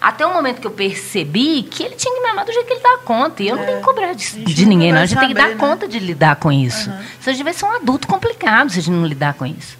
Até 0.00 0.26
o 0.26 0.32
momento 0.32 0.60
que 0.60 0.66
eu 0.66 0.70
percebi 0.72 1.62
que 1.62 1.82
ele 1.84 1.94
tinha 1.94 2.12
que 2.12 2.20
me 2.20 2.28
amar 2.28 2.44
do 2.44 2.52
jeito 2.52 2.66
que 2.66 2.72
ele 2.72 2.80
dá 2.80 2.98
conta. 3.04 3.40
E 3.42 3.48
eu 3.48 3.56
não 3.56 3.64
tenho 3.64 3.78
que 3.78 3.84
cobrar 3.84 4.12
de, 4.14 4.26
É. 4.36 4.44
de 4.44 4.66
ninguém, 4.66 4.92
não. 4.92 5.00
A 5.00 5.06
gente 5.06 5.18
tem 5.18 5.28
que 5.28 5.34
dar 5.34 5.42
saber, 5.42 5.54
né? 5.54 5.60
conta 5.60 5.86
de 5.86 5.98
lidar 6.00 6.36
com 6.36 6.50
isso. 6.50 6.90
Você 7.20 7.30
a 7.30 7.32
gente 7.32 7.44
vai 7.44 7.52
ser 7.52 7.64
um 7.66 7.70
adulto 7.72 8.08
complicado 8.08 8.70
se 8.70 8.78
a 8.80 8.82
gente 8.82 8.92
não 8.94 9.06
lidar 9.06 9.34
com 9.34 9.46
isso. 9.46 9.76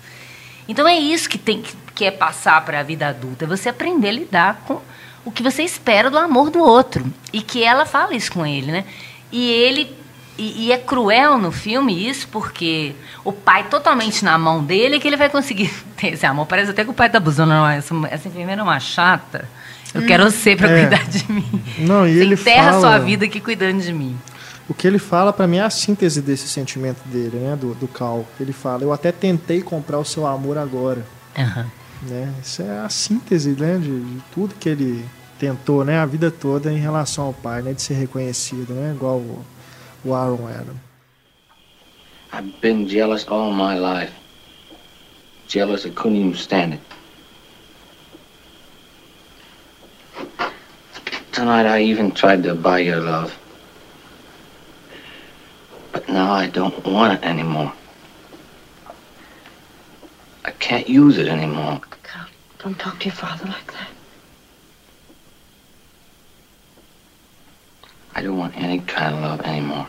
Então 0.69 0.87
é 0.87 0.97
isso 0.99 1.29
que 1.29 1.39
tem 1.39 1.63
que, 1.95 2.05
é 2.05 2.11
passar 2.11 2.65
para 2.65 2.81
a 2.81 2.83
vida 2.83 3.07
adulta, 3.09 3.45
é 3.45 3.49
você 3.49 3.69
aprender 3.69 4.09
a 4.09 4.13
lidar 4.13 4.63
com 4.67 4.81
o 5.25 5.31
que 5.31 5.43
você 5.43 5.63
espera 5.63 6.11
do 6.11 6.19
amor 6.19 6.51
do 6.51 6.59
outro 6.61 7.05
e 7.33 7.41
que 7.43 7.63
ela 7.63 7.87
fala 7.87 8.15
isso 8.15 8.33
com 8.33 8.45
ele, 8.45 8.73
né? 8.73 8.85
E 9.31 9.51
ele 9.51 9.95
e, 10.39 10.67
e 10.67 10.73
é 10.73 10.79
cruel 10.79 11.37
no 11.39 11.53
filme 11.53 12.09
isso 12.09 12.27
porque 12.29 12.93
o 13.25 13.33
pai 13.33 13.65
totalmente 13.65 14.25
na 14.25 14.37
mão 14.39 14.65
dele 14.65 14.97
é 14.97 14.99
que 14.99 15.07
ele 15.07 15.17
vai 15.17 15.29
conseguir 15.29 15.71
ter 15.97 16.15
esse 16.15 16.27
amor. 16.27 16.47
Parece 16.47 16.71
até 16.71 16.83
que 16.85 16.91
o 16.91 16.95
pai 16.95 17.09
tá 17.11 17.19
abusando, 17.19 17.51
não, 17.53 17.69
essa, 17.69 17.95
essa 18.11 18.29
enfermeira 18.29 18.61
é 18.63 18.65
uma 18.65 18.81
chata. 18.81 19.49
Eu 19.95 20.07
quero 20.07 20.25
você 20.25 20.57
para 20.57 20.71
É. 20.71 20.81
cuidar 20.81 21.05
de 21.07 21.31
mim. 21.31 21.63
Não, 21.79 22.07
e 22.09 22.15
você 22.15 22.21
ele 22.23 22.35
enterra 22.35 22.71
fala- 22.73 22.81
sua 22.81 22.99
vida 22.99 23.27
aqui 23.27 23.41
cuidando 23.41 23.81
de 23.83 23.93
mim. 23.93 24.19
O 24.69 24.75
que 24.75 24.87
ele 24.87 24.99
fala 24.99 25.33
pra 25.33 25.47
mim 25.47 25.57
é 25.57 25.63
a 25.63 25.71
síntese 25.71 26.23
desse 26.23 26.49
sentimento 26.49 27.03
dele, 27.09 27.39
né? 27.39 27.57
Do, 27.57 27.75
do 27.75 27.89
Cal. 27.89 28.25
Ele 28.39 28.53
fala, 28.53 28.83
eu 28.83 28.93
até 28.93 29.11
tentei 29.11 29.61
comprar 29.61 29.99
o 29.99 30.05
seu 30.05 30.27
amor 30.27 30.57
agora. 30.57 31.05
Aham. 31.37 31.71
Né? 32.03 32.33
Isso 32.43 32.63
é 32.63 32.81
a 32.81 32.89
síntese 32.89 33.51
né? 33.51 33.79
de, 33.79 34.01
de 34.01 34.21
tudo 34.33 34.55
que 34.55 34.69
ele 34.69 35.05
tentou 35.39 35.85
né? 35.85 35.99
a 35.99 36.07
vida 36.07 36.31
toda 36.31 36.73
em 36.73 36.79
relação 36.79 37.27
ao 37.27 37.33
pai, 37.33 37.63
né? 37.63 37.73
de 37.73 37.83
ser 37.83 37.95
reconhecido, 37.95 38.73
né? 38.73 38.93
igual 38.95 39.19
o, 39.19 39.45
o 40.05 40.15
Aaron 40.15 40.49
era. 40.49 40.93
I've 42.35 42.53
been 42.61 42.89
jealous 42.89 43.27
all 43.29 43.53
my 43.53 43.79
life. 43.79 44.13
Jealous 45.47 45.85
I 45.85 45.91
couldn't 45.91 46.19
even 46.19 46.35
stand 46.35 46.75
it. 46.75 46.81
night 51.45 51.67
I 51.67 51.83
even 51.83 52.13
tried 52.13 52.43
to 52.45 52.55
buy 52.55 52.79
your 52.81 53.01
love. 53.01 53.37
But 55.93 56.09
now 56.09 56.33
I 56.33 56.47
don't 56.49 56.85
want 56.87 57.13
it 57.15 57.23
anymore. 57.27 57.73
I 60.45 60.51
can't 60.59 60.89
use 60.89 61.19
it 61.19 61.29
anymore. 61.29 61.81
Carl, 62.03 62.27
don't 62.59 62.79
talk 62.79 62.99
to 63.01 63.05
your 63.07 63.15
father 63.15 63.45
like 63.47 63.73
that. 63.73 63.89
I 68.15 68.23
don't 68.23 68.37
want 68.39 68.57
any 68.57 68.79
kind 68.81 69.15
of 69.15 69.21
love 69.23 69.41
anymore. 69.43 69.87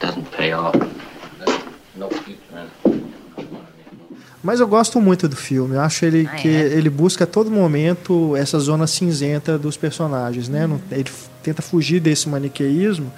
Doesn't 0.00 0.30
pay 0.32 0.52
off. 0.52 0.74
No 1.96 2.08
future 2.08 2.38
in 2.52 2.58
it. 2.92 3.08
Mas 4.42 4.60
eu 4.60 4.68
gosto 4.68 5.00
muito 5.00 5.28
do 5.28 5.34
filme. 5.36 5.74
Eu 5.74 5.80
acho 5.80 6.04
ele 6.04 6.28
Ah, 6.30 6.36
que 6.36 6.48
é? 6.48 6.60
ele 6.60 6.88
busca 6.88 7.24
a 7.24 7.26
todo 7.26 7.50
momento 7.50 8.36
essa 8.36 8.58
zona 8.60 8.86
cinzenta 8.86 9.58
dos 9.58 9.76
personagens, 9.76 10.48
né? 10.48 10.64
Não- 10.66 10.80
Ele 10.92 11.10
tenta 11.42 11.60
fugir 11.60 11.98
desse 12.00 12.28
maniqueísmo, 12.28 13.12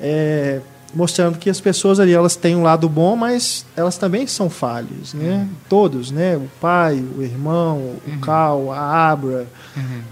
é, 0.00 0.60
mostrando 0.94 1.38
que 1.38 1.50
as 1.50 1.60
pessoas 1.60 1.98
ali 1.98 2.12
elas 2.12 2.36
têm 2.36 2.54
um 2.56 2.62
lado 2.62 2.88
bom, 2.88 3.16
mas 3.16 3.66
elas 3.76 3.98
também 3.98 4.26
são 4.26 4.48
falhas, 4.48 5.12
né? 5.12 5.48
Todos, 5.68 6.10
né? 6.10 6.36
O 6.36 6.48
pai, 6.60 7.04
o 7.16 7.22
irmão, 7.22 7.96
o 8.06 8.20
Cal, 8.20 8.72
a 8.72 9.10
Abra, 9.10 9.46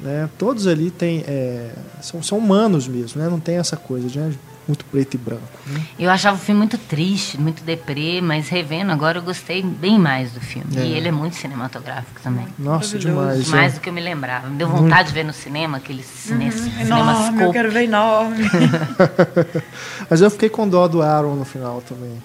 né? 0.02 0.28
Todos 0.38 0.66
ali 0.66 0.90
têm 0.90 1.24
é, 1.26 1.72
são, 2.00 2.22
são 2.22 2.38
humanos 2.38 2.88
mesmo, 2.88 3.20
né? 3.20 3.28
Não 3.28 3.40
tem 3.40 3.56
essa 3.56 3.76
coisa 3.76 4.08
de 4.08 4.18
né? 4.18 4.32
Muito 4.68 4.84
preto 4.84 5.14
e 5.14 5.18
branco. 5.18 5.42
né? 5.66 5.80
Eu 5.98 6.08
achava 6.10 6.36
o 6.36 6.40
filme 6.40 6.58
muito 6.58 6.78
triste, 6.78 7.38
muito 7.38 7.64
deprê, 7.64 8.20
mas 8.22 8.48
revendo 8.48 8.92
agora 8.92 9.18
eu 9.18 9.22
gostei 9.22 9.60
bem 9.62 9.98
mais 9.98 10.30
do 10.32 10.40
filme. 10.40 10.76
É. 10.76 10.80
E 10.84 10.92
ele 10.96 11.08
é 11.08 11.12
muito 11.12 11.34
cinematográfico 11.36 12.20
também. 12.22 12.46
Nossa, 12.58 12.96
demais. 12.98 13.48
mais 13.48 13.72
é. 13.72 13.76
do 13.76 13.80
que 13.80 13.88
eu 13.88 13.92
me 13.92 14.00
lembrava. 14.00 14.48
Me 14.48 14.56
deu 14.56 14.68
vontade 14.68 15.08
de 15.08 15.14
ver 15.14 15.24
no 15.24 15.32
cinema, 15.32 15.78
aquele 15.78 16.02
cine, 16.02 16.44
Uhum. 16.46 16.52
cinema 16.52 16.80
Enorme, 17.12 17.42
eu 17.42 17.52
quero 17.52 17.70
ver 17.72 17.82
enorme. 17.84 18.36
Mas 20.08 20.20
eu 20.20 20.30
fiquei 20.30 20.48
com 20.48 20.68
dó 20.68 20.86
do 20.88 21.02
Aaron 21.02 21.34
no 21.34 21.44
final 21.44 21.82
também. 21.82 22.22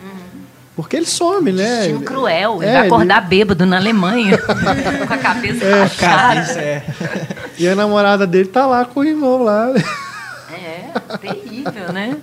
Porque 0.75 0.95
ele 0.95 1.07
some, 1.07 1.51
né? 1.51 1.77
Destino 1.77 1.97
Ele- 1.97 2.05
cruel. 2.05 2.57
Ele 2.61 2.69
é, 2.69 2.73
vai 2.77 2.85
acordar 2.87 3.21
bêbado 3.21 3.65
na 3.65 3.77
Alemanha. 3.77 4.37
com 5.07 5.13
a 5.13 5.17
cabeça 5.17 5.65
rachada. 5.75 6.41
Isso 6.41 6.59
é. 6.59 6.83
E 7.57 7.67
a 7.67 7.75
namorada 7.75 8.27
dele 8.27 8.47
tá 8.47 8.67
lá 8.67 8.85
com 8.85 8.99
o 8.99 9.03
irmão 9.03 9.41
lá. 9.43 9.73
É, 11.09 11.17
terrível, 11.17 11.91
né? 11.93 12.17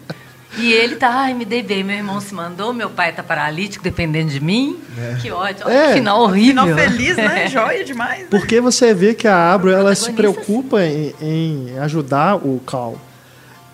E 0.57 0.73
ele 0.73 0.95
tá, 0.95 1.09
ai, 1.11 1.35
me 1.35 1.45
dei 1.45 1.65
bem, 1.65 1.83
meu 1.83 1.97
irmão 1.97 2.21
se 2.21 2.33
mandou, 2.33 2.73
meu 2.73 2.89
pai 2.89 3.13
tá 3.13 3.25
paralítico, 3.25 3.83
dependendo 3.83 4.31
de 4.31 4.39
mim. 4.41 4.79
Que 5.21 5.31
ódio. 5.33 5.67
Olha 5.67 5.75
É. 5.75 5.87
que 5.89 5.95
final 5.95 6.21
horrível. 6.23 6.63
Final 6.65 6.79
feliz, 6.79 7.17
né? 7.17 7.49
Joia 7.49 7.85
demais. 7.85 8.21
né? 8.21 8.27
Porque 8.31 8.61
você 8.61 8.95
vê 8.95 9.15
que 9.15 9.27
a 9.27 9.53
Abra 9.53 9.73
ela 9.73 9.93
se 9.97 10.13
preocupa 10.13 10.81
em, 10.85 11.13
em 11.21 11.79
ajudar 11.81 12.37
o 12.37 12.61
Cal. 12.61 12.97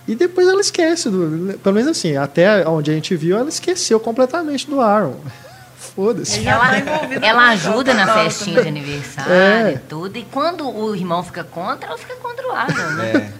E 0.08 0.14
depois 0.14 0.48
ela 0.48 0.60
esquece 0.62 1.10
do. 1.10 1.58
Pelo 1.62 1.74
menos 1.74 1.90
assim, 1.90 2.16
até 2.16 2.66
onde 2.66 2.90
a 2.90 2.94
gente 2.94 3.14
viu, 3.14 3.36
ela 3.38 3.50
esqueceu 3.50 4.00
completamente 4.00 4.66
do 4.66 4.80
Aaron. 4.80 5.16
Foda-se. 5.76 6.46
Ela, 6.46 6.80
tá 6.80 7.08
ela 7.20 7.42
o 7.42 7.46
ajuda 7.50 7.92
na 7.92 8.14
festinha 8.14 8.62
de 8.62 8.68
aniversário 8.68 9.32
É. 9.32 9.72
e 9.74 9.78
tudo. 9.80 10.16
E 10.16 10.22
quando 10.24 10.66
o 10.66 10.94
irmão 10.96 11.22
fica 11.22 11.44
contra, 11.44 11.88
ela 11.90 11.98
fica 11.98 12.16
contra 12.16 12.48
o 12.48 12.52
Aaron, 12.52 12.90
né? 12.96 13.32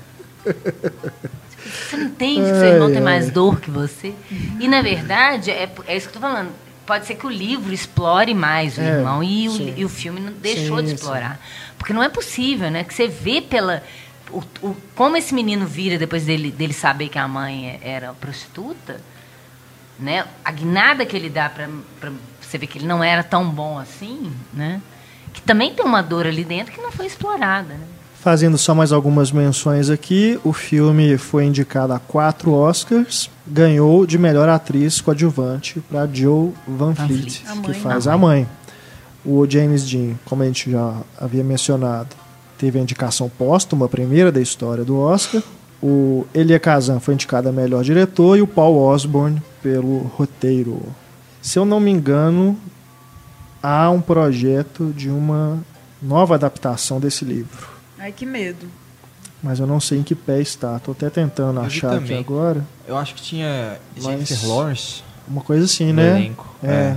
É. 0.44 0.50
Você 1.70 1.96
não 1.96 2.06
entende 2.06 2.40
que 2.50 2.58
seu 2.58 2.68
irmão 2.68 2.88
tem 2.88 2.98
ai. 2.98 3.02
mais 3.04 3.30
dor 3.30 3.60
que 3.60 3.70
você? 3.70 4.14
E, 4.58 4.66
na 4.68 4.82
verdade, 4.82 5.50
é, 5.50 5.70
é 5.86 5.96
isso 5.96 6.08
que 6.08 6.16
eu 6.16 6.20
tô 6.20 6.26
falando. 6.28 6.50
Pode 6.86 7.06
ser 7.06 7.14
que 7.14 7.26
o 7.26 7.30
livro 7.30 7.72
explore 7.72 8.34
mais 8.34 8.76
o 8.76 8.80
É, 8.80 8.98
irmão 8.98 9.22
e 9.22 9.48
o, 9.48 9.52
sim. 9.52 9.74
e 9.76 9.84
o 9.84 9.88
filme 9.88 10.18
não 10.20 10.32
deixou 10.32 10.78
Sim, 10.78 10.82
de 10.84 10.88
sim. 10.90 10.94
explorar. 10.96 11.40
Porque 11.78 11.92
não 11.92 12.02
é 12.02 12.08
possível, 12.08 12.70
né? 12.70 12.82
Que 12.84 12.92
você 12.92 13.06
vê 13.06 13.40
pela... 13.40 13.82
O, 14.32 14.42
o- 14.62 14.76
como 14.94 15.16
esse 15.16 15.32
menino 15.34 15.66
vira 15.66 15.96
depois 15.98 16.24
dele, 16.24 16.50
dele 16.50 16.72
saber 16.72 17.08
que 17.08 17.18
a 17.18 17.26
mãe 17.28 17.68
é- 17.82 17.88
era 17.90 18.12
prostituta, 18.14 19.00
né? 19.98 20.24
A 20.44 20.50
guinada 20.50 21.04
que 21.06 21.16
ele 21.16 21.28
dá 21.28 21.48
para 21.48 21.68
você 22.40 22.58
ver 22.58 22.66
que 22.66 22.78
ele 22.78 22.86
não 22.86 23.02
era 23.04 23.22
tão 23.22 23.48
bom 23.48 23.78
assim, 23.78 24.32
né? 24.52 24.80
Que 25.32 25.42
também 25.42 25.72
tem 25.74 25.84
uma 25.84 26.02
dor 26.02 26.26
ali 26.26 26.42
dentro 26.44 26.72
que 26.72 26.80
não 26.80 26.90
foi 26.90 27.06
explorada, 27.06 27.74
né? 27.74 27.86
Fazendo 28.20 28.58
só 28.58 28.74
mais 28.74 28.92
algumas 28.92 29.32
menções 29.32 29.88
aqui, 29.88 30.38
o 30.44 30.52
filme 30.52 31.16
foi 31.16 31.46
indicado 31.46 31.94
a 31.94 31.98
quatro 31.98 32.52
Oscars, 32.52 33.30
ganhou 33.46 34.04
de 34.04 34.18
melhor 34.18 34.46
atriz 34.46 35.00
coadjuvante 35.00 35.80
para 35.80 36.06
Joe 36.06 36.52
Van 36.68 36.94
Fleet, 36.94 37.42
que 37.62 37.70
mãe. 37.70 37.80
faz 37.80 38.06
A 38.06 38.12
a 38.12 38.18
mãe. 38.18 38.46
O 39.24 39.48
James 39.48 39.88
Dean, 39.88 40.16
como 40.26 40.42
a 40.42 40.46
gente 40.46 40.70
já 40.70 41.00
havia 41.18 41.42
mencionado, 41.42 42.14
teve 42.58 42.78
a 42.78 42.82
indicação 42.82 43.30
póstuma, 43.30 43.86
a 43.86 43.88
primeira 43.88 44.30
da 44.30 44.40
história 44.40 44.84
do 44.84 44.98
Oscar. 44.98 45.42
O 45.82 46.26
Elia 46.34 46.58
Kazan 46.58 47.00
foi 47.00 47.14
indicado 47.14 47.48
a 47.48 47.52
melhor 47.52 47.82
diretor 47.82 48.36
e 48.36 48.42
o 48.42 48.46
Paul 48.46 48.76
Osborne 48.82 49.42
pelo 49.62 50.00
roteiro. 50.14 50.82
Se 51.40 51.58
eu 51.58 51.64
não 51.64 51.80
me 51.80 51.90
engano, 51.90 52.54
há 53.62 53.88
um 53.88 54.02
projeto 54.02 54.92
de 54.94 55.08
uma 55.08 55.58
nova 56.02 56.34
adaptação 56.34 57.00
desse 57.00 57.24
livro. 57.24 57.69
Ai, 58.00 58.12
que 58.12 58.24
medo. 58.24 58.66
Mas 59.42 59.58
eu 59.60 59.66
não 59.66 59.78
sei 59.80 59.98
em 59.98 60.02
que 60.02 60.14
pé 60.14 60.40
está. 60.40 60.78
Tô 60.78 60.92
até 60.92 61.08
tentando 61.10 61.60
Eu 61.60 61.66
achar 61.66 61.88
aqui 61.92 62.00
também. 62.00 62.18
agora. 62.18 62.64
Eu 62.86 62.96
acho 62.96 63.14
que 63.14 63.22
tinha 63.22 63.78
Jennifer 63.96 64.48
Lawrence 64.48 65.02
Uma 65.28 65.40
coisa 65.42 65.64
assim, 65.64 65.92
né? 65.92 66.10
elenco. 66.18 66.46
É. 66.62 66.96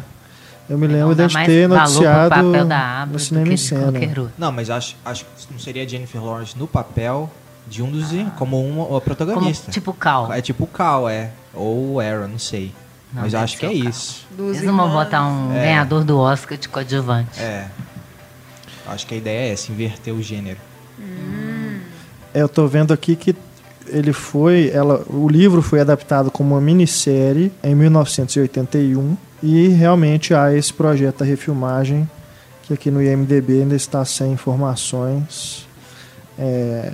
Eu 0.69 0.77
me 0.77 0.87
lembro 0.87 1.13
de 1.13 1.27
ter 1.45 1.67
noticiado 1.67 2.29
papel 2.29 2.65
da 2.65 2.79
Abra 3.01 3.05
no 3.07 3.11
do 3.13 3.19
cinema 3.19 3.47
que 3.47 3.53
em 3.53 3.57
cena. 3.57 4.31
Não, 4.37 4.51
mas 4.51 4.69
acho, 4.69 4.95
acho 5.03 5.25
que 5.25 5.51
não 5.51 5.59
seria 5.59 5.87
Jennifer 5.87 6.23
Lawrence 6.23 6.57
no 6.57 6.67
papel 6.67 7.29
de 7.67 7.83
um 7.83 7.91
dos 7.91 8.07
como 8.37 8.65
uma, 8.65 8.99
protagonista. 9.01 9.63
Como, 9.65 9.73
tipo 9.73 9.93
Cal. 9.93 10.31
É 10.33 10.41
tipo 10.41 10.63
o 10.63 10.67
Cal, 10.67 11.07
é. 11.09 11.31
Ou 11.53 11.93
o 11.95 11.99
Aaron, 11.99 12.27
não 12.29 12.39
sei. 12.39 12.73
Não, 13.13 13.21
mas 13.23 13.35
acho 13.35 13.57
que 13.57 13.65
é 13.65 13.69
Cal. 13.69 13.77
isso. 13.89 14.25
Dos 14.31 14.57
Eles 14.57 14.63
não 14.63 14.75
vão 14.75 14.87
irmãos. 14.87 15.03
botar 15.03 15.25
um 15.27 15.53
É. 15.53 15.63
ganhador 15.65 16.03
do 16.03 16.17
Oscar 16.17 16.57
de 16.57 16.67
coadjuvante. 16.69 17.39
É. 17.39 17.67
Acho 18.87 19.05
que 19.05 19.13
a 19.13 19.17
ideia 19.17 19.49
é 19.49 19.53
essa, 19.53 19.71
inverter 19.71 20.13
o 20.13 20.21
gênero. 20.21 20.59
É, 22.33 22.41
eu 22.41 22.49
tô 22.49 22.67
vendo 22.67 22.93
aqui 22.93 23.15
que 23.15 23.35
ele 23.87 24.11
foi, 24.11 24.71
ela, 24.73 25.05
o 25.07 25.29
livro 25.29 25.61
foi 25.61 25.79
adaptado 25.79 26.31
como 26.31 26.55
uma 26.55 26.61
minissérie 26.61 27.51
em 27.63 27.75
1981 27.75 29.15
e 29.41 29.67
realmente 29.67 30.33
há 30.33 30.53
esse 30.53 30.73
projeto 30.73 31.19
da 31.19 31.25
refilmagem 31.25 32.09
que 32.63 32.73
aqui 32.73 32.89
no 32.89 33.03
IMDb 33.03 33.61
ainda 33.61 33.75
está 33.75 34.03
sem 34.05 34.31
informações 34.31 35.67
é, 36.39 36.93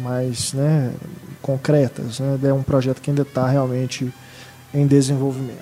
mais 0.00 0.52
né, 0.52 0.92
concretas. 1.40 2.20
Né? 2.20 2.38
É 2.44 2.52
um 2.52 2.62
projeto 2.62 3.00
que 3.00 3.10
ainda 3.10 3.22
está 3.22 3.48
realmente 3.48 4.12
em 4.72 4.86
desenvolvimento. 4.86 5.58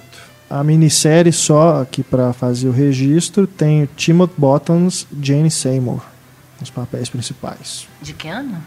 A 0.50 0.62
minissérie, 0.62 1.32
só 1.32 1.80
aqui 1.80 2.02
para 2.02 2.32
fazer 2.32 2.68
o 2.68 2.72
registro, 2.72 3.46
tem 3.46 3.88
Timothy 3.96 4.34
Bottoms 4.36 5.06
Jane 5.20 5.50
Seymour 5.50 6.15
nos 6.60 6.70
papéis 6.70 7.08
principais. 7.08 7.88
De 8.00 8.12
que 8.12 8.28
ano? 8.28 8.62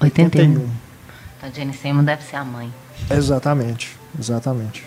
81. 0.00 0.68
Então, 1.38 1.54
Jenny 1.54 1.72
Seymour 1.72 2.04
deve 2.04 2.22
ser 2.22 2.36
a 2.36 2.44
mãe. 2.44 2.72
Exatamente, 3.10 3.96
exatamente. 4.18 4.84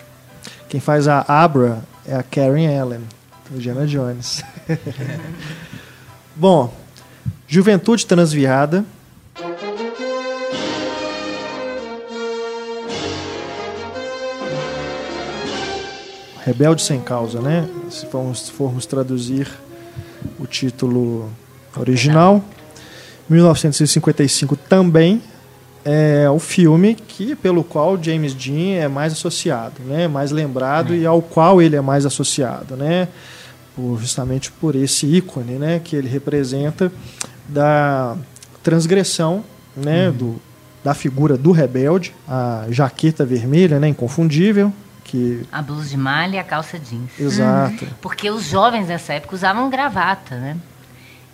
Quem 0.68 0.80
faz 0.80 1.08
a 1.08 1.24
Abra 1.26 1.82
é 2.06 2.14
a 2.14 2.22
Karen 2.22 2.78
Allen, 2.78 3.02
Indiana 3.50 3.86
Jones. 3.86 4.42
Bom, 6.36 6.74
Juventude 7.46 8.06
Transviada. 8.06 8.84
Rebelde 16.44 16.82
sem 16.82 17.00
causa, 17.00 17.40
né? 17.40 17.68
Se 17.88 18.04
formos, 18.06 18.48
formos 18.48 18.84
traduzir 18.84 19.48
o 20.40 20.46
título 20.46 21.30
original. 21.76 22.42
1955 23.28 24.56
também 24.56 25.22
é 25.84 26.28
o 26.30 26.38
filme 26.38 26.94
que 26.94 27.34
pelo 27.34 27.64
qual 27.64 28.00
James 28.00 28.34
Dean 28.34 28.76
é 28.76 28.88
mais 28.88 29.12
associado, 29.12 29.82
né? 29.84 30.06
Mais 30.06 30.30
lembrado 30.30 30.94
e 30.94 31.04
ao 31.06 31.20
qual 31.20 31.60
ele 31.60 31.74
é 31.76 31.80
mais 31.80 32.06
associado, 32.06 32.76
né? 32.76 33.08
Por, 33.74 33.98
justamente 33.98 34.52
por 34.52 34.76
esse 34.76 35.06
ícone, 35.06 35.54
né? 35.54 35.80
Que 35.82 35.96
ele 35.96 36.08
representa 36.08 36.92
da 37.48 38.16
transgressão, 38.62 39.42
né? 39.76 40.10
Do, 40.10 40.40
da 40.84 40.94
figura 40.94 41.36
do 41.36 41.52
rebelde, 41.52 42.14
a 42.28 42.66
jaqueta 42.70 43.24
vermelha, 43.24 43.80
né? 43.80 43.88
Inconfundível, 43.88 44.72
que 45.04 45.42
A 45.50 45.62
blusa 45.62 45.88
de 45.88 45.96
malha 45.96 46.36
e 46.36 46.38
a 46.38 46.44
calça 46.44 46.78
jeans. 46.78 47.10
exato. 47.18 47.86
Porque 48.00 48.30
os 48.30 48.44
jovens 48.44 48.86
dessa 48.86 49.14
época 49.14 49.34
usavam 49.34 49.68
gravata, 49.70 50.36
né? 50.36 50.56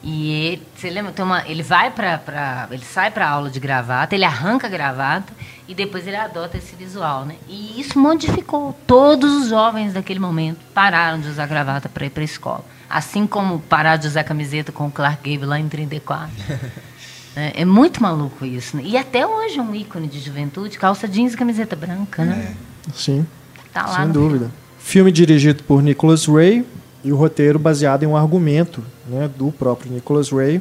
E 0.02 0.30
ele, 0.30 0.62
você 0.76 0.88
lembra, 0.90 1.10
tem 1.12 1.24
uma, 1.24 1.42
ele 1.48 1.62
vai 1.62 1.90
para 1.90 2.18
pra, 2.18 2.68
ele 2.70 2.84
sai 2.84 3.10
para 3.10 3.28
aula 3.28 3.50
de 3.50 3.58
gravata, 3.58 4.14
ele 4.14 4.24
arranca 4.24 4.68
a 4.68 4.70
gravata 4.70 5.32
e 5.66 5.74
depois 5.74 6.06
ele 6.06 6.16
adota 6.16 6.56
esse 6.56 6.76
visual, 6.76 7.24
né? 7.24 7.34
E 7.48 7.80
isso 7.80 7.98
modificou. 7.98 8.78
Todos 8.86 9.34
os 9.42 9.48
jovens 9.48 9.92
daquele 9.94 10.20
momento 10.20 10.58
pararam 10.72 11.20
de 11.20 11.28
usar 11.28 11.46
gravata 11.46 11.88
para 11.88 12.06
ir 12.06 12.10
para 12.10 12.22
a 12.22 12.24
escola. 12.24 12.64
Assim 12.88 13.26
como 13.26 13.58
parar 13.58 13.96
de 13.96 14.06
usar 14.06 14.22
camiseta 14.24 14.70
com 14.70 14.86
o 14.86 14.90
Clark 14.90 15.18
Gable 15.28 15.46
lá 15.46 15.58
em 15.58 15.68
34. 15.68 16.30
É, 17.36 17.60
é 17.60 17.64
muito 17.64 18.02
maluco 18.02 18.44
isso. 18.44 18.76
né? 18.76 18.82
E 18.84 18.96
até 18.96 19.24
hoje 19.24 19.58
é 19.60 19.62
um 19.62 19.72
ícone 19.72 20.08
de 20.08 20.18
juventude, 20.18 20.76
calça 20.76 21.06
jeans 21.06 21.34
e 21.34 21.36
camiseta 21.36 21.76
branca, 21.76 22.24
né? 22.24 22.52
Sim, 22.92 23.24
Tá 23.72 23.82
lá 23.86 23.96
sem 23.96 24.06
no 24.06 24.12
dúvida. 24.12 24.50
Filme 24.76 25.12
dirigido 25.12 25.62
por 25.62 25.80
Nicholas 25.80 26.26
Ray 26.26 26.66
e 27.04 27.12
o 27.12 27.16
roteiro 27.16 27.56
baseado 27.56 28.02
em 28.02 28.06
um 28.06 28.16
argumento 28.16 28.82
né, 29.08 29.28
do 29.36 29.50
próprio 29.52 29.90
Nicholas 29.92 30.30
Ray. 30.30 30.60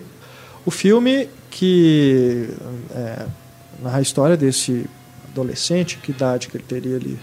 O 0.65 0.71
filme 0.71 1.29
que 1.49 2.49
é, 2.91 3.25
narra 3.81 3.97
a 3.99 4.01
história 4.01 4.35
desse 4.37 4.85
adolescente, 5.29 5.97
que 5.97 6.11
idade 6.11 6.47
que 6.47 6.57
ele 6.57 6.63
teria 6.67 6.95
ali? 6.97 7.19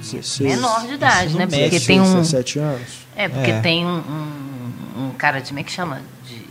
16, 0.00 0.54
Menor 0.56 0.86
de 0.86 0.94
idade, 0.94 1.34
né? 1.36 1.46
Porque 1.46 1.56
16, 1.70 1.86
tem 1.86 2.00
um. 2.00 2.14
17 2.16 2.58
anos. 2.58 2.88
É, 3.16 3.28
porque 3.28 3.50
É. 3.50 3.60
tem 3.60 3.86
um, 3.86 3.98
um, 3.98 5.06
um 5.06 5.10
cara 5.16 5.40
de. 5.40 5.48
Como 5.48 5.60
é 5.60 5.62
que 5.62 5.72
chama? 5.72 6.00
De 6.28 6.42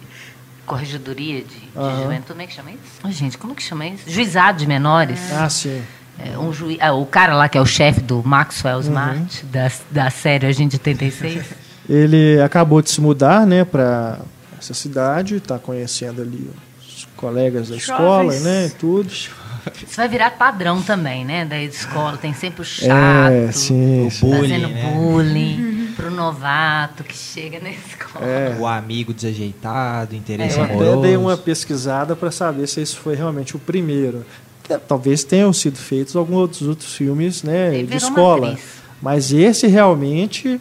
corregedoria 0.66 1.42
de, 1.44 1.48
de 1.48 1.70
Aham. 1.78 2.04
juventude. 2.04 2.28
Como 2.30 2.42
é 2.42 2.48
que 2.48 2.54
chama 2.54 2.72
isso? 2.72 3.08
Ô, 3.08 3.12
gente, 3.12 3.38
como 3.38 3.54
que 3.56 3.62
chama 3.64 3.86
isso? 3.88 4.04
Juizado 4.10 4.58
de 4.58 4.68
menores. 4.68 5.20
Ah, 5.32 5.48
sim. 5.50 5.82
É, 6.18 6.38
um 6.38 6.52
juiz, 6.52 6.78
ah, 6.82 6.94
o 6.94 7.06
cara 7.06 7.36
lá 7.36 7.48
que 7.48 7.58
é 7.58 7.62
o 7.62 7.66
chefe 7.66 8.02
do 8.02 8.24
Maxwell 8.24 8.78
Uhum. 8.78 8.82
Smart, 8.82 9.46
da, 9.46 9.72
da 9.92 10.10
série 10.10 10.48
Agente 10.48 10.76
86. 10.78 11.46
Ele 11.90 12.42
acabou 12.42 12.82
de 12.82 12.90
se 12.90 13.00
mudar, 13.02 13.46
né, 13.46 13.64
para 13.64 14.20
essa 14.58 14.74
cidade, 14.74 15.36
está 15.36 15.60
conhecendo 15.60 16.22
ali 16.22 16.50
os 16.80 17.08
colegas 17.16 17.70
da 17.70 17.76
escola, 17.76 18.34
né, 18.40 18.72
tudo. 18.80 19.10
Isso 19.10 19.98
vai 19.98 20.08
virar 20.08 20.32
padrão 20.32 20.82
também, 20.82 21.26
né? 21.26 21.44
Da 21.44 21.60
escola. 21.60 22.18
Tem 22.18 22.34
sempre 22.34 22.62
o 22.62 22.66
chato. 22.66 23.32
É, 23.32 23.52
sim, 23.52 24.08
O 24.08 24.20
bullying, 24.20 24.42
fazendo 24.42 24.68
né? 24.68 24.94
bullying 24.94 25.88
pro 25.96 26.12
novato 26.12 27.04
que 27.04 27.16
chega 27.16 27.60
na 27.60 27.72
escola. 27.72 28.26
É. 28.26 28.56
O 28.60 28.68
amigo 28.68 29.14
desajeitado, 29.14 30.16
interesse 30.16 30.58
Eu 30.60 30.66
amoroso. 30.66 30.92
até 31.00 31.02
dei 31.08 31.18
uma 31.18 31.36
pesquisada 31.38 32.16
para 32.16 32.30
saber 32.32 32.68
se 32.68 32.82
esse 32.82 32.96
foi 32.96 33.16
realmente 33.16 33.56
o 33.56 33.60
primeiro. 33.60 34.24
É, 34.70 34.78
Talvez 34.78 35.24
tenham 35.24 35.52
sido 35.54 35.78
feitos 35.78 36.16
alguns 36.16 36.38
outros, 36.38 36.62
outros 36.64 36.94
filmes 36.94 37.42
né, 37.44 37.72
de 37.84 37.98
escola. 37.98 38.58
Mas 39.02 39.32
esse 39.34 39.68
realmente, 39.68 40.60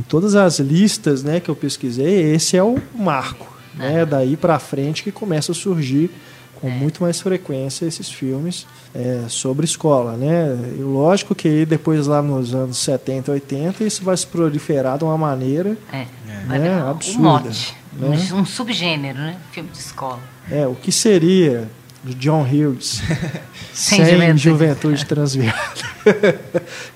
em 0.00 0.02
todas 0.02 0.34
as 0.34 0.58
listas 0.58 1.22
né, 1.22 1.38
que 1.40 1.48
eu 1.50 1.54
pesquisei, 1.56 2.32
esse 2.34 2.56
é 2.56 2.62
o 2.62 2.78
marco. 2.94 3.46
Né, 3.74 4.04
daí 4.04 4.36
para 4.36 4.58
frente 4.58 5.02
que 5.02 5.12
começa 5.12 5.52
a 5.52 5.54
surgir 5.54 6.10
com 6.60 6.68
É. 6.68 6.70
muito 6.70 7.02
mais 7.02 7.20
frequência 7.20 7.86
esses 7.86 8.10
filmes 8.10 8.66
é, 8.94 9.22
sobre 9.28 9.64
escola. 9.64 10.16
Né? 10.16 10.58
E 10.78 10.82
lógico 10.82 11.34
que 11.34 11.48
aí 11.48 11.64
depois 11.66 12.06
lá 12.06 12.20
nos 12.20 12.54
anos 12.54 12.76
70, 12.78 13.30
80, 13.32 13.84
isso 13.84 14.02
vai 14.02 14.16
se 14.16 14.26
proliferar 14.26 14.98
de 14.98 15.04
uma 15.04 15.16
maneira 15.16 15.76
É. 15.92 15.98
É, 16.28 16.44
Vai 16.46 16.58
virar 16.58 16.86
um 16.86 16.90
absurda, 16.90 17.22
mote. 17.22 17.76
né? 17.92 18.18
Um, 18.32 18.36
um 18.40 18.44
subgênero, 18.46 19.18
né? 19.18 19.36
Filme 19.52 19.68
de 19.70 19.78
escola. 19.78 20.18
É, 20.50 20.66
o 20.66 20.74
que 20.74 20.90
seria 20.90 21.68
de 22.02 22.14
John 22.14 22.42
Hughes 22.42 23.02
Sem 23.74 24.04
sem, 24.04 24.14
juventude. 24.14 24.38
juventude, 24.38 25.06
transviada? 25.06 25.58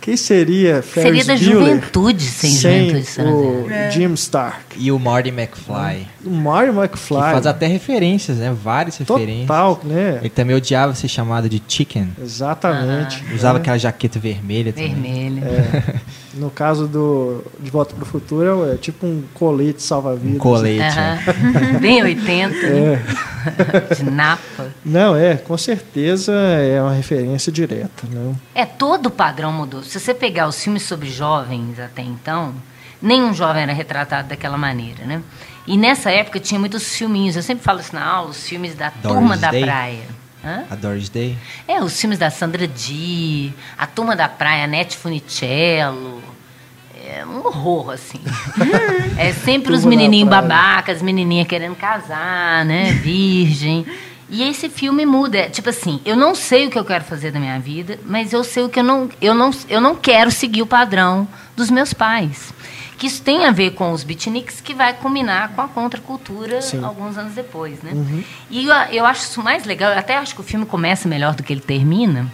Quem 0.00 0.16
seria 0.16 0.82
Ferris 0.82 1.24
Seria 1.24 1.24
da 1.24 1.34
Bueller 1.36 1.66
juventude 1.74 2.24
sem, 2.24 2.50
juventude 2.50 3.00
o 3.00 3.14
transviada. 3.64 3.90
Jim 3.90 4.14
Stark? 4.14 4.60
E 4.76 4.90
o 4.90 4.98
Marty 4.98 5.28
McFly. 5.30 6.06
O 6.24 6.30
Que 6.30 6.78
McFly. 6.78 7.18
faz 7.32 7.46
até 7.46 7.66
referências, 7.66 8.38
né? 8.38 8.54
Várias 8.62 8.96
referências. 8.96 9.46
total, 9.46 9.80
né? 9.84 10.18
Ele 10.20 10.30
também 10.30 10.56
odiava 10.56 10.94
ser 10.94 11.08
chamado 11.08 11.48
de 11.48 11.62
chicken. 11.68 12.10
Exatamente. 12.20 13.22
Usava 13.34 13.54
né? 13.54 13.60
aquela 13.60 13.78
jaqueta 13.78 14.18
vermelha 14.18 14.72
também. 14.72 14.94
Vermelho. 14.94 15.44
É, 15.44 15.94
no 16.34 16.50
caso 16.50 16.86
do 16.88 17.44
De 17.60 17.70
Volta 17.70 17.94
para 17.94 18.02
o 18.02 18.06
Futuro, 18.06 18.72
é 18.72 18.76
tipo 18.76 19.06
um 19.06 19.22
colete 19.34 19.82
salva-vidas. 19.82 20.36
Um 20.36 20.38
colete. 20.38 20.78
né? 20.96 21.22
Aham. 21.26 21.78
Bem 21.78 22.02
80, 22.02 22.56
É. 22.56 22.70
né? 22.70 23.02
De 23.96 24.04
napa. 24.10 24.66
Não, 24.94 25.16
é, 25.16 25.36
com 25.36 25.58
certeza 25.58 26.32
é 26.32 26.80
uma 26.80 26.92
referência 26.92 27.50
direta. 27.50 28.06
Né? 28.08 28.32
É, 28.54 28.64
todo 28.64 29.06
o 29.06 29.10
padrão 29.10 29.52
mudou. 29.52 29.82
Se 29.82 29.98
você 29.98 30.14
pegar 30.14 30.46
os 30.46 30.62
filmes 30.62 30.84
sobre 30.84 31.10
jovens 31.10 31.80
até 31.80 32.00
então, 32.00 32.54
nenhum 33.02 33.34
jovem 33.34 33.64
era 33.64 33.72
retratado 33.72 34.28
daquela 34.28 34.56
maneira, 34.56 35.04
né? 35.04 35.20
E 35.66 35.76
nessa 35.76 36.12
época 36.12 36.38
tinha 36.38 36.60
muitos 36.60 36.94
filminhos, 36.94 37.34
eu 37.34 37.42
sempre 37.42 37.64
falo 37.64 37.80
isso 37.80 37.92
na 37.92 38.04
aula, 38.04 38.30
os 38.30 38.46
filmes 38.46 38.76
da 38.76 38.90
Doris 38.90 39.18
Turma 39.18 39.36
da 39.36 39.50
Day? 39.50 39.64
Praia. 39.64 40.06
Hã? 40.44 40.62
A 40.70 40.76
Doris 40.76 41.08
Day. 41.08 41.36
É, 41.66 41.82
os 41.82 42.00
filmes 42.00 42.16
da 42.16 42.30
Sandra 42.30 42.68
Dee, 42.68 43.52
a 43.76 43.88
Turma 43.88 44.14
da 44.14 44.28
Praia, 44.28 44.62
a 44.62 44.66
Nete 44.68 44.96
Funicello. 44.96 46.22
É 47.04 47.26
um 47.26 47.44
horror, 47.44 47.90
assim. 47.90 48.20
é 49.18 49.32
sempre 49.32 49.72
os 49.72 49.80
Turma 49.80 49.96
da 49.96 50.02
menininhos 50.02 50.30
babacas, 50.30 51.02
menininha 51.02 51.44
querendo 51.44 51.74
casar, 51.74 52.64
né? 52.64 52.92
Virgem. 52.92 53.84
E 54.28 54.42
esse 54.42 54.68
filme 54.68 55.04
muda. 55.04 55.38
É, 55.38 55.48
Tipo 55.48 55.70
assim, 55.70 56.00
eu 56.04 56.16
não 56.16 56.34
sei 56.34 56.66
o 56.66 56.70
que 56.70 56.78
eu 56.78 56.84
quero 56.84 57.04
fazer 57.04 57.30
da 57.30 57.38
minha 57.38 57.58
vida, 57.58 57.98
mas 58.04 58.32
eu 58.32 58.42
sei 58.42 58.64
o 58.64 58.68
que 58.68 58.80
eu 58.80 58.84
não, 58.84 59.08
eu 59.20 59.34
não, 59.34 59.50
eu 59.68 59.80
não 59.80 59.94
quero 59.94 60.30
seguir 60.30 60.62
o 60.62 60.66
padrão 60.66 61.28
dos 61.56 61.70
meus 61.70 61.92
pais. 61.92 62.52
Que 62.96 63.06
isso 63.06 63.22
tem 63.22 63.44
a 63.44 63.50
ver 63.50 63.72
com 63.72 63.92
os 63.92 64.04
beatniks, 64.04 64.60
que 64.60 64.72
vai 64.72 64.94
combinar 64.94 65.48
com 65.48 65.60
a 65.60 65.68
contracultura 65.68 66.62
Sim. 66.62 66.82
alguns 66.84 67.18
anos 67.18 67.34
depois, 67.34 67.82
né? 67.82 67.92
E 68.48 68.66
eu, 68.66 68.74
eu 68.92 69.04
acho 69.04 69.22
isso 69.22 69.42
mais 69.42 69.64
legal. 69.64 69.92
Eu 69.92 69.98
até 69.98 70.16
acho 70.16 70.34
que 70.34 70.40
o 70.40 70.44
filme 70.44 70.64
começa 70.64 71.08
melhor 71.08 71.34
do 71.34 71.42
que 71.42 71.52
ele 71.52 71.60
termina. 71.60 72.30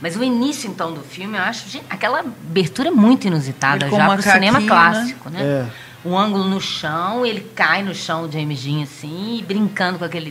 Mas 0.00 0.16
o 0.16 0.22
início, 0.22 0.70
então, 0.70 0.92
do 0.92 1.00
filme, 1.00 1.36
eu 1.36 1.42
acho 1.42 1.80
aquela 1.88 2.20
abertura 2.20 2.90
muito 2.90 3.26
inusitada 3.26 3.86
Ele 3.86 3.96
já 3.96 4.06
para 4.06 4.20
o 4.20 4.22
cinema 4.22 4.60
macaquinho, 4.60 4.68
clássico, 4.68 5.30
né? 5.30 5.42
É. 5.42 5.66
Um 6.04 6.18
ângulo 6.18 6.44
no 6.48 6.60
chão, 6.60 7.24
ele 7.24 7.40
cai 7.54 7.82
no 7.82 7.94
chão, 7.94 8.24
o 8.24 8.30
James 8.30 8.62
Dean, 8.62 8.82
assim, 8.82 9.42
brincando 9.48 9.98
com 9.98 10.04
aquele 10.04 10.30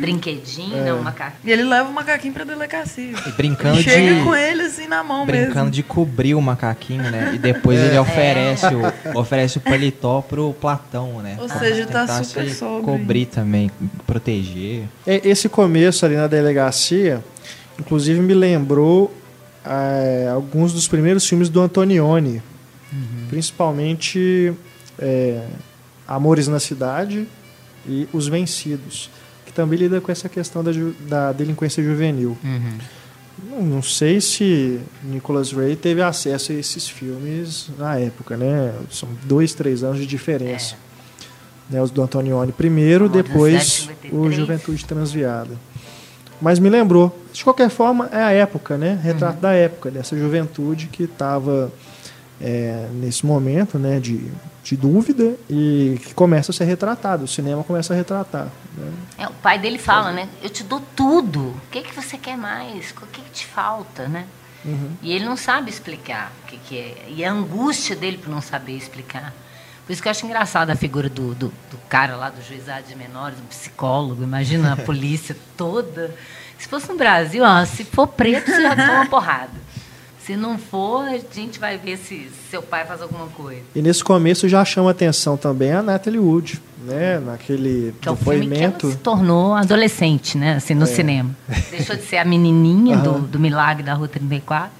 brinquedinho, 0.00 0.82
né? 0.82 0.92
Um 0.92 1.02
macaco. 1.02 1.36
E 1.44 1.50
ele 1.50 1.62
leva 1.62 1.88
o 1.88 1.92
macaquinho 1.92 2.34
pra 2.34 2.42
delegacia. 2.44 3.12
E 3.26 3.30
brincando 3.32 3.80
Chega 3.80 4.16
de. 4.16 4.24
com 4.24 4.34
ele 4.34 4.62
assim 4.62 4.88
na 4.88 5.04
mão 5.04 5.24
Brincando 5.24 5.54
mesmo. 5.54 5.70
de 5.70 5.82
cobrir 5.84 6.34
o 6.34 6.40
macaquinho, 6.42 7.08
né? 7.10 7.32
E 7.34 7.38
depois 7.38 7.78
ele 7.78 7.96
oferece, 7.98 8.66
o, 8.66 9.18
oferece 9.18 9.58
o 9.58 9.60
paletó 9.60 10.20
pro 10.22 10.52
Platão, 10.54 11.20
né? 11.22 11.36
Ou 11.40 11.48
seja, 11.48 11.86
tá 11.86 12.06
super 12.24 12.48
se 12.48 12.56
sóbrio. 12.56 12.82
Cobrir 12.84 13.26
também, 13.26 13.70
proteger. 14.06 14.84
É, 15.06 15.20
Esse 15.28 15.48
começo 15.48 16.04
ali 16.04 16.16
na 16.16 16.26
delegacia, 16.26 17.22
inclusive 17.78 18.18
me 18.20 18.34
lembrou 18.34 19.14
eh, 19.64 20.28
alguns 20.34 20.72
dos 20.72 20.88
primeiros 20.88 21.24
filmes 21.28 21.48
do 21.48 21.60
Antonioni, 21.60 22.42
principalmente 23.28 24.52
eh, 25.02 25.44
Amores 26.06 26.46
na 26.48 26.60
Cidade 26.60 27.26
e 27.86 28.08
Os 28.12 28.28
Vencidos, 28.28 29.10
que 29.44 29.52
também 29.52 29.78
lida 29.78 30.00
com 30.00 30.12
essa 30.12 30.28
questão 30.28 30.62
da, 30.62 30.70
da 31.08 31.32
delinquência 31.32 31.82
juvenil. 31.82 32.36
Uhum. 32.42 32.78
Não, 33.50 33.62
não 33.62 33.82
sei 33.82 34.20
se 34.20 34.80
Nicholas 35.02 35.52
Ray 35.52 35.74
teve 35.74 36.02
acesso 36.02 36.52
a 36.52 36.54
esses 36.54 36.88
filmes 36.88 37.68
na 37.78 37.98
época, 37.98 38.36
né? 38.36 38.72
São 38.90 39.08
dois, 39.24 39.54
três 39.54 39.82
anos 39.82 39.98
de 39.98 40.06
diferença. 40.06 40.76
Né, 41.70 41.80
os 41.80 41.90
do 41.90 42.02
Antonioni 42.02 42.52
primeiro, 42.52 43.08
depois 43.08 43.88
o 44.12 44.24
53. 44.28 44.34
Juventude 44.34 44.84
Transviada. 44.84 45.56
Mas 46.40 46.58
me 46.58 46.68
lembrou. 46.68 47.16
De 47.32 47.42
qualquer 47.42 47.70
forma, 47.70 48.08
é 48.12 48.22
a 48.22 48.30
época, 48.30 48.76
né? 48.76 49.00
Retrato 49.02 49.40
da 49.40 49.52
época, 49.52 49.90
dessa 49.90 50.16
juventude 50.16 50.88
que 50.88 51.04
estava 51.04 51.72
nesse 52.94 53.24
momento 53.24 53.78
né, 53.78 54.00
de, 54.00 54.20
de 54.62 54.76
dúvida 54.76 55.34
e 55.50 55.98
que 56.04 56.14
começa 56.14 56.52
a 56.52 56.54
ser 56.54 56.64
retratado. 56.64 57.24
O 57.24 57.28
cinema 57.28 57.64
começa 57.64 57.92
a 57.92 57.96
retratar. 57.96 58.46
né? 58.76 58.92
É, 59.18 59.26
o 59.26 59.32
pai 59.34 59.58
dele 59.58 59.78
fala, 59.78 60.12
né? 60.12 60.28
Eu 60.42 60.50
te 60.50 60.62
dou 60.62 60.80
tudo. 60.94 61.48
O 61.48 61.60
que, 61.70 61.82
que 61.82 61.94
você 61.94 62.16
quer 62.16 62.36
mais? 62.36 62.92
O 62.92 63.06
que, 63.06 63.20
que 63.20 63.30
te 63.30 63.46
falta, 63.46 64.06
né? 64.06 64.26
E 65.02 65.12
ele 65.12 65.24
não 65.24 65.36
sabe 65.36 65.70
explicar 65.70 66.30
o 66.44 66.46
que, 66.46 66.56
que 66.56 66.78
é. 66.78 67.06
E 67.08 67.24
a 67.24 67.32
angústia 67.32 67.96
dele 67.96 68.16
por 68.18 68.30
não 68.30 68.40
saber 68.40 68.76
explicar. 68.76 69.34
Por 69.84 69.92
isso 69.92 70.00
que 70.00 70.06
eu 70.06 70.10
acho 70.12 70.24
engraçado 70.24 70.70
a 70.70 70.76
figura 70.76 71.08
do, 71.08 71.34
do, 71.34 71.48
do 71.70 71.76
cara 71.88 72.14
lá 72.14 72.30
do 72.30 72.40
juizado 72.40 72.86
de 72.86 72.94
menores, 72.94 73.36
um 73.40 73.46
psicólogo. 73.46 74.22
Imagina 74.22 74.74
a 74.74 74.76
polícia 74.86 75.36
toda. 75.56 76.14
Se 76.56 76.68
fosse 76.68 76.88
no 76.88 76.96
Brasil, 76.96 77.42
ó, 77.44 77.64
se 77.64 77.82
for 77.82 78.06
preto, 78.06 78.48
você 78.48 78.62
já 78.62 78.76
toma 78.76 78.92
uma 78.92 79.06
porrada. 79.06 79.50
Se 80.24 80.36
não 80.36 80.56
for, 80.56 81.04
a 81.04 81.18
gente 81.34 81.58
vai 81.58 81.76
ver 81.76 81.96
se 81.96 82.28
seu 82.50 82.62
pai 82.62 82.84
faz 82.86 83.02
alguma 83.02 83.26
coisa. 83.26 83.62
E 83.74 83.82
nesse 83.82 84.04
começo 84.04 84.48
já 84.48 84.64
chama 84.64 84.90
atenção 84.92 85.36
também 85.36 85.72
a 85.72 85.82
Natalie 85.82 86.20
Wood, 86.20 86.62
né? 86.84 87.18
Naquele 87.18 87.92
Que 88.00 88.08
é 88.08 88.12
o 88.12 88.16
filme 88.16 88.40
que 88.40 88.46
depoimento. 88.48 88.90
se 88.92 88.96
tornou 88.98 89.54
adolescente, 89.54 90.38
né? 90.38 90.54
Assim, 90.54 90.74
no 90.74 90.86
cinema. 90.86 91.30
Deixou 91.70 91.96
de 91.96 92.02
ser 92.02 92.18
a 92.18 92.24
menininha 92.24 92.98
do, 92.98 93.18
do 93.20 93.38
Milagre 93.40 93.82
da 93.82 93.94
Rua 93.94 94.06
34 94.06 94.70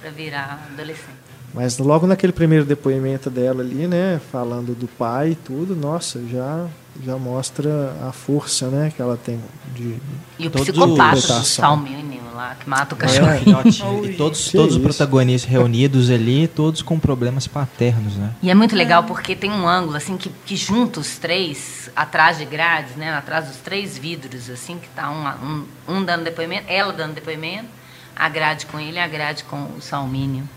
para 0.00 0.10
virar 0.10 0.68
adolescente. 0.72 1.20
Mas 1.54 1.78
logo 1.78 2.06
naquele 2.06 2.32
primeiro 2.32 2.64
depoimento 2.64 3.28
dela 3.28 3.62
ali, 3.62 3.86
né, 3.86 4.20
falando 4.30 4.72
do 4.74 4.86
pai 4.86 5.30
e 5.30 5.34
tudo, 5.34 5.74
nossa, 5.74 6.20
já 6.30 6.66
já 7.04 7.16
mostra 7.16 7.94
a 8.08 8.12
força, 8.12 8.68
né, 8.68 8.92
que 8.94 9.00
ela 9.00 9.16
tem 9.16 9.40
de 9.74 9.96
E 10.38 10.46
o 10.46 10.50
psicopata 10.50 11.16
do. 11.16 11.44
Salmínio 11.44 12.20
lá, 12.40 12.56
que 12.58 12.68
mata 12.68 12.94
o 12.94 12.98
É, 12.98 13.00
cachorrinho. 13.00 13.38
filhotinho. 13.40 14.06
e 14.10 14.14
todos, 14.16 14.48
Que 14.48 14.56
todos 14.56 14.76
os 14.76 14.82
protagonistas 14.82 15.50
reunidos 15.50 16.10
ali, 16.10 16.48
todos 16.48 16.82
com 16.82 16.98
problemas 16.98 17.46
paternos, 17.46 18.16
né? 18.16 18.30
E 18.42 18.50
é 18.50 18.54
muito 18.54 18.74
legal 18.74 19.04
porque 19.04 19.36
tem 19.36 19.50
um 19.50 19.68
ângulo 19.68 19.96
assim 19.96 20.16
que, 20.16 20.30
que 20.46 20.56
junta 20.56 21.00
os 21.00 21.18
três 21.18 21.90
atrás 21.94 22.38
de 22.38 22.44
grades, 22.44 22.96
né? 22.96 23.12
Atrás 23.14 23.46
dos 23.46 23.56
três 23.56 23.98
vidros, 23.98 24.48
assim, 24.48 24.78
que 24.78 24.88
tá 24.88 25.10
um, 25.10 25.46
um, 25.46 25.96
um 25.96 26.04
dando 26.04 26.24
depoimento, 26.24 26.64
ela 26.68 26.92
dando 26.92 27.14
depoimento, 27.14 27.68
a 28.16 28.28
grade 28.28 28.66
com 28.66 28.78
ele 28.80 28.96
e 28.96 29.00
a 29.00 29.08
grade 29.08 29.44
com 29.44 29.62
o 29.76 29.80
Salmínio. 29.80 30.48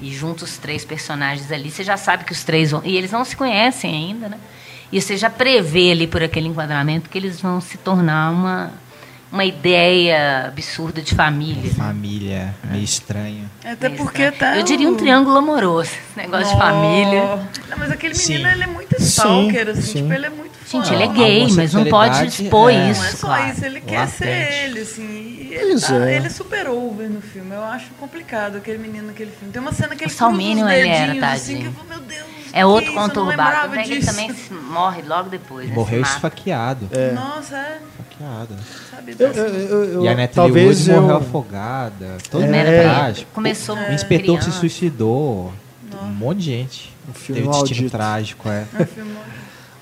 E 0.00 0.10
junta 0.14 0.44
os 0.44 0.56
três 0.56 0.82
personagens 0.82 1.52
ali, 1.52 1.70
você 1.70 1.84
já 1.84 1.96
sabe 1.98 2.24
que 2.24 2.32
os 2.32 2.42
três 2.42 2.70
vão. 2.70 2.80
E 2.84 2.96
eles 2.96 3.10
não 3.10 3.22
se 3.22 3.36
conhecem 3.36 3.94
ainda, 3.94 4.28
né? 4.28 4.38
E 4.90 5.00
você 5.00 5.16
já 5.16 5.28
prevê 5.28 5.92
ali 5.92 6.06
por 6.06 6.22
aquele 6.22 6.48
enquadramento 6.48 7.10
que 7.10 7.18
eles 7.18 7.40
vão 7.40 7.60
se 7.60 7.76
tornar 7.78 8.30
uma, 8.30 8.72
uma 9.30 9.44
ideia 9.44 10.46
absurda 10.46 11.02
de 11.02 11.14
família. 11.14 11.62
né? 11.62 11.70
Família, 11.76 12.54
meio 12.64 12.82
estranho. 12.84 13.50
Até 13.64 13.88
Meio 13.88 14.02
porque 14.02 14.22
estranho. 14.22 14.38
tá. 14.54 14.56
Eu 14.58 14.62
diria 14.64 14.88
um 14.88 14.96
triângulo 14.96 15.36
amoroso. 15.38 15.90
Esse 15.90 16.16
negócio 16.16 16.48
de 16.52 16.58
família. 16.60 17.22
Não, 17.68 17.78
mas 17.78 17.90
aquele 17.90 18.14
Sim. 18.14 18.32
menino, 18.34 18.50
ele 18.50 18.62
é 18.64 18.66
muito 18.66 18.96
stalker, 18.98 19.68
assim, 19.68 19.82
sim. 19.82 19.92
tipo, 20.02 20.12
ele 20.12 20.26
é 20.26 20.30
muito 20.30 20.48
Gente, 20.70 20.86
fã. 20.88 20.94
ele 20.94 21.02
é 21.02 21.06
A 21.06 21.12
gay, 21.12 21.52
mas 21.52 21.72
não 21.74 21.84
pode 21.86 22.26
expor 22.26 22.70
é- 22.72 22.90
isso. 22.90 23.00
Não 23.00 23.08
é 23.08 23.12
só 23.12 23.26
claro. 23.26 23.52
isso, 23.52 23.64
ele 23.64 23.80
quer 23.80 24.08
ser 24.08 24.24
Latente. 24.26 24.54
ele, 24.64 24.80
assim. 24.80 25.02
e 25.02 25.54
Ele, 25.54 25.80
tá, 25.80 25.94
é. 26.08 26.16
ele 26.16 26.26
é 26.26 26.30
super 26.30 26.68
over 26.68 27.08
no 27.10 27.20
filme. 27.20 27.54
Eu 27.54 27.64
acho 27.64 27.86
complicado 27.98 28.56
aquele 28.56 28.78
menino 28.78 29.06
naquele 29.08 29.30
filme. 29.30 29.52
Tem 29.52 29.60
uma 29.62 29.72
cena 29.72 29.94
que 29.96 30.04
ele 30.04 30.10
cruza 30.14 30.30
os 30.32 30.38
ele 30.38 30.60
era, 30.88 31.06
dedinhos, 31.06 31.24
assim, 31.24 31.58
que 31.60 31.66
eu 31.66 31.72
falo, 31.72 31.88
meu 31.88 32.00
Deus. 32.00 32.28
É 32.50 32.58
que 32.60 32.64
outro 32.64 32.90
isso? 32.90 32.98
Conturbado. 33.00 33.74
é 33.74 33.82
que 33.82 33.92
ele 33.92 34.04
também 34.06 34.34
morre 34.70 35.02
logo 35.02 35.28
depois. 35.28 35.68
né? 35.68 35.74
Morreu 35.74 36.00
esfaqueado. 36.02 36.88
Nossa, 37.14 37.56
é. 37.56 37.78
Esfaqueado. 38.00 38.56
Sabe, 38.90 39.14
Eu, 39.18 39.28
eu- 39.32 39.84
eu- 39.84 40.04
E 40.04 40.08
a 40.08 40.10
Natalie 40.12 40.28
talvez 40.34 40.78
Wood 40.86 40.90
morreu 41.00 41.10
eu, 41.10 41.16
afogada. 41.16 42.06
Todo 42.30 42.44
É. 42.44 42.46
mundo 42.46 42.82
trágico. 42.82 43.30
Começou 43.34 43.76
O 43.76 43.92
inspetor 43.92 44.36
que 44.38 44.44
se 44.44 44.50
criança. 44.50 44.50
suicidou. 44.60 45.52
Um 46.02 46.06
monte 46.06 46.38
de 46.38 46.44
gente. 46.44 46.94
Um 47.08 47.12
filme 47.12 47.42
Teve 47.42 47.52
destino 47.62 47.90
trágico, 47.90 48.48
é. 48.48 48.64
um 48.80 48.86
filme- 48.86 49.10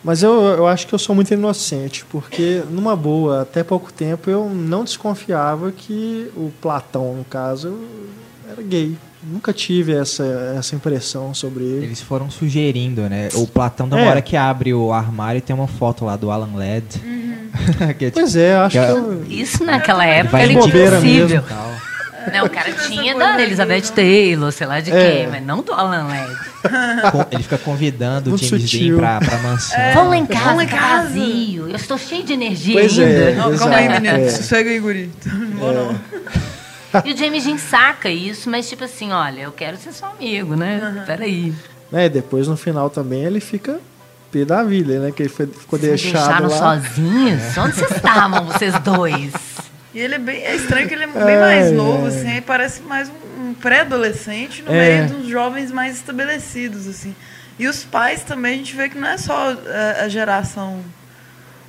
Mas 0.05 0.23
eu, 0.23 0.33
eu 0.41 0.67
acho 0.69 0.87
que 0.87 0.95
eu 0.95 0.99
sou 1.01 1.15
muito 1.17 1.35
inocente, 1.35 2.05
porque, 2.09 2.63
numa 2.71 2.95
boa, 2.95 3.43
até 3.43 3.65
pouco 3.65 3.93
tempo 3.93 4.31
eu 4.31 4.49
não 4.49 4.85
desconfiava 4.85 5.73
que 5.73 6.31
o 6.37 6.53
Platão, 6.63 7.15
no 7.17 7.25
caso, 7.25 7.77
era 8.49 8.63
gay. 8.63 8.97
Nunca 9.29 9.53
tive 9.53 9.93
essa, 9.93 10.55
essa 10.57 10.77
impressão 10.77 11.35
sobre 11.35 11.65
ele. 11.65 11.87
Eles 11.87 12.01
foram 12.01 12.31
sugerindo, 12.31 13.01
né? 13.09 13.29
O 13.35 13.49
Platão, 13.49 13.89
da 13.89 13.99
É. 13.99 14.09
hora 14.09 14.23
que 14.23 14.37
abre 14.37 14.73
o 14.73 14.93
armário, 14.93 15.41
tem 15.41 15.57
uma 15.57 15.67
foto 15.67 16.05
lá 16.05 16.15
do 16.15 16.31
Alan 16.31 16.51
Ladd. 16.55 16.85
que 17.99 18.05
é 18.07 18.11
tipo, 18.11 18.21
Pois 18.21 18.37
é, 18.37 18.55
acho 18.57 18.79
Que 18.79 18.85
que 18.85 18.85
é- 18.85 18.91
eu, 18.91 19.25
Isso 19.29 19.65
naquela 19.65 20.05
época 20.07 20.39
era 20.39 20.53
impossível. 20.53 21.43
Não, 22.33 22.45
o 22.45 22.51
cara 22.51 22.73
tinha 22.73 23.15
da 23.17 23.41
Elizabeth 23.41 23.83
não. 23.87 23.95
Taylor, 23.95 24.51
sei 24.51 24.67
lá 24.67 24.81
de 24.81 24.91
É. 24.91 25.13
quem, 25.13 25.27
mas 25.29 25.47
não 25.47 25.63
do 25.63 25.73
Alan. 25.73 26.09
Com- 27.13 27.25
Ele 27.31 27.43
fica 27.45 27.57
convidando 27.57 28.31
o 28.31 28.33
Muito 28.33 28.45
James 28.45 28.63
sutil. 28.69 28.97
Dean 28.99 29.21
pra, 29.21 29.21
pra 29.29 29.39
mansão. 29.39 29.79
Vão 29.95 30.09
lá 30.09 30.17
em 30.17 30.27
casa, 30.27 30.45
Vão 30.47 30.57
lá 30.57 30.65
em 30.65 30.67
tá 30.67 30.77
casa. 30.77 31.03
vazio. 31.09 31.69
Eu 31.69 31.77
estou 31.77 31.97
cheio 31.97 32.25
de 32.25 32.33
energia 32.33 32.75
Pois 32.81 32.99
ainda. 32.99 33.11
é. 33.13 33.35
Não, 33.37 33.57
calma 33.57 33.77
aí, 33.77 33.89
menino. 33.89 34.17
é. 34.19 34.29
Sossega 34.29 34.69
aí, 34.71 34.81
guri. 34.81 35.09
Não 35.25 35.47
vou, 35.57 35.73
não. 35.73 36.01
E 37.05 37.13
o 37.13 37.17
James 37.17 37.45
Dean 37.45 37.59
saca 37.59 38.09
isso, 38.11 38.51
mas 38.51 38.69
tipo 38.69 38.83
assim, 38.83 39.13
olha, 39.13 39.43
eu 39.43 39.53
quero 39.53 39.77
ser 39.77 39.93
seu 39.93 40.09
amigo, 40.09 40.57
né? 40.57 41.05
Peraí. 41.07 41.55
né, 41.93 42.07
e 42.07 42.09
depois 42.09 42.49
no 42.49 42.57
final 42.57 42.91
também 42.91 43.23
ele 43.23 43.39
fica 43.39 43.79
pé 44.31 44.45
da 44.45 44.63
vida, 44.63 44.99
né? 45.01 45.13
Que 45.13 45.23
ele 45.25 45.29
foi, 45.29 45.47
ficou 45.47 45.79
Vocês 45.79 46.01
deixado 46.03 46.47
deixaram 46.47 46.49
lá. 46.49 46.81
sozinhos? 46.81 47.59
Onde 47.59 47.75
vocês 47.75 47.91
estavam, 47.91 48.45
vocês 48.47 48.79
dois? 48.81 49.33
E 49.95 49.99
ele 49.99 50.15
é 50.17 50.19
bem. 50.19 50.43
É 50.43 50.55
estranho 50.55 50.87
que 50.89 50.95
ele 50.95 51.05
é 51.05 51.07
bem 51.07 51.23
Ai, 51.23 51.39
mais 51.41 51.73
novo, 51.73 52.07
assim, 52.07 52.29
aí 52.29 52.41
parece 52.41 52.83
mais 52.83 53.09
um, 53.09 53.49
um 53.51 53.55
pré-adolescente 53.55 54.63
no 54.63 54.73
É. 54.73 55.07
meio 55.07 55.09
dos 55.19 55.29
jovens 55.29 55.71
mais 55.73 55.97
estabelecidos, 55.97 56.87
assim. 56.87 57.15
E 57.59 57.67
os 57.67 57.83
pais 57.85 58.23
também, 58.23 58.55
a 58.55 58.57
gente 58.59 58.77
vê 58.77 58.89
que 58.91 58.99
não 58.99 59.09
é 59.09 59.17
só 59.17 59.53
a, 59.99 60.05
a 60.05 60.09
geração 60.09 60.81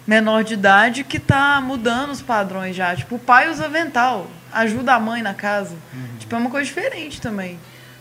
menor 0.06 0.44
de 0.44 0.54
idade 0.56 1.04
que 1.04 1.20
tá 1.20 1.62
mudando 1.62 2.12
os 2.12 2.22
padrões 2.22 2.76
já. 2.76 2.96
Tipo, 2.96 3.16
o 3.16 3.20
pai 3.20 3.50
usa 3.50 3.66
avental, 3.66 4.28
ajuda 4.52 4.94
a 4.94 5.00
mãe 5.00 5.22
na 5.22 5.34
casa. 5.34 5.76
Tipo, 6.20 6.36
é 6.36 6.38
uma 6.38 6.50
coisa 6.50 6.66
diferente 6.66 7.22
também. 7.22 7.58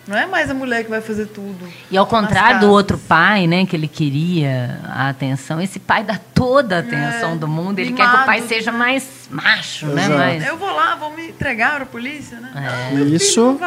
Não 0.06 0.16
é 0.16 0.24
mais 0.26 0.48
a 0.50 0.54
mulher 0.54 0.84
que 0.84 0.90
vai 0.90 1.00
fazer 1.00 1.26
tudo. 1.26 1.66
E 1.90 1.96
ao 1.96 2.06
contrário 2.06 2.60
do 2.60 2.70
outro 2.70 2.96
pai, 2.96 3.46
né, 3.46 3.66
que 3.66 3.74
ele 3.74 3.88
queria 3.88 4.78
a 4.84 5.08
atenção, 5.08 5.60
esse 5.60 5.78
pai 5.80 6.04
dá 6.04 6.18
toda 6.32 6.76
a 6.76 6.78
atenção 6.78 7.32
É, 7.32 7.36
do 7.36 7.48
mundo. 7.48 7.78
Ele 7.80 7.92
quer 7.92 8.08
que 8.08 8.16
o 8.16 8.24
pai 8.24 8.36
mimado. 8.36 8.48
seja 8.48 8.70
mais 8.70 9.04
macho, 9.30 9.86
né? 9.86 10.04
Exato. 10.04 10.18
Mais... 10.18 10.46
Eu 10.46 10.56
vou 10.56 10.70
lá, 10.74 10.94
vou 10.94 11.12
me 11.14 11.28
entregar 11.30 11.74
para 11.74 11.82
a 11.82 11.86
polícia, 11.86 12.38
né? 12.38 12.50
É. 12.92 12.94
Isso-. 13.00 13.58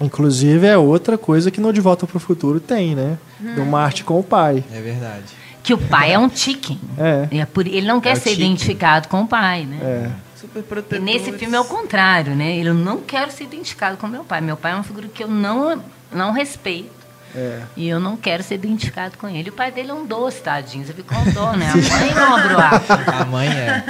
Inclusive 0.00 0.66
é 0.66 0.76
outra 0.78 1.18
coisa 1.18 1.50
que 1.50 1.60
no 1.60 1.72
De 1.72 1.80
Volta 1.80 2.06
pro 2.06 2.18
Futuro 2.18 2.58
tem, 2.60 2.94
né? 2.94 3.18
Do 3.38 3.64
Marte 3.64 4.04
com 4.04 4.18
o 4.18 4.22
pai. 4.22 4.64
É 4.72 4.80
verdade. 4.80 5.24
Que 5.62 5.74
o 5.74 5.78
pai 5.78 6.12
é 6.14 6.18
um 6.18 6.30
chicken. 6.30 6.80
É. 6.98 7.38
É 7.38 7.44
por- 7.46 7.66
Ele 7.66 7.86
não 7.86 8.00
quer 8.00 8.10
É 8.10 8.12
o 8.14 8.16
ser 8.16 8.30
chicken. 8.30 8.46
identificado 8.46 9.08
com 9.08 9.22
o 9.22 9.26
pai, 9.26 9.64
né? 9.66 9.78
É. 9.82 10.10
Super 10.52 10.60
E 10.60 10.62
protetor. 10.62 11.00
nesse 11.04 11.32
filme 11.32 11.56
é 11.56 11.60
o 11.60 11.64
contrário, 11.64 12.34
né? 12.34 12.56
Ele 12.56 12.72
não 12.72 12.98
quero 13.00 13.30
ser 13.30 13.44
identificado 13.44 13.96
com 13.96 14.06
meu 14.06 14.24
pai. 14.24 14.40
Meu 14.40 14.56
pai 14.56 14.72
é 14.72 14.74
uma 14.74 14.82
figura 14.84 15.08
que 15.08 15.22
eu 15.24 15.28
não, 15.28 15.82
não 16.12 16.32
respeito. 16.32 16.98
É. 17.32 17.60
E 17.76 17.88
eu 17.88 18.00
não 18.00 18.16
quero 18.16 18.42
ser 18.42 18.56
identificado 18.56 19.16
com 19.16 19.28
ele. 19.28 19.50
O 19.50 19.52
pai 19.52 19.70
dele 19.70 19.92
é 19.92 19.94
um 19.94 20.04
doce, 20.04 20.42
tadinho. 20.42 20.84
Você 20.84 20.92
fica 20.92 21.14
com 21.14 21.30
dó, 21.30 21.52
né? 21.52 21.70
A 21.70 21.76
mãe 21.76 22.12
não 22.12 22.34
abre 22.36 22.54
o 22.54 22.58
ar. 22.58 22.82
A 23.20 23.24
mãe 23.24 23.46
é. 23.48 23.84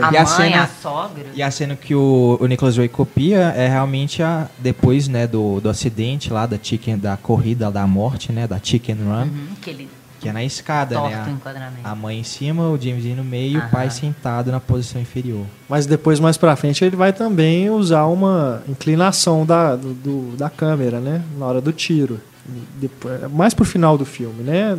A 0.00 0.08
E 0.10 0.10
mãe, 0.12 0.16
a 0.16 0.22
a, 0.22 0.26
cena- 0.26 0.70
sogra. 0.80 1.26
E 1.34 1.42
a 1.42 1.50
cena 1.50 1.74
que 1.74 1.92
o, 1.92 2.38
o 2.40 2.46
Nicholas 2.46 2.76
Ray 2.76 2.88
copia 2.88 3.52
é 3.56 3.66
realmente 3.66 4.22
a 4.22 4.46
depois, 4.60 5.08
né, 5.08 5.26
do, 5.26 5.58
do 5.60 5.68
acidente 5.68 6.32
lá 6.32 6.46
da 6.46 6.56
chicken 6.62 6.96
da 6.96 7.16
corrida 7.16 7.68
da 7.68 7.84
morte, 7.84 8.30
né, 8.30 8.46
da 8.46 8.60
chicken 8.62 8.94
run, 8.94 9.22
Uhum, 9.24 9.48
que 9.60 9.70
ele 9.70 9.88
que 10.24 10.28
é 10.30 10.32
na 10.32 10.42
escada, 10.42 10.94
torta 10.96 11.26
né? 11.52 11.70
A, 11.84 11.90
a 11.90 11.94
mãe 11.94 12.18
em 12.18 12.24
cima, 12.24 12.70
o 12.70 12.80
James 12.80 13.04
Dean 13.04 13.16
no 13.16 13.24
meio 13.24 13.52
e 13.52 13.56
o 13.58 13.60
Aham. 13.60 13.68
pai 13.68 13.90
sentado 13.90 14.50
na 14.50 14.58
posição 14.58 14.98
inferior. 14.98 15.44
Mas 15.68 15.84
depois, 15.84 16.18
mais 16.18 16.38
pra 16.38 16.56
frente, 16.56 16.82
ele 16.82 16.96
vai 16.96 17.12
também 17.12 17.68
usar 17.68 18.06
uma 18.06 18.62
inclinação 18.66 19.44
da, 19.44 19.76
do, 19.76 20.34
da 20.34 20.48
câmera, 20.48 20.98
né? 20.98 21.22
Na 21.36 21.44
hora 21.44 21.60
do 21.60 21.72
tiro. 21.72 22.18
Depois, 22.80 23.30
mais 23.30 23.52
pro 23.52 23.66
final 23.66 23.98
do 23.98 24.06
filme, 24.06 24.42
né? 24.42 24.78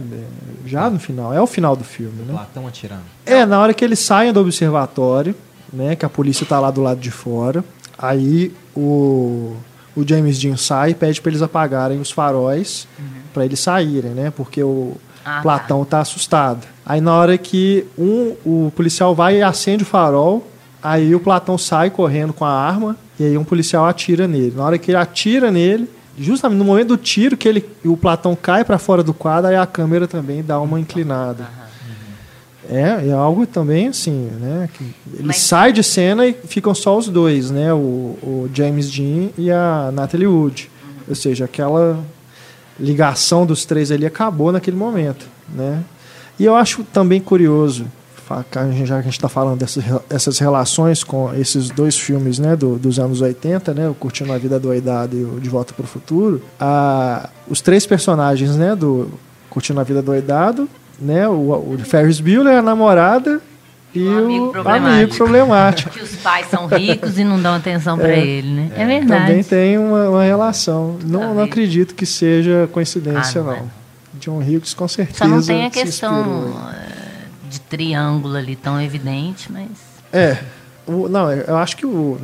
Já 0.65 0.89
no 0.89 0.97
final. 0.97 1.31
É 1.31 1.39
o 1.39 1.45
final 1.45 1.75
do 1.75 1.83
filme, 1.83 2.23
né? 2.23 2.33
Platão 2.33 2.67
atirando. 2.67 3.03
É, 3.23 3.45
na 3.45 3.59
hora 3.59 3.71
que 3.71 3.85
eles 3.85 3.99
saem 3.99 4.33
do 4.33 4.39
observatório, 4.39 5.35
né? 5.71 5.95
Que 5.95 6.07
a 6.07 6.09
polícia 6.09 6.43
tá 6.43 6.59
lá 6.59 6.71
do 6.71 6.81
lado 6.81 6.99
de 6.99 7.11
fora. 7.11 7.63
Aí 7.95 8.51
o, 8.75 9.55
o 9.95 10.07
James 10.07 10.39
Dean 10.39 10.57
sai 10.57 10.91
e 10.91 10.95
pede 10.95 11.21
pra 11.21 11.29
eles 11.29 11.43
apagarem 11.43 11.99
os 11.99 12.09
faróis 12.09 12.87
pra 13.35 13.43
eles 13.43 13.59
saírem, 13.59 14.11
né? 14.11 14.31
Porque 14.31 14.63
o 14.63 14.95
Ah, 15.25 15.39
Platão 15.41 15.83
tá. 15.83 15.99
assustado. 16.01 16.65
Aí 16.85 17.01
na 17.01 17.13
hora 17.15 17.35
que 17.37 17.83
um, 17.97 18.35
o 18.45 18.71
policial 18.75 19.15
vai 19.15 19.37
e 19.39 19.41
acende 19.41 19.81
o 19.83 19.85
farol, 19.85 20.47
aí 20.83 21.15
o 21.15 21.19
Platão 21.19 21.57
sai 21.57 21.89
correndo 21.89 22.31
com 22.31 22.45
a 22.45 22.51
arma 22.51 22.95
e 23.19 23.23
aí 23.25 23.37
um 23.37 23.43
policial 23.43 23.85
atira 23.85 24.27
nele. 24.27 24.53
Na 24.55 24.63
hora 24.65 24.77
que 24.77 24.91
ele 24.91 24.97
atira 24.97 25.49
nele, 25.51 25.89
justamente 26.17 26.59
no 26.59 26.65
momento 26.65 26.89
do 26.89 26.97
tiro 26.97 27.35
que 27.35 27.47
ele, 27.47 27.65
o 27.83 27.97
Platão 27.97 28.37
cai 28.39 28.63
para 28.63 28.77
fora 28.77 29.01
do 29.01 29.13
quadro, 29.15 29.49
aí 29.49 29.55
a 29.55 29.65
câmera 29.65 30.07
também 30.07 30.43
dá 30.43 30.59
uma 30.61 30.79
inclinada. 30.79 31.47
É, 32.69 33.09
é 33.09 33.11
algo 33.11 33.45
também 33.45 33.89
assim, 33.89 34.27
né? 34.39 34.67
que 34.73 34.83
ele 35.13 35.23
Mas- 35.27 35.37
sai 35.37 35.71
de 35.71 35.83
cena 35.83 36.25
e 36.25 36.33
ficam 36.33 36.73
só 36.73 36.97
os 36.97 37.07
dois, 37.07 37.51
né? 37.51 37.71
O, 37.73 37.77
o 38.23 38.49
James 38.53 38.89
Dean 38.89 39.29
e 39.37 39.51
a 39.51 39.91
Natalie 39.93 40.25
Wood. 40.27 40.69
Ou 41.07 41.13
seja, 41.13 41.45
aquela 41.45 41.99
ligação 42.79 43.45
dos 43.45 43.65
três 43.65 43.91
ali 43.91 44.05
acabou 44.05 44.51
naquele 44.51 44.77
momento, 44.77 45.25
né? 45.53 45.83
E 46.39 46.43
eu 46.45 46.55
acho 46.55 46.83
também 46.83 47.21
curioso, 47.21 47.85
já 48.27 48.43
que 48.43 48.57
a 48.57 49.01
gente 49.01 49.07
está 49.13 49.29
falando 49.29 49.59
dessas, 49.59 49.83
re- 49.83 49.99
essas 50.09 50.37
relações 50.39 51.03
com 51.03 51.33
esses 51.33 51.69
dois 51.69 51.97
filmes, 51.97 52.39
né, 52.39 52.55
do- 52.55 52.75
dos 52.77 52.99
anos 52.99 53.21
80, 53.21 53.73
né, 53.73 53.87
o 53.87 53.93
Curtindo 53.93 54.33
a 54.33 54.37
Vida 54.37 54.59
Doidado 54.59 55.15
e 55.15 55.23
o 55.23 55.39
De 55.39 55.47
Volta 55.47 55.73
para 55.73 55.83
o 55.85 55.87
Futuro, 55.87 56.41
a, 56.59 57.29
os 57.47 57.61
três 57.61 57.85
personagens, 57.85 58.55
né, 58.57 58.75
do 58.75 59.09
Curtindo 59.49 59.79
a 59.79 59.83
Vida 59.83 60.01
Doidado, 60.01 60.67
né, 60.99 61.27
o, 61.27 61.51
o 61.51 61.77
Ferris 61.85 62.19
Bueller, 62.19 62.57
a 62.57 62.61
namorada 62.61 63.39
e 63.99 64.07
o 64.07 64.17
amigo 64.17 64.51
problemático. 64.51 64.87
amigo 64.93 65.15
problemático. 65.15 65.89
Que 65.91 66.01
os 66.01 66.15
pais 66.17 66.47
são 66.49 66.67
ricos 66.67 67.17
e 67.17 67.23
não 67.23 67.41
dão 67.41 67.53
atenção 67.55 67.97
pra 67.97 68.09
ele, 68.13 68.47
né? 68.49 68.71
É, 68.75 68.85
verdade. 68.85 69.21
Também 69.27 69.43
tem 69.43 69.77
uma, 69.77 70.09
uma 70.09 70.23
relação. 70.23 70.97
Não, 71.03 71.19
Tá 71.19 71.33
não 71.33 71.43
acredito 71.43 71.95
que 71.95 72.05
seja 72.05 72.69
coincidência, 72.71 73.41
Ah, 73.41 73.43
não 73.43 73.51
não. 73.51 73.57
é. 73.57 73.63
John 74.19 74.37
Hughes 74.39 74.73
com 74.73 74.87
certeza. 74.87 75.17
Só 75.19 75.27
não 75.27 75.41
tem 75.41 75.65
a 75.65 75.69
questão 75.69 76.53
eh, 76.73 77.27
de 77.49 77.59
triângulo 77.59 78.35
ali 78.37 78.55
tão 78.55 78.79
evidente, 78.81 79.51
mas. 79.51 79.67
É. 80.13 80.37
O- 80.87 81.09
não, 81.09 81.31
eu 81.31 81.57
acho 81.57 81.75
que 81.75 81.85
o. 81.85 82.15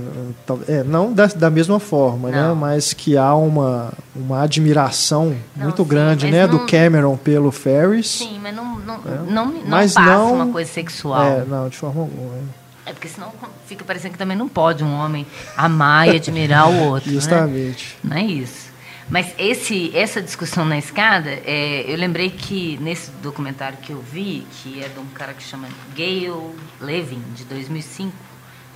É, 0.68 0.84
não 0.84 1.12
da, 1.12 1.26
da 1.26 1.50
mesma 1.50 1.80
forma, 1.80 2.30
né? 2.30 2.42
Não. 2.44 2.56
Mas 2.56 2.94
que 2.94 3.18
há 3.18 3.34
uma, 3.36 3.92
uma 4.16 4.44
admiração 4.44 5.36
Não, 5.56 5.64
muito 5.66 5.82
sim, 5.82 5.90
grande, 5.90 6.30
né? 6.32 6.46
não- 6.46 6.60
Do 6.60 6.66
Cameron 6.68 7.18
pelo 7.18 7.52
Ferris. 7.52 8.08
Sim, 8.20 8.40
mas 8.42 8.56
não, 8.56 8.71
não, 9.00 9.26
não, 9.26 9.46
não 9.54 9.62
Mas 9.68 9.94
passa 9.94 10.10
não- 10.12 10.34
uma 10.36 10.48
coisa 10.52 10.72
sexual. 10.72 11.24
É, 11.24 11.46
não, 11.46 11.70
de 11.70 11.78
forma 11.78 12.02
alguma. 12.02 12.38
É 12.86 12.94
porque 12.94 13.08
senão 13.08 13.32
fica 13.68 13.86
parecendo 13.86 14.14
que 14.14 14.18
também 14.18 14.36
não 14.36 14.50
pode 14.50 14.84
um 14.84 14.94
homem 14.94 15.26
amar 15.56 16.08
e 16.08 16.16
admirar 16.16 16.68
o 16.70 16.84
outro. 16.90 17.10
né? 17.10 17.16
Justamente. 17.16 17.98
Não 18.04 18.18
é 18.18 18.24
isso. 18.24 18.72
Mas 19.10 19.34
esse, 19.38 19.92
essa 19.96 20.22
discussão 20.22 20.64
na 20.66 20.78
escada, 20.78 21.30
é, 21.30 21.84
eu 21.88 21.98
lembrei 21.98 22.30
que 22.30 22.78
nesse 22.82 23.12
documentário 23.22 23.78
que 23.82 23.92
eu 23.92 24.02
vi, 24.02 24.48
que 24.52 24.82
é 24.84 24.88
de 24.88 25.00
um 25.00 25.06
cara 25.08 25.34
que 25.34 25.44
chama 25.44 25.68
Gail 25.94 26.56
Levin, 26.80 27.22
de 27.36 27.44
2005, 27.44 28.12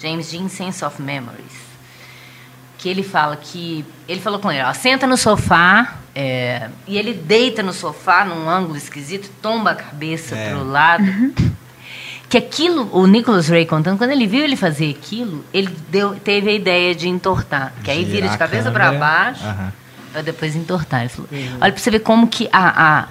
James 0.01 0.29
Dean 0.31 0.49
Sense 0.49 0.83
of 0.83 1.01
Memories, 1.01 1.53
que 2.77 2.89
ele 2.89 3.01
fala 3.01 3.35
que. 3.37 3.85
Ele 4.07 4.19
falou 4.19 4.39
com 4.39 4.51
ele: 4.51 4.61
ó, 4.61 4.73
senta 4.73 5.07
no 5.07 5.15
sofá, 5.17 5.95
é, 6.15 6.69
e 6.87 6.97
ele 6.97 7.13
deita 7.13 7.61
no 7.61 7.73
sofá 7.73 8.23
num 8.23 8.49
ângulo 8.49 8.77
esquisito, 8.77 9.29
tomba 9.41 9.71
a 9.71 9.75
cabeça 9.75 10.35
É. 10.35 10.49
pro 10.51 10.63
lado. 10.63 11.03
Que 12.27 12.37
aquilo, 12.39 12.89
o 12.91 13.05
Nicholas 13.05 13.47
Ray 13.49 13.65
contando, 13.65 13.97
quando 13.97 14.09
ele 14.11 14.25
viu 14.25 14.43
ele 14.43 14.55
fazer 14.55 14.89
aquilo, 14.89 15.45
ele 15.53 15.69
deu, 15.89 16.15
teve 16.15 16.49
a 16.49 16.53
ideia 16.53 16.95
de 16.95 17.07
entortar. 17.07 17.71
Que 17.83 17.91
aí 17.91 18.03
vira 18.03 18.27
Girar 18.27 18.29
de 18.29 18.35
a 18.35 18.37
cabeça 18.37 18.71
para 18.71 18.91
baixo 18.93 19.43
Aham. 19.45 19.71
para 20.11 20.21
depois 20.23 20.55
entortar. 20.55 21.01
Ele 21.01 21.09
falou, 21.09 21.29
olha 21.61 21.71
para 21.71 21.77
você 21.77 21.91
ver 21.91 21.99
como 21.99 22.27
que 22.27 22.49
a, 22.51 22.97
a, 22.99 23.07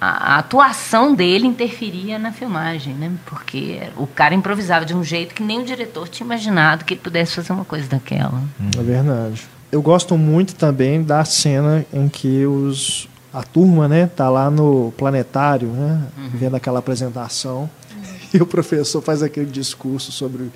a 0.00 0.38
atuação 0.38 1.14
dele 1.14 1.46
interferia 1.46 2.18
na 2.18 2.32
filmagem, 2.32 2.92
né? 2.94 3.12
Porque 3.24 3.80
o 3.96 4.06
cara 4.06 4.34
improvisava 4.34 4.84
de 4.84 4.94
um 4.96 5.04
jeito 5.04 5.32
que 5.34 5.42
nem 5.44 5.60
o 5.60 5.64
diretor 5.64 6.08
tinha 6.08 6.24
imaginado 6.24 6.84
que 6.84 6.94
ele 6.94 7.00
pudesse 7.00 7.36
fazer 7.36 7.52
uma 7.52 7.64
coisa 7.64 7.86
daquela. 7.88 8.42
É 8.76 8.82
verdade. 8.82 9.42
Eu 9.70 9.80
gosto 9.80 10.16
muito 10.18 10.54
também 10.54 11.02
da 11.02 11.24
cena 11.24 11.84
em 11.92 12.08
que 12.08 12.44
os 12.44 13.08
a 13.32 13.42
turma, 13.44 13.86
né, 13.86 14.10
tá 14.14 14.28
lá 14.28 14.50
no 14.50 14.92
planetário, 14.96 15.68
né, 15.68 16.02
vendo 16.34 16.56
aquela 16.56 16.80
apresentação 16.80 17.70
e 18.34 18.38
o 18.38 18.46
professor 18.46 19.00
faz 19.00 19.22
aquele 19.22 19.46
discurso 19.46 20.10
sobre 20.10 20.50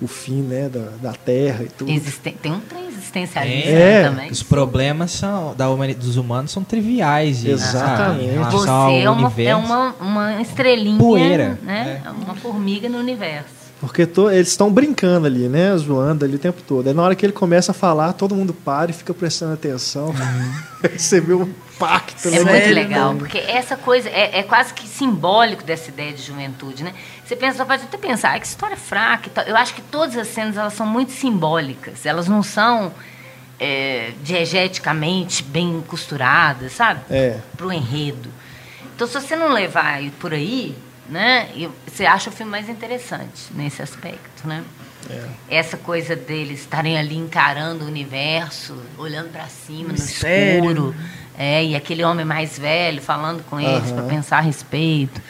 o 0.00 0.08
fim, 0.08 0.42
né, 0.42 0.68
da, 0.68 1.10
da 1.10 1.12
Terra 1.12 1.62
e 1.62 1.68
tudo. 1.68 1.90
Existen- 1.90 2.34
tem 2.42 2.52
um 2.52 2.60
trem 2.60 2.88
existencialista 2.88 3.68
É, 3.68 4.08
também. 4.08 4.30
Os 4.30 4.42
problemas 4.42 5.12
são, 5.12 5.54
da 5.54 5.66
dos 5.94 6.16
humanos 6.16 6.50
são 6.50 6.64
triviais. 6.64 7.44
E, 7.44 7.50
Exatamente. 7.50 8.34
Você 8.50 8.68
é 9.02 9.10
uma, 9.10 9.32
é 9.38 9.54
uma, 9.54 9.94
uma 10.00 10.42
estrelinha, 10.42 10.98
Poeira, 10.98 11.58
né? 11.62 12.02
Uma 12.24 12.34
formiga 12.34 12.88
no 12.88 12.98
universo. 12.98 13.55
Porque 13.80 14.06
to- 14.06 14.30
eles 14.30 14.48
estão 14.48 14.72
brincando 14.72 15.26
ali, 15.26 15.48
né, 15.48 15.76
zoando 15.76 16.24
ali 16.24 16.36
o 16.36 16.38
tempo 16.38 16.62
todo. 16.62 16.88
Aí 16.88 16.94
na 16.94 17.02
hora 17.02 17.14
que 17.14 17.26
ele 17.26 17.32
começa 17.34 17.72
a 17.72 17.74
falar, 17.74 18.14
todo 18.14 18.34
mundo 18.34 18.54
para 18.54 18.90
e 18.90 18.94
fica 18.94 19.12
prestando 19.12 19.52
atenção. 19.52 20.14
Você 20.96 21.20
vê 21.20 21.34
um 21.34 21.42
impacto, 21.42 22.28
É 22.28 22.42
né? 22.42 22.52
muito 22.52 22.74
legal, 22.74 23.14
porque 23.16 23.36
essa 23.36 23.76
coisa 23.76 24.08
é, 24.08 24.38
é 24.38 24.42
quase 24.42 24.72
que 24.72 24.88
simbólico 24.88 25.62
dessa 25.62 25.90
ideia 25.90 26.10
de 26.12 26.22
juventude, 26.22 26.82
né? 26.82 26.94
Você 27.24 27.36
pensa, 27.36 27.66
pode 27.66 27.82
até 27.82 27.98
pensar, 27.98 28.34
ah, 28.34 28.40
que 28.40 28.46
história 28.46 28.78
fraca 28.78 29.26
e 29.26 29.30
tal. 29.30 29.44
Eu 29.44 29.56
acho 29.56 29.74
que 29.74 29.82
todas 29.82 30.16
as 30.16 30.28
cenas 30.28 30.56
elas 30.56 30.72
são 30.72 30.86
muito 30.86 31.12
simbólicas, 31.12 32.06
elas 32.06 32.26
não 32.28 32.42
são 32.42 32.94
é, 33.60 34.12
diegeticamente 34.22 35.42
bem 35.42 35.84
costuradas, 35.86 36.72
sabe? 36.72 37.00
É. 37.10 37.40
Pro 37.58 37.70
enredo. 37.70 38.30
Então, 38.94 39.06
se 39.06 39.12
você 39.20 39.36
não 39.36 39.52
levar 39.52 40.00
por 40.18 40.32
aí, 40.32 40.74
né? 41.08 41.50
e 41.54 41.68
Você 41.86 42.04
acha 42.04 42.30
o 42.30 42.32
filme 42.32 42.50
mais 42.50 42.68
interessante 42.68 43.52
nesse 43.54 43.82
aspecto, 43.82 44.46
né? 44.46 44.64
Essa 45.48 45.76
coisa 45.76 46.16
deles 46.16 46.60
estarem 46.60 46.98
ali 46.98 47.16
encarando 47.16 47.84
o 47.84 47.86
universo, 47.86 48.76
olhando 48.98 49.30
para 49.30 49.46
cima, 49.46 49.90
no 49.90 49.94
escuro. 49.94 50.94
É, 51.38 51.62
e 51.64 51.76
aquele 51.76 52.02
homem 52.02 52.24
mais 52.24 52.58
velho 52.58 53.00
falando 53.02 53.42
com 53.44 53.60
eles 53.60 53.90
para 53.92 54.00
Aham. 54.00 54.08
pensar 54.08 54.38
a 54.38 54.40
respeito 54.40 55.20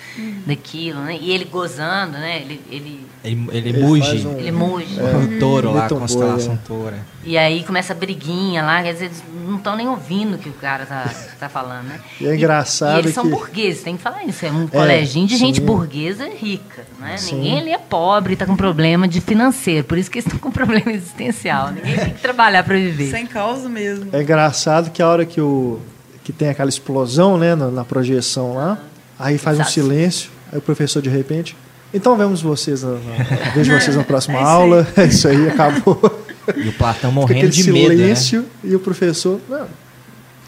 daquilo, 0.47 1.01
né? 1.01 1.19
E 1.21 1.33
ele 1.33 1.45
gozando, 1.45 2.13
né? 2.13 2.37
Ele, 2.43 2.61
ele, 2.71 3.07
Ele, 3.25 3.49
ele, 3.51 3.69
Ele 3.71 3.83
muge. 3.83 4.25
um- 4.27 4.39
ele 4.39 4.53
muge. 4.53 4.97
O 5.01 5.39
touro 5.41 5.73
lá, 5.73 5.79
a 5.87 5.89
Muito 5.89 5.97
constelação 5.97 6.55
boa, 6.55 6.83
toura. 6.83 6.99
E 7.25 7.37
aí 7.37 7.65
começa 7.65 7.93
a 7.93 7.97
briguinha 7.97 8.63
lá, 8.63 8.81
quer 8.85 8.93
dizer, 8.93 9.07
eles 9.07 9.25
não 9.45 9.57
estão 9.57 9.75
nem 9.77 9.89
ouvindo 9.89 10.35
o 10.35 10.39
que 10.39 10.49
o 10.49 10.53
cara 10.53 10.87
tá, 10.87 11.13
tá 11.41 11.49
falando, 11.49 11.87
né? 11.89 12.01
E 12.21 12.27
é 12.29 12.37
engraçado 12.37 12.97
E, 12.97 13.01
eles 13.01 13.13
são 13.15 13.25
que- 13.25 13.31
burgueses, 13.31 13.83
tem 13.83 13.97
que 13.97 14.03
falar 14.05 14.23
isso. 14.23 14.47
É 14.47 14.51
um 14.53 14.69
coleginho 14.69 15.27
de 15.27 15.37
gente 15.37 15.59
sim. 15.59 15.67
burguesa 15.67 16.29
rica, 16.29 16.85
né? 17.01 17.17
Sim. 17.17 17.35
Ninguém 17.37 17.59
ali 17.59 17.71
é 17.73 17.79
pobre, 17.79 18.35
está 18.35 18.47
com 18.47 18.55
problema 18.55 19.09
de 19.09 19.21
financeiro, 19.21 19.83
por 19.83 19.99
isso 19.99 20.09
que 20.09 20.19
eles 20.19 20.27
estão 20.27 20.39
com 20.39 20.51
problema 20.53 20.93
existencial. 20.93 21.73
Ninguém 21.73 21.97
tem 21.97 22.11
que 22.15 22.21
trabalhar 22.21 22.63
para 22.63 22.77
viver. 22.77 23.11
Sem 23.11 23.27
causa 23.27 23.69
mesmo. 23.69 24.09
É 24.13 24.23
engraçado 24.23 24.91
que 24.93 25.03
a 25.03 25.09
hora 25.09 25.27
que, 25.27 25.41
o, 25.41 25.81
que 26.27 26.33
tem 26.33 26.49
aquela 26.49 26.69
explosão 26.69 27.39
né, 27.39 27.55
na, 27.55 27.69
na 27.71 27.85
projeção 27.85 28.57
lá, 28.57 28.79
aí 29.17 29.39
faz 29.39 29.61
um 29.61 29.65
silêncio, 29.65 30.29
aí 30.51 30.59
o 30.59 30.61
professor 30.61 31.01
de 31.01 31.09
repente. 31.09 31.57
Então 31.95 32.17
vemos 32.17 32.43
vocês 32.43 32.83
na, 32.83 32.95
na- 32.95 32.99
vejo 33.55 33.73
vocês 33.73 33.95
na 33.95 34.03
próxima 34.03 34.35
É 34.37 34.43
isso 34.43 34.49
aí. 34.49 34.53
aula. 34.53 34.89
É 34.97 35.05
isso 35.05 35.29
aí, 35.29 35.49
acabou. 35.49 36.23
E 36.57 36.69
o 36.69 36.73
Platão 36.73 37.13
morrendo 37.13 37.49
de 37.51 37.73
medo, 37.73 37.89
né? 37.91 37.95
silêncio 37.97 38.47
e 38.65 38.75
o 38.75 38.81
professor. 38.81 39.41
Não, 39.49 39.67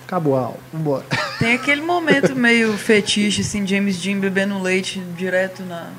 acabou 0.04 0.36
a 0.36 0.40
aula, 0.40 0.58
vambora. 0.72 1.04
Tem 1.38 1.52
aquele 1.54 1.80
momento 1.80 2.34
meio 2.34 2.72
fetiche, 2.74 3.42
assim, 3.42 3.64
James 3.64 3.96
Dean 3.98 4.18
bebendo 4.18 4.60
leite 4.60 5.00
direto 5.16 5.62
na, 5.62 5.90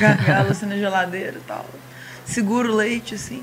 gargalo, 0.00 0.50
assim, 0.50 0.66
na 0.66 0.76
geladeira 0.76 1.36
e 1.38 1.46
tal. 1.46 1.64
Segura 2.24 2.70
o 2.70 2.74
leite, 2.74 3.14
assim. 3.14 3.42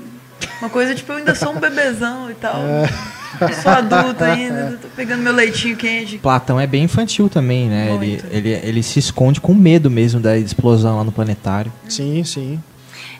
Uma 0.60 0.68
coisa 0.70 0.94
tipo, 0.94 1.12
eu 1.12 1.16
ainda 1.16 1.34
sou 1.34 1.52
um 1.52 1.58
bebezão 1.60 2.30
e 2.30 2.34
tal. 2.34 2.60
Eu 2.62 2.88
sou 3.62 3.72
adulto 3.72 4.24
ainda, 4.24 4.78
tô 4.80 4.88
pegando 4.88 5.22
meu 5.22 5.32
leitinho 5.32 5.76
quente. 5.76 6.18
Platão 6.18 6.58
é 6.58 6.66
bem 6.66 6.84
infantil 6.84 7.28
também, 7.28 7.68
né? 7.68 7.94
Ele, 7.94 8.06
Muito. 8.06 8.26
ele, 8.30 8.48
ele 8.50 8.82
se 8.82 8.98
esconde 8.98 9.40
com 9.40 9.54
medo 9.54 9.90
mesmo 9.90 10.20
da 10.20 10.36
explosão 10.36 10.96
lá 10.96 11.04
no 11.04 11.12
planetário. 11.12 11.72
Sim, 11.88 12.24
sim. 12.24 12.62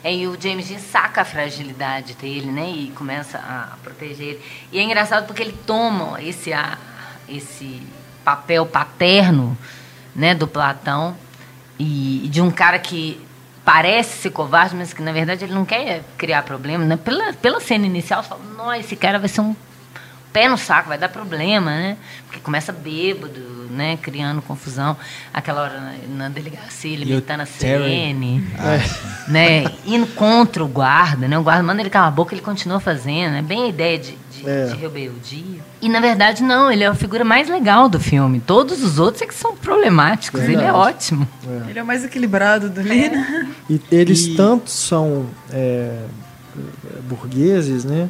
É, 0.03 0.13
e 0.13 0.27
o 0.27 0.37
James 0.39 0.67
Dean 0.67 0.79
saca 0.79 1.21
a 1.21 1.25
fragilidade 1.25 2.13
dele, 2.13 2.51
né? 2.51 2.69
E 2.69 2.91
começa 2.95 3.37
a 3.37 3.75
proteger 3.83 4.27
ele. 4.27 4.41
E 4.71 4.79
é 4.79 4.83
engraçado 4.83 5.25
porque 5.25 5.41
ele 5.41 5.55
toma 5.65 6.21
esse, 6.21 6.53
a, 6.53 6.77
esse 7.27 7.81
papel 8.23 8.65
paterno 8.65 9.57
né, 10.15 10.33
do 10.33 10.47
Platão 10.47 11.15
e, 11.77 12.25
e 12.25 12.29
de 12.29 12.41
um 12.41 12.49
cara 12.49 12.79
que 12.79 13.19
parece 13.65 14.21
ser 14.21 14.31
covarde, 14.31 14.75
mas 14.75 14.93
que 14.93 15.01
na 15.01 15.11
verdade 15.11 15.43
ele 15.43 15.53
não 15.53 15.65
quer 15.65 16.03
criar 16.17 16.43
problema. 16.43 16.85
Né? 16.85 16.97
Pela, 16.97 17.33
pela 17.33 17.59
cena 17.59 17.85
inicial, 17.85 18.23
você 18.23 18.29
fala, 18.29 18.41
nossa, 18.57 18.77
esse 18.77 18.95
cara 18.95 19.19
vai 19.19 19.29
ser 19.29 19.41
um 19.41 19.55
pé 20.31 20.47
no 20.47 20.57
saco, 20.57 20.89
vai 20.89 20.97
dar 20.97 21.09
problema, 21.09 21.71
né? 21.71 21.97
Porque 22.25 22.39
começa 22.39 22.71
bêbado, 22.71 23.39
né? 23.71 23.97
Criando 24.01 24.41
confusão. 24.41 24.95
Aquela 25.33 25.61
hora 25.63 25.79
na, 25.79 25.93
na 26.25 26.29
delegacia, 26.29 26.93
ele 26.93 27.05
E 27.05 27.11
imitando 27.13 27.41
a 27.41 27.45
sirene 27.45 28.45
É. 28.57 29.31
né, 29.31 29.63
indo 29.85 30.05
contra 30.07 30.63
o 30.63 30.67
guarda, 30.67 31.27
né? 31.27 31.37
O 31.37 31.43
guarda 31.43 31.63
manda 31.63 31.81
ele 31.81 31.89
calar 31.89 32.07
a 32.09 32.11
boca, 32.11 32.33
ele 32.33 32.41
continua 32.41 32.79
fazendo, 32.79 33.35
é 33.37 33.41
bem 33.41 33.63
a 33.63 33.67
ideia 33.67 33.97
de, 33.97 34.17
de, 34.31 34.49
É. 34.49 34.65
de 34.67 34.75
rebeldia. 34.75 35.61
E 35.81 35.89
na 35.89 35.99
verdade 35.99 36.43
não, 36.43 36.71
ele 36.71 36.83
é 36.83 36.87
a 36.87 36.93
figura 36.95 37.23
mais 37.23 37.47
legal 37.49 37.87
do 37.89 37.99
filme. 37.99 38.39
Todos 38.39 38.83
os 38.83 38.99
outros 38.99 39.21
é 39.21 39.25
que 39.25 39.33
são 39.33 39.55
problemáticos, 39.55 40.41
ele 40.41 40.53
é 40.53 40.57
Verdade. 40.57 40.77
ótimo. 40.77 41.27
Ele 41.67 41.79
é 41.79 41.83
o 41.83 41.85
mais 41.85 42.03
equilibrado 42.05 42.69
do 42.69 42.79
ali, 42.81 43.09
né? 43.09 43.49
E 43.69 43.81
eles 43.91 44.27
E- 44.27 44.35
tanto 44.35 44.69
são 44.69 45.25
é, 45.51 46.03
burgueses, 47.07 47.83
né? 47.85 48.09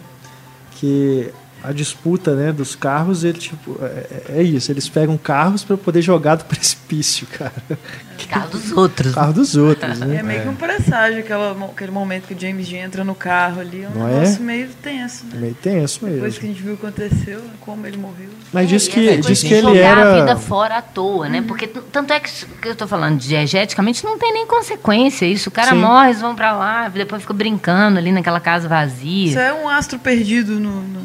Que 0.72 1.32
a 1.64 1.72
disputa 1.72 2.36
né, 2.36 2.52
dos 2.52 2.76
carros, 2.76 3.24
ele, 3.24 3.38
tipo, 3.38 3.78
é, 3.82 4.40
é 4.40 4.44
isso, 4.44 4.72
eles 4.72 4.88
pegam 4.88 5.18
carros 5.18 5.64
para 5.64 5.76
poder 5.78 6.02
jogar 6.02 6.36
do 6.36 6.46
precipício, 6.50 7.28
cara. 7.28 7.54
Carro 8.30 8.50
dos 8.50 8.72
outros. 8.74 9.16
Carro 9.16 9.32
dos 9.34 9.56
outros, 9.56 10.02
É 10.02 10.06
né? 10.06 10.22
meio 10.22 10.42
que 10.42 10.50
um 10.50 10.54
presságio, 10.56 11.20
aquela, 11.22 11.52
aquele 11.72 11.90
momento 11.92 12.28
que 12.28 12.34
o 12.34 12.40
James 12.40 12.68
Dean 12.68 12.84
entra 12.84 13.02
no 13.02 13.16
carro 13.16 13.62
ali. 13.62 13.84
É 13.84 13.88
um 13.88 13.92
Não 13.98 14.08
é? 14.10 14.12
negócio 14.20 14.44
meio 14.44 14.68
tenso, 14.84 15.26
né? 15.28 15.32
Meio 15.40 15.54
tenso 15.56 16.02
Depois 16.06 16.22
mesmo. 16.22 16.40
que 16.42 16.46
a 16.46 16.50
gente 16.50 16.62
viu 16.62 16.74
o 16.74 16.78
que 16.78 16.86
aconteceu, 16.86 17.42
como 17.62 17.88
ele 17.88 17.96
morreu. 17.96 18.28
Mas 18.52 18.68
diz 18.68 18.90
É, 18.90 18.92
que, 18.92 19.18
diz 19.20 19.42
que 19.42 19.54
ele 19.54 19.62
jogar 19.62 19.98
a 19.98 20.02
era. 20.02 20.20
vida 20.20 20.36
fora 20.36 20.78
à 20.80 20.82
toa, 20.82 21.30
né? 21.30 21.42
Porque 21.48 21.66
t- 21.66 21.80
tanto 21.94 22.12
é 22.12 22.20
que 22.20 22.30
que 22.62 22.68
eu 22.68 22.76
tô 22.76 22.86
falando, 22.88 23.18
diegeticamente, 23.18 24.04
não 24.04 24.18
tem 24.20 24.34
nem 24.34 24.46
consequência 24.46 25.26
isso. 25.26 25.48
O 25.48 25.52
cara 25.52 25.72
Sim. 25.72 25.78
morre, 25.78 26.10
eles 26.10 26.20
vão 26.22 26.36
pra 26.36 26.52
lá, 26.52 26.90
depois 26.90 27.22
fica 27.22 27.34
brincando 27.34 28.00
ali 28.00 28.12
naquela 28.12 28.42
casa 28.42 28.68
vazia. 28.68 29.30
Isso 29.30 29.40
é 29.40 29.54
um 29.54 29.70
astro 29.70 29.98
perdido 29.98 30.60
no, 30.60 30.82
no 30.82 31.00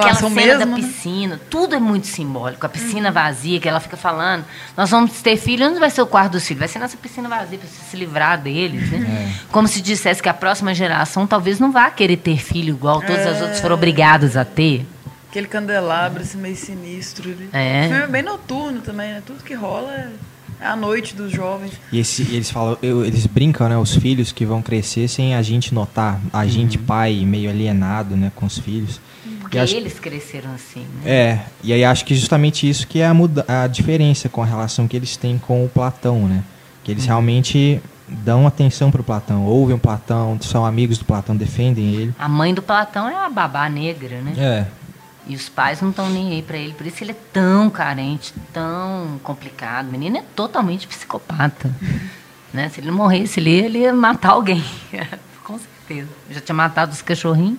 Aquela 0.00 0.14
cena 0.14 0.30
mesmo. 0.30 0.58
da 0.58 0.66
né? 0.66 0.76
piscina, 0.76 1.40
tudo 1.50 1.74
é 1.74 1.78
muito 1.80 2.06
simbólico. 2.06 2.64
A 2.64 2.68
piscina 2.68 3.10
vazia, 3.10 3.58
que 3.60 3.68
ela 3.68 3.80
fica 3.80 3.96
falando, 3.96 4.44
nós 4.76 4.90
vamos 4.90 5.20
ter 5.22 5.36
filho, 5.36 5.66
onde 5.68 5.78
vai 5.78 5.90
ser 5.90 6.02
o 6.02 6.06
quarto 6.06 6.32
dos 6.32 6.46
filhos? 6.46 6.58
Vai 6.58 6.68
ser 6.68 6.78
nessa 6.78 6.96
piscina 6.96 7.28
vazia, 7.28 7.58
para 7.58 7.68
você 7.68 7.82
se 7.90 7.96
livrar 7.96 8.40
deles, 8.40 8.90
né? 8.90 9.34
Como 9.50 9.66
se 9.68 9.80
dissesse 9.80 10.22
que 10.22 10.28
a 10.28 10.34
próxima 10.34 10.74
geração 10.74 11.26
talvez 11.26 11.58
não 11.58 11.70
vá 11.72 11.90
querer 11.90 12.16
ter 12.16 12.38
filho 12.38 12.70
igual 12.74 13.00
todas 13.00 13.26
as 13.26 13.40
outras 13.40 13.60
foram 13.60 13.74
obrigadas 13.76 14.36
a 14.36 14.44
ter. 14.44 14.86
Aquele 15.28 15.46
candelabro 15.46 16.22
assim, 16.22 16.38
meio 16.38 16.56
sinistro 16.56 17.30
ali. 17.30 17.48
É. 17.52 17.82
O 17.86 17.88
filme 17.90 18.02
é 18.02 18.06
bem 18.08 18.22
noturno 18.22 18.80
também, 18.80 19.12
né? 19.12 19.22
Tudo 19.24 19.42
que 19.44 19.54
rola 19.54 19.92
é 19.92 20.08
é 20.62 20.66
a 20.66 20.76
noite 20.76 21.14
dos 21.16 21.32
jovens. 21.32 21.72
E 21.90 21.98
esse- 22.00 22.20
eles 22.34 22.50
falam, 22.50 22.76
eu- 22.82 23.02
eles 23.02 23.24
brincam, 23.26 23.66
né? 23.66 23.78
Os 23.78 23.94
filhos 23.94 24.30
que 24.30 24.44
vão 24.44 24.60
crescer 24.60 25.08
sem 25.08 25.34
a 25.34 25.40
gente 25.40 25.72
notar. 25.72 26.20
A 26.34 26.46
gente, 26.46 26.76
pai, 26.76 27.24
meio 27.24 27.48
alienado, 27.48 28.14
né? 28.14 28.30
Com 28.36 28.44
os 28.44 28.58
filhos. 28.58 29.00
Porque 29.50 29.58
acho- 29.58 29.74
eles 29.76 29.98
cresceram 29.98 30.52
assim, 30.54 30.86
né? 31.02 31.10
É, 31.10 31.40
e 31.64 31.72
aí 31.72 31.84
acho 31.84 32.04
que 32.04 32.14
justamente 32.14 32.68
isso 32.68 32.86
que 32.86 33.00
é 33.00 33.06
a, 33.06 33.12
muda 33.12 33.44
a 33.48 33.66
diferença 33.66 34.28
com 34.28 34.40
a 34.40 34.46
relação 34.46 34.86
que 34.86 34.96
eles 34.96 35.16
têm 35.16 35.38
com 35.38 35.64
o 35.64 35.68
Platão, 35.68 36.28
né? 36.28 36.44
Que 36.84 36.92
eles 36.92 37.04
realmente 37.04 37.82
dão 38.06 38.46
atenção 38.46 38.92
pro 38.92 39.02
Platão, 39.02 39.44
ouvem 39.44 39.74
o 39.74 39.78
Platão, 39.78 40.38
são 40.40 40.64
amigos 40.64 40.98
do 40.98 41.04
Platão, 41.04 41.36
defendem 41.36 41.94
ele. 41.94 42.14
A 42.16 42.28
mãe 42.28 42.54
do 42.54 42.62
Platão 42.62 43.08
é 43.08 43.16
a 43.16 43.28
babá 43.28 43.68
negra, 43.68 44.20
né? 44.20 44.34
É. 44.38 44.66
E 45.26 45.34
os 45.34 45.48
pais 45.48 45.80
não 45.80 45.90
estão 45.90 46.08
nem 46.08 46.30
aí 46.32 46.42
pra 46.42 46.56
ele. 46.56 46.72
Por 46.72 46.86
isso 46.86 47.02
ele 47.02 47.10
é 47.10 47.16
tão 47.32 47.68
carente, 47.70 48.32
tão 48.52 49.18
complicado. 49.22 49.88
O 49.88 49.90
menino 49.92 50.16
é 50.18 50.22
totalmente 50.36 50.86
psicopata. 50.86 51.70
né? 52.54 52.68
Se 52.68 52.80
ele 52.80 52.92
morresse 52.92 53.40
ali, 53.40 53.50
ele 53.50 53.78
ia 53.80 53.92
matar 53.92 54.30
alguém. 54.30 54.64
Com 55.42 55.58
certeza. 55.58 56.08
Já 56.30 56.40
tinha 56.40 56.54
matado 56.54 56.92
os 56.92 57.02
cachorrinhos. 57.02 57.58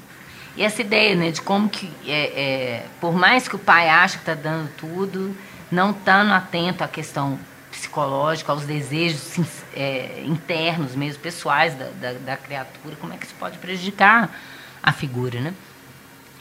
E 0.62 0.64
essa 0.64 0.82
ideia, 0.82 1.16
né, 1.16 1.32
de 1.32 1.42
como 1.42 1.68
que, 1.68 1.92
é, 2.06 2.12
é, 2.12 2.86
por 3.00 3.14
mais 3.16 3.48
que 3.48 3.56
o 3.56 3.58
pai 3.58 3.90
ache 3.90 4.18
que 4.18 4.22
está 4.22 4.36
dando 4.36 4.70
tudo, 4.78 5.36
não 5.72 5.90
estando 5.90 6.32
atento 6.34 6.84
à 6.84 6.88
questão 6.88 7.40
psicológica, 7.72 8.52
aos 8.52 8.64
desejos 8.64 9.40
é, 9.76 10.22
internos 10.24 10.94
mesmo, 10.94 11.20
pessoais 11.20 11.74
da, 11.74 11.86
da, 12.00 12.14
da 12.14 12.38
criatura, 12.38 12.96
como 12.98 13.12
é 13.12 13.18
que 13.18 13.26
isso 13.26 13.34
pode 13.40 13.58
prejudicar 13.58 14.30
a 14.84 14.92
figura, 14.92 15.42
né? 15.42 15.52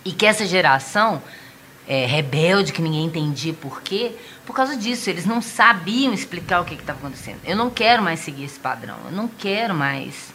E 0.05 0.13
que 0.13 0.27
essa 0.27 0.45
geração 0.45 1.23
é, 1.89 2.05
rebelde, 2.05 2.75
que 2.75 2.83
ninguém 2.83 3.07
entendia 3.07 3.55
por 3.55 3.81
quê, 3.81 4.15
por 4.45 4.55
causa 4.55 4.77
disso, 4.77 5.09
eles 5.09 5.25
não 5.25 5.41
sabiam 5.41 6.13
explicar 6.13 6.61
o 6.61 6.67
que 6.67 6.75
estava 6.75 6.99
acontecendo. 6.99 7.41
Eu 7.43 7.57
não 7.57 7.71
quero 7.71 8.03
mais 8.03 8.21
seguir 8.21 8.45
esse 8.45 8.61
padrão, 8.61 8.99
eu 9.07 9.13
não 9.13 9.29
quero 9.29 9.75
mais. 9.75 10.31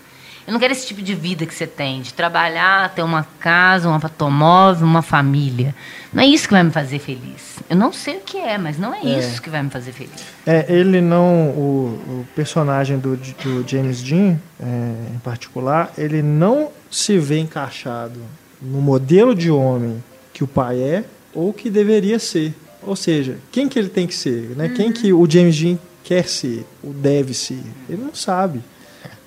Eu 0.48 0.54
não 0.54 0.60
quero 0.60 0.74
esse 0.74 0.86
tipo 0.86 1.02
de 1.02 1.16
vida 1.16 1.44
que 1.46 1.54
você 1.54 1.66
tem, 1.66 2.02
de 2.02 2.14
trabalhar, 2.14 2.94
ter 2.94 3.02
uma 3.02 3.24
casa, 3.40 3.90
um 3.90 3.94
automóvel, 3.94 4.86
uma 4.86 5.02
família. 5.02 5.74
Não 6.14 6.22
é 6.22 6.28
isso 6.28 6.48
que 6.48 6.54
vai 6.54 6.62
me 6.62 6.70
fazer 6.70 7.00
feliz. 7.00 7.58
Eu 7.68 7.76
não 7.76 7.92
sei 7.92 8.18
o 8.18 8.20
que 8.22 8.38
é, 8.38 8.56
mas 8.58 8.78
não 8.78 8.94
é, 8.94 9.02
isso 9.02 9.42
que 9.42 9.50
vai 9.50 9.64
me 9.64 9.72
fazer 9.72 9.92
feliz. 9.92 10.24
É, 10.46 10.66
ele 10.72 11.02
não. 11.02 11.50
O, 11.50 12.22
o 12.22 12.28
personagem 12.36 13.00
do, 13.00 13.18
do 13.18 13.68
James 13.68 14.04
Dean, 14.04 14.38
é, 14.60 15.16
em 15.16 15.20
particular, 15.20 15.92
ele 15.98 16.22
não 16.22 16.70
se 16.92 17.18
vê 17.18 17.40
encaixado 17.40 18.20
no 18.62 18.82
modelo 18.82 19.34
de 19.34 19.50
homem 19.50 20.04
que 20.32 20.44
o 20.44 20.48
pai 20.48 20.80
é 20.80 21.06
ou 21.34 21.52
que 21.52 21.72
deveria 21.72 22.20
ser. 22.20 22.54
Ou 22.84 22.96
seja, 22.96 23.40
quem 23.52 23.68
que 23.68 23.80
ele 23.80 23.90
tem 23.90 24.06
que 24.06 24.14
ser? 24.14 24.56
Né? 24.56 24.70
Quem 24.70 24.92
que 24.92 25.12
o 25.12 25.28
James 25.28 25.58
Dean 25.58 25.80
quer 26.04 26.28
ser, 26.28 26.66
ou 26.84 26.94
deve 26.94 27.34
ser? 27.34 27.64
Ele 27.90 28.04
não 28.04 28.14
sabe. 28.14 28.62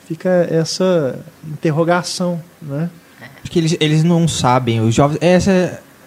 Fica 0.08 0.48
essa 0.50 1.18
interrogação, 1.46 2.40
né? 2.62 2.88
Porque 3.42 3.58
eles, 3.58 3.76
eles 3.78 4.02
não 4.02 4.26
sabem, 4.26 4.80
os 4.80 4.94
jovens. 4.94 5.18
Essa 5.20 5.50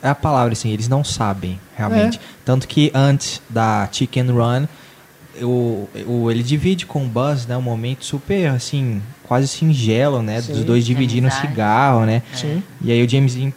é 0.01 0.09
a 0.09 0.15
palavra, 0.15 0.53
assim, 0.53 0.71
eles 0.71 0.87
não 0.87 1.03
sabem, 1.03 1.59
realmente. 1.75 2.19
Tanto 2.43 2.67
que 2.67 2.91
antes 2.95 3.39
da 3.47 3.87
Chicken 3.91 4.31
Run, 4.31 4.65
o, 5.43 5.87
o, 6.07 6.31
ele 6.31 6.41
divide 6.41 6.87
com 6.87 7.05
o 7.05 7.07
Buzz, 7.07 7.45
né? 7.45 7.55
Um 7.55 7.61
momento 7.61 8.03
super, 8.03 8.47
assim, 8.47 8.99
quase 9.23 9.47
singelo, 9.47 10.23
né? 10.23 10.41
Sim. 10.41 10.53
Dos 10.53 10.63
dois 10.63 10.83
dividindo 10.83 11.27
um 11.27 11.29
amizade. 11.29 11.47
cigarro, 11.47 12.05
né? 12.05 12.23
Sim. 12.33 12.63
E 12.81 12.91
aí 12.91 13.05
o 13.05 13.07
James 13.07 13.35
Dean 13.35 13.53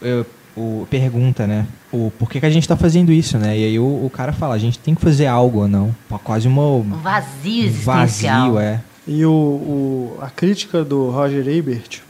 eh, 0.00 0.24
o, 0.56 0.86
pergunta, 0.90 1.46
né? 1.46 1.66
O, 1.92 2.10
por 2.18 2.30
que, 2.30 2.40
que 2.40 2.46
a 2.46 2.50
gente 2.50 2.66
tá 2.66 2.76
fazendo 2.76 3.12
isso, 3.12 3.36
né? 3.36 3.58
E 3.58 3.64
aí 3.64 3.78
o, 3.78 3.84
o 3.84 4.10
cara 4.10 4.32
fala, 4.32 4.54
a 4.54 4.58
gente 4.58 4.78
tem 4.78 4.94
que 4.94 5.02
fazer 5.02 5.26
algo 5.26 5.60
ou 5.60 5.68
não. 5.68 5.94
Quase 6.24 6.48
uma, 6.48 6.62
Um 6.62 6.78
um 6.78 6.82
vazio 7.02 7.64
existencial. 7.66 8.52
vazio, 8.52 8.58
é. 8.58 8.80
E 9.06 9.24
o, 9.24 9.30
o- 9.32 10.18
a 10.20 10.30
crítica 10.30 10.84
do 10.84 11.10
Roger 11.10 11.46
Ebert 11.48 12.00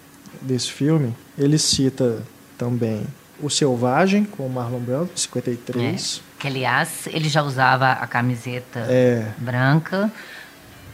desse 0.41 0.71
filme, 0.71 1.15
ele 1.39 1.59
cita 1.59 2.23
também 2.59 3.03
O 3.41 3.49
Selvagem, 3.51 4.25
com 4.25 4.47
o 4.47 4.51
Marlon 4.51 4.79
Brando, 4.81 5.11
53. 5.17 6.21
Que, 6.39 6.47
aliás, 6.49 7.07
ele 7.07 7.29
já 7.29 7.43
usava 7.43 7.91
a 7.93 8.07
camiseta 8.07 8.81
É. 8.89 9.27
branca, 9.39 10.11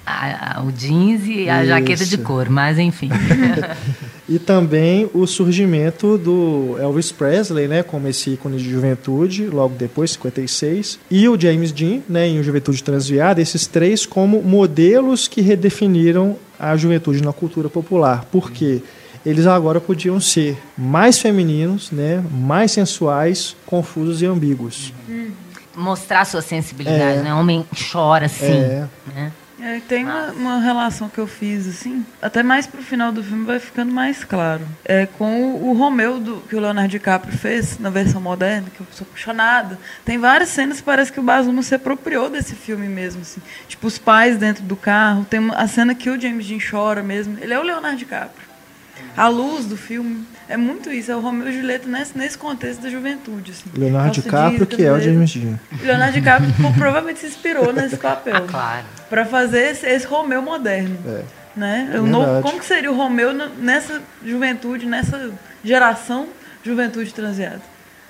a- 0.08 0.58
a- 0.58 0.62
o 0.62 0.72
jeans 0.72 1.22
e 1.26 1.48
a 1.48 1.64
jaqueta 1.64 2.04
de 2.04 2.14
Isso. 2.16 2.24
couro, 2.24 2.50
mas 2.50 2.78
enfim. 2.78 3.08
E 4.30 4.38
também 4.38 5.08
o 5.14 5.26
surgimento 5.26 6.18
do 6.18 6.76
Elvis 6.78 7.10
Presley, 7.10 7.66
né, 7.66 7.82
como 7.82 8.06
esse 8.08 8.28
ícone 8.34 8.58
de 8.58 8.68
juventude, 8.70 9.46
logo 9.46 9.74
depois, 9.74 10.10
56, 10.10 10.98
e 11.10 11.26
o 11.26 11.40
James 11.40 11.72
Dean, 11.72 12.00
né, 12.06 12.28
em 12.28 12.42
Juventude 12.42 12.82
Transviada, 12.84 13.40
esses 13.40 13.66
três 13.66 14.04
como 14.04 14.42
modelos 14.42 15.26
que 15.28 15.40
redefiniram 15.40 16.36
a 16.60 16.76
juventude 16.76 17.22
na 17.22 17.32
cultura 17.32 17.70
popular. 17.70 18.26
Porque 18.30 18.82
eles 19.24 19.46
agora 19.46 19.80
podiam 19.80 20.20
ser 20.20 20.58
mais 20.76 21.18
femininos, 21.18 21.90
né, 21.90 22.22
mais 22.30 22.70
sensuais, 22.72 23.56
confusos 23.64 24.20
e 24.20 24.26
ambíguos. 24.26 24.92
Mostrar 25.74 26.26
sua 26.26 26.42
sensibilidade, 26.42 27.20
É. 27.20 27.22
né? 27.22 27.32
Homem 27.34 27.64
chora 27.90 28.26
assim. 28.26 28.44
É. 28.52 28.84
Né? 29.14 29.32
É, 29.60 29.80
tem 29.80 30.04
uma, 30.04 30.30
uma 30.32 30.60
relação 30.60 31.08
que 31.08 31.18
eu 31.18 31.26
fiz, 31.26 31.66
assim, 31.66 32.06
até 32.22 32.42
mais 32.42 32.66
pro 32.66 32.82
final 32.82 33.10
do 33.10 33.24
filme 33.24 33.44
vai 33.44 33.58
ficando 33.58 33.92
mais 33.92 34.22
claro. 34.22 34.66
É 34.84 35.06
com 35.06 35.52
o, 35.52 35.70
o 35.70 35.72
Romeu 35.72 36.20
do, 36.20 36.36
que 36.42 36.54
o 36.54 36.60
Leonardo 36.60 36.90
DiCaprio 36.90 37.36
fez 37.36 37.78
na 37.78 37.90
versão 37.90 38.20
moderna, 38.20 38.68
que 38.74 38.80
eu 38.80 38.86
sou 38.92 39.06
apaixonada. 39.06 39.78
Tem 40.04 40.16
várias 40.16 40.50
cenas 40.50 40.78
que 40.78 40.84
parece 40.84 41.12
que 41.12 41.18
o 41.18 41.22
Luhrmann 41.22 41.62
se 41.62 41.74
apropriou 41.74 42.30
desse 42.30 42.54
filme 42.54 42.88
mesmo, 42.88 43.22
assim. 43.22 43.42
Tipo, 43.66 43.88
os 43.88 43.98
pais 43.98 44.36
dentro 44.36 44.62
do 44.62 44.76
carro, 44.76 45.24
tem 45.24 45.40
uma, 45.40 45.54
a 45.54 45.66
cena 45.66 45.94
que 45.94 46.08
o 46.08 46.20
James 46.20 46.46
Dean 46.46 46.58
chora 46.58 47.02
mesmo. 47.02 47.36
Ele 47.40 47.52
é 47.52 47.58
o 47.58 47.62
Leonardo 47.62 47.96
DiCaprio. 47.96 48.46
A 49.16 49.26
luz 49.26 49.66
do 49.66 49.76
filme 49.76 50.24
é 50.48 50.56
muito 50.56 50.90
isso, 50.90 51.10
é 51.12 51.16
o 51.16 51.20
Romeu 51.20 51.48
e 51.48 51.52
Julieta 51.52 51.86
nesse, 51.88 52.16
nesse 52.16 52.38
contexto 52.38 52.80
da 52.82 52.88
juventude, 52.90 53.52
assim. 53.52 53.64
Leonardo 53.78 54.12
DiCaprio, 54.12 54.66
que 54.66 54.82
é 54.84 54.92
o. 54.92 55.00
James 55.00 55.34
Dean. 55.34 55.58
Leonardo 55.82 56.12
DiCaprio 56.14 56.52
pô, 56.60 56.72
provavelmente 56.72 57.20
se 57.20 57.26
inspirou 57.26 57.72
nesse 57.72 57.96
papel. 57.98 58.36
Ah, 58.36 58.40
claro. 58.40 58.86
Pra 59.10 59.24
fazer 59.24 59.70
esse, 59.72 59.86
esse 59.86 60.06
Romeu 60.06 60.40
moderno. 60.42 60.96
É. 61.06 61.22
Né? 61.58 61.90
É 61.92 61.96
novo- 61.98 62.40
como 62.42 62.58
que 62.58 62.64
seria 62.64 62.90
o 62.90 62.96
Romeu 62.96 63.32
nessa 63.58 64.00
juventude, 64.24 64.86
nessa 64.86 65.30
geração 65.64 66.28
juventude 66.62 67.12
transeada? 67.12 67.60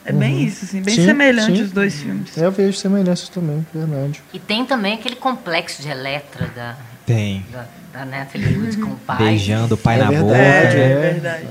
É 0.05 0.12
bem 0.12 0.43
isso, 0.43 0.64
assim, 0.64 0.80
bem 0.80 0.95
Sim, 0.95 1.05
semelhante 1.05 1.57
sim. 1.59 1.62
os 1.64 1.70
dois 1.72 1.95
filmes. 2.01 2.34
Eu 2.36 2.51
vejo 2.51 2.78
semelhanças 2.78 3.28
também, 3.28 3.66
verdade. 3.74 4.22
E 4.32 4.39
tem 4.39 4.64
também 4.64 4.95
aquele 4.95 5.16
complexo 5.16 5.82
de 5.82 5.89
Electra 5.89 6.47
da, 6.55 6.76
Tem. 7.05 7.45
da, 7.53 7.66
da 7.93 8.05
Natalie 8.05 8.57
Wood 8.59 8.76
com 8.78 8.91
o 8.91 8.97
pai. 8.97 9.16
Beijando 9.18 9.74
o 9.74 9.78
pai 9.78 9.97
É 9.97 10.05
na 10.05 10.11
verdade, 10.11 10.24
boca. 10.26 10.36
É, 10.39 10.82
é, 10.93 11.11
verdade. 11.12 11.47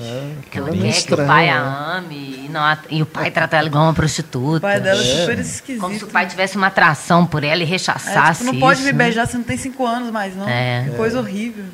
Que 0.51 0.57
ela 0.59 0.67
Ela 0.69 0.77
é 0.77 0.91
quer 0.91 1.01
que 1.03 1.13
o 1.13 1.17
pai 1.25 1.45
né? 1.47 1.51
a 1.51 1.95
ame 1.97 2.15
e, 2.45 2.49
não 2.49 2.61
a- 2.61 2.77
e 2.89 3.01
o 3.01 3.05
pai 3.05 3.31
trata 3.31 3.57
ela 3.57 3.67
igual 3.67 3.83
uma 3.85 3.93
prostituta. 3.93 4.57
O 4.57 4.61
pai 4.61 4.79
dela 4.79 5.01
é 5.01 5.03
É. 5.03 5.19
super 5.21 5.39
esquisito. 5.39 5.81
Como 5.81 5.97
se 5.97 6.03
o 6.03 6.07
pai 6.07 6.27
tivesse 6.27 6.55
uma 6.57 6.67
atração 6.67 7.25
por 7.25 7.43
ela 7.43 7.61
e 7.61 7.63
É, 7.63 7.65
rechaçasse 7.65 8.41
tipo, 8.41 8.53
não 8.53 8.59
pode 8.59 8.79
isso, 8.79 8.85
me 8.87 8.93
né? 8.93 9.03
beijar, 9.05 9.27
você 9.27 9.37
não 9.37 9.43
tem 9.43 9.57
cinco 9.57 9.85
anos 9.85 10.11
mais, 10.11 10.35
não. 10.35 10.47
É. 10.47 10.85
Que 10.89 10.95
Coisa 10.95 11.19
horrível. 11.19 11.65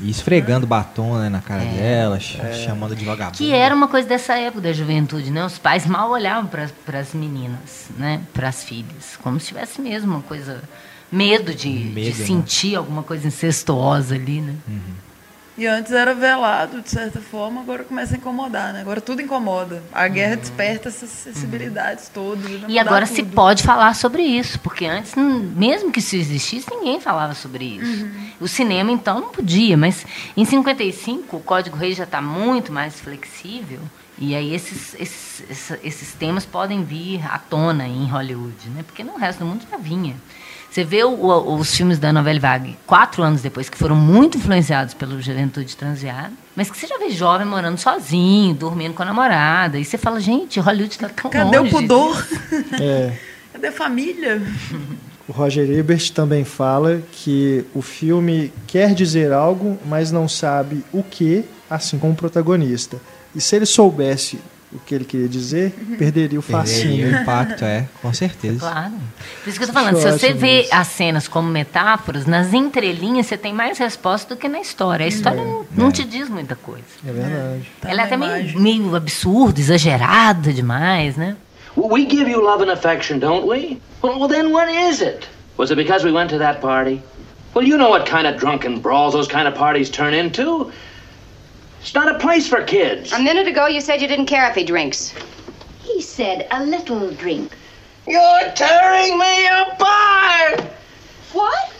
E 0.00 0.10
esfregando 0.10 0.64
batom 0.64 1.18
né, 1.18 1.28
na 1.28 1.40
cara 1.40 1.62
É. 1.62 1.66
dela, 1.66 2.20
ch- 2.20 2.38
chamando 2.64 2.94
de 2.94 3.04
vagabundo. 3.04 3.36
Que 3.36 3.52
era 3.52 3.74
uma 3.74 3.88
coisa 3.88 4.08
dessa 4.08 4.36
época 4.38 4.60
da 4.62 4.72
juventude, 4.72 5.28
né? 5.30 5.44
Os 5.44 5.58
pais 5.58 5.86
mal 5.86 6.08
olhavam 6.10 6.46
para 6.48 6.98
as 7.00 7.12
meninas, 7.12 7.88
né? 7.98 8.20
Para 8.32 8.48
as 8.48 8.62
filhas, 8.62 9.16
como 9.22 9.40
se 9.40 9.48
tivesse 9.48 9.80
mesmo 9.80 10.12
uma 10.14 10.22
coisa 10.22 10.62
medo 11.10 11.54
de, 11.54 11.72
de 11.72 11.84
Medo, 11.90 12.18
né? 12.18 12.24
sentir 12.24 12.76
alguma 12.76 13.02
coisa 13.02 13.26
incestuosa 13.26 14.14
ali, 14.14 14.40
né? 14.40 14.54
E 15.58 15.66
antes 15.66 15.90
era 15.90 16.14
velado, 16.14 16.80
de 16.80 16.88
certa 16.88 17.20
forma, 17.20 17.60
agora 17.60 17.82
começa 17.82 18.14
a 18.14 18.16
incomodar, 18.16 18.72
né? 18.72 18.80
Agora 18.80 19.00
tudo 19.00 19.20
incomoda. 19.20 19.82
A 19.92 20.06
guerra 20.06 20.36
desperta 20.36 20.88
essas 20.88 21.10
sensibilidades 21.10 22.08
todas. 22.08 22.44
vai 22.60 22.70
E 22.70 22.78
agora 22.78 23.06
se 23.06 23.24
tudo. 23.24 23.34
pode 23.34 23.64
falar 23.64 23.92
sobre 23.96 24.22
isso, 24.22 24.60
porque 24.60 24.86
antes, 24.86 25.16
mesmo 25.16 25.90
que 25.90 25.98
isso 25.98 26.14
existisse, 26.14 26.70
ninguém 26.70 27.00
falava 27.00 27.34
sobre 27.34 27.64
isso. 27.64 28.06
O 28.40 28.46
cinema, 28.46 28.92
então, 28.92 29.20
não 29.20 29.30
podia, 29.30 29.76
mas 29.76 30.06
em 30.36 30.44
55 30.44 31.36
o 31.36 31.40
Código 31.40 31.76
Reis 31.76 31.96
já 31.96 32.04
está 32.04 32.22
muito 32.22 32.72
mais 32.72 33.00
flexível, 33.00 33.80
e 34.16 34.36
aí 34.36 34.54
esses, 34.54 34.94
esses, 34.94 35.72
esses 35.82 36.12
temas 36.14 36.46
podem 36.46 36.84
vir 36.84 37.20
à 37.26 37.36
tona 37.36 37.86
em 37.86 38.06
Hollywood, 38.06 38.68
né? 38.70 38.84
porque 38.84 39.02
no 39.02 39.16
resto 39.16 39.40
do 39.40 39.46
mundo 39.46 39.64
já 39.68 39.76
vinha. 39.76 40.14
Você 40.70 40.84
vê 40.84 41.02
o- 41.02 41.08
o- 41.10 41.54
os 41.56 41.74
filmes 41.74 41.98
da 41.98 42.12
Novelle 42.12 42.38
Vague 42.38 42.76
quatro 42.86 43.22
anos 43.22 43.40
depois, 43.40 43.68
que 43.70 43.76
foram 43.78 43.96
muito 43.96 44.36
influenciados 44.38 44.94
pela 44.94 45.20
juventude 45.20 45.76
transviada, 45.76 46.32
mas 46.54 46.70
que 46.70 46.76
você 46.78 46.86
já 46.86 46.98
vê 46.98 47.10
jovem 47.10 47.46
morando 47.46 47.78
sozinho, 47.78 48.54
dormindo 48.54 48.94
com 48.94 49.02
a 49.02 49.06
namorada, 49.06 49.78
e 49.78 49.84
você 49.84 49.96
fala, 49.96 50.20
gente, 50.20 50.60
Hollywood 50.60 50.92
está 50.92 51.08
tão 51.08 51.30
Cadê 51.30 51.58
longe 51.58 51.74
o 51.74 51.78
pudor? 51.80 52.26
É, 52.80 53.12
Cadê 53.52 53.68
a 53.68 53.72
família? 53.72 54.42
O 55.26 55.32
Roger 55.32 55.68
Ebert 55.70 56.10
também 56.12 56.44
fala 56.44 57.02
que 57.12 57.64
o 57.74 57.82
filme 57.82 58.52
quer 58.66 58.94
dizer 58.94 59.32
algo, 59.32 59.78
mas 59.86 60.12
não 60.12 60.28
sabe 60.28 60.84
o 60.92 61.02
que, 61.02 61.44
assim 61.68 61.98
como 61.98 62.12
o 62.12 62.16
protagonista. 62.16 62.98
E 63.34 63.40
se 63.40 63.56
ele 63.56 63.66
soubesse 63.66 64.38
o 64.72 64.78
que 64.80 64.94
ele 64.94 65.04
queria 65.04 65.28
dizer, 65.28 65.70
perderia 65.98 66.38
o 66.38 66.42
Perderia 66.42 66.42
fascínio. 66.42 67.08
o 67.08 67.22
impacto, 67.22 67.64
é, 67.64 67.86
com 68.02 68.12
certeza. 68.12 68.60
Claro. 68.60 68.92
Por 69.42 69.48
isso 69.48 69.58
que 69.58 69.64
eu 69.64 69.68
tô 69.68 69.72
falando, 69.72 69.96
se 69.96 70.06
Acho 70.06 70.18
você 70.18 70.32
vê 70.34 70.62
isso. 70.62 70.74
as 70.74 70.86
cenas 70.88 71.26
como 71.26 71.48
metáforas, 71.48 72.26
nas 72.26 72.52
entrelinhas 72.52 73.26
você 73.26 73.36
tem 73.38 73.52
mais 73.52 73.78
resposta 73.78 74.34
do 74.34 74.38
que 74.38 74.48
na 74.48 74.60
história. 74.60 75.06
A 75.06 75.08
história 75.08 75.42
não, 75.42 75.64
não 75.74 75.90
te 75.90 76.04
diz 76.04 76.28
muita 76.28 76.54
coisa. 76.54 76.84
É 77.06 77.10
verdade. 77.12 77.70
Tá 77.80 77.88
Ela 77.90 78.02
é 78.02 78.16
na 78.16 78.26
até 78.26 78.42
meio, 78.42 78.60
meio 78.60 78.94
absurda, 78.96 79.58
exagerada 79.58 80.52
demais, 80.52 81.16
né? 81.16 81.36
We 81.76 82.06
give 82.10 82.28
you 82.30 82.40
love 82.42 82.62
and 82.62 82.70
affection, 82.72 83.18
don't 83.18 83.46
we? 83.46 83.80
Well, 84.02 84.18
well, 84.18 84.28
then 84.28 84.52
what 84.52 84.68
is 84.70 85.00
it? 85.00 85.28
Was 85.56 85.70
it 85.70 85.76
because 85.76 86.04
we 86.04 86.12
went 86.12 86.28
to 86.30 86.38
that 86.38 86.60
party? 86.60 87.00
Well, 87.54 87.66
you 87.66 87.76
know 87.78 87.88
what 87.90 88.04
kind 88.10 88.26
of 88.26 88.36
drunken 88.38 88.80
brawls 88.80 89.14
those 89.14 89.28
kind 89.28 89.48
of 89.48 89.54
parties 89.54 89.88
turn 89.88 90.12
into. 90.12 90.70
It's 91.80 91.94
not 91.94 92.14
a 92.14 92.18
place 92.18 92.48
for 92.48 92.62
kids. 92.64 93.12
A 93.12 93.18
minute 93.22 93.46
ago, 93.46 93.66
you 93.66 93.80
said 93.80 94.00
you 94.00 94.08
didn't 94.08 94.26
care 94.26 94.48
if 94.50 94.54
he 94.54 94.64
drinks. 94.64 95.14
He 95.82 96.02
said 96.02 96.46
a 96.50 96.64
little 96.64 97.10
drink. 97.12 97.56
You're 98.06 98.50
tearing 98.54 99.18
me 99.18 99.46
apart! 99.46 100.60
What? 101.32 101.72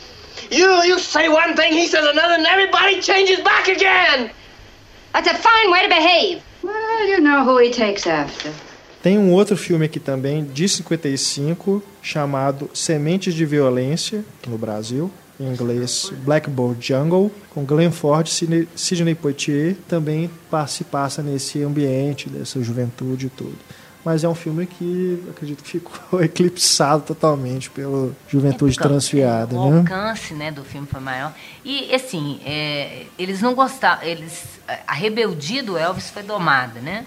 You 0.51 0.83
you 0.85 0.99
say 0.99 1.29
one 1.29 1.57
thing, 1.57 1.73
he 1.73 1.87
says 1.87 2.07
another, 2.07 2.35
and 2.35 2.47
everybody 2.47 3.01
changes 3.01 3.41
back 3.41 3.69
again! 3.69 4.31
That's 5.13 5.29
a 5.29 5.35
fine 5.35 5.71
way 5.71 5.83
to 5.83 5.89
behave. 5.89 6.43
Well, 6.63 7.09
you 7.09 7.21
know 7.21 7.45
who 7.45 7.59
he 7.59 7.71
takes 7.71 8.07
after. 8.07 8.53
Tem 9.03 9.17
um 9.17 9.33
outro 9.33 9.57
filme 9.57 9.87
aqui 9.87 10.01
também, 10.01 10.45
de 10.45 10.69
55, 10.69 11.83
chamado 12.03 12.69
Sementes 12.75 13.33
de 13.33 13.47
Violência, 13.47 14.25
aqui 14.39 14.51
no 14.51 14.59
Brasil, 14.59 15.11
em 15.41 15.47
inglês 15.47 16.13
Blackboard 16.25 16.85
Jungle, 16.85 17.31
com 17.51 17.65
Glenn 17.65 17.91
Ford 17.93 18.27
e 18.27 18.31
Sidney- 18.31 18.69
Sidney 18.75 19.15
Poitier, 19.15 19.77
também 19.89 20.31
se 20.67 20.85
passa 20.85 21.23
nesse 21.23 21.63
ambiente 21.63 22.29
dessa 22.29 22.63
juventude 22.63 23.27
e 23.27 23.31
tudo. 23.31 23.57
Mas 24.05 24.25
é 24.25 24.29
um 24.29 24.35
filme 24.35 24.65
que 24.65 25.23
acredito 25.29 25.63
que 25.63 25.69
ficou 25.71 26.23
eclipsado 26.23 27.03
totalmente 27.03 27.69
pela 27.69 28.11
juventude 28.29 28.79
É, 28.79 28.83
transfiada, 28.83 29.55
O 29.57 29.71
né? 29.71 29.79
alcance 29.79 30.33
né, 30.35 30.51
do 30.51 30.65
filme 30.65 30.87
foi 30.87 31.01
maior. 31.01 31.35
E, 31.65 31.93
assim, 31.95 32.41
é, 32.47 33.05
eles 33.19 33.43
não 33.43 33.55
gostavam. 33.55 34.05
Eles, 34.05 34.45
a 34.87 34.95
rebeldia 34.95 35.63
do 35.63 35.77
Elvis 35.77 36.11
foi 36.11 36.23
domada, 36.23 36.81
né? 36.81 37.05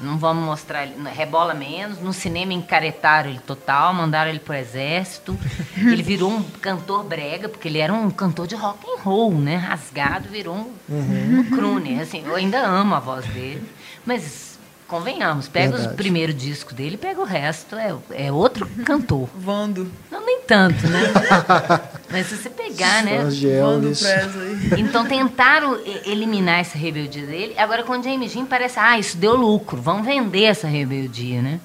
Não 0.00 0.16
vamos 0.18 0.44
mostrar 0.44 0.84
ele. 0.84 0.94
Rebola 1.10 1.54
menos. 1.54 2.00
No 2.00 2.12
cinema 2.12 2.52
encaretaram 2.52 3.30
ele 3.30 3.40
total, 3.40 3.92
mandaram 3.92 4.30
ele 4.30 4.38
pro 4.38 4.54
exército. 4.54 5.36
ele 5.76 6.02
virou 6.02 6.30
um 6.30 6.42
cantor 6.42 7.04
brega, 7.04 7.48
porque 7.48 7.68
ele 7.68 7.78
era 7.78 7.92
um 7.92 8.10
cantor 8.10 8.46
de 8.46 8.54
rock 8.54 8.86
and 8.86 9.00
roll, 9.02 9.32
né? 9.34 9.56
Rasgado, 9.56 10.28
virou 10.28 10.54
um, 10.56 10.72
Uhum. 10.88 11.40
um 11.40 11.44
crooner. 11.50 12.00
Assim, 12.00 12.22
eu 12.24 12.34
ainda 12.36 12.60
amo 12.64 12.94
a 12.94 13.00
voz 13.00 13.26
dele. 13.26 13.68
Mas. 14.06 14.47
Convenhamos, 14.88 15.48
pega 15.48 15.72
Verdade. 15.72 15.90
os 15.90 15.96
primeiros 15.96 16.34
discos 16.34 16.72
dele, 16.72 16.96
pega 16.96 17.20
o 17.20 17.24
resto, 17.24 17.76
é, 17.76 17.94
é 18.10 18.32
outro 18.32 18.66
cantor. 18.86 19.28
Vando. 19.38 19.92
Não, 20.10 20.24
nem 20.24 20.40
tanto, 20.40 20.88
né? 20.88 21.12
Mas 22.10 22.26
se 22.28 22.38
você 22.38 22.48
pegar, 22.48 23.02
né? 23.04 23.18
Vando. 23.18 23.88
Presley. 23.88 24.80
Então 24.80 25.04
tentaram 25.04 25.78
eliminar 26.06 26.60
essa 26.60 26.78
rebeldia 26.78 27.26
dele. 27.26 27.54
Agora 27.58 27.82
com 27.82 27.98
o 27.98 28.02
James 28.02 28.32
Dean 28.32 28.46
parece, 28.46 28.78
ah, 28.80 28.98
isso 28.98 29.18
deu 29.18 29.36
lucro, 29.36 29.78
vamos 29.78 30.06
vender 30.06 30.44
essa 30.44 30.66
rebeldia, 30.66 31.42
né? 31.42 31.60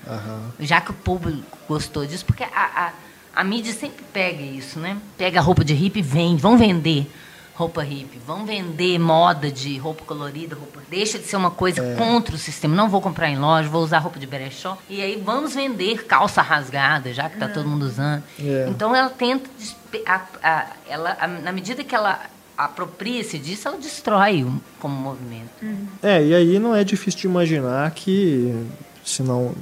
Já 0.59 0.81
que 0.81 0.91
o 0.91 0.93
público 0.93 1.57
gostou 1.65 2.05
disso, 2.05 2.25
porque 2.25 2.43
a, 2.43 2.49
a, 2.53 2.91
a 3.33 3.43
mídia 3.45 3.71
sempre 3.73 4.03
pega 4.11 4.41
isso, 4.41 4.79
né? 4.79 4.97
Pega 5.17 5.39
a 5.39 5.41
roupa 5.41 5.63
de 5.63 5.73
hippie 5.73 5.99
e 5.99 6.03
vende, 6.03 6.41
vão 6.41 6.57
vender 6.57 7.09
roupa 7.55 7.83
hippie, 7.83 8.19
vão 8.25 8.45
vender 8.45 8.97
moda 8.99 9.51
de 9.51 9.77
roupa 9.77 10.03
colorida, 10.05 10.55
roupa. 10.55 10.81
Deixa 10.89 11.19
de 11.19 11.25
ser 11.25 11.35
uma 11.35 11.51
coisa 11.51 11.81
É. 11.83 11.95
contra 11.95 12.35
o 12.35 12.37
sistema. 12.37 12.75
Não 12.75 12.89
vou 12.89 12.99
comprar 13.01 13.29
em 13.29 13.37
loja, 13.37 13.69
vou 13.69 13.83
usar 13.83 13.99
roupa 13.99 14.17
de 14.19 14.25
berechó. 14.25 14.77
E 14.89 15.01
aí 15.01 15.21
vamos 15.23 15.53
vender 15.53 16.05
calça 16.05 16.41
rasgada, 16.41 17.13
já 17.13 17.29
que 17.29 17.35
está 17.35 17.47
todo 17.47 17.67
mundo 17.67 17.83
usando. 17.83 18.23
É. 18.39 18.67
Então 18.69 18.95
ela 18.95 19.09
tenta. 19.09 19.49
a- 20.07 20.21
a- 20.41 20.65
ela, 20.89 21.15
a- 21.19 21.27
na 21.27 21.51
medida 21.51 21.83
que 21.83 21.93
ela 21.93 22.19
apropria-se 22.57 23.37
disso, 23.37 23.67
ela 23.67 23.77
destrói 23.77 24.45
como 24.79 24.95
movimento. 24.95 25.49
É, 26.01 26.23
e 26.25 26.33
aí 26.33 26.57
não 26.59 26.75
é 26.75 26.83
difícil 26.83 27.19
de 27.21 27.27
imaginar 27.27 27.91
que 27.91 28.55
se 29.05 29.21
não, 29.21 29.53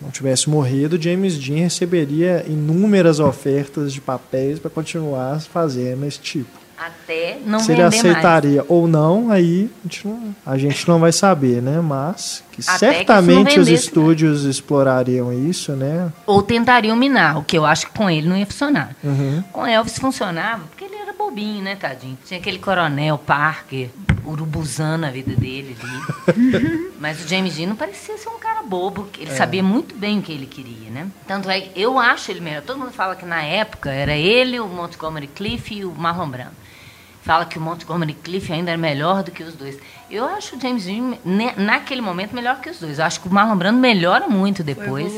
não 0.00 0.10
tivesse 0.10 0.48
morrido, 0.48 1.00
James 1.00 1.36
Dean 1.38 1.56
receberia 1.64 2.44
inúmeras 2.46 3.18
ofertas 3.18 3.92
de 3.92 4.00
papéis 4.00 4.58
para 4.58 4.70
continuar 4.70 5.40
fazendo 5.40 6.04
esse 6.06 6.18
tipo. 6.20 6.63
Até 6.76 7.38
não 7.44 7.60
se 7.60 7.72
ele 7.72 7.82
vender 7.82 7.96
mais. 7.96 8.16
aceitaria 8.16 8.64
ou 8.68 8.88
não, 8.88 9.30
aí 9.30 9.70
a 9.80 9.88
gente 9.88 10.08
não, 10.08 10.36
a 10.44 10.58
gente 10.58 10.88
não 10.88 10.98
vai 10.98 11.12
saber, 11.12 11.62
né? 11.62 11.80
Mas 11.80 12.42
que 12.50 12.62
Até 12.68 12.90
que 12.90 12.96
certamente 12.98 13.58
os 13.58 13.68
né? 13.68 13.74
estúdios 13.74 14.44
explorariam 14.44 15.32
isso, 15.32 15.72
né? 15.72 16.12
Ou 16.26 16.42
tentariam 16.42 16.96
minar, 16.96 17.38
o 17.38 17.44
que 17.44 17.56
eu 17.56 17.64
acho 17.64 17.86
que 17.86 17.92
com 17.92 18.10
ele 18.10 18.28
não 18.28 18.36
ia 18.36 18.46
funcionar. 18.46 18.94
Uhum. 19.02 19.42
Com 19.52 19.66
Elvis 19.66 19.98
funcionava, 19.98 20.64
porque 20.64 20.84
ele 20.84 20.96
era 20.96 21.12
bobinho, 21.12 21.62
né, 21.62 21.76
tadinho? 21.76 22.18
Tinha 22.24 22.38
aquele 22.38 22.58
coronel 22.58 23.18
Parker, 23.18 23.90
urubuzando 24.24 25.06
a 25.06 25.10
vida 25.10 25.34
dele 25.34 25.76
ali. 25.80 26.92
Mas 26.98 27.24
o 27.24 27.28
James 27.28 27.56
Dean 27.56 27.68
não 27.68 27.76
parecia 27.76 28.16
ser 28.16 28.28
um 28.28 28.38
cara 28.38 28.62
bobo, 28.62 29.08
ele 29.18 29.30
sabia 29.30 29.62
muito 29.62 29.94
bem 29.94 30.18
o 30.18 30.22
que 30.22 30.32
ele 30.32 30.46
queria, 30.46 30.90
né? 30.90 31.08
Tanto 31.26 31.50
é 31.50 31.60
que 31.60 31.80
eu 31.80 31.98
acho 31.98 32.30
ele 32.30 32.40
melhor. 32.40 32.62
Todo 32.62 32.78
mundo 32.78 32.92
fala 32.92 33.16
que 33.16 33.26
na 33.26 33.42
época 33.42 33.90
era 33.90 34.14
ele, 34.14 34.58
o 34.60 34.66
Montgomery 34.66 35.26
Cliff 35.26 35.74
e 35.74 35.84
o 35.84 35.92
Marlon 35.92 36.28
Brando. 36.28 36.63
Fala 37.24 37.46
que 37.46 37.56
o 37.58 37.60
Montgomery 37.60 38.12
Cliff 38.12 38.52
ainda 38.52 38.70
era 38.70 38.78
melhor 38.78 39.22
do 39.22 39.30
que 39.30 39.42
os 39.42 39.54
dois. 39.54 39.78
Eu 40.10 40.26
acho 40.26 40.56
o 40.56 40.60
James 40.60 40.84
Dean, 40.84 41.16
naquele 41.56 42.02
momento, 42.02 42.34
melhor 42.34 42.60
que 42.60 42.68
os 42.68 42.78
dois. 42.78 42.98
Eu 42.98 43.04
acho 43.06 43.20
que 43.20 43.28
o 43.28 43.32
Marlon 43.32 43.56
Brando 43.56 43.78
melhora 43.80 44.28
muito 44.28 44.62
depois. 44.62 45.10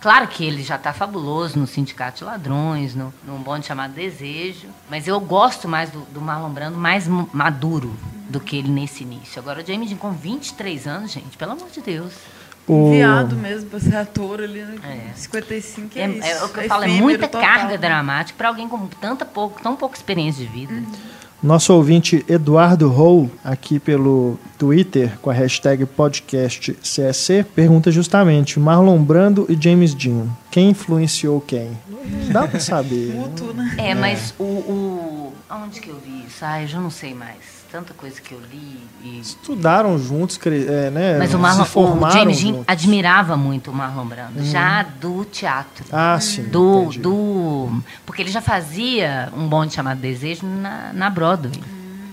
Claro 0.00 0.28
que 0.28 0.44
ele 0.44 0.62
já 0.62 0.76
está 0.76 0.92
fabuloso 0.92 1.58
no 1.58 1.66
Sindicato 1.66 2.18
de 2.18 2.24
Ladrões, 2.24 2.94
no, 2.94 3.12
num 3.26 3.38
bonde 3.38 3.66
chamado 3.66 3.92
Desejo. 3.92 4.68
Mas 4.88 5.06
eu 5.06 5.18
gosto 5.20 5.68
mais 5.68 5.90
do, 5.90 6.00
do 6.12 6.20
Marlon 6.22 6.48
Brando 6.50 6.78
mais 6.78 7.06
maduro 7.06 7.94
do 8.30 8.40
que 8.40 8.56
ele 8.56 8.68
nesse 8.70 9.02
início. 9.02 9.38
Agora, 9.40 9.62
o 9.62 9.66
James 9.66 9.88
Dean 9.90 9.98
com 9.98 10.12
23 10.12 10.86
anos, 10.86 11.12
gente, 11.12 11.36
pelo 11.36 11.52
amor 11.52 11.68
de 11.70 11.80
Deus. 11.82 12.12
O- 12.66 12.88
Enviado 12.92 13.36
mesmo 13.36 13.68
pra 13.70 13.78
ser 13.78 13.94
ator 13.96 14.40
ali 14.40 14.62
no 14.62 14.74
É. 14.84 15.12
55 15.14 15.98
é, 15.98 16.02
É, 16.02 16.08
isso. 16.08 16.26
é 16.26 16.44
o 16.44 16.48
que 16.48 16.60
eu 16.60 16.68
falo, 16.68 16.84
é 16.84 16.88
muita 16.88 17.28
total. 17.28 17.40
carga 17.46 17.78
dramática 17.78 18.36
para 18.36 18.48
alguém 18.48 18.68
com 18.68 18.86
tanta 18.88 19.24
pouco, 19.24 19.60
tão 19.62 19.76
pouca 19.76 19.96
experiência 19.96 20.44
de 20.44 20.50
vida. 20.50 20.82
Nosso 21.42 21.72
ouvinte 21.74 22.24
Eduardo 22.28 22.90
Hou, 22.92 23.30
aqui 23.44 23.78
pelo 23.78 24.38
Twitter, 24.58 25.18
com 25.20 25.30
a 25.30 25.34
hashtag 25.34 25.84
podcastcsc, 25.84 27.44
pergunta 27.54 27.92
justamente: 27.92 28.58
Marlon 28.58 28.98
Brando 29.02 29.46
e 29.48 29.56
James 29.60 29.94
Dean, 29.94 30.26
quem 30.50 30.70
influenciou 30.70 31.40
quem? 31.40 31.70
Dá 32.32 32.48
pra 32.48 32.58
saber. 32.58 33.08
né? 33.08 33.14
Mútuo, 33.20 33.52
né? 33.52 33.74
É, 33.78 33.94
mas 33.94 34.34
o, 34.38 34.42
o. 34.44 35.32
Onde 35.50 35.80
que 35.80 35.88
eu 35.90 36.00
vi 36.04 36.24
isso? 36.26 36.38
Ah, 36.42 36.60
eu 36.62 36.66
já 36.68 36.80
não 36.80 36.90
sei 36.90 37.14
mais. 37.14 37.36
Tanta 37.70 37.92
coisa 37.94 38.20
que 38.20 38.32
eu 38.32 38.40
li 38.50 38.78
e. 39.04 39.20
Estudaram 39.20 39.98
juntos, 39.98 40.36
cre- 40.38 40.66
é, 40.68 40.90
né? 40.90 41.18
Mas 41.18 41.30
o, 41.30 41.32
se 41.32 41.38
Marlon, 41.42 41.62
o 41.62 41.66
formaram 41.66 42.12
James 42.20 42.40
Dean 42.42 42.62
admirava 42.66 43.36
muito 43.36 43.70
o 43.70 43.74
Marlon 43.74 44.06
Brando, 44.06 44.42
já 44.44 44.82
do 44.84 45.24
teatro. 45.24 45.84
Ah, 45.92 46.18
sim. 46.20 46.44
do, 46.44 46.82
entendi. 46.82 46.98
do. 47.00 47.10
Porque 48.16 48.22
ele 48.22 48.30
já 48.30 48.40
fazia 48.40 49.28
um 49.36 49.46
bonde 49.46 49.74
chamado 49.74 50.00
Desejo 50.00 50.46
na, 50.46 50.90
na 50.94 51.10
Broadway. 51.10 51.52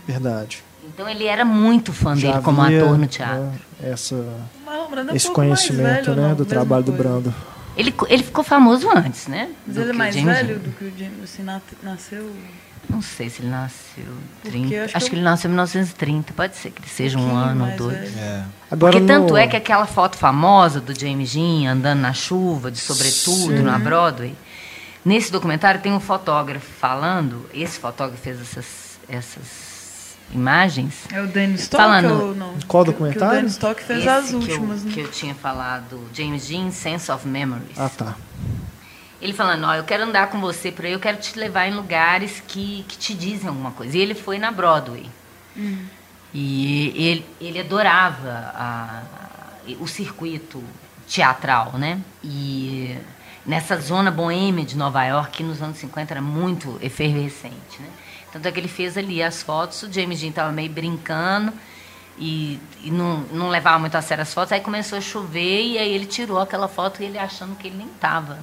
Verdade. 0.06 0.62
Então 0.86 1.08
ele 1.08 1.26
era 1.26 1.46
muito 1.46 1.94
fã 1.94 2.14
Já 2.14 2.32
dele 2.34 2.44
como 2.44 2.62
havia, 2.62 2.84
ator 2.84 2.98
no 2.98 3.08
teatro. 3.08 3.40
né, 3.46 3.54
essa, 3.82 4.16
é 4.16 5.12
um 5.12 5.16
esse 5.16 5.32
conhecimento 5.32 6.08
velho, 6.12 6.16
né, 6.22 6.28
não? 6.28 6.36
do 6.36 6.44
trabalho 6.46 6.84
do 6.84 6.92
coisa. 6.92 7.08
Brando. 7.10 7.36
Ele, 7.78 7.94
ele 8.10 8.22
ficou 8.22 8.44
famoso 8.44 8.90
antes, 8.94 9.28
né? 9.28 9.50
Mas 9.66 9.76
do 9.78 9.82
ele 9.82 9.90
é 9.92 9.94
mais 9.94 10.14
James 10.14 10.36
velho 10.38 10.60
do 10.60 10.72
que 10.72 10.84
o 10.84 10.92
James, 10.98 11.24
assim, 11.24 11.42
na- 11.44 11.62
nasceu... 11.82 12.30
Não 12.90 13.02
sei 13.02 13.30
se 13.30 13.42
ele 13.42 13.50
nasceu 13.50 14.04
Porque 14.42 14.50
30. 14.60 14.84
acho 14.84 14.98
Acho, 14.98 15.06
que 15.06 15.14
eu- 15.14 15.18
ele 15.20 15.24
nasceu 15.24 15.48
em 15.48 15.52
1930. 15.54 16.34
Pode 16.34 16.58
ser 16.58 16.70
que 16.70 16.82
ele 16.82 16.90
seja 16.90 17.18
um 17.18 17.22
pouquinho 17.22 17.42
ano 17.46 17.72
ou 17.72 17.78
dois. 17.78 18.18
É. 18.18 18.44
Agora 18.70 18.92
Porque 18.92 19.08
tanto 19.08 19.30
no- 19.32 19.38
é 19.38 19.48
que 19.48 19.56
aquela 19.56 19.86
foto 19.86 20.18
famosa 20.18 20.82
do 20.82 20.94
James 20.94 21.32
Dean 21.34 21.72
andando 21.72 22.02
na 22.02 22.12
chuva, 22.12 22.70
de 22.70 22.78
sobretudo, 22.80 23.64
na 23.64 23.80
Broadway, 23.80 24.36
nesse 25.06 25.32
documentário 25.32 25.82
tem 25.82 25.92
um 25.92 26.00
fotógrafo 26.00 26.66
falando, 26.80 27.50
esse 27.54 27.80
fotógrafo 27.80 28.22
fez 28.22 28.40
essas, 28.42 29.00
essas 29.08 30.18
imagens. 30.34 31.06
É 31.12 31.22
o 31.22 31.28
Danny 31.28 31.56
Stock 31.56 31.84
Falando- 31.84 32.22
ou 32.24 32.36
não? 32.36 32.56
Qual 32.68 32.84
Que- 32.84 32.92
documentário? 32.92 33.30
Que 33.30 33.34
o 33.36 33.38
Danny 33.38 33.48
Stock 33.50 33.84
fez 33.84 34.00
esse 34.00 34.10
as 34.10 34.30
que 34.30 34.36
últimas, 34.36 34.80
eu, 34.82 34.86
né? 34.88 34.92
que 34.94 35.00
eu 35.02 35.12
tinha 35.12 35.36
falado, 35.36 36.02
James 36.14 36.48
Dean, 36.48 36.72
Sense 36.72 37.12
of 37.12 37.28
Memories. 37.28 37.78
Ah, 37.78 37.90
tá. 37.90 38.16
Ele 39.22 39.32
falando, 39.34 39.66
ó, 39.66 39.74
eu 39.76 39.84
quero 39.86 40.04
andar 40.04 40.28
com 40.30 40.42
você 40.42 40.70
por 40.72 40.84
aí, 40.86 40.92
eu 40.92 41.00
quero 41.00 41.18
te 41.18 41.38
levar 41.40 41.68
em 41.68 41.74
lugares 41.74 42.44
que, 42.48 42.84
que 42.90 42.98
te 42.98 43.14
dizem 43.14 43.48
alguma 43.48 43.72
coisa. 43.72 43.98
E 43.98 44.02
ele 44.02 44.14
foi 44.16 44.38
na 44.38 44.52
Broadway. 44.52 45.10
E 46.34 46.94
ele, 46.96 47.26
ele 47.40 47.60
adorava 47.60 48.52
a- 48.56 49.02
o 49.80 49.88
circuito 49.88 50.62
teatral, 51.08 51.74
né? 51.78 52.00
E 52.24 52.98
nessa 53.46 53.78
zona 53.80 54.10
boêmia 54.10 54.66
de 54.66 54.78
Nova 54.78 55.04
York, 55.04 55.38
que 55.38 55.44
nos 55.44 55.62
anos 55.62 55.78
50 55.78 56.14
era 56.14 56.22
muito 56.22 56.78
efervescente, 56.82 57.80
né? 57.80 57.88
Tanto 58.32 58.48
é 58.48 58.52
que 58.52 58.60
ele 58.60 58.68
fez 58.68 58.98
ali 58.98 59.22
as 59.22 59.44
fotos, 59.44 59.84
o 59.84 59.92
James 59.92 60.20
Dean 60.20 60.30
estava 60.30 60.52
meio 60.52 60.72
brincando 60.72 61.54
e, 62.18 62.60
e 62.84 62.90
não, 62.90 63.20
não 63.32 63.50
levava 63.50 63.78
muito 63.78 63.96
a 63.96 64.02
sério 64.02 64.24
as 64.24 64.34
fotos. 64.34 64.52
Aí 64.52 64.60
começou 64.60 64.98
a 64.98 65.02
chover 65.02 65.64
e 65.64 65.78
aí 65.78 65.94
ele 65.94 66.06
tirou 66.06 66.40
aquela 66.40 66.68
foto 66.68 67.04
e 67.04 67.06
ele 67.06 67.18
achando 67.20 67.56
que 67.56 67.68
ele 67.68 67.78
nem 67.78 67.88
estava 67.88 68.40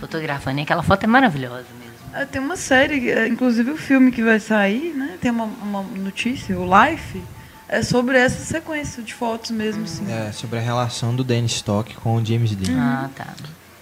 fotografando. 0.00 0.58
E 0.60 0.62
aquela 0.62 0.82
foto 0.82 1.04
é 1.04 1.06
maravilhosa 1.06 1.66
mesmo. 1.78 1.98
Ah, 2.14 2.24
tem 2.24 2.40
uma 2.40 2.56
série, 2.56 3.10
é, 3.10 3.28
inclusive 3.28 3.70
o 3.70 3.76
filme 3.76 4.10
que 4.10 4.22
vai 4.22 4.40
sair, 4.40 4.94
né? 4.94 5.18
Tem 5.20 5.30
uma, 5.30 5.44
uma 5.44 5.82
notícia, 5.82 6.58
o 6.58 6.64
Life, 6.64 7.22
é 7.68 7.82
sobre 7.82 8.16
essa 8.16 8.42
sequência 8.42 9.02
de 9.02 9.12
fotos 9.12 9.50
mesmo, 9.50 9.84
assim. 9.84 10.10
É, 10.10 10.32
sobre 10.32 10.58
a 10.58 10.62
relação 10.62 11.14
do 11.14 11.22
Danny 11.22 11.46
Stock 11.46 11.94
com 11.96 12.16
o 12.16 12.24
James 12.24 12.56
Dean. 12.56 12.80
Ah, 12.80 13.10
tá. 13.14 13.26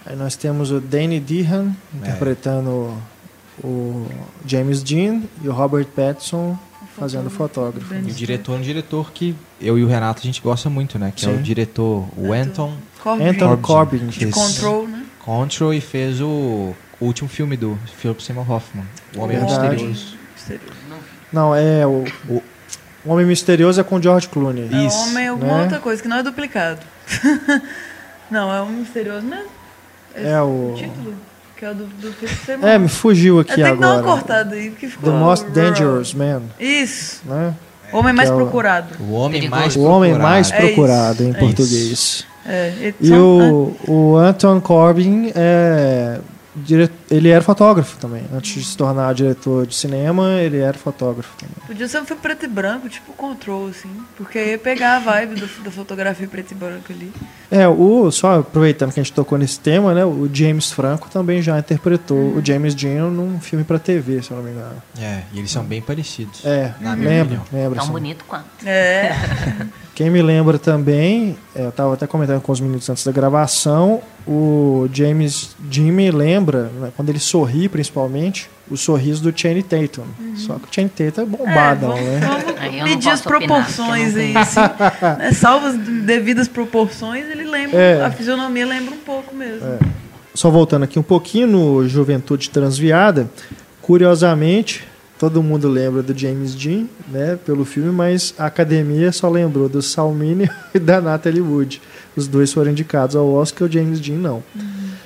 Aí 0.07 0.15
nós 0.15 0.35
temos 0.35 0.71
o 0.71 0.79
Danny 0.79 1.19
Dehan 1.19 1.75
interpretando 1.93 2.93
o 3.63 4.07
James 4.45 4.81
Dean 4.81 5.21
e 5.43 5.49
o 5.49 5.51
Robert 5.51 5.85
Pattinson 5.87 6.57
fazendo 6.97 7.29
fotógrafo. 7.29 7.93
E 7.93 7.97
o 7.97 8.13
diretor 8.13 8.53
é 8.53 8.57
um 8.57 8.61
diretor 8.61 9.11
que 9.11 9.35
eu 9.61 9.77
e 9.77 9.83
o 9.83 9.87
Renato 9.87 10.21
a 10.21 10.23
gente 10.23 10.41
gosta 10.41 10.69
muito, 10.69 10.97
né? 10.97 11.11
Que 11.15 11.25
é 11.25 11.29
Sim. 11.29 11.35
o 11.39 11.43
diretor 11.43 12.07
Wenton 12.17 12.73
Corbin. 13.03 13.23
Anton 13.25 13.57
Corbin. 13.57 14.07
de 14.07 14.27
Control, 14.27 14.87
né? 14.87 15.05
Control 15.19 15.73
e 15.73 15.81
fez 15.81 16.21
o 16.21 16.73
último 17.01 17.27
filme 17.29 17.57
do 17.57 17.77
Philip 17.97 18.23
Seymour 18.23 18.49
Hoffman, 18.49 18.85
O 19.15 19.21
Homem 19.21 19.37
Verdade. 19.37 19.83
Misterioso. 19.83 20.17
Misterioso. 20.35 20.77
Não, 21.33 21.53
é 21.53 21.85
o, 21.85 22.05
O- 22.29 22.43
o 23.05 23.11
Homem 23.11 23.25
Misterioso 23.25 23.79
é 23.81 23.83
com 23.83 23.97
o 23.97 24.01
George 24.01 24.29
Clooney. 24.29 24.69
É 24.71 24.85
Isso, 24.85 24.97
homem 25.09 25.27
alguma 25.27 25.57
né? 25.57 25.63
outra 25.63 25.79
coisa, 25.79 26.01
que 26.01 26.07
não 26.07 26.17
é 26.17 26.23
duplicado. 26.23 26.79
não, 28.31 28.53
é 28.53 28.61
um 28.61 28.71
misterioso 28.71 29.25
mesmo. 29.25 29.56
É 30.23 30.41
o- 30.41 30.73
título, 30.77 31.13
que 31.55 31.65
é 31.65 31.71
o 31.71 31.75
do, 31.75 31.85
do 31.85 32.11
Philip 32.13 32.65
É, 32.65 32.77
me 32.77 32.87
fugiu 32.87 33.35
Eu 33.35 33.41
aqui 33.41 33.55
tenho 33.55 33.75
que 33.75 33.81
dar 33.81 33.87
uma 33.87 33.99
agora. 33.99 34.11
cortada 34.17 34.55
aí, 34.55 34.69
porque 34.69 34.87
ficou... 34.87 35.11
The 35.11 35.17
Most 35.17 35.47
rural. 35.47 35.63
Dangerous 35.71 36.13
Man, 36.13 36.41
Isso. 36.59 37.21
né? 37.25 37.53
Homem 37.93 38.13
mais 38.13 38.29
é 38.29 38.33
o- 38.33 38.35
procurado. 38.35 38.87
O 38.99 39.13
Homem. 39.13 39.47
Mais 39.49 39.75
O 39.75 39.81
Homem 39.83 40.11
Procurado. 40.11 40.33
Mais 40.33 40.51
É 40.51 40.57
Procurado 40.59 41.23
em 41.23 41.29
é 41.29 41.33
português. 41.33 42.25
É, 42.45 42.93
E 42.99 43.11
o, 43.13 43.75
o 43.87 44.15
Anton 44.17 44.59
Corbin 44.61 45.31
é 45.35 46.19
dire- 46.57 46.89
ele 47.09 47.29
era 47.29 47.41
fotógrafo 47.41 47.97
também. 47.97 48.23
Antes 48.33 48.53
de 48.53 48.63
se 48.63 48.75
tornar 48.77 49.13
diretor 49.13 49.65
de 49.65 49.75
cinema, 49.75 50.33
ele 50.41 50.57
era 50.57 50.77
fotógrafo 50.77 51.29
também. 51.37 51.55
Podia 51.65 51.87
ser 51.87 52.01
um 52.01 52.05
filme 52.05 52.21
preto 52.21 52.45
e 52.45 52.47
branco, 52.47 52.89
tipo 52.89 53.13
Control, 53.13 53.67
assim. 53.69 53.89
Porque 54.17 54.37
ia 54.43 54.57
pegar 54.57 54.97
a 54.97 54.99
vibe 54.99 55.35
do- 55.39 55.63
da 55.63 55.71
fotografia 55.71 56.27
preto 56.27 56.51
e 56.51 56.55
branco 56.55 56.91
ali. 56.91 57.11
É, 57.49 57.67
o, 57.67 58.09
só 58.11 58.39
aproveitando 58.39 58.91
que 58.93 58.99
a 58.99 59.03
gente 59.03 59.13
tocou 59.13 59.37
nesse 59.37 59.59
tema, 59.59 59.93
né? 59.93 60.03
O 60.05 60.29
James 60.31 60.71
Franco 60.71 61.09
também 61.09 61.41
já 61.41 61.57
interpretou 61.57 62.17
Uhum. 62.17 62.37
o 62.39 62.45
James 62.45 62.75
Dean 62.75 63.09
num 63.09 63.39
filme 63.39 63.63
pra 63.63 63.79
TV, 63.79 64.21
se 64.21 64.31
eu 64.31 64.37
não 64.37 64.43
me 64.43 64.51
engano. 64.51 64.81
É, 64.99 65.21
e 65.33 65.39
eles 65.39 65.51
são 65.51 65.63
bem 65.63 65.81
parecidos. 65.81 66.45
É, 66.45 66.73
Na 66.81 66.95
minha 66.95 67.09
lembra, 67.09 67.37
opinião. 67.39 67.45
lembra. 67.63 67.77
Tão 67.79 67.85
sim. 67.87 67.91
bonito 67.91 68.25
quanto. 68.25 68.45
É. 68.65 69.15
Quem 69.97 70.11
me 70.11 70.21
lembra 70.21 70.59
também, 70.59 71.35
é, 71.55 71.63
eu 71.63 71.69
estava 71.69 71.95
até 71.95 72.05
comentando 72.05 72.39
com 72.39 72.51
os 72.51 72.59
minutos 72.59 72.87
antes 72.87 73.03
da 73.03 73.11
gravação, 73.11 73.99
o 74.27 74.87
James 74.93 75.55
me 75.59 76.11
lembra, 76.11 76.65
né, 76.79 76.91
quando 76.95 77.09
ele 77.09 77.17
sorri 77.17 77.67
principalmente, 77.67 78.47
o 78.69 78.77
sorriso 78.77 79.23
do 79.23 79.35
Channing 79.35 79.63
Tatum. 79.63 80.03
Só 80.35 80.59
que 80.59 80.65
o 80.65 80.67
Channing 80.71 80.89
Tatum 80.89 81.21
é 81.23 81.25
bombadão, 81.25 81.97
é, 81.97 82.01
né? 82.01 82.19
vamos, 82.19 82.83
medir 82.83 83.09
as 83.09 83.25
opinar, 83.25 83.39
proporções 83.39 84.15
eu 84.15 84.21
aí, 84.21 84.37
assim. 84.37 84.59
né, 85.17 85.31
salvo 85.33 85.65
as 85.65 85.75
devidas 85.75 86.47
proporções, 86.47 87.25
ele 87.31 87.45
lembra. 87.45 87.79
É. 87.79 88.05
A 88.05 88.11
fisionomia 88.11 88.67
lembra 88.67 88.93
um 88.93 88.99
pouco 88.99 89.35
mesmo. 89.35 89.79
Só 90.31 90.51
voltando 90.51 90.83
aqui 90.83 90.99
um 90.99 91.03
pouquinho 91.03 91.47
no 91.47 91.89
Juventude 91.89 92.51
Transviada, 92.51 93.27
curiosamente, 93.81 94.85
todo 95.17 95.41
mundo 95.41 95.67
lembra 95.67 96.03
do 96.03 96.17
James 96.17 96.53
Dean, 96.53 96.85
né, 97.07 97.37
pelo 97.45 97.65
filme, 97.65 97.91
mas 97.91 98.33
a 98.37 98.45
academia 98.45 99.11
só 99.11 99.29
lembrou 99.29 99.67
do 99.67 99.81
Salmini 99.81 100.49
e 100.73 100.79
da 100.79 101.01
Natalie 101.01 101.41
Wood. 101.41 101.81
Os 102.15 102.27
dois 102.27 102.51
foram 102.51 102.71
indicados 102.71 103.15
ao 103.15 103.31
Oscar, 103.31 103.67
o 103.67 103.71
James 103.71 103.99
Dean 103.99 104.17
não. 104.17 104.43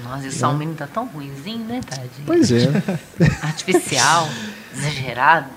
Nossa, 0.03 0.27
esse 0.27 0.39
Salmino 0.39 0.73
tá 0.73 0.87
tão 0.87 1.05
ruimzinho, 1.07 1.65
né, 1.65 1.81
tadinho? 1.87 2.09
Pois 2.25 2.51
é. 2.51 2.67
Artificial, 3.41 4.27
exagerado. 4.75 5.47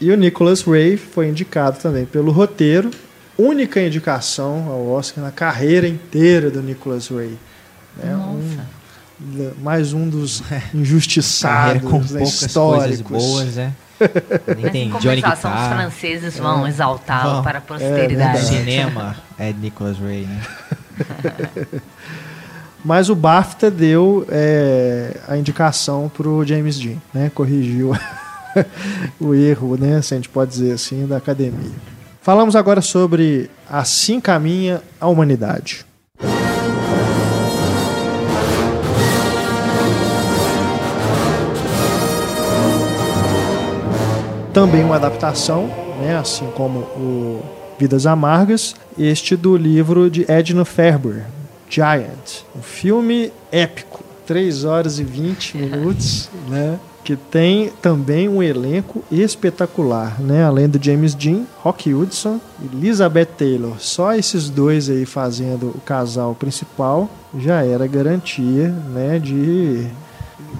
E 0.00 0.10
o 0.10 0.16
Nicholas 0.16 0.62
Ray 0.62 0.96
foi 0.96 1.28
indicado 1.28 1.78
também 1.78 2.06
pelo 2.06 2.32
roteiro, 2.32 2.90
única 3.38 3.80
indicação 3.80 4.68
ao 4.68 4.88
Oscar 4.88 5.22
na 5.22 5.30
carreira 5.30 5.86
inteira 5.86 6.50
do 6.50 6.62
Nicholas 6.62 7.08
Ray. 7.08 7.38
É 8.02 8.10
Nossa. 8.10 8.66
um, 9.20 9.62
mais 9.62 9.92
um 9.92 10.08
dos 10.08 10.40
Carreira 10.40 10.70
injustiçados, 10.74 11.82
com 11.82 11.98
né, 11.98 12.06
poucas 12.06 12.12
coisas 12.12 12.42
históricos. 12.42 13.24
boas, 13.24 13.56
né? 13.56 13.72
Nem 14.56 14.70
tem 14.70 14.88
em 14.88 14.98
Johnny 14.98 15.22
os 15.22 15.40
franceses 15.40 16.38
vão 16.38 16.66
exaltá-lo 16.66 17.34
Vão. 17.34 17.42
para 17.42 17.58
a 17.58 17.62
É 17.62 17.64
posteridade. 17.64 18.14
verdade. 18.14 18.46
Cinema 18.46 19.16
é 19.38 19.52
Nicholas 19.52 19.98
Ray, 19.98 20.26
né? 20.26 20.42
Mas 22.84 23.10
o 23.10 23.14
BAFTA 23.14 23.70
deu 23.70 24.26
é, 24.30 25.14
a 25.28 25.36
indicação 25.36 26.08
para 26.14 26.26
o 26.26 26.44
James 26.46 26.78
Dean, 26.78 26.96
né? 27.12 27.30
corrigiu 27.34 27.92
o 29.20 29.34
erro, 29.34 29.76
né? 29.76 30.00
se 30.00 30.14
a 30.14 30.16
gente 30.16 30.30
pode 30.30 30.50
dizer 30.52 30.72
assim, 30.72 31.06
da 31.06 31.18
academia. 31.18 31.70
Falamos 32.22 32.56
agora 32.56 32.80
sobre 32.80 33.50
Assim 33.68 34.20
Caminha 34.20 34.82
a 35.00 35.08
Humanidade. 35.08 35.84
Também 44.52 44.82
uma 44.82 44.96
adaptação, 44.96 45.70
né? 46.00 46.16
assim 46.16 46.46
como 46.56 46.80
o 46.80 47.40
Vidas 47.78 48.04
Amargas, 48.04 48.74
este 48.98 49.36
do 49.36 49.56
livro 49.56 50.10
de 50.10 50.30
Edna 50.30 50.64
Ferber, 50.64 51.24
Giant, 51.68 52.42
um 52.56 52.60
filme 52.60 53.32
épico, 53.52 54.02
3 54.26 54.64
horas 54.64 54.98
e 54.98 55.04
20 55.04 55.56
minutos, 55.58 56.28
né? 56.48 56.78
Que 57.02 57.16
tem 57.16 57.72
também 57.80 58.28
um 58.28 58.42
elenco 58.42 59.02
espetacular, 59.10 60.20
né? 60.20 60.44
Além 60.44 60.68
do 60.68 60.82
James 60.82 61.14
Dean, 61.14 61.44
Rock 61.60 61.94
Hudson 61.94 62.38
e 62.60 62.76
Elizabeth 62.76 63.26
Taylor. 63.38 63.76
Só 63.78 64.14
esses 64.14 64.50
dois 64.50 64.90
aí 64.90 65.06
fazendo 65.06 65.68
o 65.68 65.80
casal 65.80 66.34
principal 66.34 67.08
já 67.38 67.64
era 67.64 67.86
garantia, 67.86 68.68
né? 68.68 69.18
De, 69.18 69.86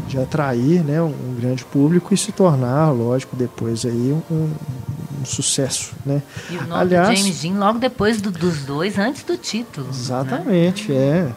de 0.08 0.18
atrair, 0.18 0.82
né? 0.84 1.00
Um 1.02 1.36
grande 1.40 1.64
público 1.64 2.12
e 2.12 2.16
se 2.16 2.32
tornar, 2.32 2.90
lógico, 2.90 3.36
depois 3.36 3.84
aí 3.84 4.16
um, 4.30 4.34
um 5.20 5.24
sucesso, 5.24 5.92
né? 6.04 6.22
E 6.50 6.56
o 6.56 6.62
nome 6.66 6.72
Aliás- 6.80 7.08
do 7.08 7.16
James 7.16 7.40
Dean 7.42 7.58
logo 7.58 7.78
depois 7.78 8.20
do- 8.20 8.30
dos 8.30 8.64
dois, 8.64 8.98
antes 8.98 9.22
do 9.22 9.36
título. 9.36 9.86
né? 9.86 9.92
Exatamente, 9.94 10.92
é. 10.92 11.28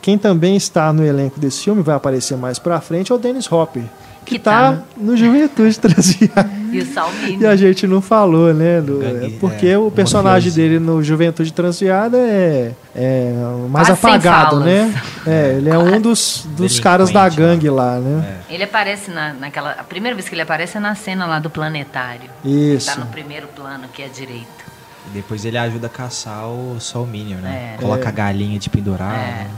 Quem 0.00 0.18
também 0.18 0.56
está 0.56 0.92
no 0.92 1.04
elenco 1.04 1.38
desse 1.38 1.62
filme, 1.62 1.80
vai 1.82 1.94
aparecer 1.94 2.36
mais 2.36 2.58
pra 2.58 2.80
frente, 2.80 3.12
é 3.12 3.14
o 3.14 3.18
Dennis 3.18 3.50
Hopper. 3.50 3.84
Que, 4.24 4.34
Que 4.36 4.38
tá, 4.38 4.72
tá 4.72 4.82
no 4.96 5.16
Juventude 5.16 5.78
Transviada. 5.78 6.50
E 6.72 6.78
o 6.80 6.86
Salmini. 6.86 7.42
E 7.42 7.46
a 7.46 7.54
gente 7.54 7.86
não 7.86 8.00
falou, 8.00 8.52
né? 8.54 8.80
Do, 8.80 8.98
Gangue, 8.98 9.26
é 9.26 9.38
porque 9.38 9.66
é, 9.66 9.78
o 9.78 9.90
personagem 9.90 10.50
dele 10.52 10.78
no 10.78 11.02
Juventude 11.02 11.52
Transviada 11.52 12.16
é, 12.16 12.72
é 12.94 13.32
mais 13.68 13.88
Quase 13.88 14.00
apagado, 14.06 14.60
né? 14.60 14.94
É, 15.26 15.54
ele 15.58 15.68
é 15.68 15.76
um 15.78 16.00
dos, 16.00 16.46
dos 16.56 16.80
caras 16.80 17.10
da 17.10 17.28
Delinquente, 17.28 17.48
gangue 17.48 17.70
lá, 17.70 17.98
né? 17.98 18.38
Ele 18.48 18.64
aparece 18.64 19.10
na, 19.10 19.32
naquela. 19.34 19.72
A 19.72 19.84
primeira 19.84 20.14
vez 20.16 20.28
que 20.28 20.34
ele 20.34 20.42
aparece 20.42 20.76
é 20.76 20.80
na 20.80 20.94
cena 20.94 21.26
lá 21.26 21.38
do 21.38 21.50
planetário. 21.50 22.30
Isso. 22.44 22.86
Tá 22.86 22.96
no 22.96 23.06
primeiro 23.06 23.46
plano, 23.48 23.84
que 23.92 24.02
é 24.02 24.08
direito. 24.08 24.62
E 25.08 25.10
depois 25.14 25.44
ele 25.44 25.58
ajuda 25.58 25.88
a 25.88 25.90
caçar 25.90 26.46
o 26.48 26.76
Sol 26.80 27.06
Minion, 27.06 27.38
né? 27.38 27.74
É. 27.76 27.80
Coloca 27.80 28.04
É. 28.04 28.08
a 28.08 28.10
galinha 28.12 28.58
de 28.58 28.70
pendurar. 28.70 29.14
É. 29.14 29.16
né? 29.16 29.50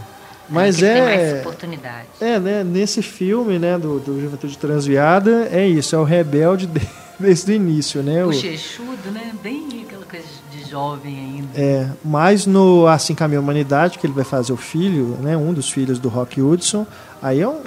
Mas 0.48 0.82
ele 0.82 0.92
Tem 0.92 1.02
mais 1.02 1.20
é. 1.20 1.40
oportunidade. 1.40 2.06
É, 2.20 2.38
né? 2.38 2.62
Nesse 2.62 3.00
filme, 3.00 3.58
né, 3.58 3.78
do, 3.78 3.98
do 3.98 4.20
Juventude 4.20 4.58
Transviada, 4.58 5.48
é 5.50 5.66
isso, 5.66 5.96
é 5.96 5.98
o 5.98 6.04
rebelde 6.04 6.66
de- 6.66 6.86
desde 7.18 7.52
o 7.52 7.54
início, 7.54 8.02
né? 8.02 8.24
O- 8.24 8.28
Bochechudo, 8.28 9.10
né? 9.12 9.32
Bem 9.42 9.84
aquela 9.86 10.04
coisa 10.04 10.24
de 10.50 10.68
jovem 10.70 11.14
ainda. 11.18 11.48
É, 11.60 11.88
mas 12.04 12.46
no 12.46 12.86
Assim 12.86 13.14
Caminha 13.14 13.38
a 13.38 13.42
Humanidade, 13.42 13.98
que 13.98 14.06
ele 14.06 14.14
vai 14.14 14.24
fazer 14.24 14.52
o 14.52 14.56
filho, 14.56 15.16
né, 15.20 15.36
um 15.36 15.52
dos 15.52 15.70
filhos 15.70 15.98
do 15.98 16.08
Rock 16.08 16.40
Hudson, 16.40 16.86
aí 17.22 17.40
é 17.40 17.48
um, 17.48 17.60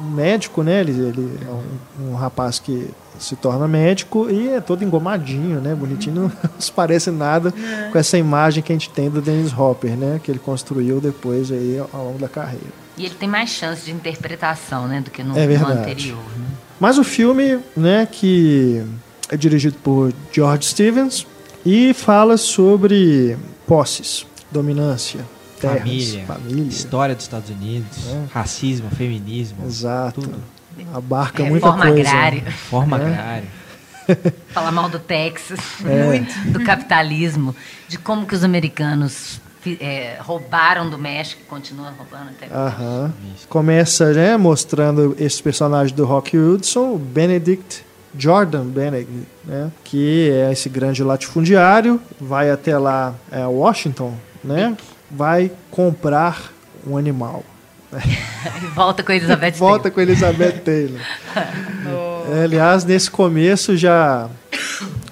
um 0.00 0.10
médico, 0.10 0.62
né, 0.62 0.80
ele, 0.80 0.92
ele 0.92 1.38
é 1.46 1.50
um, 2.02 2.10
um 2.12 2.14
rapaz 2.14 2.58
que 2.58 2.88
se 3.18 3.36
torna 3.36 3.68
médico 3.68 4.30
e 4.30 4.48
é 4.48 4.60
todo 4.60 4.82
engomadinho, 4.82 5.60
né, 5.60 5.74
bonitinho, 5.74 6.14
não 6.22 6.32
se 6.58 6.72
parece 6.72 7.10
nada 7.10 7.52
com 7.92 7.98
essa 7.98 8.16
imagem 8.16 8.62
que 8.62 8.72
a 8.72 8.74
gente 8.74 8.88
tem 8.90 9.10
do 9.10 9.20
Dennis 9.20 9.52
Hopper, 9.56 9.94
né, 9.96 10.20
que 10.22 10.30
ele 10.30 10.38
construiu 10.38 11.00
depois 11.00 11.50
aí 11.52 11.78
ao 11.92 12.04
longo 12.06 12.18
da 12.18 12.28
carreira. 12.28 12.64
E 12.96 13.04
ele 13.04 13.14
tem 13.14 13.28
mais 13.28 13.50
chance 13.50 13.84
de 13.84 13.92
interpretação, 13.92 14.86
né? 14.86 15.00
Do 15.00 15.10
que 15.10 15.22
no, 15.22 15.34
É 15.38 15.42
no 15.42 15.48
verdade. 15.48 15.78
anterior. 15.80 16.18
Né? 16.36 16.46
Mas 16.80 16.96
o 16.98 17.04
filme, 17.04 17.58
né, 17.76 18.08
que 18.10 18.82
é 19.28 19.36
dirigido 19.36 19.76
por 19.82 20.12
George 20.32 20.64
Stevens 20.66 21.26
e 21.64 21.92
fala 21.92 22.36
sobre 22.38 23.36
posses, 23.66 24.26
dominância, 24.50 25.20
terras, 25.60 25.80
Família, 25.80 26.24
família. 26.24 26.64
história 26.68 27.14
dos 27.14 27.24
Estados 27.24 27.50
Unidos, 27.50 27.98
É. 28.08 28.24
racismo, 28.32 28.88
feminismo, 28.90 29.66
Exato. 29.66 30.22
tudo. 30.22 30.42
Abarca 30.94 31.44
muita 31.44 31.66
Reforma 31.66 31.92
coisa. 31.92 32.08
agrária. 32.08 32.50
Forma 32.50 32.98
É. 32.98 33.04
agrária. 33.06 33.48
Falar 34.48 34.72
mal 34.72 34.88
do 34.88 34.98
Texas, 34.98 35.60
É. 35.84 36.04
muito, 36.04 36.34
do 36.50 36.64
capitalismo, 36.64 37.54
de 37.86 37.98
como 37.98 38.26
que 38.26 38.34
os 38.34 38.42
americanos 38.42 39.38
é, 39.80 40.18
roubaram 40.20 40.88
do 40.88 40.98
México 40.98 41.42
e 41.42 41.44
continuam 41.44 41.92
roubando 41.96 42.30
até. 42.30 42.46
Aham. 42.54 43.12
Começa 43.48 44.12
né, 44.12 44.36
mostrando 44.36 45.14
esse 45.18 45.42
personagem 45.42 45.94
do 45.94 46.04
Rock 46.04 46.36
Hudson, 46.36 46.94
o 46.94 46.98
Benedict 46.98 47.84
Jordan 48.16 48.64
Benedict, 48.64 49.26
né, 49.44 49.70
que 49.84 50.30
é 50.30 50.52
esse 50.52 50.68
grande 50.68 51.02
latifundiário, 51.02 52.00
vai 52.20 52.50
até 52.50 52.76
lá, 52.76 53.14
é, 53.30 53.46
Washington, 53.46 54.14
né, 54.42 54.76
vai 55.10 55.50
comprar 55.70 56.52
um 56.86 56.96
animal. 56.96 57.44
E 58.40 58.66
volta 58.68 59.02
com 59.02 59.12
a 59.12 59.16
Elizabeth 59.16 59.52
Volta 59.52 59.90
Taylor. 59.90 59.92
com 59.92 60.00
a 60.00 60.02
Elizabeth 60.02 60.60
Taylor. 60.64 61.00
É, 62.32 62.44
aliás, 62.44 62.84
nesse 62.84 63.10
começo 63.10 63.76
já, 63.76 64.28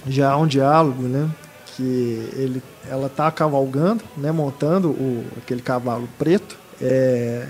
já 0.06 0.30
há 0.30 0.36
um 0.36 0.46
diálogo, 0.46 1.02
né? 1.02 1.28
Que 1.74 2.28
ele, 2.36 2.62
ela 2.90 3.08
tá 3.08 3.30
cavalgando, 3.30 4.02
né? 4.16 4.32
Montando 4.32 4.88
o, 4.90 5.24
aquele 5.36 5.60
cavalo 5.60 6.08
preto. 6.18 6.56
É, 6.80 7.46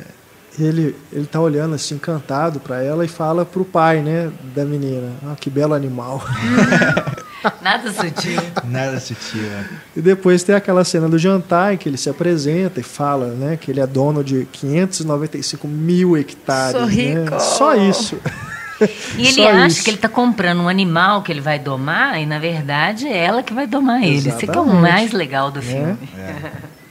ele, 0.59 0.97
ele 1.13 1.27
tá 1.27 1.41
olhando 1.41 1.75
assim, 1.75 1.95
encantado 1.95 2.61
para 2.61 2.83
ela 2.83 3.05
e 3.05 3.09
fala 3.09 3.45
pro 3.45 3.65
pai, 3.65 4.01
né? 4.01 4.31
Da 4.55 4.65
menina. 4.65 5.13
Ah, 5.25 5.37
que 5.39 5.49
belo 5.49 5.75
animal. 5.75 6.23
Nada 7.63 7.93
sutil. 7.93 8.41
Nada 8.65 8.99
sutil. 8.99 9.43
né? 9.43 9.69
E 9.97 10.01
depois 10.01 10.43
tem 10.43 10.55
aquela 10.55 10.85
cena 10.85 11.09
do 11.09 11.19
jantar 11.19 11.73
em 11.73 11.77
que 11.77 11.89
ele 11.89 11.97
se 11.97 12.11
apresenta 12.11 12.81
e 12.81 12.83
fala, 12.83 13.29
né? 13.29 13.57
Que 13.57 13.71
ele 13.71 13.81
é 13.81 13.87
dono 13.87 14.25
de 14.25 14.47
595 14.51 15.69
mil 15.69 16.17
hectares. 16.17 16.73
Sou 16.73 16.87
né? 16.87 16.93
rico. 16.93 17.41
Só 17.41 17.75
isso. 17.77 18.19
E 19.17 19.23
ele 19.27 19.33
Só 19.33 19.49
acha 19.49 19.67
isso. 19.67 19.85
que 19.85 19.91
ele 19.91 19.97
está 19.97 20.09
comprando 20.09 20.61
um 20.61 20.69
animal 20.69 21.23
que 21.23 21.33
ele 21.33 21.41
vai 21.41 21.59
domar 21.59 22.21
e, 22.21 22.27
na 22.27 22.39
verdade, 22.39 23.07
é 23.09 23.17
ela 23.25 23.43
que 23.43 23.53
vai 23.53 23.67
domar 23.67 24.03
ele. 24.03 24.29
Isso 24.29 24.37
que 24.39 24.49
é 24.51 24.61
o 24.61 24.67
mais 24.67 25.13
legal 25.13 25.51
do 25.51 25.61
Né? 25.61 25.97
filme. 25.97 26.09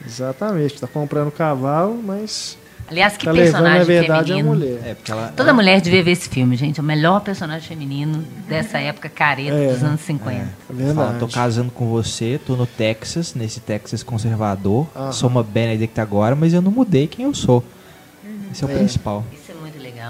Exatamente. 0.06 0.80
Tá 0.80 0.88
comprando 0.88 1.32
cavalo, 1.32 2.02
mas 2.04 2.58
Aliás, 2.90 3.18
que 3.18 3.26
tá 3.26 3.32
levando, 3.32 3.64
na 3.64 3.70
personagem 3.72 3.86
verdade, 3.86 4.32
a 4.32 4.36
feminino. 4.36 4.56
mulher. 4.56 4.80
É, 4.86 4.94
porque 4.96 5.12
ela. 5.12 5.34
Toda 5.36 5.54
mulher 5.54 5.82
devia 5.82 6.02
ver 6.04 6.12
esse 6.12 6.30
filme, 6.30 6.56
gente. 6.56 6.80
É 6.80 6.84
o 6.84 6.86
melhor 6.86 7.20
personagem 7.22 7.68
feminino 7.68 8.24
dessa 8.48 8.78
época 8.78 9.10
careta 9.10 9.52
É, 9.56 9.74
dos 9.74 9.84
anos 9.84 10.00
50. 10.02 10.38
É 10.38 10.40
ela 10.40 10.48
fala, 10.94 11.08
verdade. 11.08 11.20
tô 11.20 11.28
casando 11.28 11.72
com 11.72 11.88
você, 11.88 12.40
tô 12.46 12.56
no 12.56 12.66
Texas, 12.66 13.34
nesse 13.34 13.60
Texas 13.60 14.04
conservador. 14.04 14.88
Aham. 14.96 15.12
Sou 15.12 15.30
uma 15.30 15.44
Benedict 15.44 16.00
agora, 16.00 16.36
mas 16.36 16.54
eu 16.54 16.62
não 16.62 16.72
mudei 16.72 17.08
quem 17.08 17.26
eu 17.26 17.34
sou. 17.34 17.62
Esse 18.50 18.64
é 18.64 18.68
o 18.68 18.72
É. 18.72 18.78
principal. 18.78 19.26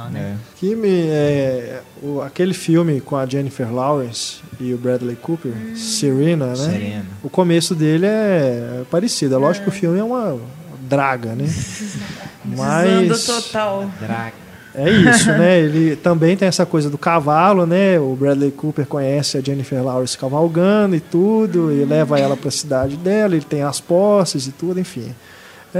É 0.08 0.12
né? 0.12 0.38
É. 0.38 0.58
Que 0.58 0.76
me, 0.76 1.08
é, 1.08 1.82
o, 2.02 2.22
aquele 2.22 2.54
filme 2.54 3.02
com 3.02 3.16
a 3.16 3.26
Jennifer 3.26 3.72
Lawrence 3.74 4.38
e 4.60 4.74
o 4.74 4.78
Bradley 4.78 5.16
Cooper, 5.16 5.54
Serena, 5.76 6.48
né? 6.48 6.56
Serena. 6.56 7.06
O 7.24 7.30
começo 7.30 7.76
dele 7.76 8.06
é 8.06 8.84
parecido. 8.90 9.36
É 9.36 9.38
lógico 9.38 9.70
que 9.70 9.70
o 9.70 9.80
filme 9.80 10.00
é 10.00 10.04
uma 10.04 10.40
draga, 10.82 11.36
né? 11.36 11.46
Mas 12.46 13.26
total. 13.26 13.92
Draga. 14.00 14.34
é 14.74 14.90
isso, 14.90 15.32
né? 15.32 15.60
Ele 15.60 15.96
também 15.96 16.38
tem 16.38 16.48
essa 16.48 16.66
coisa 16.66 16.90
do 16.90 16.98
cavalo, 16.98 17.66
né? 17.66 18.00
O 18.00 18.16
Bradley 18.16 18.52
Cooper 18.52 18.86
conhece 18.86 19.38
a 19.38 19.42
Jennifer 19.42 19.84
Lawrence 19.84 20.18
cavalgando 20.18 20.96
e 20.96 21.00
tudo, 21.00 21.72
e 21.72 21.84
leva 21.84 22.20
ela 22.20 22.38
para 22.38 22.50
a 22.50 22.52
cidade 22.52 22.96
dela, 22.96 23.36
ele 23.36 23.46
tem 23.46 23.64
as 23.64 23.82
posses 23.82 24.48
e 24.48 24.52
tudo, 24.52 24.80
enfim. 24.80 25.14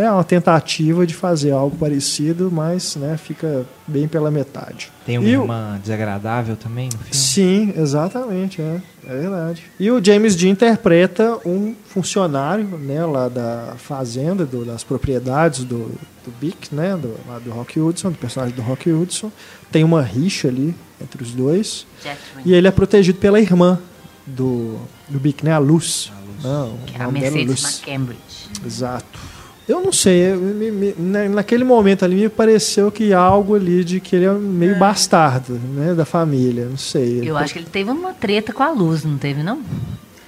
É 0.04 0.12
uma 0.12 0.24
tentativa 0.24 1.06
de 1.08 1.14
fazer 1.14 1.52
algo 1.52 1.76
parecido, 1.78 2.50
mas 2.52 2.96
né, 2.96 3.18
fica 3.18 3.66
bem 3.88 4.08
pela 4.08 4.30
metade. 4.30 4.92
Tem 5.06 5.18
uma 5.18 5.28
E 5.28 5.38
o- 5.38 5.42
irmã 5.44 5.80
desagradável 5.82 6.56
também 6.56 6.86
no 6.86 6.98
filme? 7.00 7.14
Sim, 7.14 7.74
exatamente, 7.76 8.62
é, 8.62 8.82
é 9.08 9.16
verdade. 9.22 9.64
E 9.80 9.90
o 9.90 10.04
James 10.04 10.36
Dean 10.36 10.50
interpreta 10.50 11.38
um 11.46 11.74
funcionário, 11.86 12.66
né, 12.78 13.06
lá 13.06 13.30
da 13.30 13.74
fazenda, 13.78 14.46
do- 14.46 14.66
das 14.66 14.84
propriedades 14.84 15.64
do, 15.64 15.92
do 16.26 16.32
Bic, 16.40 16.74
né, 16.76 16.96
do, 16.96 17.16
lá 17.28 17.40
do 17.40 17.50
Rock 17.52 17.80
Hudson, 17.80 18.12
do 18.12 18.18
personagem 18.18 18.56
do 18.56 18.62
Rock 18.62 18.92
Hudson. 18.92 19.32
Tem 19.72 19.84
uma 19.84 20.02
rixa 20.02 20.48
ali 20.48 20.76
entre 21.02 21.22
os 21.24 21.32
dois. 21.32 21.86
Jack 22.04 22.18
E 22.46 22.54
ele 22.54 22.68
é 22.68 22.72
protegido 22.72 23.18
pela 23.20 23.40
irmã 23.40 23.80
do, 24.26 24.78
do 25.08 25.20
Bic, 25.20 25.44
né, 25.46 25.54
a 25.54 25.58
Luz. 25.58 26.12
Não, 26.44 26.78
Que 26.86 26.94
o 27.00 27.02
é 27.02 27.06
a 27.06 27.08
é 27.08 27.12
Mercedes 27.12 27.48
Luz. 27.48 27.64
McCambridge. 27.64 28.50
Exato. 28.66 29.20
Eu 29.68 29.82
não 29.82 29.92
sei, 29.92 30.34
me- 30.34 30.72
me- 30.72 30.96
na- 30.98 31.28
naquele 31.28 31.64
momento 31.66 32.06
ali 32.06 32.16
me 32.16 32.30
pareceu 32.30 32.90
que 32.90 33.14
algo 33.14 33.54
ali 33.56 33.84
de 33.84 34.00
que 34.00 34.16
ele 34.16 34.26
é 34.26 34.32
meio 34.32 34.78
bastardo, 34.80 35.54
né, 35.54 35.94
da 35.94 36.06
família, 36.06 36.66
não 36.66 36.78
sei. 36.78 37.22
Eu 37.30 37.36
acho 37.38 37.52
que 37.54 37.60
ele 37.60 37.68
teve 37.70 37.90
uma 37.92 38.14
treta 38.14 38.54
com 38.54 38.64
a 38.64 38.72
luz, 38.72 39.04
não 39.04 39.18
teve, 39.18 39.44
não? 39.44 39.62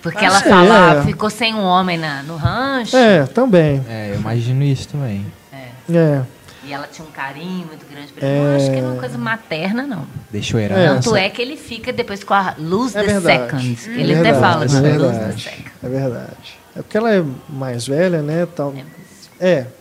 Porque 0.02 0.24
Ah, 0.26 0.28
ela 0.28 0.40
sei, 0.40 0.52
fala, 0.52 0.96
é. 0.96 1.04
ficou 1.04 1.30
sem 1.30 1.54
um 1.54 1.62
homem 1.64 1.98
na, 1.98 2.22
no 2.24 2.36
rancho. 2.36 2.96
É, 2.98 3.26
também. 3.28 3.82
É, 3.88 4.12
eu 4.14 4.16
imagino 4.20 4.62
isso 4.64 4.90
também. 4.90 5.26
É. 5.54 5.68
É. 5.94 6.22
E 6.66 6.74
ela 6.74 6.88
tinha 6.92 7.08
um 7.08 7.12
carinho 7.12 7.66
muito 7.68 7.86
grande 7.90 8.12
por 8.14 8.22
ele. 8.24 8.40
Não 8.40 8.56
acho 8.58 8.72
que 8.72 8.78
é 8.78 8.82
uma 8.82 8.96
coisa 9.00 9.18
materna, 9.18 9.84
não. 9.88 10.06
Deixou 10.32 10.60
É, 10.60 10.64
herança. 10.66 11.04
Tanto 11.04 11.16
é 11.16 11.30
que 11.30 11.42
ele 11.42 11.56
fica 11.58 11.92
depois 11.94 12.24
com 12.24 12.34
a 12.34 12.56
Luz 12.60 12.94
É 12.96 13.02
the 13.04 13.08
verdade. 13.20 13.76
Second. 13.76 13.80
É 13.98 14.02
Ele 14.02 14.14
até 14.14 14.24
verdade, 14.32 14.40
fala 14.40 14.66
é 14.66 14.68
com 14.68 14.76
a 14.76 15.08
Luz 15.08 15.18
the. 15.18 15.32
Second. 15.50 15.72
É 15.84 15.90
verdade. 15.90 16.60
É 16.76 16.82
porque 16.82 16.98
ela 16.98 17.14
é 17.14 17.24
mais 17.50 17.88
velha, 17.88 18.22
né? 18.22 18.48
Tal. 18.56 18.74
É, 18.78 18.84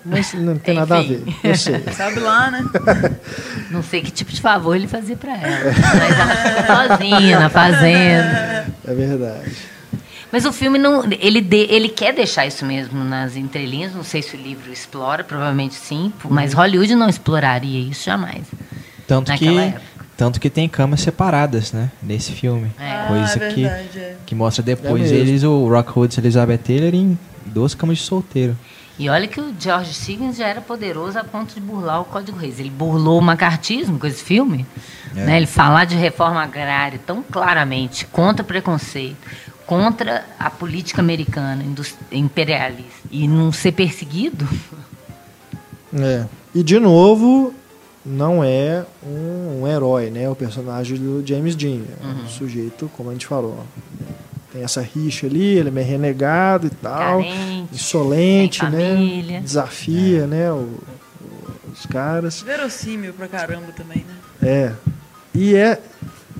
mas 0.04 0.32
não 0.34 0.56
tem 0.56 0.74
nada 0.76 0.98
a 0.98 1.02
ver. 1.02 1.22
Enfim. 1.26 1.36
Eu 1.42 1.56
sei. 1.56 1.80
Sabe 1.92 2.20
lá, 2.20 2.50
né? 2.50 2.64
Não 3.70 3.82
sei 3.82 4.00
que 4.02 4.10
tipo 4.10 4.30
de 4.32 4.40
favor 4.40 4.74
ele 4.74 4.86
fazia 4.88 5.16
pra 5.16 5.36
ela. 5.36 5.72
Mas 5.74 6.18
ela 6.18 6.36
ficou 6.36 6.96
sozinha 6.98 7.38
na 7.40 7.50
fazenda. 7.50 8.66
É 8.86 8.94
verdade. 8.94 9.52
Mas 10.32 10.44
o 10.44 10.52
filme 10.52 10.78
não. 10.78 11.04
Ele, 11.20 11.40
de- 11.40 11.66
ele 11.70 11.88
quer 11.88 12.14
deixar 12.14 12.46
isso 12.46 12.64
mesmo 12.64 13.02
nas 13.04 13.36
entrelinhas. 13.36 13.94
Não 13.94 14.04
sei 14.04 14.22
se 14.22 14.36
o 14.36 14.38
livro 14.40 14.72
explora, 14.72 15.22
provavelmente 15.24 15.74
sim. 15.74 16.12
Mas 16.30 16.52
Uhum. 16.52 16.60
Hollywood 16.60 16.94
não 16.94 17.08
exploraria 17.08 17.80
isso 17.90 18.04
jamais. 18.04 18.42
Tanto 19.06 19.32
que, 19.32 19.44
Naquela 19.46 19.62
época. 19.64 19.82
tanto 20.16 20.40
que 20.40 20.50
tem 20.50 20.68
camas 20.68 21.00
separadas, 21.00 21.72
né? 21.72 21.90
Nesse 22.02 22.32
filme. 22.32 22.70
É. 22.78 23.06
Coisa 23.08 23.38
ah, 23.40 23.44
é 23.44 23.52
que, 23.52 23.64
é. 23.66 24.16
que 24.26 24.34
mostra 24.34 24.62
depois 24.62 25.10
É 25.10 25.14
eles, 25.14 25.42
o 25.44 25.66
Rock 25.68 25.98
Hudson 25.98 26.20
e 26.20 26.24
Elizabeth 26.24 26.58
Taylor, 26.58 26.94
em 26.94 27.18
duas 27.46 27.74
camas 27.74 27.98
de 27.98 28.04
solteiro. 28.04 28.56
E 28.98 29.08
olha 29.08 29.28
que 29.28 29.40
o 29.40 29.54
George 29.58 29.94
Stevens 29.94 30.36
já 30.36 30.48
era 30.48 30.60
poderoso 30.60 31.18
a 31.18 31.22
ponto 31.24 31.54
de 31.54 31.60
burlar 31.60 32.00
o 32.00 32.04
Código 32.04 32.36
Reis. 32.38 32.58
Ele 32.58 32.68
burlou 32.70 33.18
o 33.18 33.22
macartismo 33.22 33.98
com 33.98 34.06
esse 34.06 34.22
filme. 34.24 34.66
É. 35.14 35.24
Né? 35.24 35.36
Ele 35.36 35.46
falar 35.46 35.84
de 35.84 35.94
reforma 35.94 36.42
agrária 36.42 36.98
tão 37.06 37.22
claramente 37.22 38.04
contra 38.06 38.42
preconceito, 38.42 39.16
contra 39.66 40.24
a 40.38 40.50
política 40.50 41.00
americana 41.00 41.64
imperialista 42.10 43.08
e 43.10 43.28
não 43.28 43.52
ser 43.52 43.72
perseguido. 43.72 44.48
É. 45.90 46.26
E 46.54 46.62
de 46.62 46.78
novo, 46.78 47.54
não 48.04 48.44
é 48.44 48.84
um, 49.02 49.62
um 49.62 49.66
herói, 49.66 50.10
né? 50.10 50.28
O 50.28 50.34
personagem 50.34 50.98
do 50.98 51.26
James 51.26 51.56
Dean. 51.56 51.80
É 52.02 52.06
Uhum. 52.06 52.24
um 52.24 52.28
sujeito, 52.28 52.90
como 52.94 53.08
a 53.08 53.12
gente 53.14 53.26
falou. 53.26 53.64
Tem 54.52 54.62
essa 54.62 54.80
rixa 54.80 55.26
ali, 55.26 55.44
ele 55.58 55.68
é 55.68 55.70
meio 55.72 55.86
renegado 55.86 56.66
e 56.66 56.70
tal. 56.70 57.18
Carente, 57.22 57.68
insolente, 57.74 58.64
né? 58.64 58.70
família. 58.94 59.40
Desafia, 59.40 60.26
né? 60.26 60.50
o- 60.50 60.54
o- 61.20 61.72
os 61.72 61.84
caras. 61.86 62.40
Verossímil 62.42 63.12
pra 63.12 63.28
caramba 63.28 63.66
também, 63.76 64.04
né? 64.08 64.14
É. 64.42 64.72
E 65.34 65.54
é 65.54 65.78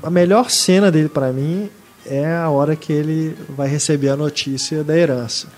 a 0.03 0.09
melhor 0.11 0.51
cena 0.51 0.91
dele 0.91 1.09
pra 1.09 1.33
mim 1.33 1.69
é 2.07 2.27
a 2.35 2.49
hora 2.49 2.75
que 2.75 2.93
ele 2.93 3.37
vai 3.51 3.69
receber 3.69 4.09
a 4.09 4.17
notícia 4.17 4.83
da 4.83 4.97
herança. 4.97 5.49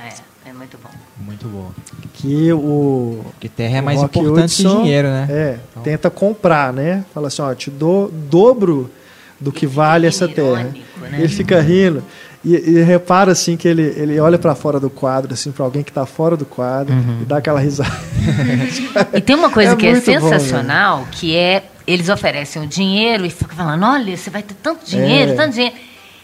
É, 0.44 0.48
é 0.50 0.52
muito 0.52 0.76
bom. 0.82 0.90
Muito 1.24 1.46
bom. 1.46 1.70
Que 2.14 2.52
o 2.52 3.20
Porque 3.32 3.48
terra 3.48 3.78
é 3.78 3.80
mais 3.80 4.00
Rock 4.00 4.18
importante 4.18 4.56
que 4.56 4.66
Hudson, 4.66 4.82
dinheiro, 4.82 5.08
né? 5.08 5.26
É, 5.30 5.58
Então. 5.70 5.82
tenta 5.84 6.10
comprar, 6.10 6.72
né? 6.72 7.04
Fala 7.14 7.28
assim, 7.28 7.42
ó, 7.42 7.54
te 7.54 7.70
dou 7.70 8.10
dobro 8.10 8.90
do 9.38 9.52
que 9.52 9.66
vale 9.66 10.06
essa 10.08 10.26
terra. 10.26 10.62
irônico, 10.62 11.00
né? 11.00 11.18
Ele 11.20 11.28
fica 11.28 11.60
rindo 11.60 12.02
e, 12.44 12.54
e 12.54 12.82
repara 12.82 13.32
assim 13.32 13.56
que 13.56 13.68
ele, 13.68 13.82
ele 13.82 14.18
olha 14.18 14.38
pra 14.38 14.54
fora 14.54 14.80
do 14.80 14.88
quadro, 14.88 15.32
assim, 15.34 15.52
para 15.52 15.64
alguém 15.64 15.82
que 15.82 15.92
tá 15.92 16.06
fora 16.06 16.36
do 16.36 16.46
quadro 16.46 16.94
Uhum. 16.94 17.18
e 17.22 17.24
dá 17.24 17.36
aquela 17.38 17.60
risada. 17.60 17.90
E 19.12 19.20
tem 19.20 19.36
uma 19.36 19.50
coisa 19.50 19.72
É 19.72 19.76
que 19.76 19.86
é 19.86 19.94
bom, 19.94 20.00
sensacional, 20.00 21.06
que 21.10 21.36
é 21.36 21.64
eles 21.86 22.08
oferecem 22.08 22.62
o 22.62 22.66
dinheiro 22.66 23.26
e 23.26 23.30
ficam 23.30 23.56
falando, 23.56 23.84
olha, 23.84 24.16
você 24.16 24.30
vai 24.30 24.42
ter 24.42 24.54
tanto 24.54 24.84
dinheiro, 24.86 25.32
É. 25.32 25.34
tanto 25.34 25.54
dinheiro. 25.54 25.74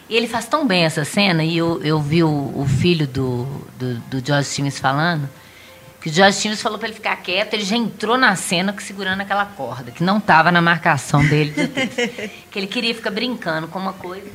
E 0.09 0.16
ele 0.16 0.28
faz 0.28 0.47
tão 0.47 0.64
bem 0.66 0.84
essa 0.84 1.05
cena, 1.05 1.43
e 1.43 1.59
eu, 1.59 1.82
eu 1.82 2.01
vi 2.01 2.22
o, 2.22 2.28
o 2.28 2.64
filho 2.78 3.06
do, 3.09 3.44
do, 3.78 3.94
do 4.09 4.24
George 4.24 4.48
Stevens 4.48 4.78
falando, 4.78 5.28
que 6.01 6.09
o 6.09 6.12
George 6.12 6.38
Stevens 6.38 6.62
falou 6.62 6.78
para 6.78 6.86
ele 6.86 6.94
ficar 6.94 7.16
quieto, 7.16 7.55
ele 7.55 7.64
já 7.64 7.76
entrou 7.76 8.16
na 8.16 8.36
cena 8.36 8.72
segurando 8.78 9.20
aquela 9.22 9.44
corda, 9.44 9.90
que 9.90 10.05
não 10.05 10.18
estava 10.18 10.52
na 10.52 10.62
marcação 10.62 11.24
dele 11.26 11.52
que 12.51 12.56
ele 12.59 12.68
queria 12.68 12.94
ficar 12.94 13.10
brincando 13.10 13.66
com 13.66 13.78
uma 13.80 13.93
coisa. 13.94 14.26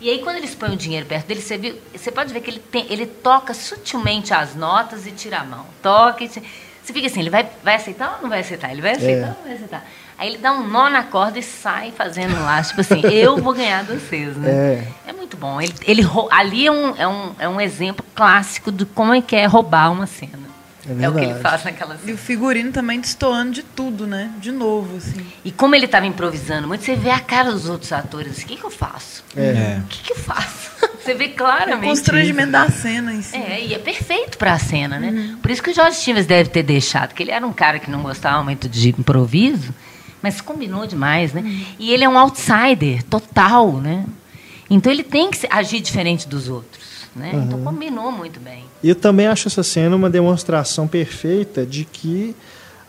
E 0.00 0.10
aí, 0.10 0.18
quando 0.20 0.36
eles 0.36 0.54
põem 0.54 0.74
o 0.74 0.76
dinheiro 0.76 1.06
perto 1.06 1.26
dele, 1.26 1.40
você, 1.40 1.56
viu, 1.56 1.76
você 1.94 2.12
pode 2.12 2.32
ver 2.32 2.40
que 2.40 2.50
ele, 2.50 2.58
tem, 2.58 2.86
ele 2.90 3.06
toca 3.06 3.54
sutilmente 3.54 4.34
as 4.34 4.54
notas 4.54 5.06
e 5.06 5.10
tira 5.10 5.38
a 5.38 5.44
mão. 5.44 5.64
Toca 5.82 6.24
e 6.24 6.28
tira. 6.28 6.44
Você 6.82 6.92
fica 6.92 7.06
assim, 7.06 7.20
ele 7.20 7.30
vai, 7.30 7.48
vai 7.64 7.74
aceitar 7.74 8.16
ou 8.16 8.22
não 8.22 8.28
vai 8.28 8.40
aceitar? 8.40 8.70
Ele 8.70 8.82
vai 8.82 8.92
aceitar 8.92 9.28
ou 9.30 9.34
não 9.34 9.42
vai 9.42 9.54
aceitar? 9.54 9.84
Aí 10.18 10.28
ele 10.28 10.38
dá 10.38 10.52
um 10.52 10.66
nó 10.66 10.88
na 10.88 11.02
corda 11.02 11.38
e 11.38 11.42
sai 11.42 11.90
fazendo 11.90 12.34
lá, 12.42 12.62
tipo 12.62 12.80
assim, 12.80 13.00
eu 13.12 13.36
vou 13.38 13.52
ganhar 13.52 13.84
de 13.84 13.94
vocês, 13.94 14.36
né? 14.36 14.50
É. 15.06 15.10
É 15.10 15.12
muito 15.12 15.36
bom. 15.36 15.60
Ele, 15.60 15.74
ele, 15.84 16.02
ali 16.30 16.66
é 16.66 16.72
um, 16.72 16.96
é, 16.96 17.08
um, 17.08 17.34
é 17.38 17.48
um 17.48 17.60
exemplo 17.60 18.04
clássico 18.14 18.70
de 18.70 18.86
como 18.86 19.12
é 19.12 19.20
que 19.20 19.34
é 19.34 19.46
roubar 19.46 19.90
uma 19.90 20.06
cena. 20.06 20.46
É 20.88 21.04
É, 21.04 21.08
o 21.08 21.12
que 21.14 21.20
ele 21.20 21.34
faz 21.40 21.64
naquela 21.64 21.94
E 21.96 21.98
cena. 21.98 22.14
o 22.14 22.16
figurino 22.18 22.70
também 22.72 23.00
destoando 23.00 23.50
de 23.52 23.62
tudo, 23.62 24.06
né? 24.06 24.30
De 24.38 24.52
novo, 24.52 24.96
assim. 24.96 25.24
E 25.44 25.50
como 25.50 25.74
ele 25.74 25.86
estava 25.86 26.06
improvisando 26.06 26.68
muito, 26.68 26.84
você 26.84 26.94
vê 26.94 27.10
a 27.10 27.18
cara 27.20 27.50
dos 27.52 27.68
outros 27.68 27.92
atores. 27.92 28.32
assim, 28.32 28.44
O 28.44 28.46
que, 28.48 28.56
que 28.56 28.64
eu 28.64 28.70
faço? 28.70 29.24
É. 29.36 29.40
É. 29.46 29.80
O 29.84 29.86
que, 29.88 30.02
que 30.02 30.12
eu 30.12 30.16
faço? 30.18 30.70
Você 31.06 31.14
vê 31.14 31.26
O 31.26 31.34
claramente. 31.36 31.88
constrangimento 31.88 32.50
da 32.50 32.68
cena 32.68 33.12
em 33.14 33.22
si. 33.22 33.36
É, 33.36 33.64
e 33.64 33.72
é 33.74 33.78
perfeito 33.78 34.36
pra 34.36 34.58
cena, 34.58 34.98
né? 34.98 35.36
Por 35.40 35.52
isso 35.52 35.62
que 35.62 35.70
o 35.70 35.74
Jorge 35.74 35.96
Stevens 35.98 36.26
deve 36.26 36.50
ter 36.50 36.64
deixado, 36.64 37.14
que 37.14 37.22
ele 37.22 37.30
era 37.30 37.46
um 37.46 37.52
cara 37.52 37.78
que 37.78 37.88
não 37.88 38.02
gostava 38.02 38.42
muito 38.42 38.68
de 38.68 38.88
improviso, 38.88 39.72
mas 40.20 40.40
combinou 40.40 40.84
demais, 40.84 41.32
né? 41.32 41.44
E 41.78 41.92
ele 41.92 42.02
é 42.02 42.08
um 42.08 42.18
outsider 42.18 43.04
total, 43.04 43.74
né? 43.80 44.04
Então 44.68 44.90
ele 44.92 45.04
tem 45.04 45.30
que 45.30 45.46
agir 45.48 45.80
diferente 45.80 46.26
dos 46.26 46.48
outros, 46.48 46.84
né? 47.16 47.32
Então 47.46 47.60
combinou 47.62 48.12
muito 48.12 48.38
bem. 48.38 48.64
E 48.82 48.88
eu 48.88 48.94
também 48.94 49.26
acho 49.26 49.48
essa 49.48 49.62
cena 49.62 49.96
uma 49.96 50.10
demonstração 50.10 50.86
perfeita 50.86 51.64
de 51.66 51.84
que 51.84 52.34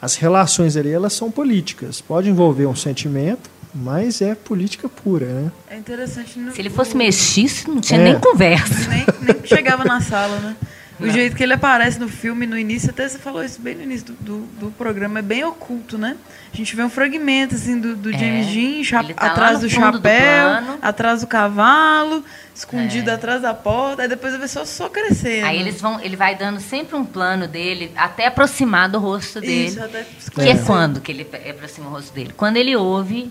as 0.01 0.15
relações 0.15 0.75
ali 0.77 0.91
elas 0.91 1.13
são 1.13 1.31
políticas. 1.31 2.01
Pode 2.01 2.29
envolver 2.29 2.65
um 2.67 2.75
sentimento, 2.75 3.49
mas 3.73 4.21
é 4.21 4.35
política 4.35 4.87
pura, 4.89 5.25
né? 5.25 5.51
É 5.69 5.77
interessante. 5.77 6.37
No, 6.37 6.51
Se 6.51 6.61
ele 6.61 6.69
fosse 6.69 6.95
mestiço, 6.95 7.69
não 7.69 7.81
tinha 7.81 7.99
É. 7.99 8.03
nem 8.03 8.19
conversa. 8.19 8.89
Nem, 8.89 9.05
nem 9.21 9.45
chegava 9.45 9.83
na 9.83 10.01
sala, 10.01 10.39
né? 10.39 10.55
O 10.99 11.07
jeito 11.09 11.35
que 11.35 11.43
ele 11.43 11.53
aparece 11.53 11.99
no 11.99 12.09
filme, 12.09 12.47
no 12.47 12.57
início, 12.57 12.89
até 12.89 13.07
você 13.07 13.19
falou 13.19 13.43
isso 13.43 13.61
bem 13.61 13.75
no 13.75 13.83
início 13.83 14.07
do, 14.07 14.13
do, 14.13 14.39
do 14.59 14.71
programa, 14.71 15.19
é 15.19 15.21
bem 15.21 15.43
oculto, 15.43 15.95
né? 15.97 16.17
A 16.51 16.57
gente 16.57 16.75
vê 16.75 16.81
um 16.83 16.89
fragmento, 16.89 17.53
assim, 17.53 17.79
do, 17.79 17.95
do 17.95 18.09
É. 18.09 18.17
James 18.17 18.91
Ele 18.91 19.13
tá 19.13 19.27
atrás 19.27 19.59
do 19.59 19.67
do 19.67 19.69
chapéu, 19.69 20.01
plano. 20.01 20.79
atrás 20.81 21.21
do 21.21 21.27
cavalo, 21.27 22.23
escondido 22.55 23.11
É. 23.11 23.13
atrás 23.13 23.43
da 23.43 23.53
porta, 23.53 24.01
aí 24.01 24.07
depois 24.07 24.35
vê 24.37 24.47
só, 24.47 24.65
só 24.65 24.89
crescendo. 24.89 25.45
Aí 25.45 25.59
eles 25.59 25.79
vão, 25.79 25.99
ele 26.01 26.15
vai 26.15 26.35
dando 26.35 26.59
sempre 26.59 26.95
um 26.95 27.05
plano 27.05 27.47
dele, 27.47 27.91
até 27.95 28.25
aproximar 28.25 28.89
do 28.89 28.97
rosto 28.97 29.39
dele. 29.39 29.67
Isso, 29.67 29.83
até 29.83 30.03
Que 30.33 30.49
é 30.49 30.57
quando 30.57 30.99
que 30.99 31.11
ele 31.11 31.27
aproxima 31.49 31.89
o 31.89 31.91
rosto 31.91 32.11
dele? 32.13 32.33
Quando 32.35 32.57
ele 32.57 32.75
ouve 32.75 33.29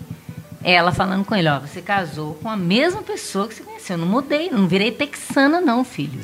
ela 0.63 0.91
falando 0.93 1.25
com 1.25 1.35
ele, 1.35 1.49
ó, 1.49 1.59
você 1.59 1.81
casou 1.81 2.35
com 2.35 2.49
a 2.49 2.55
mesma 2.57 3.01
pessoa 3.01 3.47
que 3.47 3.55
você 3.55 3.63
conheceu. 3.63 3.95
Eu 3.95 3.99
não 3.99 4.07
mudei, 4.07 4.49
não 4.49 4.67
virei 4.67 4.91
texana, 4.91 5.59
não, 5.59 5.83
filho. 5.83 6.19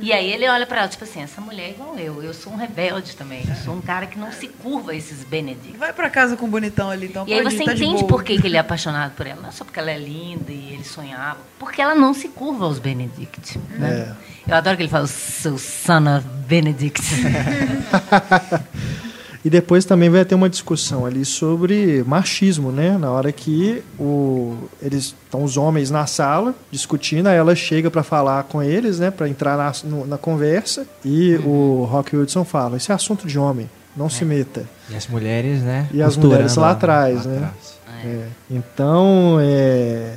E 0.00 0.12
aí 0.12 0.32
ele 0.32 0.48
olha 0.48 0.66
pra 0.66 0.80
ela, 0.80 0.88
tipo 0.88 1.04
assim, 1.04 1.22
essa 1.22 1.40
mulher 1.40 1.68
é 1.68 1.70
igual 1.70 1.96
eu, 1.98 2.22
eu 2.22 2.34
sou 2.34 2.52
um 2.52 2.56
rebelde 2.56 3.16
também. 3.16 3.44
Eu 3.48 3.54
sou 3.56 3.74
um 3.74 3.80
cara 3.80 4.06
que 4.06 4.18
não 4.18 4.32
se 4.32 4.48
curva 4.48 4.92
a 4.92 4.94
esses 4.94 5.24
Benedict. 5.24 5.76
Vai 5.76 5.92
pra 5.92 6.10
casa 6.10 6.36
com 6.36 6.46
o 6.46 6.48
bonitão 6.48 6.90
ali, 6.90 7.06
então 7.06 7.26
E 7.26 7.32
aí 7.32 7.42
você 7.42 7.64
tá 7.64 7.74
de 7.74 7.84
entende 7.84 8.04
por 8.04 8.24
que, 8.24 8.40
que 8.40 8.46
ele 8.46 8.56
é 8.56 8.60
apaixonado 8.60 9.12
por 9.12 9.26
ela. 9.26 9.40
Não 9.40 9.48
é 9.48 9.52
só 9.52 9.64
porque 9.64 9.78
ela 9.78 9.90
é 9.90 9.98
linda 9.98 10.50
e 10.50 10.74
ele 10.74 10.84
sonhava. 10.84 11.38
Porque 11.58 11.80
ela 11.80 11.94
não 11.94 12.12
se 12.12 12.28
curva 12.28 12.64
aos 12.64 12.78
Benedict. 12.78 13.58
Né? 13.70 14.14
Eu 14.46 14.56
adoro 14.56 14.76
que 14.76 14.82
ele 14.82 14.90
fala, 14.90 15.06
seu 15.06 15.58
son 15.58 16.16
of 16.16 16.26
Benedict. 16.46 17.02
E 19.48 19.50
depois 19.50 19.86
também 19.86 20.10
vai 20.10 20.22
ter 20.26 20.34
uma 20.34 20.50
discussão 20.50 21.06
ali 21.06 21.24
sobre 21.24 22.04
machismo, 22.06 22.70
né? 22.70 22.98
Na 22.98 23.10
hora 23.10 23.32
que 23.32 23.82
o, 23.98 24.58
eles 24.82 25.14
estão 25.24 25.42
os 25.42 25.56
homens 25.56 25.90
na 25.90 26.04
sala 26.06 26.54
discutindo, 26.70 27.28
aí 27.28 27.36
ela 27.38 27.54
chega 27.56 27.90
para 27.90 28.02
falar 28.02 28.42
com 28.42 28.62
eles, 28.62 28.98
né? 28.98 29.10
Para 29.10 29.26
entrar 29.26 29.56
na, 29.56 29.72
no- 29.84 30.06
na 30.06 30.18
conversa 30.18 30.86
e 31.02 31.34
o 31.46 31.88
Rock 31.90 32.14
Hudson 32.14 32.44
fala: 32.44 32.76
"Isso 32.76 32.92
é 32.92 32.94
assunto 32.94 33.26
de 33.26 33.38
homem, 33.38 33.70
não 33.96 34.10
se 34.10 34.22
meta". 34.22 34.66
E 34.90 34.94
as 34.94 35.06
mulheres, 35.06 35.62
né? 35.62 35.88
E 35.94 36.02
as 36.02 36.14
mulheres 36.28 36.56
lá 36.56 36.72
atrás, 36.72 37.24
né? 37.24 37.36
atrás. 37.36 37.78
É. 38.04 38.26
Então 38.50 39.38
é, 39.40 40.12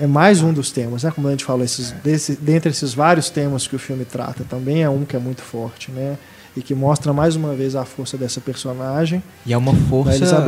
é 0.00 0.06
mais 0.06 0.40
um 0.40 0.50
dos 0.50 0.70
temas, 0.70 1.02
né? 1.02 1.12
Como 1.14 1.28
a 1.28 1.30
gente 1.30 1.44
falou, 1.44 1.62
esses, 1.62 1.90
desse, 2.02 2.36
dentre 2.36 2.70
esses 2.70 2.94
vários 2.94 3.28
temas 3.28 3.66
que 3.66 3.76
o 3.76 3.78
filme 3.78 4.06
trata, 4.06 4.44
também 4.48 4.82
é 4.82 4.88
um 4.88 5.04
que 5.04 5.14
é 5.14 5.18
muito 5.18 5.42
forte, 5.42 5.90
né? 5.90 6.16
E 6.56 6.62
que 6.62 6.74
mostra 6.74 7.12
mais 7.12 7.34
uma 7.34 7.52
vez 7.54 7.74
a 7.74 7.84
força 7.84 8.16
dessa 8.16 8.40
personagem, 8.40 9.22
E 9.44 9.52
é 9.52 9.58
uma 9.58 9.74
força 9.74 10.42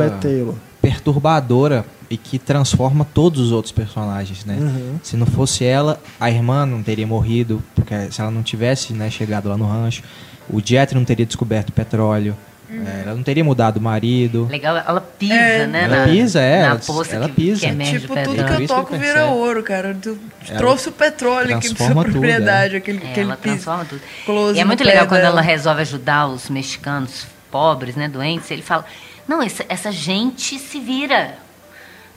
perturbadora 0.81 1.85
e 2.09 2.17
que 2.17 2.39
transforma 2.39 3.05
todos 3.13 3.41
os 3.41 3.51
outros 3.51 3.71
personagens, 3.71 4.45
né? 4.45 4.57
Uhum. 4.59 4.99
Se 5.03 5.17
não 5.17 5.25
fosse 5.25 5.65
ela, 5.65 5.99
a 6.19 6.31
irmã 6.31 6.65
não 6.65 6.81
teria 6.81 7.05
morrido, 7.05 7.61
porque 7.75 8.09
se 8.11 8.21
ela 8.21 8.31
não 8.31 8.41
tivesse 8.41 8.93
né, 8.93 9.09
chegado 9.09 9.49
lá 9.49 9.57
no 9.57 9.65
rancho, 9.65 10.03
o 10.49 10.61
Jet 10.63 10.95
não 10.95 11.03
teria 11.03 11.25
descoberto 11.25 11.69
o 11.69 11.73
petróleo, 11.73 12.35
é, 12.69 13.01
ela 13.03 13.15
não 13.15 13.23
teria 13.23 13.43
mudado 13.43 13.77
o 13.77 13.81
marido. 13.81 14.47
Legal, 14.51 14.75
ela 14.77 14.99
pisa, 15.01 15.33
É. 15.33 15.67
né? 15.67 15.83
Ela 15.85 15.97
na, 16.05 16.11
pisa, 16.11 16.39
é, 16.41 16.61
Na 16.61 16.67
ela- 16.67 16.79
poça 16.79 17.15
ela 17.15 17.29
que, 17.29 17.35
pisa. 17.35 17.67
que 17.69 17.75
Tipo, 17.99 18.07
tudo 18.07 18.15
petróleo. 18.15 18.45
que 18.45 18.53
eu 18.53 18.57
que 18.57 18.67
toco 18.67 18.97
vira 18.97 19.25
ouro, 19.27 19.63
cara. 19.63 19.97
Tu 20.01 20.17
Ela 20.49 20.57
trouxe 20.57 20.89
o 20.89 20.91
petróleo 20.91 21.55
aqui 21.55 21.67
pra 21.67 21.67
sua 21.69 21.75
transforma 21.77 22.03
tudo, 22.03 22.11
propriedade, 22.13 22.75
é. 22.75 22.77
aquele, 22.77 22.97
É, 23.05 23.11
aquele 23.11 23.25
ela 23.27 23.35
piso. 23.37 23.55
transforma 23.55 23.85
tudo. 23.85 24.01
close 24.25 24.57
E 24.57 24.61
é 24.61 24.65
muito 24.65 24.83
legal 24.83 25.07
quando 25.07 25.21
dela. 25.21 25.33
ela 25.33 25.41
resolve 25.41 25.81
ajudar 25.81 26.27
os 26.27 26.49
mexicanos 26.49 27.25
pobres, 27.49 27.95
né, 27.95 28.07
doentes. 28.09 28.49
Ele 28.51 28.61
fala: 28.61 28.85
Não, 29.27 29.41
essa, 29.41 29.65
essa 29.69 29.91
gente 29.91 30.57
se 30.59 30.79
vira. 30.79 31.35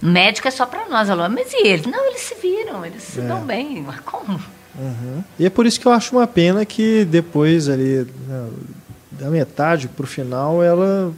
Médico 0.02 0.48
é 0.48 0.51
só 0.51 0.64
pra 0.66 0.89
nós. 0.89 1.09
Ela, 1.10 1.28
mas 1.28 1.52
e 1.52 1.66
eles? 1.66 1.86
Não, 1.86 2.06
eles 2.09 2.20
se 2.22 2.35
viram, 2.36 2.85
eles 2.86 3.02
se 3.02 3.20
dão 3.20 3.40
bem. 3.44 3.82
Mas 3.86 4.01
como? 4.01 4.40
Uhum. 4.78 5.22
E 5.39 5.44
é 5.44 5.51
por 5.51 5.66
isso 5.66 5.78
que 5.78 5.86
eu 5.86 5.93
acho 5.93 6.16
uma 6.16 6.27
pena 6.27 6.64
que 6.64 7.05
depois 7.05 7.68
ali, 7.68 8.06
né, 8.27 8.47
da 9.20 9.28
metade 9.28 9.86
pro 9.88 10.06
final, 10.06 10.62
ela 10.62 11.12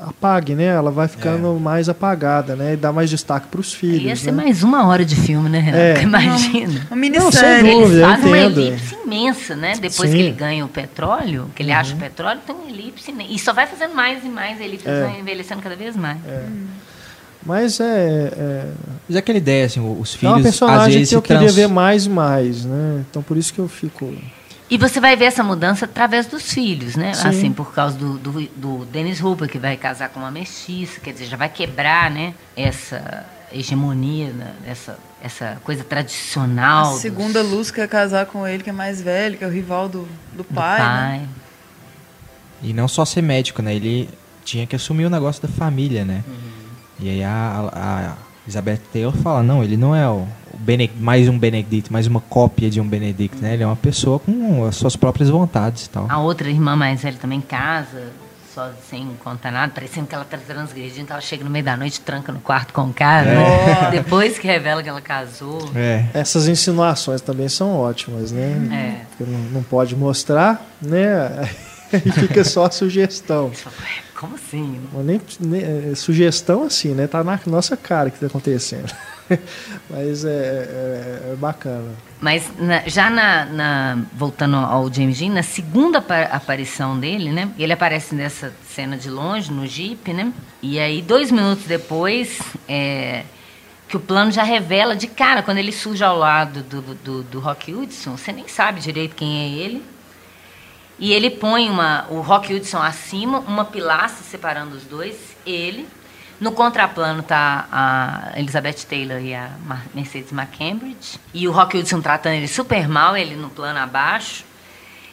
apague, 0.00 0.54
né? 0.54 0.66
Ela 0.66 0.92
vai 0.92 1.08
ficando 1.08 1.58
mais 1.60 1.88
apagada, 1.88 2.54
né? 2.54 2.74
E 2.74 2.76
dá 2.76 2.92
mais 2.92 3.10
destaque 3.10 3.48
pros 3.48 3.74
filhos, 3.74 4.02
Ia 4.04 4.14
ser 4.14 4.30
né? 4.30 4.44
mais 4.44 4.62
uma 4.62 4.86
hora 4.86 5.04
de 5.04 5.16
filme, 5.16 5.48
né, 5.48 5.58
Renato? 5.58 5.82
É. 5.98 6.02
Imagina. 6.02 6.86
Uma 6.88 6.96
Não, 6.96 7.00
sem 7.00 7.00
minissérie. 7.00 7.72
dúvida. 7.72 7.84
Eles 7.84 7.98
eu 8.00 8.08
fazem 8.08 8.26
uma 8.26 8.38
elipse 8.38 8.94
imensa, 9.04 9.56
né? 9.56 9.72
Depois 9.74 10.08
Sim. 10.10 10.16
que 10.16 10.22
ele 10.22 10.30
ganha 10.32 10.64
o 10.64 10.68
petróleo, 10.68 11.50
que 11.54 11.62
ele 11.64 11.72
acha 11.72 11.94
o 11.94 11.98
petróleo, 11.98 12.38
tem 12.46 12.54
uma 12.54 12.70
elipse. 12.70 13.12
E 13.28 13.38
só 13.40 13.52
vai 13.52 13.66
fazendo 13.66 13.92
mais 13.94 14.24
e 14.24 14.28
mais 14.28 14.60
elipses, 14.60 14.86
É. 14.86 15.02
vai 15.04 15.18
envelhecendo 15.18 15.60
cada 15.62 15.74
vez 15.74 15.96
mais. 15.96 16.18
Mas 17.44 17.80
é, 17.80 17.84
é, 18.36 18.64
Mas 19.08 19.16
é 19.16 19.18
aquela 19.20 19.38
ideia, 19.38 19.64
assim, 19.66 19.80
os 19.80 20.14
é 20.14 20.18
filhos 20.18 20.32
uma 20.34 20.36
às 20.38 20.42
personagem 20.44 20.92
vezes 20.94 21.08
que 21.08 21.16
eu 21.16 21.20
se 21.20 21.26
queria 21.26 21.40
trans- 21.42 21.54
ver 21.54 21.68
mais 21.68 22.06
e 22.06 22.10
mais, 22.10 22.64
né? 22.64 23.04
Então 23.10 23.22
por 23.22 23.36
isso 23.36 23.52
que 23.54 23.58
eu 23.58 23.68
fico. 23.68 24.12
E 24.70 24.76
você 24.76 25.00
vai 25.00 25.16
ver 25.16 25.24
essa 25.26 25.42
mudança 25.42 25.86
através 25.86 26.26
dos 26.26 26.52
filhos, 26.52 26.94
né? 26.94 27.14
Sim. 27.14 27.28
Assim, 27.28 27.52
por 27.52 27.72
causa 27.72 27.96
do, 27.96 28.18
do, 28.18 28.32
do 28.54 28.84
Dennis 28.86 29.20
Hooper, 29.22 29.48
que 29.48 29.58
vai 29.58 29.76
casar 29.76 30.10
com 30.10 30.20
uma 30.20 30.30
mestiça, 30.30 31.00
quer 31.00 31.12
dizer, 31.12 31.24
já 31.26 31.36
vai 31.38 31.48
quebrar, 31.48 32.10
né? 32.10 32.34
Essa 32.54 33.24
hegemonia, 33.50 34.28
né? 34.30 34.52
essa, 34.66 34.98
essa 35.22 35.58
coisa 35.64 35.82
tradicional. 35.82 36.88
A 36.88 36.90
dos- 36.92 37.00
segunda 37.00 37.42
luz 37.42 37.70
quer 37.70 37.88
casar 37.88 38.26
com 38.26 38.46
ele, 38.46 38.62
que 38.62 38.68
é 38.68 38.72
mais 38.74 39.00
velho, 39.00 39.38
que 39.38 39.44
é 39.44 39.46
o 39.46 39.50
rival 39.50 39.88
do, 39.88 40.02
do 40.32 40.38
do 40.38 40.44
pai. 40.44 40.78
né? 40.80 41.18
pai. 41.20 41.28
E 42.62 42.72
não 42.74 42.86
só 42.88 43.06
ser 43.06 43.22
médico, 43.22 43.62
né? 43.62 43.74
Ele 43.74 44.08
tinha 44.44 44.66
que 44.66 44.76
assumir 44.76 45.06
o 45.06 45.10
negócio 45.10 45.40
da 45.40 45.48
família, 45.48 46.04
né? 46.04 46.22
E 47.00 47.08
aí 47.08 47.24
a, 47.24 47.70
a 47.72 48.27
Elizabeth 48.48 48.80
Taylor 48.90 49.14
fala, 49.18 49.42
não, 49.42 49.62
ele 49.62 49.76
não 49.76 49.94
é 49.94 50.08
o, 50.08 50.26
mais 50.98 51.28
um 51.28 51.38
Benedict, 51.38 51.92
mais 51.92 52.06
uma 52.06 52.20
cópia 52.20 52.70
de 52.70 52.80
um 52.80 52.88
Benedict, 52.88 53.36
né? 53.36 53.52
Ele 53.52 53.62
é 53.62 53.66
uma 53.66 53.76
pessoa 53.76 54.18
com 54.18 54.64
as 54.64 54.74
suas 54.74 54.96
próprias 54.96 55.28
vontades 55.28 55.84
e 55.84 55.90
tal. 55.90 56.06
A 56.08 56.18
outra 56.18 56.48
irmã 56.48 56.74
mais 56.74 57.02
velha 57.02 57.18
também 57.20 57.42
casa, 57.42 58.10
só 58.54 58.70
sem 58.90 59.06
contar 59.22 59.52
nada, 59.52 59.70
parecendo 59.74 60.06
que 60.06 60.14
ela 60.14 60.24
tá 60.24 60.38
transgredindo, 60.38 61.06
que 61.06 61.12
ela 61.12 61.20
chega 61.20 61.44
no 61.44 61.50
meio 61.50 61.64
da 61.64 61.76
noite 61.76 62.00
tranca 62.00 62.32
no 62.32 62.40
quarto 62.40 62.72
com 62.72 62.84
o 62.84 62.92
cara. 62.94 63.26
né? 63.34 63.90
Depois 63.90 64.38
que 64.38 64.46
revela 64.46 64.82
que 64.82 64.88
ela 64.88 65.02
casou. 65.02 65.70
É. 65.76 66.06
Essas 66.14 66.48
insinuações 66.48 67.20
também 67.20 67.50
são 67.50 67.76
ótimas, 67.76 68.32
né? 68.32 69.02
É. 69.02 69.04
Porque 69.10 69.30
não, 69.30 69.38
não 69.50 69.62
pode 69.62 69.94
mostrar, 69.94 70.66
né? 70.80 71.48
E 71.90 72.12
fica 72.12 72.44
só 72.44 72.66
a 72.66 72.70
sugestão. 72.70 73.50
Fala, 73.50 73.74
"Ué, 73.80 74.02
Como 74.18 74.34
assim? 74.34 74.80
Nem, 75.04 75.20
nem- 75.38 75.90
é, 75.92 75.94
sugestão 75.94 76.64
assim, 76.64 76.92
né? 76.94 77.06
Tá 77.06 77.22
na 77.22 77.38
nossa 77.46 77.76
cara 77.76 78.10
que 78.10 78.18
tá 78.18 78.26
acontecendo. 78.26 78.92
Mas 79.88 80.24
é, 80.24 80.28
é- 80.30 81.32
é 81.32 81.36
bacana. 81.36 81.92
Mas 82.20 82.50
na- 82.58 82.82
já 82.88 83.08
na, 83.10 83.44
na- 83.44 83.98
voltando 84.12 84.56
ao 84.56 84.92
James 84.92 85.18
Dean, 85.18 85.30
na 85.32 85.42
segunda 85.44 85.98
apa- 85.98 86.22
aparição 86.32 86.98
dele, 86.98 87.30
né? 87.30 87.48
Ele 87.56 87.72
aparece 87.72 88.14
nessa 88.14 88.52
cena 88.74 88.96
de 88.96 89.08
longe, 89.08 89.52
no 89.52 89.64
Jeep, 89.66 90.12
né? 90.12 90.32
E 90.60 90.80
aí, 90.80 91.00
dois 91.00 91.30
minutos 91.30 91.64
depois, 91.66 92.40
é, 92.68 93.22
que 93.88 93.96
o 93.96 94.00
plano 94.00 94.32
já 94.32 94.42
revela 94.42 94.96
de 94.96 95.06
cara, 95.06 95.42
quando 95.44 95.58
ele 95.58 95.70
surge 95.72 96.02
ao 96.02 96.18
lado 96.18 96.62
do, 96.62 96.82
do, 96.82 97.22
do 97.22 97.38
Rock 97.40 97.72
Hudson, 97.72 98.16
você 98.16 98.32
nem 98.32 98.48
sabe 98.48 98.80
direito 98.80 99.14
quem 99.14 99.38
é 99.44 99.48
ele. 99.64 99.82
E 100.98 101.12
ele 101.12 101.30
põe 101.30 101.70
uma, 101.70 102.06
o 102.10 102.20
Rock 102.20 102.52
Hudson 102.52 102.82
acima, 102.82 103.38
uma 103.40 103.64
pilastra 103.64 104.24
separando 104.24 104.76
os 104.76 104.84
dois, 104.84 105.36
ele. 105.46 105.88
No 106.40 106.52
contraplano 106.52 107.22
tá 107.22 107.66
a 107.70 108.32
Elizabeth 108.36 108.84
Taylor 108.88 109.20
e 109.20 109.34
a 109.34 109.50
Mercedes 109.94 110.32
McCambridge. 110.32 111.18
E 111.34 111.48
o 111.48 111.52
Rock 111.52 111.78
Hudson 111.78 112.00
tratando 112.00 112.34
ele 112.34 112.48
super 112.48 112.88
mal, 112.88 113.16
ele 113.16 113.34
no 113.34 113.50
plano 113.50 113.78
abaixo. 113.78 114.44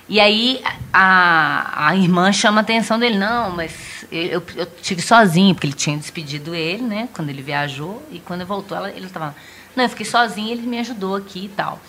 E 0.07 0.19
aí 0.19 0.61
a, 0.93 1.87
a 1.87 1.95
irmã 1.95 2.31
chama 2.31 2.61
a 2.61 2.63
atenção 2.63 2.99
dele, 2.99 3.17
não, 3.17 3.49
mas 3.49 4.05
eu, 4.11 4.23
eu, 4.23 4.43
eu 4.55 4.65
tive 4.81 5.01
sozinho, 5.01 5.55
porque 5.55 5.65
ele 5.65 5.73
tinha 5.73 5.97
despedido 5.97 6.53
ele, 6.53 6.83
né, 6.83 7.09
quando 7.11 7.29
ele 7.29 7.41
viajou, 7.41 8.07
e 8.11 8.19
quando 8.19 8.41
ele 8.41 8.47
voltou, 8.47 8.77
ela, 8.77 8.91
ele 8.91 9.07
estava, 9.07 9.35
não, 9.75 9.83
eu 9.83 9.89
fiquei 9.89 10.05
sozinho, 10.05 10.51
ele 10.51 10.61
me 10.61 10.77
ajudou 10.77 11.15
aqui 11.15 11.45
e 11.45 11.49
tal. 11.49 11.81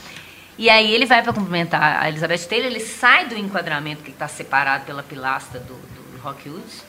E 0.59 0.71
aí 0.71 0.93
ele 0.95 1.05
vai 1.07 1.23
para 1.23 1.33
cumprimentar 1.33 2.03
a 2.03 2.09
Elizabeth 2.09 2.39
Taylor, 2.49 2.67
ele 2.67 2.81
sai 2.81 3.27
do 3.29 3.37
enquadramento 3.37 4.03
que 4.03 4.11
está 4.11 4.27
separado 4.27 4.85
pela 4.85 5.03
pilastra 5.03 5.61
do, 5.61 5.75
do 5.75 6.19
Rock 6.23 6.49
Hudson, 6.49 6.85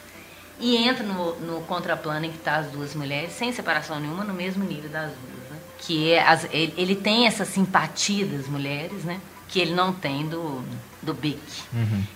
e 0.60 0.76
entra 0.78 1.04
no, 1.04 1.36
no 1.42 1.62
contraplano 1.62 2.26
em 2.26 2.32
que 2.32 2.38
tá 2.40 2.56
as 2.58 2.68
duas 2.68 2.96
mulheres, 2.96 3.34
sem 3.34 3.52
separação 3.52 4.00
nenhuma, 4.00 4.24
no 4.24 4.34
mesmo 4.34 4.64
nível 4.64 4.90
das 4.90 5.12
duas, 5.12 5.52
né? 5.52 5.58
que 5.80 6.12
é 6.14 6.24
as- 6.28 6.48
ele, 6.52 6.74
ele 6.78 6.96
tem 6.96 7.28
essa 7.28 7.46
simpatia 7.46 8.26
das 8.26 8.48
mulheres, 8.48 9.04
né? 9.04 9.20
Que 9.50 9.60
ele 9.60 9.74
não 9.74 9.94
tem 9.94 10.28
do, 10.28 10.64
do 11.02 11.14
Bic. 11.14 11.40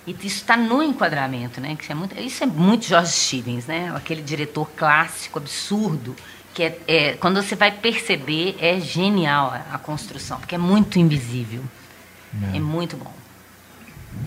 E 0.06 0.10
isso 0.12 0.26
está 0.38 0.56
no 0.56 0.82
enquadramento, 0.82 1.60
né? 1.60 1.76
Que 1.76 1.82
isso, 1.84 1.92
é 1.92 1.94
muito, 1.94 2.18
isso 2.20 2.42
é 2.42 2.46
muito 2.46 2.84
George 2.86 3.12
Stevens, 3.12 3.66
né? 3.66 3.92
Aquele 3.94 4.20
diretor 4.22 4.68
clássico, 4.76 5.38
absurdo, 5.38 6.16
que 6.54 6.62
é, 6.62 6.78
é- 6.86 7.12
quando 7.14 7.42
você 7.42 7.54
vai 7.56 7.70
perceber, 7.70 8.56
é 8.60 8.78
genial 8.80 9.48
a, 9.52 9.74
a 9.74 9.78
construção, 9.78 10.38
porque 10.38 10.54
é 10.54 10.58
muito 10.58 10.98
invisível. 10.98 11.62
É, 12.54 12.60
muito 12.60 12.96
bom. 12.96 13.12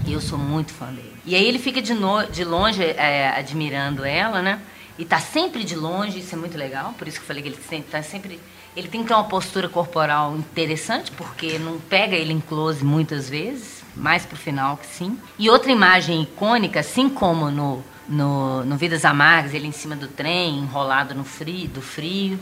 E 0.05 0.13
eu 0.13 0.21
sou 0.21 0.37
muito 0.37 0.71
fã 0.73 0.87
dele. 0.87 1.15
E 1.25 1.35
aí 1.35 1.45
ele 1.47 1.57
fica 1.59 1.81
de, 1.81 1.93
no- 1.93 2.25
de 2.27 2.43
longe 2.43 2.83
é, 2.83 3.29
admirando 3.29 4.03
ela, 4.05 4.41
né? 4.41 4.59
E 4.97 5.03
tá 5.05 5.19
sempre 5.19 5.63
de 5.63 5.75
longe, 5.75 6.19
isso 6.19 6.35
é 6.35 6.37
muito 6.37 6.57
legal. 6.57 6.93
Por 6.97 7.07
isso 7.07 7.17
que 7.17 7.23
eu 7.23 7.27
falei 7.27 7.41
que 7.43 7.49
ele 7.49 7.59
sempre, 7.67 7.89
tá 7.91 8.01
sempre. 8.01 8.39
Ele 8.75 8.87
tem 8.87 9.01
que 9.01 9.07
ter 9.07 9.13
uma 9.13 9.23
postura 9.23 9.67
corporal 9.69 10.35
interessante, 10.35 11.11
porque 11.11 11.57
não 11.59 11.79
pega 11.79 12.15
ele 12.15 12.33
em 12.33 12.39
close 12.39 12.83
muitas 12.83 13.29
vezes, 13.29 13.83
mais 13.95 14.25
pro 14.25 14.37
final 14.37 14.77
que 14.77 14.85
sim. 14.85 15.17
E 15.39 15.49
outra 15.49 15.71
imagem 15.71 16.21
icônica, 16.23 16.79
assim 16.79 17.09
como 17.09 17.49
no, 17.49 17.83
no, 18.07 18.63
no 18.63 18.77
Vidas 18.77 19.03
Amargas, 19.05 19.53
ele 19.53 19.67
em 19.67 19.71
cima 19.71 19.95
do 19.95 20.07
trem, 20.07 20.59
enrolado 20.59 21.13
no 21.15 21.23
frio, 21.23 21.67
do 21.67 21.81
frio, 21.81 22.39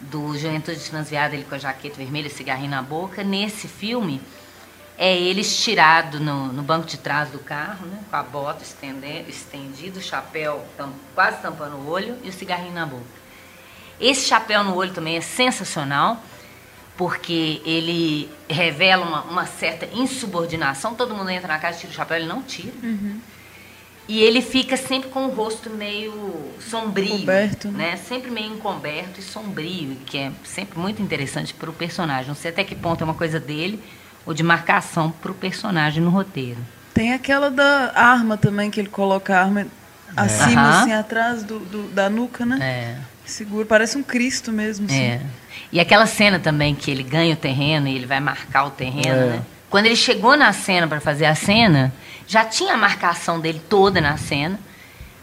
do 0.00 0.36
Juventude 0.36 0.78
Transviada, 0.80 1.34
ele 1.34 1.44
com 1.44 1.54
a 1.54 1.58
jaqueta 1.58 1.96
vermelha, 1.96 2.28
cigarrinho 2.28 2.70
na 2.70 2.82
boca. 2.82 3.22
Nesse 3.22 3.66
filme, 3.68 4.20
é 4.98 5.16
ele 5.16 5.40
estirado 5.42 6.18
no, 6.20 6.52
no 6.52 6.62
banco 6.62 6.86
de 6.86 6.98
trás 6.98 7.28
do 7.30 7.38
carro, 7.38 7.86
né, 7.86 7.98
com 8.10 8.16
a 8.16 8.22
bota 8.22 8.62
estendida, 9.28 9.98
o 9.98 10.02
chapéu 10.02 10.64
tam- 10.76 10.92
quase 11.14 11.40
tampando 11.40 11.76
o 11.76 11.88
olho 11.88 12.16
e 12.24 12.28
o 12.28 12.32
cigarrinho 12.32 12.72
na 12.74 12.86
boca. 12.86 13.04
Esse 14.00 14.26
chapéu 14.26 14.62
no 14.64 14.74
olho 14.74 14.92
também 14.92 15.16
é 15.16 15.20
sensacional, 15.20 16.22
porque 16.96 17.60
ele 17.64 18.30
revela 18.48 19.04
uma, 19.06 19.22
uma 19.22 19.46
certa 19.46 19.86
insubordinação. 19.92 20.94
Todo 20.94 21.14
mundo 21.14 21.28
entra 21.30 21.48
na 21.48 21.58
casa, 21.58 21.78
tira 21.78 21.92
o 21.92 21.94
chapéu, 21.94 22.16
ele 22.16 22.26
não 22.26 22.42
tira. 22.42 22.72
E 24.08 24.20
ele 24.20 24.40
fica 24.40 24.76
sempre 24.76 25.08
com 25.10 25.26
o 25.26 25.30
rosto 25.30 25.68
meio 25.68 26.12
sombrio, 26.60 27.14
Encoberto, 27.16 27.68
né? 27.72 27.90
né? 27.90 27.96
Sempre 27.96 28.30
meio 28.30 28.52
encoberto 28.54 29.18
e 29.18 29.22
sombrio, 29.22 29.96
que 30.06 30.16
é 30.18 30.30
sempre 30.44 30.78
muito 30.78 31.02
interessante 31.02 31.52
para 31.52 31.68
o 31.68 31.72
personagem. 31.72 32.28
Não 32.28 32.34
sei 32.36 32.50
até 32.52 32.62
que 32.62 32.74
ponto 32.76 33.00
é 33.00 33.04
uma 33.04 33.14
coisa 33.14 33.40
dele 33.40 33.82
ou 34.24 34.32
de 34.32 34.42
marcação 34.44 35.10
para 35.10 35.32
o 35.32 35.34
personagem 35.34 36.02
no 36.02 36.10
roteiro. 36.10 36.58
Tem 36.94 37.12
aquela 37.12 37.50
da 37.50 37.92
arma 37.94 38.36
também, 38.36 38.70
que 38.70 38.78
ele 38.80 38.88
coloca 38.88 39.36
a 39.36 39.42
arma 39.42 39.66
acima, 40.16 40.60
Aham. 40.62 40.80
assim, 40.82 40.92
atrás 40.92 41.42
do, 41.42 41.58
do- 41.58 41.88
da 41.88 42.08
nuca, 42.08 42.46
né? 42.46 42.58
É. 42.62 42.96
Segura, 43.24 43.66
parece 43.66 43.98
um 43.98 44.04
Cristo 44.04 44.52
mesmo, 44.52 44.86
assim. 44.86 45.02
É. 45.02 45.20
E 45.72 45.80
aquela 45.80 46.06
cena 46.06 46.38
também 46.38 46.76
que 46.76 46.90
ele 46.92 47.02
ganha 47.02 47.34
o 47.34 47.36
terreno 47.36 47.88
e 47.88 47.96
ele 47.96 48.06
vai 48.06 48.20
marcar 48.20 48.64
o 48.66 48.70
terreno, 48.70 49.26
né? 49.26 49.42
Quando 49.70 49.86
ele 49.86 49.96
chegou 49.96 50.36
na 50.36 50.52
cena 50.52 50.86
para 50.86 51.00
fazer 51.00 51.26
a 51.26 51.34
cena, 51.34 51.92
já 52.26 52.44
tinha 52.44 52.74
a 52.74 52.76
marcação 52.76 53.40
dele 53.40 53.60
toda 53.68 54.00
na 54.00 54.16
cena. 54.16 54.58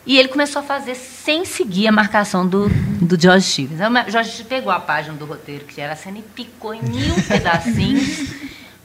E 0.05 0.19
ele 0.19 0.27
começou 0.27 0.61
a 0.61 0.65
fazer 0.65 0.95
sem 0.95 1.45
seguir 1.45 1.87
a 1.87 1.91
marcação 1.91 2.45
do, 2.45 2.67
do 3.01 3.19
George 3.19 3.45
Stevens. 3.45 3.79
O 3.79 4.11
George 4.11 4.31
Stevens 4.31 4.47
pegou 4.49 4.71
a 4.71 4.79
página 4.79 5.15
do 5.15 5.25
roteiro, 5.25 5.63
que 5.63 5.79
era 5.79 5.93
a 5.93 5.95
cena, 5.95 6.17
e 6.17 6.21
picou 6.21 6.73
em 6.73 6.81
mil 6.81 7.15
pedacinhos. 7.25 8.33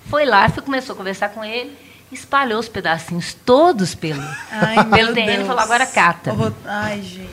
Foi 0.09 0.25
lá, 0.25 0.49
começou 0.51 0.95
a 0.95 0.97
conversar 0.97 1.31
com 1.31 1.45
ele, 1.45 1.77
espalhou 2.13 2.61
os 2.61 2.69
pedacinhos 2.69 3.35
todos 3.35 3.97
pelo, 3.97 4.23
Ai, 4.51 4.85
pelo 4.85 5.13
terreno 5.13 5.43
e 5.43 5.47
falou, 5.47 5.61
agora 5.61 5.87
cata. 5.87 6.33
Ai, 6.65 7.03
gente. 7.03 7.29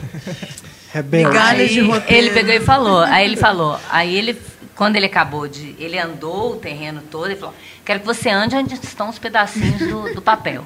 Rebelde. 0.92 1.28
Migalhas 1.28 1.70
de 1.70 1.80
roteiro. 1.80 2.26
Ele 2.26 2.30
pegou 2.30 2.54
e 2.54 2.60
falou. 2.60 3.00
Aí 3.00 3.24
ele 3.24 3.36
falou. 3.36 3.78
Aí 3.90 4.14
ele, 4.16 4.40
quando 4.76 4.96
ele 4.96 5.06
acabou 5.06 5.48
de. 5.48 5.74
Ele 5.78 5.98
andou 5.98 6.52
o 6.52 6.56
terreno 6.56 7.02
todo 7.10 7.32
e 7.32 7.36
falou: 7.36 7.54
Quero 7.84 8.00
que 8.00 8.06
você 8.06 8.28
ande 8.28 8.54
onde 8.54 8.74
estão 8.74 9.08
os 9.08 9.18
pedacinhos 9.18 9.78
do, 9.78 10.14
do 10.14 10.22
papel. 10.22 10.64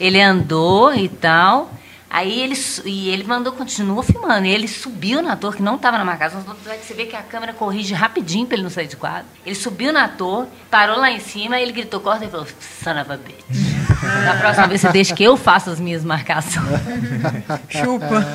Ele 0.00 0.20
andou 0.20 0.92
e 0.94 1.08
tal. 1.08 1.70
Aí 2.12 2.42
ele, 2.42 2.54
e 2.84 3.08
ele 3.08 3.24
mandou, 3.24 3.54
continuou 3.54 4.02
filmando. 4.02 4.44
E 4.44 4.50
ele 4.50 4.68
subiu 4.68 5.22
na 5.22 5.34
torre, 5.34 5.56
que 5.56 5.62
não 5.62 5.76
estava 5.76 5.96
na 5.96 6.04
marcação. 6.04 6.44
Você 6.62 6.92
vê 6.92 7.06
que 7.06 7.16
a 7.16 7.22
câmera 7.22 7.54
corrige 7.54 7.94
rapidinho 7.94 8.46
para 8.46 8.56
ele 8.56 8.64
não 8.64 8.68
sair 8.68 8.86
de 8.86 8.96
quadro. 8.98 9.24
Ele 9.46 9.54
subiu 9.54 9.94
na 9.94 10.06
torre, 10.08 10.46
parou 10.70 10.98
lá 10.98 11.10
em 11.10 11.18
cima, 11.18 11.58
ele 11.58 11.72
gritou, 11.72 12.00
corta 12.00 12.26
e 12.26 12.28
falou, 12.28 12.46
son 12.84 13.00
of 13.00 13.10
a 13.10 13.16
bitch. 13.16 13.40
Da 14.26 14.34
próxima 14.34 14.66
vez 14.66 14.80
você 14.80 14.90
deixa 14.90 15.14
que 15.14 15.22
eu 15.22 15.36
faça 15.36 15.70
as 15.70 15.78
minhas 15.78 16.04
marcações. 16.04 16.66
Chupa. 17.70 18.26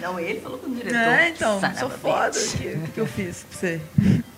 Não, 0.00 0.18
ele 0.18 0.40
falou 0.40 0.58
com 0.58 0.70
o 0.70 0.74
diretor. 0.74 0.96
É, 0.96 1.28
então, 1.28 1.60
"Son 1.60 1.66
of 1.66 1.78
sou 1.78 1.90
foda. 1.90 2.30
bitch." 2.30 2.54
aqui. 2.54 2.68
O 2.68 2.92
que 2.92 3.00
eu 3.00 3.06
fiz 3.06 3.44
pra 3.48 3.58
você? 3.58 3.80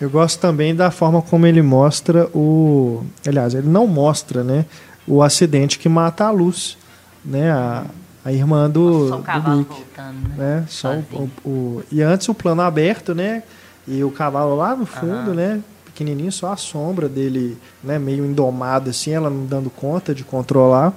Eu 0.00 0.10
gosto 0.10 0.40
também 0.40 0.74
da 0.74 0.90
forma 0.90 1.22
como 1.22 1.46
ele 1.46 1.62
mostra 1.62 2.26
o. 2.34 3.04
Aliás, 3.24 3.54
ele 3.54 3.68
não 3.68 3.86
mostra, 3.86 4.42
né? 4.42 4.66
O 5.06 5.22
acidente 5.22 5.78
que 5.78 5.88
mata 5.88 6.24
a 6.24 6.30
luz. 6.32 6.76
Né? 7.24 7.52
A, 7.52 7.84
a 8.24 8.32
irmã 8.32 8.68
do. 8.70 9.08
Só 9.08 9.14
o 9.14 9.18
do 9.18 9.22
cavalo 9.24 9.58
Luke, 9.58 9.70
voltando, 9.74 10.28
né? 10.28 10.34
né? 10.38 10.64
Só 10.68 10.94
o, 11.12 11.30
o- 11.44 11.82
e 11.90 12.02
antes 12.02 12.28
o 12.28 12.34
plano 12.34 12.62
aberto, 12.62 13.14
né? 13.14 13.42
E 13.88 14.02
o 14.04 14.10
cavalo 14.10 14.54
lá 14.56 14.76
no 14.76 14.86
fundo, 14.86 15.32
né? 15.34 15.60
Pequenininho, 15.86 16.30
só 16.30 16.52
a 16.52 16.56
sombra 16.56 17.08
dele, 17.08 17.56
né? 17.82 17.98
Meio 17.98 18.24
indomado 18.24 18.90
assim, 18.90 19.10
ela 19.12 19.28
não 19.30 19.44
dando 19.46 19.68
conta 19.70 20.14
de 20.14 20.22
controlar. 20.24 20.92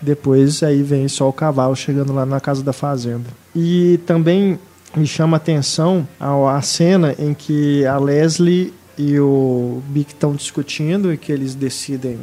Depois 0.00 0.62
aí 0.62 0.82
vem 0.82 1.08
só 1.08 1.28
o 1.28 1.32
cavalo 1.32 1.74
chegando 1.74 2.12
lá 2.12 2.24
na 2.24 2.40
casa 2.40 2.62
da 2.62 2.72
fazenda. 2.72 3.24
E 3.54 3.98
também 4.06 4.58
me 4.96 5.06
chama 5.06 5.36
a 5.36 5.38
atenção 5.38 6.06
a, 6.20 6.56
a 6.56 6.62
cena 6.62 7.14
em 7.18 7.34
que 7.34 7.84
a 7.84 7.98
Leslie 7.98 8.72
e 8.96 9.18
o 9.18 9.82
Bic 9.88 10.12
estão 10.12 10.32
discutindo 10.34 11.12
e 11.12 11.16
que 11.16 11.30
eles 11.32 11.54
decidem 11.54 12.18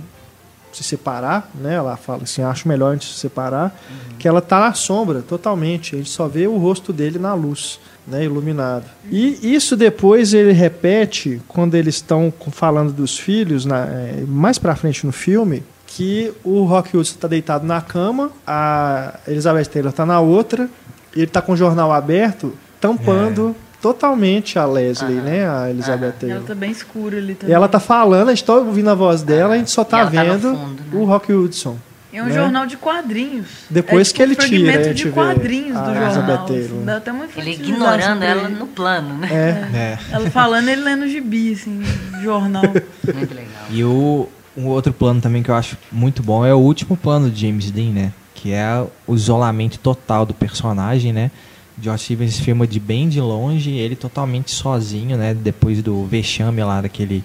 se 0.76 0.84
separar, 0.84 1.50
né? 1.56 1.76
Ela 1.76 1.96
fala 1.98 2.24
assim, 2.24 2.42
acho 2.42 2.68
melhor 2.68 2.90
a 2.90 2.94
gente 2.94 3.06
se 3.14 3.20
separar, 3.20 3.76
que 4.20 4.28
ela 4.28 4.42
tá 4.42 4.60
na 4.60 4.74
sombra 4.74 5.22
totalmente, 5.22 5.96
gente 5.98 6.10
só 6.10 6.28
vê 6.28 6.48
o 6.48 6.58
rosto 6.58 6.92
dele 6.94 7.18
na 7.20 7.34
luz, 7.34 7.80
né, 8.08 8.24
iluminado. 8.24 8.86
E 9.10 9.54
isso 9.56 9.76
depois 9.76 10.34
ele 10.34 10.52
repete 10.52 11.42
quando 11.48 11.76
eles 11.76 11.96
estão 11.96 12.32
falando 12.52 12.92
dos 12.94 13.18
filhos, 13.18 13.66
na- 13.66 13.86
é, 13.86 14.24
mais 14.28 14.58
pra 14.60 14.76
frente 14.76 15.06
no 15.06 15.12
filme, 15.12 15.64
que 15.88 16.32
o 16.44 16.64
Rock 16.66 16.96
Hudson 16.98 17.18
tá 17.20 17.28
deitado 17.28 17.66
na 17.66 17.80
cama, 17.82 18.32
a 18.46 19.20
Elizabeth 19.28 19.66
Taylor 19.66 19.94
tá 19.94 20.06
na 20.06 20.20
outra, 20.20 20.70
ele 21.16 21.28
tá 21.28 21.42
com 21.42 21.54
o 21.54 21.58
jornal 21.58 21.92
aberto, 21.92 22.54
tampando 22.82 23.56
totalmente 23.86 24.58
a 24.58 24.66
Leslie, 24.66 25.22
né, 25.22 25.48
a 25.48 25.70
Elizabeth 25.70 26.14
Taylor. 26.20 26.38
Ela 26.38 26.48
tá 26.48 26.56
bem 26.56 26.72
escura 26.72 27.18
ali 27.18 27.34
E 27.34 27.36
também. 27.36 27.56
ela 27.56 27.68
tá 27.68 27.80
falando, 27.80 28.30
a 28.30 28.34
gente 28.34 28.44
tá 28.44 28.56
ouvindo 28.56 28.90
a 28.90 28.96
voz 28.96 29.22
dela, 29.22 29.54
a 29.54 29.58
gente 29.60 29.70
só 29.70 29.84
tá 29.84 30.00
tá 30.00 30.06
vendo 30.06 30.56
fundo, 30.56 30.82
né? 30.82 30.90
o 30.92 31.06
Rock 31.06 31.32
Hudson. 31.32 31.78
É 32.12 32.24
um 32.24 32.26
né? 32.26 32.34
jornal 32.34 32.66
de 32.66 32.78
quadrinhos. 32.78 33.48
Depois 33.70 34.08
é, 34.08 34.12
tipo, 34.12 34.16
que 34.16 34.24
ele 34.24 34.34
um 34.34 34.38
tira, 34.38 34.74
a 34.74 34.94
de 34.94 35.04
gente 35.04 35.14
quadrinhos 35.14 35.80
do 35.80 35.92
Elizabeth 35.92 36.16
jornal. 36.16 36.46
Assim, 36.46 36.86
dá 36.86 36.98
até 36.98 37.12
uma 37.12 37.28
Ele 37.38 37.52
ignorando 37.52 38.24
ela 38.24 38.50
no 38.50 38.66
plano, 38.66 39.14
né? 39.18 39.30
É, 39.32 39.78
É. 39.78 40.00
Ela 40.12 40.32
falando, 40.32 40.68
ele 40.68 40.82
lendo 40.82 41.08
gibi, 41.08 41.54
assim, 41.54 41.84
jornal. 42.24 42.64
Muito 42.64 43.36
legal. 43.36 43.66
E 43.70 43.84
o 43.84 44.28
um 44.58 44.68
outro 44.68 44.94
plano 44.94 45.22
também 45.22 45.44
que 45.44 45.52
eu 45.52 45.56
acho 45.56 45.78
muito 45.92 46.24
bom 46.24 46.44
é 46.44 46.54
o 46.54 46.58
último 46.58 46.98
plano 46.98 47.30
de 47.30 47.46
James 47.46 47.70
Dean, 47.70 47.92
né? 47.92 48.12
Que 48.34 48.52
é 48.52 48.84
o 49.06 49.14
isolamento 49.14 49.78
total 49.78 50.26
do 50.26 50.34
personagem, 50.34 51.14
né? 51.14 51.30
Josh 51.78 52.02
Stevens 52.04 52.40
filma 52.40 52.66
de 52.66 52.80
bem 52.80 53.10
de 53.10 53.20
longe, 53.20 53.72
ele 53.72 53.96
totalmente 53.96 54.52
sozinho, 54.52 55.18
né? 55.18 55.34
Depois 55.34 55.82
do 55.84 56.06
vexame 56.06 56.64
lá 56.64 56.82
daquele, 56.82 57.24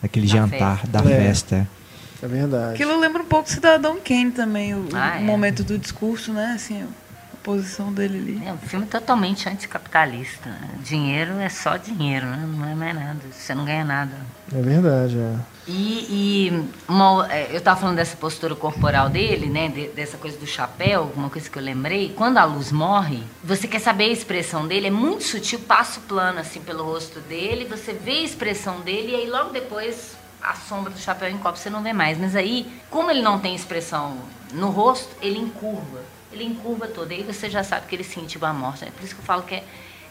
daquele 0.00 0.26
Da 0.26 0.32
jantar, 0.32 0.78
festa. 0.80 0.88
da 1.02 1.10
É. 1.10 1.16
festa. 1.16 1.68
é 2.22 2.26
verdade. 2.26 2.74
Aquilo 2.74 2.98
lembra 2.98 3.22
um 3.22 3.26
pouco 3.26 3.48
o 3.48 3.52
Cidadão 3.52 3.98
Kane 4.04 4.30
também, 4.32 4.74
o, 4.74 4.88
Ah, 4.92 5.14
o 5.18 5.20
é. 5.20 5.20
momento 5.20 5.62
do 5.62 5.78
discurso, 5.78 6.32
né? 6.32 6.52
Assim, 6.56 6.82
a 6.82 6.86
posição 7.44 7.92
dele 7.92 8.18
ali. 8.18 8.42
É 8.48 8.52
um 8.52 8.58
filme 8.58 8.86
totalmente 8.86 9.48
anticapitalista. 9.48 10.48
né? 10.48 10.70
Dinheiro 10.84 11.32
é 11.38 11.48
só 11.48 11.76
dinheiro, 11.76 12.26
né? 12.26 12.48
não 12.56 12.66
é 12.68 12.74
mais 12.74 12.94
nada. 12.94 13.18
Você 13.32 13.54
não 13.54 13.64
ganha 13.64 13.84
nada. 13.84 14.12
É 14.52 14.60
verdade, 14.60 15.16
é. 15.18 15.34
E, 15.66 16.48
e 16.50 16.68
uma- 16.88 17.32
é, 17.32 17.52
eu 17.52 17.58
estava 17.58 17.78
falando 17.80 17.96
dessa 17.96 18.16
postura 18.16 18.54
corporal 18.56 19.08
dele, 19.08 19.46
né? 19.46 19.68
de- 19.68 19.88
dessa 19.88 20.18
coisa 20.18 20.36
do 20.36 20.46
chapéu, 20.46 21.12
uma 21.14 21.30
coisa 21.30 21.48
que 21.48 21.56
eu 21.56 21.62
lembrei. 21.62 22.12
Quando 22.16 22.38
a 22.38 22.44
luz 22.44 22.72
morre, 22.72 23.22
você 23.44 23.68
quer 23.68 23.78
saber 23.78 24.04
a 24.04 24.08
expressão 24.08 24.66
dele, 24.66 24.88
é 24.88 24.90
muito 24.90 25.22
sutil, 25.22 25.60
passa 25.60 26.00
o 26.00 26.02
plano 26.02 26.40
assim 26.40 26.60
pelo 26.60 26.82
rosto 26.84 27.20
dele, 27.20 27.64
você 27.64 27.92
vê 27.92 28.10
a 28.18 28.22
expressão 28.22 28.80
dele 28.80 29.12
e 29.12 29.14
aí 29.16 29.30
logo 29.30 29.50
depois 29.50 30.16
a 30.42 30.54
sombra 30.54 30.90
do 30.92 30.98
chapéu 30.98 31.30
encobre, 31.30 31.60
você 31.60 31.70
não 31.70 31.80
vê 31.82 31.92
mais. 31.92 32.18
Mas 32.18 32.34
aí, 32.34 32.66
como 32.90 33.08
ele 33.12 33.22
não 33.22 33.38
tem 33.38 33.54
expressão 33.54 34.18
no 34.52 34.68
rosto, 34.70 35.10
ele 35.22 35.38
encurva. 35.38 36.00
Ele 36.32 36.42
encurva 36.44 36.88
todo, 36.88 37.12
aí 37.12 37.22
você 37.22 37.48
já 37.48 37.62
sabe 37.62 37.86
que 37.86 37.94
ele 37.94 38.02
sentiu 38.02 38.44
a 38.44 38.52
morte. 38.52 38.84
É 38.84 38.90
por 38.90 39.04
isso 39.04 39.14
que 39.14 39.20
eu 39.20 39.24
falo 39.24 39.42
que 39.44 39.54
é, 39.54 39.64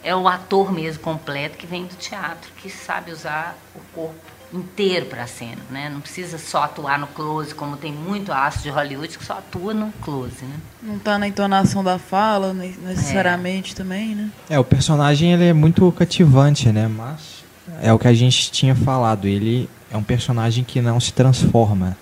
é 0.04 0.16
o 0.16 0.28
ator 0.30 0.72
mesmo 0.72 1.04
completo 1.04 1.58
que 1.58 1.68
vem 1.68 1.86
do 1.86 1.96
teatro, 1.96 2.50
que 2.62 2.70
sabe 2.70 3.12
usar 3.12 3.58
o 3.76 3.80
corpo 3.94 4.16
inteiro 4.54 5.06
para 5.06 5.24
a 5.24 5.28
cena, 5.28 5.58
né? 5.70 5.90
Não 5.90 6.02
precisa 6.02 6.38
só 6.38 6.64
atuar 6.64 7.00
no 7.00 7.08
close, 7.08 7.56
como 7.56 7.78
tem 7.78 7.94
muito 7.94 8.32
astro 8.34 8.64
de 8.64 8.70
Hollywood 8.70 9.18
que 9.18 9.24
só 9.24 9.34
atua 9.38 9.74
no 9.74 9.92
close, 10.02 10.44
né? 10.44 10.56
Não 10.84 11.00
tá 11.00 11.18
na 11.18 11.28
entonação 11.28 11.84
da 11.84 11.98
fala, 11.98 12.54
ne- 12.54 12.76
necessariamente 12.86 13.74
também, 13.76 14.14
né? 14.16 14.30
É, 14.50 14.60
o 14.60 14.64
personagem 14.64 15.32
ele 15.34 15.46
é 15.46 15.54
muito 15.54 15.90
cativante, 15.94 16.70
né? 16.70 16.88
Mas 16.88 17.44
é 17.82 17.94
o 17.94 17.98
que 18.00 18.08
a 18.08 18.14
gente 18.14 18.52
tinha 18.52 18.76
falado. 18.76 19.26
Ele 19.28 19.70
é 19.90 19.96
um 19.96 20.04
personagem 20.04 20.64
que 20.64 20.82
não 20.82 21.00
se 21.00 21.14
transforma 21.14 21.96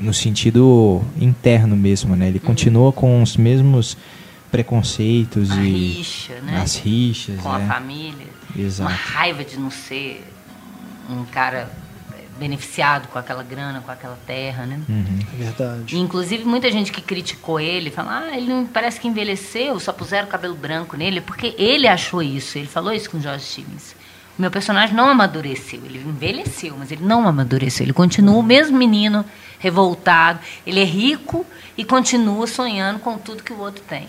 no 0.00 0.12
sentido 0.12 1.02
interno 1.20 1.76
mesmo, 1.76 2.16
né? 2.16 2.28
Ele 2.28 2.40
continua 2.40 2.92
com 2.92 3.22
os 3.22 3.36
mesmos 3.36 3.96
preconceitos 4.50 5.50
A 5.50 5.56
e 5.62 5.92
rixa, 5.96 6.40
né? 6.40 6.60
as 6.62 6.76
rixas, 6.76 7.40
Com 7.40 7.52
a 7.52 7.60
é. 7.60 7.66
família. 7.66 8.26
Exato. 8.56 8.90
Uma 8.90 8.96
raiva 8.96 9.44
de 9.44 9.56
não 9.58 9.70
ser 9.70 10.24
um 11.08 11.24
cara 11.24 11.70
beneficiado 12.38 13.08
com 13.08 13.18
aquela 13.18 13.42
grana, 13.42 13.80
com 13.80 13.90
aquela 13.90 14.18
terra, 14.26 14.66
né? 14.66 14.80
Uhum. 14.88 15.18
É 15.32 15.36
verdade. 15.36 15.96
E, 15.96 15.98
inclusive, 15.98 16.44
muita 16.44 16.70
gente 16.70 16.92
que 16.92 17.00
criticou 17.00 17.58
ele, 17.58 17.90
fala, 17.90 18.24
ah, 18.26 18.36
ele 18.36 18.48
não 18.48 18.66
parece 18.66 19.00
que 19.00 19.08
envelheceu, 19.08 19.80
só 19.80 19.92
puseram 19.92 20.28
cabelo 20.28 20.54
branco 20.54 20.96
nele, 20.96 21.20
porque 21.20 21.54
ele 21.58 21.88
achou 21.88 22.22
isso, 22.22 22.58
ele 22.58 22.66
falou 22.66 22.92
isso 22.92 23.10
com 23.10 23.16
o 23.16 23.20
George 23.20 23.44
Stevens. 23.44 23.95
O 24.38 24.42
meu 24.42 24.50
personagem 24.50 24.94
não 24.94 25.08
amadureceu, 25.08 25.80
ele 25.84 25.98
envelheceu, 26.06 26.74
mas 26.78 26.92
ele 26.92 27.04
não 27.04 27.26
amadureceu, 27.26 27.84
ele 27.84 27.92
continua 27.94 28.36
o 28.36 28.42
mesmo 28.42 28.76
menino 28.76 29.24
revoltado, 29.58 30.38
ele 30.66 30.80
é 30.80 30.84
rico 30.84 31.44
e 31.78 31.82
continua 31.84 32.46
sonhando 32.46 32.98
com 32.98 33.16
tudo 33.16 33.42
que 33.42 33.52
o 33.52 33.58
outro 33.58 33.82
tem, 33.88 34.06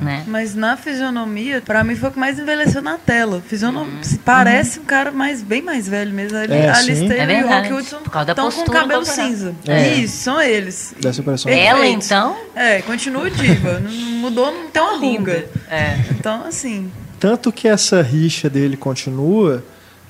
né? 0.00 0.22
Mas 0.28 0.54
na 0.54 0.76
fisionomia, 0.76 1.60
pra 1.60 1.82
mim 1.82 1.96
foi 1.96 2.08
o 2.08 2.12
que 2.12 2.18
mais 2.18 2.38
envelheceu 2.38 2.80
na 2.80 2.96
tela. 2.96 3.42
Fisionomia, 3.46 3.96
Uhum. 3.96 4.02
se 4.04 4.18
parece 4.18 4.78
um 4.78 4.84
cara 4.84 5.10
mais, 5.10 5.42
bem 5.42 5.60
mais 5.62 5.88
velho 5.88 6.12
mesmo. 6.12 6.38
Ali, 6.38 6.52
É. 6.54 6.70
Alistair 6.70 7.28
É 7.28 7.40
e 7.40 7.44
o 7.44 7.48
Rock 7.48 7.72
Hudson 7.72 7.98
por 7.98 8.10
causa 8.10 8.26
da 8.26 8.32
estão 8.48 8.64
com 8.64 8.72
cabelo 8.72 9.04
cinza. 9.04 9.54
É. 9.66 9.94
Isso, 9.94 10.16
são 10.22 10.40
eles. 10.40 10.94
Dá 11.00 11.10
essa 11.10 11.20
impressão. 11.20 11.50
Ela, 11.52 11.86
então, 11.86 12.36
É, 12.54 12.80
continua 12.82 13.28
diva. 13.30 13.80
não 13.80 13.90
mudou, 13.92 14.52
não 14.52 14.68
tem 14.70 14.80
uma 14.82 14.92
ruga. 14.92 15.06
linda. 15.34 15.50
É. 15.68 15.96
Então, 16.10 16.44
assim, 16.46 16.90
Tanto 17.18 17.50
que 17.50 17.66
essa 17.66 18.02
rixa 18.02 18.48
dele 18.50 18.76
continua 18.76 19.62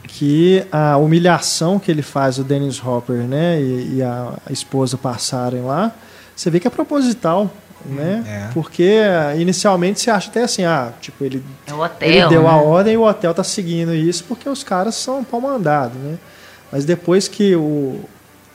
que 0.06 0.64
a 0.70 0.96
humilhação 0.96 1.78
que 1.78 1.90
ele 1.90 2.02
faz 2.02 2.38
o 2.38 2.44
Dennis 2.44 2.82
Hopper 2.82 3.18
né, 3.18 3.60
e, 3.60 3.96
e 3.96 4.02
a, 4.02 4.34
a 4.46 4.52
esposa 4.52 4.96
passarem 4.96 5.62
lá, 5.62 5.92
você 6.34 6.50
vê 6.50 6.60
que 6.60 6.66
é 6.66 6.70
proposital. 6.70 7.50
Né? 7.84 8.24
é. 8.26 8.52
Porque 8.52 9.00
ah, 9.04 9.36
inicialmente 9.36 10.00
você 10.00 10.10
acha 10.10 10.28
até 10.28 10.42
assim, 10.42 10.64
ah, 10.64 10.92
tipo, 11.00 11.22
ele, 11.24 11.42
É 11.66 11.72
o 11.72 11.80
hotel, 11.80 12.08
ele 12.08 12.28
deu 12.28 12.48
a 12.48 12.56
né? 12.56 12.62
ordem 12.62 12.94
e 12.94 12.96
o 12.96 13.02
hotel 13.02 13.32
tá 13.32 13.44
seguindo 13.44 13.94
isso 13.94 14.24
porque 14.24 14.48
os 14.48 14.64
caras 14.64 14.96
são 14.96 15.22
pau 15.22 15.40
mandado, 15.40 15.96
né? 15.96 16.16
Mas 16.72 16.84
depois 16.84 17.28
que 17.28 17.54
o, 17.54 18.00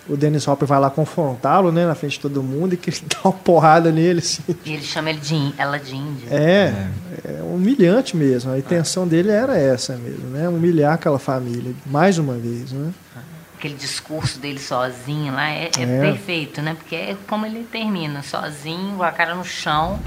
o 0.10 0.18
Dennis 0.18 0.48
Hopper 0.48 0.68
vai 0.68 0.80
lá 0.80 0.90
confrontá-lo, 0.90 1.72
né, 1.72 1.86
na 1.86 1.96
frente 1.96 2.14
de 2.14 2.20
todo 2.20 2.42
mundo 2.44 2.74
e 2.74 2.78
que 2.78 2.90
ele 2.90 2.98
dá 3.08 3.18
uma 3.24 3.34
porrada 3.34 3.92
nele, 3.92 4.20
assim, 4.20 4.42
E 4.66 4.74
ele 4.74 4.84
chama 4.84 5.10
ele 5.12 5.20
de, 5.20 5.54
ela 5.58 5.78
de 5.78 5.96
índia. 5.96 6.28
é, 6.30 6.88
é 7.24 7.42
humilhante 7.44 8.18
mesmo. 8.18 8.52
A 8.52 8.58
intenção 8.58 9.08
dele 9.08 9.30
era 9.32 9.58
essa 9.58 9.96
mesmo, 9.96 10.28
né? 10.30 10.50
Humilhar 10.50 10.94
aquela 10.94 11.20
família, 11.20 11.74
mais 11.86 12.18
uma 12.18 12.34
vez, 12.34 12.72
né? 12.72 12.92
Aquele 13.58 13.76
discurso 13.76 14.40
dele 14.40 14.58
sozinho 14.60 15.32
lá 15.34 15.48
é, 15.52 15.70
é 15.78 15.84
É. 15.84 16.02
perfeito, 16.02 16.62
né? 16.64 16.74
Porque 16.74 16.96
é 16.96 17.16
como 17.28 17.46
ele 17.46 17.64
termina, 17.72 18.24
sozinho, 18.24 18.98
com 18.98 19.04
a 19.04 19.12
cara 19.12 19.36
no 19.36 19.46
chão. 19.46 20.00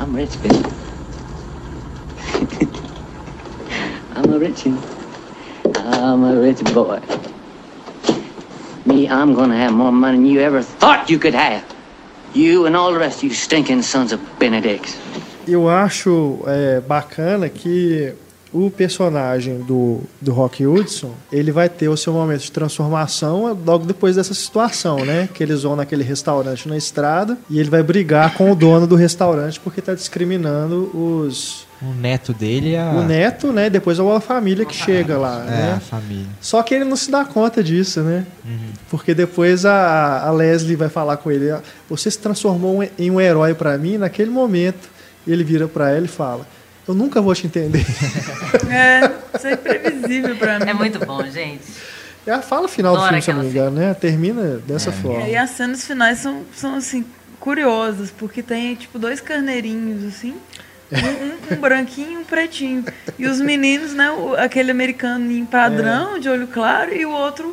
I'm 0.00 0.14
rich, 0.14 0.38
baby. 0.38 0.62
I'm 4.16 4.32
a 4.32 4.38
rich. 4.38 4.66
I'm 4.68 6.24
a 6.24 6.32
rich 6.40 6.62
boy. 6.72 7.00
Me, 8.90 9.06
I'm 9.06 9.34
gonna 9.34 9.56
have 9.56 9.72
more 9.72 9.92
money 9.92 10.18
than 10.18 10.26
you 10.26 10.40
ever 10.40 10.62
thought 10.62 11.08
you 11.08 11.18
could 11.20 11.36
have. 11.36 11.62
You 12.34 12.66
and 12.66 12.76
all 12.76 12.92
the 12.92 12.98
rest 12.98 13.22
you 13.22 13.32
stinking 13.32 13.82
sons 13.82 14.12
of 14.12 14.20
Benedicts. 14.38 14.96
Eu 15.46 15.68
acho 15.68 16.40
é, 16.46 16.80
bacana 16.80 17.48
que 17.48 18.12
o 18.52 18.68
personagem 18.68 19.60
do, 19.60 20.00
do 20.20 20.32
Rock 20.32 20.66
Hudson, 20.66 21.12
ele 21.30 21.52
vai 21.52 21.68
ter 21.68 21.88
o 21.88 21.96
seu 21.96 22.12
momento 22.12 22.40
de 22.40 22.50
transformação 22.50 23.56
logo 23.64 23.86
depois 23.86 24.16
dessa 24.16 24.34
situação, 24.34 25.04
né? 25.04 25.28
Que 25.32 25.44
eles 25.44 25.62
vão 25.62 25.76
naquele 25.76 26.02
restaurante 26.02 26.68
na 26.68 26.76
estrada 26.76 27.38
e 27.48 27.60
ele 27.60 27.70
vai 27.70 27.84
brigar 27.84 28.34
com 28.34 28.50
o 28.50 28.56
dono 28.56 28.88
do 28.88 28.96
restaurante 28.96 29.60
porque 29.60 29.78
está 29.78 29.94
discriminando 29.94 30.90
os 30.92 31.64
O 31.82 31.94
neto 31.94 32.34
dele 32.34 32.74
é 32.74 32.80
a, 32.80 32.90
o 32.90 33.02
neto, 33.02 33.52
né? 33.52 33.70
Depois 33.70 33.98
é 33.98 34.02
a 34.02 34.20
família 34.20 34.66
que 34.66 34.74
chega 34.74 35.16
lá, 35.16 35.44
é, 35.46 35.50
né? 35.50 35.72
a 35.76 35.80
família. 35.80 36.26
Só 36.40 36.62
que 36.62 36.74
ele 36.74 36.84
não 36.84 36.96
se 36.96 37.10
dá 37.10 37.24
conta 37.24 37.62
disso, 37.62 38.02
né? 38.02 38.26
Uhum. 38.44 38.72
Porque 38.90 39.14
depois 39.14 39.64
a, 39.64 40.26
a 40.26 40.30
Leslie 40.30 40.76
vai 40.76 40.90
falar 40.90 41.16
com 41.16 41.30
ele: 41.30 41.50
"Ah, 41.50 41.62
Você 41.88 42.10
se 42.10 42.18
transformou 42.18 42.86
em 42.98 43.10
um 43.10 43.18
herói 43.20 43.54
pra 43.54 43.78
mim 43.78 43.96
naquele 43.96 44.30
momento. 44.30 44.90
Ele 45.26 45.42
vira 45.42 45.66
pra 45.68 45.90
ela 45.90 46.04
e 46.04 46.08
fala: 46.08 46.46
Eu 46.86 46.94
nunca 46.94 47.20
vou 47.22 47.34
te 47.34 47.46
entender. 47.46 47.86
é, 48.70 49.10
isso 49.36 49.46
é 49.46 49.52
imprevisível 49.54 50.36
pra 50.36 50.58
mim. 50.58 50.68
É 50.68 50.74
muito 50.74 50.98
bom, 51.04 51.24
gente. 51.24 51.62
É 52.26 52.32
a 52.32 52.42
fala 52.42 52.68
final 52.68 52.92
do 52.94 53.02
Adoro 53.02 53.22
filme, 53.22 53.22
se 53.22 53.30
eu 53.30 53.34
não 53.34 53.42
me 53.42 53.48
engano, 53.48 53.76
né? 53.76 53.94
Termina 53.94 54.58
dessa 54.66 54.92
forma. 54.92 55.22
É, 55.22 55.30
e 55.30 55.36
as 55.36 55.50
cenas 55.50 55.84
finais 55.84 56.18
são, 56.18 56.42
são 56.54 56.74
assim, 56.74 57.04
curiosas, 57.38 58.10
porque 58.10 58.42
tem, 58.42 58.74
tipo, 58.74 58.98
dois 58.98 59.20
carneirinhos, 59.20 60.04
assim. 60.04 60.34
Um, 60.92 61.54
um- 61.54 61.56
um 61.56 61.60
branquinho 61.60 62.12
e 62.12 62.16
um 62.18 62.24
pretinho. 62.24 62.84
E 63.18 63.26
os 63.26 63.40
meninos, 63.40 63.94
né? 63.94 64.10
o- 64.10 64.34
aquele 64.34 64.70
americaninho 64.70 65.46
padrão, 65.46 66.18
de 66.18 66.28
olho 66.28 66.46
claro, 66.48 66.94
e 66.94 67.04
o 67.06 67.10
outro, 67.10 67.48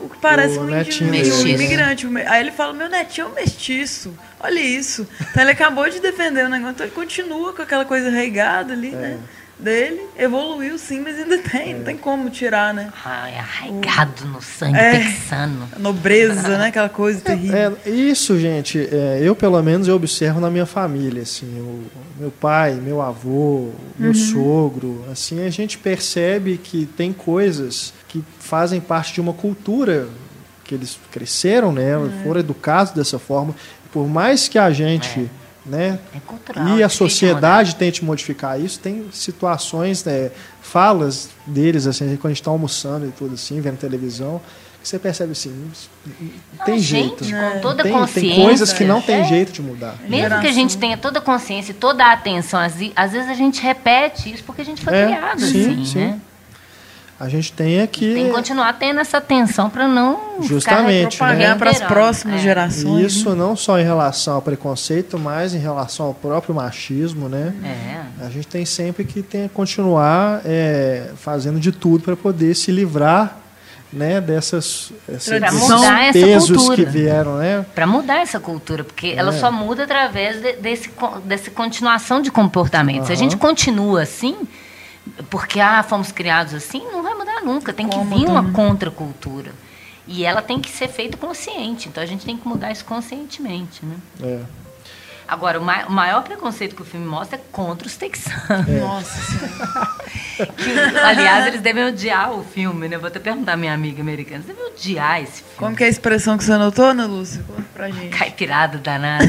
o, 0.00 0.08
que 0.08 0.18
parece 0.18 0.58
O 0.58 0.62
um 0.62 0.64
netinho 0.66 1.14
indi- 1.14 1.30
um 1.32 1.46
imigrante. 1.46 2.06
Aí 2.26 2.40
ele 2.40 2.50
fala, 2.52 2.72
meu 2.72 2.88
netinho 2.88 3.26
é 3.26 3.30
um 3.30 3.34
mestiço. 3.34 4.16
Olha 4.40 4.60
isso. 4.60 5.06
Então 5.30 5.42
ele 5.42 5.52
acabou 5.52 5.88
de 5.88 6.00
defender 6.00 6.44
o 6.44 6.48
negócio, 6.48 6.72
então 6.74 6.86
ele 6.86 6.94
continua 6.94 7.52
com 7.52 7.62
aquela 7.62 7.84
coisa 7.84 8.10
regada 8.10 8.72
ali, 8.72 8.90
né? 8.90 9.18
Dele. 9.58 10.02
Evoluiu 10.18 10.78
sim, 10.78 11.00
mas 11.00 11.16
ainda 11.18 11.38
tem. 11.38 11.74
Não 11.76 11.84
tem 11.84 11.96
como 11.96 12.28
tirar, 12.28 12.74
né? 12.74 12.92
É 13.32 13.38
arraigado 13.38 14.26
no 14.26 14.40
sangue 14.42 14.76
É. 14.78 14.98
texano. 14.98 15.66
A 15.74 15.78
nobreza, 15.78 16.58
né? 16.58 16.66
Aquela 16.66 16.90
coisa 16.90 17.20
terrível. 17.22 17.76
É, 17.86 17.90
isso, 17.90 18.38
gente, 18.38 18.78
é, 18.92 19.20
eu 19.22 19.34
pelo 19.34 19.60
menos 19.62 19.88
eu 19.88 19.96
observo 19.96 20.40
na 20.40 20.50
minha 20.50 20.66
família, 20.66 21.22
assim, 21.22 21.46
o 21.58 21.84
meu 22.20 22.30
pai, 22.30 22.74
meu 22.74 23.00
avô, 23.00 23.70
meu 23.98 24.12
sogro, 24.14 25.02
assim, 25.10 25.44
a 25.46 25.50
gente 25.50 25.78
percebe 25.78 26.58
que 26.62 26.84
tem 26.84 27.12
coisas 27.12 27.94
que 28.08 28.22
fazem 28.38 28.78
parte 28.80 29.14
de 29.14 29.20
uma 29.22 29.32
cultura 29.32 30.08
que 30.64 30.74
eles 30.74 30.98
cresceram, 31.10 31.72
né, 31.72 31.92
foram 32.24 32.40
educados 32.40 32.92
dessa 32.92 33.18
forma, 33.18 33.54
por 33.92 34.06
mais 34.08 34.48
que 34.48 34.58
a 34.58 34.70
gente, 34.70 35.30
né, 35.66 35.98
É 36.14 36.20
cultural. 36.26 36.78
e 36.78 36.82
a 36.82 36.86
de 36.86 36.92
sociedade 36.92 37.74
tente 37.76 38.04
modificar 38.04 38.60
isso, 38.60 38.78
tem 38.78 39.06
situações, 39.12 40.04
né, 40.04 40.30
falas 40.62 41.28
deles, 41.46 41.86
assim, 41.86 42.04
quando 42.16 42.26
a 42.26 42.28
gente 42.30 42.40
está 42.40 42.50
almoçando 42.50 43.06
e 43.06 43.10
tudo 43.10 43.34
assim, 43.34 43.60
vendo 43.60 43.76
televisão, 43.76 44.40
que 44.82 44.88
você 44.88 44.98
percebe 45.00 45.32
assim, 45.32 45.50
não 46.58 46.64
tem 46.64 46.78
jeito. 46.78 47.24
gente, 47.24 47.34
com 47.54 47.60
toda 47.60 47.82
tem, 47.82 47.92
consciência. 47.92 48.30
tem 48.36 48.44
coisas 48.44 48.72
que 48.72 48.84
não 48.84 49.02
tem 49.02 49.16
É. 49.16 49.24
jeito 49.24 49.50
de 49.52 49.60
mudar. 49.60 49.96
Mesmo 50.08 50.40
que 50.40 50.46
a 50.46 50.52
gente 50.52 50.76
tenha 50.78 50.96
toda 50.96 51.18
a 51.18 51.22
consciência 51.22 51.72
e 51.72 51.74
toda 51.74 52.04
a 52.04 52.12
atenção, 52.12 52.60
às 52.60 52.74
vezes 53.12 53.28
a 53.28 53.34
gente 53.34 53.60
repete 53.60 54.32
isso 54.32 54.44
porque 54.44 54.62
a 54.62 54.64
gente 54.64 54.82
foi 54.84 54.94
É, 54.94 55.06
criado 55.06 55.40
sim, 55.40 55.72
assim, 55.72 55.84
sim. 55.84 55.98
né? 55.98 56.20
A 57.18 57.30
gente 57.30 57.50
tem 57.52 57.78
é 57.80 57.86
que 57.86 58.12
Tem 58.12 58.26
que 58.26 58.30
continuar 58.32 58.72
tendo 58.74 59.00
essa 59.00 59.16
atenção 59.16 59.70
para 59.70 59.88
não 59.88 60.42
Justamente, 60.42 61.14
né? 61.14 61.28
Pagar 61.28 61.56
para 61.58 61.70
as 61.70 61.80
próximas 61.80 62.40
É. 62.40 62.42
gerações. 62.42 63.06
isso 63.12 63.34
não 63.34 63.56
só 63.56 63.78
em 63.80 63.84
relação 63.84 64.34
ao 64.34 64.42
preconceito, 64.42 65.18
mas 65.18 65.54
em 65.54 65.58
relação 65.58 66.06
ao 66.06 66.14
próprio 66.14 66.54
machismo, 66.54 67.26
né? 67.28 67.54
É. 68.20 68.24
A 68.26 68.28
gente 68.28 68.46
tem 68.46 68.66
sempre 68.66 69.02
que 69.04 69.22
tem, 69.22 69.48
continuar 69.48 70.42
é, 70.44 71.10
fazendo 71.16 71.58
de 71.58 71.72
tudo 71.72 72.04
para 72.04 72.16
poder 72.16 72.54
se 72.54 72.70
livrar 72.70 73.38
né, 73.92 74.20
dessas 74.20 74.92
essa- 75.08 75.30
Pra 75.38 75.48
desses 75.48 75.60
mudar 75.70 76.02
essa 76.02 76.12
pesos 76.12 76.56
cultura. 76.56 76.76
que 76.76 76.84
vieram, 76.84 77.36
né? 77.38 77.64
Para 77.74 77.86
mudar 77.86 78.16
essa 78.20 78.38
cultura, 78.38 78.84
porque 78.84 79.14
ela 79.16 79.32
É. 79.34 79.38
só 79.38 79.50
muda 79.50 79.84
através 79.84 80.42
de, 80.42 80.52
desse 80.54 80.90
dessa 81.24 81.50
continuação 81.50 82.20
de 82.20 82.30
comportamento. 82.30 83.06
Se 83.06 83.12
a 83.12 83.16
gente 83.16 83.36
continua 83.38 84.02
assim, 84.02 84.36
porque 85.30 85.60
ah, 85.60 85.82
fomos 85.82 86.12
criados 86.12 86.54
assim, 86.54 86.84
não 86.90 87.02
vai 87.02 87.14
mudar 87.14 87.42
nunca. 87.42 87.72
Tem 87.72 87.88
que 87.88 87.98
vir 87.98 88.26
uma 88.26 88.52
contracultura. 88.52 89.52
E 90.06 90.24
ela 90.24 90.40
tem 90.40 90.60
que 90.60 90.70
ser 90.70 90.88
feita 90.88 91.16
consciente. 91.16 91.88
Então 91.88 92.02
a 92.02 92.06
gente 92.06 92.24
tem 92.24 92.36
que 92.36 92.46
mudar 92.46 92.70
isso 92.70 92.84
conscientemente, 92.84 93.84
né? 93.84 93.96
É. 94.22 94.65
Agora, 95.28 95.58
o, 95.60 95.64
ma- 95.64 95.86
o 95.88 95.92
maior 95.92 96.22
preconceito 96.22 96.76
que 96.76 96.82
o 96.82 96.84
filme 96.84 97.04
mostra 97.06 97.36
é 97.36 97.40
contra 97.50 97.86
os 97.86 97.96
texanos. 97.96 98.66
Nossa 98.68 99.20
senhora. 99.22 99.88
Que, 100.56 100.98
aliás, 100.98 101.46
eles 101.46 101.60
devem 101.60 101.84
odiar 101.84 102.32
o 102.32 102.44
filme, 102.44 102.88
né? 102.88 102.96
Vou 102.98 103.08
até 103.08 103.18
perguntar 103.18 103.54
à 103.54 103.56
minha 103.56 103.72
amiga 103.74 104.00
americana. 104.02 104.36
Eles 104.44 104.46
devem 104.46 104.72
odiar 104.72 105.20
esse 105.22 105.42
filme. 105.42 105.56
Como 105.56 105.74
que 105.76 105.82
é 105.82 105.86
a 105.86 105.90
expressão 105.90 106.36
que 106.38 106.44
você 106.44 106.52
anotou, 106.52 106.84
Ana 106.84 107.06
Lúcia? 107.06 107.42
Conta 107.46 107.62
pra 107.74 107.90
gente. 107.90 108.10
Caipirado 108.10 108.78
danado. 108.78 109.26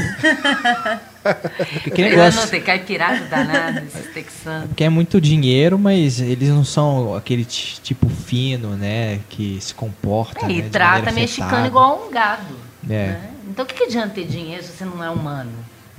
Porque 1.82 2.00
Eu 2.02 2.10
negócio, 2.10 2.40
anotei, 2.42 2.60
caipirado 2.60 3.24
danado, 3.26 3.78
esses 3.86 4.12
texanos. 4.12 4.70
que 4.76 4.84
é 4.84 4.88
muito 4.88 5.20
dinheiro, 5.20 5.78
mas 5.78 6.20
eles 6.20 6.48
não 6.50 6.64
são 6.64 7.14
aquele 7.16 7.44
ti- 7.44 7.80
tipo 7.82 8.08
fino, 8.08 8.76
né? 8.76 9.20
Que 9.28 9.58
se 9.60 9.74
comporta. 9.74 10.44
É, 10.44 10.48
né, 10.48 10.54
e 10.54 10.62
de 10.62 10.70
trata 10.70 11.10
mexicano 11.12 11.66
igual 11.66 12.06
um 12.06 12.10
gado. 12.10 12.54
É. 12.88 13.08
né? 13.08 13.30
Então 13.48 13.64
o 13.64 13.68
que, 13.68 13.74
que 13.74 13.84
adianta 13.84 14.10
ter 14.10 14.24
dinheiro 14.26 14.62
se 14.62 14.72
você 14.72 14.84
não 14.84 15.02
é 15.02 15.10
humano? 15.10 15.50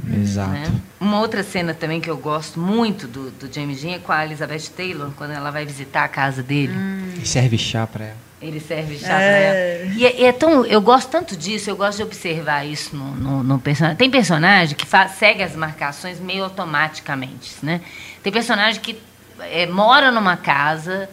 Exato. 0.07 0.51
né? 0.51 0.71
Uma 0.99 1.19
outra 1.19 1.43
cena 1.43 1.73
também 1.73 1.99
que 2.01 2.09
eu 2.09 2.17
gosto 2.17 2.59
muito 2.59 3.07
do, 3.07 3.31
do 3.31 3.53
James 3.53 3.81
Dean 3.81 3.95
é 3.95 3.99
com 3.99 4.11
a 4.11 4.25
Elizabeth 4.25 4.69
Taylor, 4.75 5.11
quando 5.17 5.31
ela 5.31 5.51
vai 5.51 5.65
visitar 5.65 6.03
a 6.03 6.07
casa 6.07 6.41
dele. 6.43 6.73
E 7.21 7.25
serve 7.27 7.57
chá 7.57 7.85
pra 7.87 8.05
ela. 8.05 8.17
Ele 8.41 8.59
serve 8.61 8.97
chá 8.97 9.19
É. 9.19 9.29
pra 9.29 9.37
ela. 9.37 9.93
E 9.95 10.05
é, 10.05 10.21
e 10.21 10.25
é 10.25 10.31
tão, 10.31 10.65
eu 10.65 10.79
gosto 10.81 11.09
tanto 11.09 11.35
disso, 11.35 11.69
eu 11.69 11.75
gosto 11.75 11.97
de 11.97 12.03
observar 12.03 12.65
isso 12.65 12.95
no, 12.95 13.13
no, 13.15 13.43
no 13.43 13.59
personagem. 13.59 13.97
Tem 13.97 14.09
personagem 14.09 14.75
que 14.75 14.85
fa- 14.85 15.09
segue 15.09 15.43
as 15.43 15.55
marcações 15.55 16.19
meio 16.19 16.43
automaticamente, 16.45 17.55
né? 17.61 17.81
Tem 18.23 18.31
personagem 18.31 18.79
que 18.81 18.97
é, 19.41 19.67
mora 19.67 20.09
numa 20.11 20.37
casa 20.37 21.09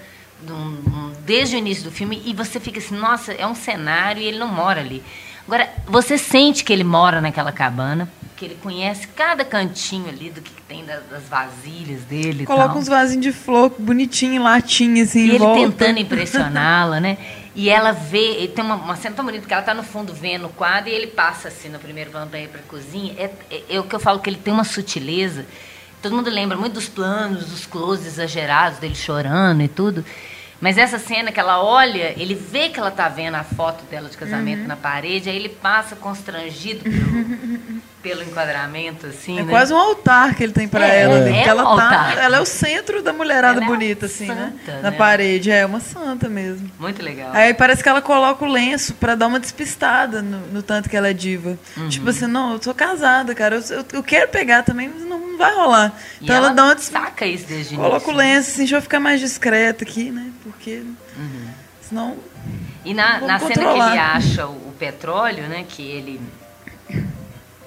num- 0.47 0.55
num- 0.89 1.13
desde 1.25 1.57
o 1.57 1.59
início 1.59 1.83
do 1.85 1.91
filme 1.91 2.23
e 2.25 2.33
você 2.33 2.61
fica 2.61 2.79
assim, 2.79 2.97
nossa, 2.97 3.33
é 3.33 3.47
um 3.47 3.55
cenário 3.57 4.23
e 4.23 4.27
ele 4.27 4.39
não 4.39 4.49
mora 4.49 4.81
ali. 4.81 5.03
Agora, 5.47 5.69
você 5.87 6.19
sente 6.19 6.65
que 6.65 6.73
ele 6.73 6.83
mora 6.85 7.21
naquela 7.21 7.53
cabana, 7.53 8.09
que 8.37 8.45
ele 8.45 8.59
conhece 8.63 9.09
cada 9.09 9.45
cantinho 9.45 10.09
ali 10.09 10.31
do 10.31 10.41
que 10.43 10.51
tem 10.69 10.85
das, 10.85 11.03
das 11.11 11.23
vasilhas 11.25 12.03
dele 12.03 12.45
Coloca 12.45 12.69
tal. 12.69 12.79
uns 12.79 12.87
vasinhos 12.87 13.23
de 13.25 13.33
flor 13.33 13.73
bonitinho, 13.79 14.35
em 14.35 14.39
latinha, 14.39 15.03
assim, 15.05 15.27
E 15.27 15.31
ele 15.31 15.39
volta. 15.39 15.61
tentando 15.61 15.99
impressioná-la, 16.01 17.01
né? 17.01 17.17
E 17.55 17.71
ela 17.71 17.93
vê, 17.93 18.47
tem 18.55 18.63
uma, 18.63 18.75
uma 18.75 18.97
cena 18.97 19.17
tão 19.17 19.25
bonita 19.25 19.47
que 19.47 19.53
ela 19.55 19.63
tá 19.63 19.73
no 19.73 19.83
fundo 19.83 20.13
vendo 20.13 20.47
o 20.47 20.51
quadro 20.51 20.91
e 20.91 20.95
ele 20.95 21.07
passa 21.07 21.49
assim 21.49 21.71
no 21.71 21.79
primeiro 21.79 22.11
plano 22.11 22.29
para 22.31 22.39
ir 22.41 22.49
para 22.49 22.61
a 22.61 22.65
cozinha. 22.65 23.15
É, 23.17 23.31
é, 23.51 23.63
é 23.71 23.81
o 23.81 23.85
que 23.85 23.95
eu 23.95 24.01
falo 24.01 24.21
que 24.21 24.29
ele 24.29 24.37
tem 24.37 24.53
uma 24.53 24.65
sutileza. 24.65 25.47
Todo 26.03 26.15
mundo 26.15 26.29
lembra 26.29 26.57
muito 26.59 26.75
dos 26.75 26.89
planos, 26.89 27.47
dos 27.47 27.65
closes 27.65 28.07
exagerados 28.07 28.79
dele 28.79 28.95
chorando 28.95 29.63
e 29.63 29.69
tudo. 29.69 30.05
Mas 30.61 30.77
essa 30.79 30.99
cena 30.99 31.33
que 31.33 31.41
ela 31.41 31.63
olha, 31.63 32.15
ele 32.21 32.35
vê 32.35 32.69
que 32.69 32.79
ela 32.79 32.91
tá 32.91 33.09
vendo 33.09 33.35
a 33.35 33.45
foto 33.45 33.85
dela 33.91 34.09
de 34.09 34.17
casamento 34.17 34.61
Uhum. 34.63 34.67
na 34.69 34.77
parede, 34.77 35.29
aí 35.31 35.37
ele 35.37 35.49
passa 35.51 35.97
constrangido 35.97 36.81
pelo, 36.83 37.81
pelo 38.07 38.23
enquadramento, 38.23 39.09
assim, 39.09 39.37
É 39.37 39.43
né? 39.43 39.51
quase 39.51 39.75
um 39.75 39.77
altar 39.77 40.37
que 40.37 40.45
ele 40.45 40.53
tem 40.53 40.69
pra 40.69 40.87
É, 40.87 41.01
ela. 41.03 41.15
é 41.17 41.23
um 41.33 41.35
ela, 41.35 41.63
altar. 41.65 42.15
tá, 42.15 42.23
ela 42.23 42.37
é 42.37 42.41
o 42.41 42.47
centro 42.47 43.03
da 43.03 43.13
mulherada 43.13 43.57
Ela 43.59 43.65
é 43.65 43.69
bonita, 43.69 44.07
assim, 44.07 44.29
né? 44.29 44.53
santa, 44.65 44.81
Na 44.81 44.91
né? 44.93 44.97
parede. 44.97 45.51
É 45.51 45.67
uma 45.67 45.81
santa 45.81 46.29
mesmo. 46.29 46.71
Muito 46.79 47.03
legal. 47.03 47.31
Aí 47.33 47.53
parece 47.53 47.83
que 47.83 47.89
ela 47.89 48.01
coloca 48.01 48.45
o 48.45 48.49
lenço 48.49 48.95
pra 48.95 49.17
dar 49.17 49.27
uma 49.27 49.41
despistada 49.41 50.23
no, 50.23 50.39
no 50.53 50.63
tanto 50.63 50.89
que 50.89 50.97
ela 50.97 51.09
é 51.09 51.13
diva. 51.13 51.59
Uhum. 51.77 51.89
Tipo 51.89 52.09
assim, 52.11 52.29
não, 52.29 52.53
eu 52.53 52.63
sou 52.63 52.73
casada, 52.73 53.35
cara. 53.35 53.57
Eu, 53.57 53.77
eu, 53.79 53.85
eu 53.95 54.03
quero 54.05 54.29
pegar 54.31 54.63
também, 54.63 54.89
mas 54.89 55.03
não, 55.05 55.37
vai 55.37 55.53
rolar. 55.53 55.93
E 56.21 56.25
Então 56.25 56.37
ela, 56.37 56.51
dá 56.51 56.63
uma 56.67 56.75
des... 56.77 56.85
saca 56.85 57.27
isso 57.27 57.47
desde 57.49 57.75
Coloca 57.75 58.09
o 58.09 58.13
né? 58.13 58.19
lenço, 58.19 58.51
assim, 58.51 58.59
deixa 58.59 58.77
eu 58.77 58.83
ficar 58.83 59.01
mais 59.01 59.19
discreta 59.19 59.83
aqui, 59.83 60.13
né? 60.13 60.31
Porque. 60.45 60.85
Uhum. 61.17 61.49
Senão. 61.83 62.17
E 62.85 62.95
na, 62.95 63.19
na 63.21 63.39
cena 63.41 63.53
que 63.53 63.61
ele 63.81 63.99
acha 63.99 64.47
o, 64.47 64.53
o 64.69 64.75
petróleo, 64.79 65.43
né? 65.49 65.65
Que 65.69 65.83
ele 65.83 66.21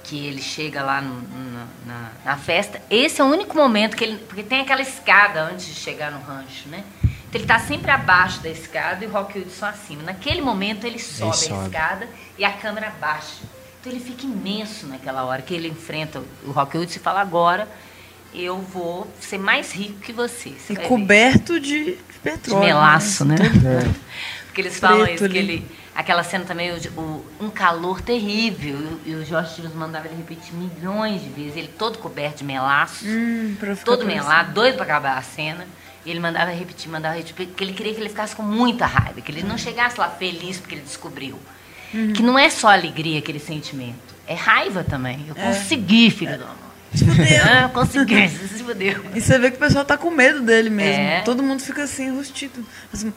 que 0.10 0.26
ele 0.26 0.41
chega 0.41 0.81
lá 0.81 0.99
no- 1.02 1.22
na, 1.22 1.65
na- 1.86 2.11
na 2.26 2.38
festa, 2.38 2.81
esse 2.90 3.22
é 3.22 3.23
o 3.23 3.27
único 3.27 3.56
momento 3.56 3.95
que 3.95 4.03
ele. 4.03 4.18
Porque 4.18 4.41
tem 4.44 4.61
aquela 4.61 4.81
escada 4.81 5.41
antes 5.44 5.68
de 5.68 5.76
chegar 5.76 6.11
no 6.11 6.19
rancho, 6.22 6.68
né? 6.68 6.84
Então 7.03 7.36
ele 7.40 7.44
está 7.44 7.60
sempre 7.60 7.91
abaixo 7.91 8.40
da 8.41 8.49
escada 8.49 9.06
e 9.06 9.07
o 9.07 9.11
Rock 9.11 9.38
Hudson 9.38 9.68
acima. 9.68 10.02
Naquele 10.02 10.41
momento 10.41 10.86
ele 10.86 10.98
sobe, 10.98 11.30
a 11.31 11.34
sobe. 11.34 11.65
escada 11.68 12.07
e 12.40 12.44
a 12.44 12.52
câmera 12.52 12.91
baixa. 12.99 13.38
Então 13.80 13.94
ele 13.94 14.02
fica 14.03 14.26
imenso 14.26 14.88
naquela 14.88 15.23
hora 15.23 15.41
que 15.44 15.53
ele 15.53 15.68
enfrenta 15.68 16.23
o 16.44 16.52
Rock 16.52 16.76
Hudson 16.77 16.98
e 16.98 16.99
fala: 17.03 17.22
agora 17.22 17.68
eu 18.34 18.57
vou 18.57 19.07
ser 19.19 19.38
mais 19.38 19.72
rico 19.72 19.99
que 19.99 20.11
você. 20.11 20.49
Você 20.49 20.73
E 20.73 20.76
vai 20.76 20.84
ver." 20.86 20.90
coberto 20.90 21.60
de 21.60 21.84
de 21.98 21.98
petróleo. 22.23 22.65
melaço, 22.65 23.23
né? 23.26 23.36
Porque 24.48 24.61
eles 24.61 24.80
falam 24.80 25.03
Preto 25.06 25.15
isso, 25.23 25.30
que 25.30 25.38
ali. 25.40 25.53
ele. 25.53 25.72
Aquela 26.00 26.24
cena 26.24 26.46
também, 26.46 26.72
o, 26.72 26.78
o- 27.02 27.26
um 27.42 27.50
calor 27.50 28.00
terrível. 28.02 29.00
E, 29.06 29.14
o- 29.16 29.26
Jorge 29.26 29.56
Tiros 29.56 29.74
mandava 29.74 30.08
ele 30.08 30.16
repetir 30.16 30.54
milhões 30.54 31.22
de 31.22 31.30
vezes. 31.30 31.58
Ele 31.58 31.68
todo 31.68 31.98
coberto 31.98 32.38
de 32.38 32.44
melaço, 32.46 33.06
Hum, 33.06 33.56
todo 33.84 34.06
melado, 34.06 34.54
doido 34.54 34.76
pra 34.76 34.86
acabar 34.86 35.18
a 35.18 35.22
cena. 35.22 35.68
E 36.06 36.10
ele 36.10 36.20
mandava 36.22 36.52
repetir, 36.52 36.90
mandava 36.90 37.16
repetir, 37.16 37.36
porque 37.48 37.62
ele 37.64 37.74
queria 37.74 37.94
que 37.94 38.00
ele 38.00 38.08
ficasse 38.10 38.34
com 38.34 38.42
muita 38.44 38.86
raiva, 38.86 39.20
que 39.20 39.30
ele 39.32 39.44
não 39.44 39.58
chegasse 39.58 40.00
lá 40.00 40.10
feliz 40.10 40.58
porque 40.58 40.76
ele 40.76 40.82
descobriu. 40.84 41.38
Uhum. 41.94 42.14
Que 42.14 42.24
não 42.24 42.40
é 42.40 42.50
só 42.50 42.70
alegria 42.72 43.20
aquele 43.20 43.40
sentimento, 43.40 44.16
é 44.26 44.34
raiva 44.34 44.84
também. 44.84 45.26
Eu 45.28 45.36
consegui, 45.36 46.10
filho 46.12 46.38
da 46.38 46.46
mãe. 46.46 46.56
Ah, 47.44 47.62
eu 47.64 47.70
consegui, 47.70 48.28
você 48.30 48.48
se 48.58 48.64
fudeu. 48.64 49.04
E 49.14 49.20
você 49.20 49.38
vê 49.38 49.52
que 49.52 49.58
o 49.58 49.60
pessoal 49.60 49.84
tá 49.84 49.98
com 49.98 50.10
medo 50.10 50.42
dele 50.42 50.70
mesmo. 50.70 51.02
É. 51.04 51.22
Todo 51.22 51.44
mundo 51.44 51.62
fica 51.62 51.84
assim, 51.84 52.10
rustido. 52.16 52.66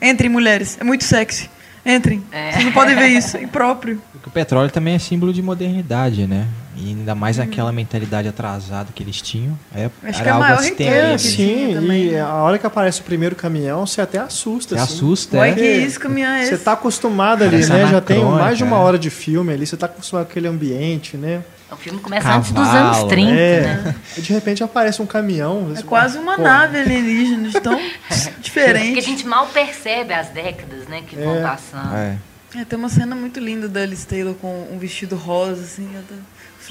Entrem, 0.00 0.28
mulheres. 0.28 0.76
É 0.80 0.84
muito 0.84 1.04
sexy. 1.04 1.48
Entrem. 1.84 2.22
É. 2.30 2.52
Vocês 2.52 2.64
não 2.64 2.72
podem 2.72 2.94
ver 2.94 3.08
isso. 3.08 3.36
É 3.36 3.42
impróprio. 3.42 4.00
Porque 4.12 4.28
o 4.28 4.32
petróleo 4.32 4.70
também 4.70 4.94
é 4.94 4.98
símbolo 4.98 5.32
de 5.32 5.42
modernidade, 5.42 6.26
né? 6.26 6.46
E 6.76 6.88
ainda 6.88 7.14
mais 7.14 7.38
aquela 7.38 7.70
mentalidade 7.70 8.28
atrasada 8.28 8.88
que 8.94 9.02
eles 9.02 9.20
tinham. 9.20 9.58
É, 9.74 9.90
Acho 10.04 10.20
era 10.20 10.22
que 10.22 10.28
é 10.28 10.30
a 10.30 10.34
algo 10.34 10.46
maior 10.46 10.62
É, 10.80 11.18
sim, 11.18 11.72
também, 11.74 12.06
e 12.06 12.10
né? 12.12 12.20
a 12.20 12.34
hora 12.34 12.58
que 12.58 12.66
aparece 12.66 13.00
o 13.00 13.04
primeiro 13.04 13.36
caminhão, 13.36 13.86
você 13.86 14.00
até 14.00 14.18
assusta. 14.18 14.74
Você 14.74 14.80
assim. 14.80 14.94
assusta, 14.94 15.36
Uai, 15.38 15.50
é? 15.50 15.54
que 15.54 15.62
isso, 15.62 16.00
caminhão 16.00 16.30
é 16.30 16.46
Você 16.46 16.56
tá 16.56 16.72
acostumado 16.72 17.42
ali, 17.42 17.50
Parece 17.50 17.72
né? 17.72 17.86
Já 17.88 18.00
tem 18.00 18.24
mais 18.24 18.56
de 18.56 18.64
uma 18.64 18.76
é. 18.76 18.80
hora 18.80 18.98
de 18.98 19.10
filme 19.10 19.52
ali, 19.52 19.66
você 19.66 19.76
tá 19.76 19.86
acostumado 19.86 20.24
com 20.24 20.30
aquele 20.30 20.48
ambiente, 20.48 21.16
né? 21.16 21.42
O 21.72 21.76
filme 21.76 21.98
começa 22.00 22.28
antes 22.32 22.52
dos 22.52 22.66
Cavalo, 22.66 22.96
anos 22.96 23.08
30, 23.08 23.32
é. 23.32 23.60
né? 23.62 23.94
E 24.16 24.20
de 24.20 24.32
repente 24.32 24.62
aparece 24.62 25.00
um 25.00 25.06
caminhão. 25.06 25.68
É 25.70 25.78
assim, 25.78 25.82
quase 25.86 26.18
uma 26.18 26.36
pô, 26.36 26.42
nave 26.42 26.78
alienígena, 26.78 27.48
de 27.48 27.60
tão 27.60 27.76
Porque 28.08 28.28
a 28.28 28.40
diferente. 28.40 29.00
gente 29.00 29.26
mal 29.26 29.46
percebe 29.48 30.12
as 30.12 30.28
décadas, 30.28 30.86
né, 30.86 31.02
que 31.08 31.16
vão 31.16 31.36
É. 31.36 31.42
passando. 31.42 31.94
É. 31.96 32.16
É, 32.54 32.64
tem 32.66 32.78
uma 32.78 32.90
cena 32.90 33.16
muito 33.16 33.40
linda 33.40 33.66
da 33.66 33.80
Alice 33.80 34.06
Taylor 34.06 34.34
com 34.34 34.68
um 34.70 34.78
vestido 34.78 35.16
rosa, 35.16 35.62
assim, 35.62 35.88
ela 35.94 36.04
tá 36.06 36.14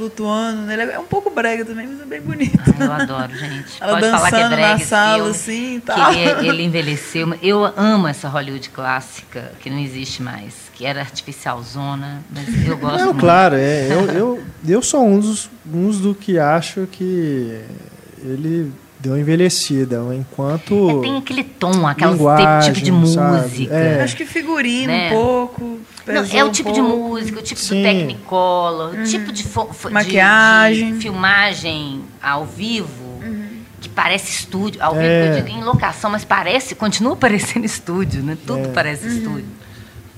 flutuando. 0.01 0.61
né? 0.63 0.93
É 0.93 0.99
um 0.99 1.05
pouco 1.05 1.29
brega 1.29 1.63
também, 1.63 1.87
mas 1.87 2.01
é 2.01 2.05
bem 2.05 2.21
bonito. 2.21 2.59
Ah, 2.79 2.83
eu 2.83 2.91
adoro, 2.91 3.37
gente. 3.37 3.73
Ela 3.79 3.93
Pode 3.93 4.09
falar 4.09 4.29
que 4.29 4.35
é 4.35 4.39
dançando 4.39 4.55
drag 4.55 4.79
na 4.79 4.85
sala, 4.85 5.29
assim, 5.29 5.75
e 5.77 5.81
que 5.81 6.19
ele, 6.19 6.49
ele 6.49 6.63
envelheceu. 6.63 7.37
Eu 7.41 7.63
amo 7.77 8.07
essa 8.07 8.27
Hollywood 8.27 8.69
clássica, 8.69 9.51
que 9.59 9.69
não 9.69 9.77
existe 9.79 10.23
mais, 10.23 10.53
que 10.73 10.85
era 10.85 11.01
artificial 11.01 11.61
zona, 11.61 12.23
mas 12.31 12.67
eu 12.67 12.77
gosto 12.77 12.97
Não, 12.97 13.05
muito. 13.07 13.19
claro, 13.19 13.55
é, 13.55 13.87
eu, 13.91 14.05
eu, 14.11 14.43
eu 14.67 14.81
sou 14.81 15.05
um 15.05 15.19
dos, 15.19 15.49
uns 15.71 15.99
do 15.99 16.15
que 16.15 16.39
acho 16.39 16.87
que 16.91 17.61
ele 18.23 18.71
deu 19.01 19.13
uma 19.13 19.19
envelhecida, 19.19 19.99
enquanto... 20.15 20.99
É, 20.99 21.01
tem 21.01 21.17
aquele 21.17 21.43
tom, 21.43 21.87
aquele 21.87 22.17
tipo 22.63 22.81
de 22.81 22.91
música. 22.91 23.73
É. 23.73 24.03
Acho 24.03 24.15
que 24.15 24.25
figurino 24.25 24.87
Né? 24.87 25.07
um 25.07 25.09
pouco. 25.09 25.79
Não, 26.07 26.23
é 26.31 26.43
o 26.43 26.47
um 26.47 26.51
tipo 26.51 26.71
de 26.71 26.79
pouco. 26.81 26.97
música, 27.09 27.39
o 27.39 27.43
tipo 27.43 27.59
Sim. 27.59 27.77
do 27.77 27.83
Technicolor, 27.83 28.93
o 28.95 29.03
tipo 29.03 29.31
de, 29.31 29.43
fo- 29.43 29.69
de- 29.87 29.89
Maquiagem. 29.93 30.93
de 30.93 30.99
filmagem 30.99 32.01
ao 32.21 32.45
vivo, 32.45 33.19
que 33.79 33.87
parece 33.89 34.31
estúdio. 34.31 34.81
Ao 34.83 34.93
vivo, 34.93 35.05
É. 35.05 35.29
eu 35.39 35.43
digo 35.43 35.57
em 35.57 35.63
locação, 35.63 36.09
mas 36.11 36.23
parece, 36.25 36.75
continua 36.75 37.15
parecendo 37.15 37.65
estúdio, 37.67 38.21
né? 38.23 38.37
Tudo 38.45 38.65
É. 38.67 38.71
parece 38.71 39.07
estúdio. 39.07 39.45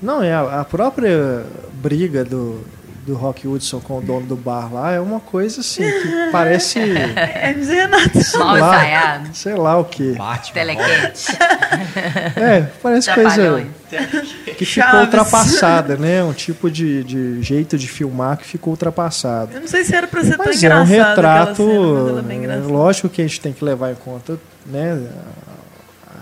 Não, 0.02 0.22
é 0.22 0.32
a, 0.34 0.60
a 0.60 0.64
própria 0.64 1.46
briga 1.74 2.24
do, 2.24 2.62
do 3.06 3.14
Rock 3.14 3.46
Hudson 3.46 3.80
com 3.80 3.98
o 3.98 4.00
dono 4.00 4.26
do 4.26 4.36
bar 4.36 4.72
lá 4.72 4.92
é 4.92 5.00
uma 5.00 5.20
coisa 5.20 5.60
assim, 5.60 5.82
que 5.82 6.30
parece, 6.32 6.78
É, 7.16 7.52
Renato. 7.52 8.22
sei 8.22 8.38
Mal 8.40 8.56
lá, 8.56 8.76
ensaiado. 8.76 9.28
sei 9.34 9.54
lá 9.54 9.78
o 9.78 9.84
que. 9.84 10.16
Telecat. 10.52 11.38
É, 12.36 12.62
parece 12.82 13.12
coisa 13.14 13.66
que 14.56 14.64
ficou 14.64 14.66
Chaves. 14.90 15.00
ultrapassada, 15.04 15.96
né? 15.96 16.22
Um 16.24 16.32
tipo 16.32 16.70
de, 16.70 17.04
de 17.04 17.42
jeito 17.42 17.76
de 17.78 17.86
filmar 17.86 18.36
que 18.38 18.44
ficou 18.46 18.72
ultrapassado. 18.72 19.52
Eu 19.54 19.60
não 19.60 19.68
sei 19.68 19.84
se 19.84 19.94
era 19.94 20.06
pra 20.06 20.22
ser 20.22 20.36
Mas 20.36 20.60
tão 20.60 20.70
é 20.70 20.80
um 20.80 20.84
retrato. 20.84 21.56
cena, 22.22 22.32
é 22.32 22.54
é, 22.54 22.56
lógico 22.58 23.08
que 23.08 23.22
a 23.22 23.26
gente 23.26 23.40
tem 23.40 23.52
que 23.52 23.64
levar 23.64 23.92
em 23.92 23.94
conta, 23.96 24.38
né? 24.66 25.00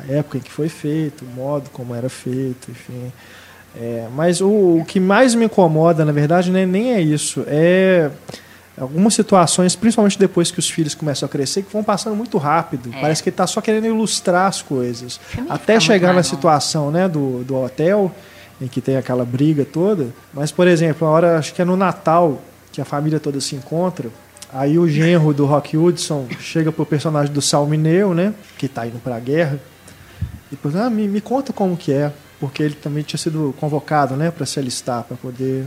A 0.09 0.13
época 0.13 0.39
em 0.39 0.41
que 0.41 0.51
foi 0.51 0.69
feito, 0.69 1.25
o 1.25 1.29
modo 1.29 1.71
como 1.71 1.95
era 1.95 2.09
feito, 2.09 2.71
enfim. 2.71 3.13
É, 3.75 4.07
mas 4.15 4.41
o, 4.41 4.79
o 4.81 4.85
que 4.87 5.01
mais 5.01 5.35
me 5.35 5.47
incomoda, 5.47 6.05
na 6.05 6.13
verdade, 6.13 6.51
né, 6.51 6.67
nem 6.67 6.93
é 6.93 7.01
isso. 7.01 7.45
É 7.47 8.11
algumas 8.77 9.15
situações, 9.15 9.77
principalmente 9.77 10.19
depois 10.19 10.51
que 10.51 10.59
os 10.59 10.69
filhos 10.69 10.95
começam 10.95 11.27
a 11.27 11.29
crescer, 11.29 11.63
que 11.63 11.73
vão 11.73 11.85
passando 11.85 12.17
muito 12.17 12.39
rápido. 12.39 12.91
É. 12.95 13.01
Parece 13.01 13.23
que 13.23 13.29
ele 13.29 13.35
está 13.35 13.47
só 13.47 13.61
querendo 13.61 13.87
ilustrar 13.87 14.47
as 14.47 14.63
coisas. 14.63 15.21
Até 15.49 15.79
chegar 15.79 16.15
na 16.15 16.23
situação 16.23 16.91
né, 16.91 17.09
do, 17.09 17.45
do 17.45 17.57
hotel, 17.57 18.13
em 18.61 18.69
que 18.69 18.81
tem 18.81 18.97
aquela 18.97 19.25
briga 19.25 19.65
toda. 19.65 20.09
Mas, 20.33 20.51
por 20.51 20.67
exemplo, 20.67 21.07
a 21.07 21.11
hora, 21.11 21.39
acho 21.39 21.55
que 21.55 21.63
é 21.63 21.65
no 21.65 21.77
Natal, 21.77 22.41
que 22.73 22.81
a 22.81 22.85
família 22.85 23.21
toda 23.21 23.41
se 23.41 23.55
encontra. 23.55 24.09
Aí 24.53 24.79
o 24.79 24.89
genro 24.89 25.33
do 25.33 25.47
Rock 25.47 25.77
Hudson 25.77 26.27
chega 26.39 26.71
pro 26.71 26.85
personagem 26.85 27.33
do 27.33 27.41
Sal 27.41 27.67
Mineu, 27.67 28.13
né? 28.13 28.35
Que 28.59 28.69
tá 28.69 28.87
indo 28.87 28.99
pra 28.99 29.19
guerra. 29.19 29.59
E 30.51 30.57
depois, 30.57 30.77
ah, 30.77 30.91
me, 30.91 31.09
me 31.09 31.21
conta 31.21 31.53
como 31.53 31.77
que 31.77 31.93
é. 31.93 32.13
Porque 32.43 32.61
ele 32.61 32.75
também 32.75 33.05
tinha 33.05 33.19
sido 33.19 33.55
convocado, 33.61 34.17
né? 34.17 34.33
Pra 34.33 34.45
se 34.45 34.59
alistar, 34.59 35.05
para 35.05 35.17
poder 35.17 35.65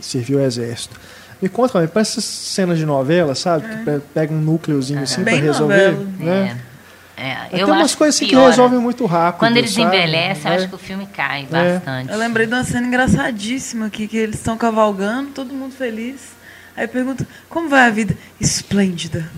servir 0.00 0.36
o 0.36 0.40
exército. 0.40 0.98
Me 1.42 1.50
conta, 1.50 1.78
é, 1.84 1.86
parece 1.86 2.12
essas 2.12 2.24
cenas 2.24 2.78
de 2.78 2.86
novela, 2.86 3.34
sabe? 3.34 3.68
Que 3.68 3.84
pe- 3.84 4.00
pega 4.14 4.32
um 4.32 4.38
núcleozinho 4.40 5.02
assim 5.02 5.22
Bem 5.22 5.36
pra 5.36 5.44
resolver. 5.44 5.92
Né? 6.18 6.56
É. 6.70 6.74
É, 7.16 7.34
Tem 7.50 7.64
umas 7.64 7.94
coisas 7.94 8.16
assim 8.16 8.24
que 8.24 8.30
piora. 8.30 8.48
resolvem 8.48 8.78
muito 8.78 9.04
rápido. 9.04 9.40
Quando 9.40 9.58
eles 9.58 9.70
sabe? 9.72 9.86
envelhecem, 9.86 10.46
eu 10.46 10.52
É. 10.52 10.56
acho 10.56 10.68
que 10.68 10.74
o 10.74 10.78
filme 10.78 11.06
cai 11.06 11.42
É. 11.52 11.74
bastante. 11.74 12.10
Eu 12.10 12.18
lembrei 12.18 12.46
de 12.46 12.54
uma 12.54 12.64
cena 12.64 12.86
engraçadíssima 12.86 13.86
aqui, 13.86 14.08
que 14.08 14.16
eles 14.16 14.36
estão 14.36 14.56
cavalgando, 14.56 15.28
todo 15.30 15.52
mundo 15.52 15.74
feliz. 15.74 16.32
Aí 16.74 16.88
pergunta, 16.88 17.26
como 17.50 17.68
vai 17.68 17.86
a 17.86 17.90
vida? 17.90 18.16
Esplêndida. 18.40 19.30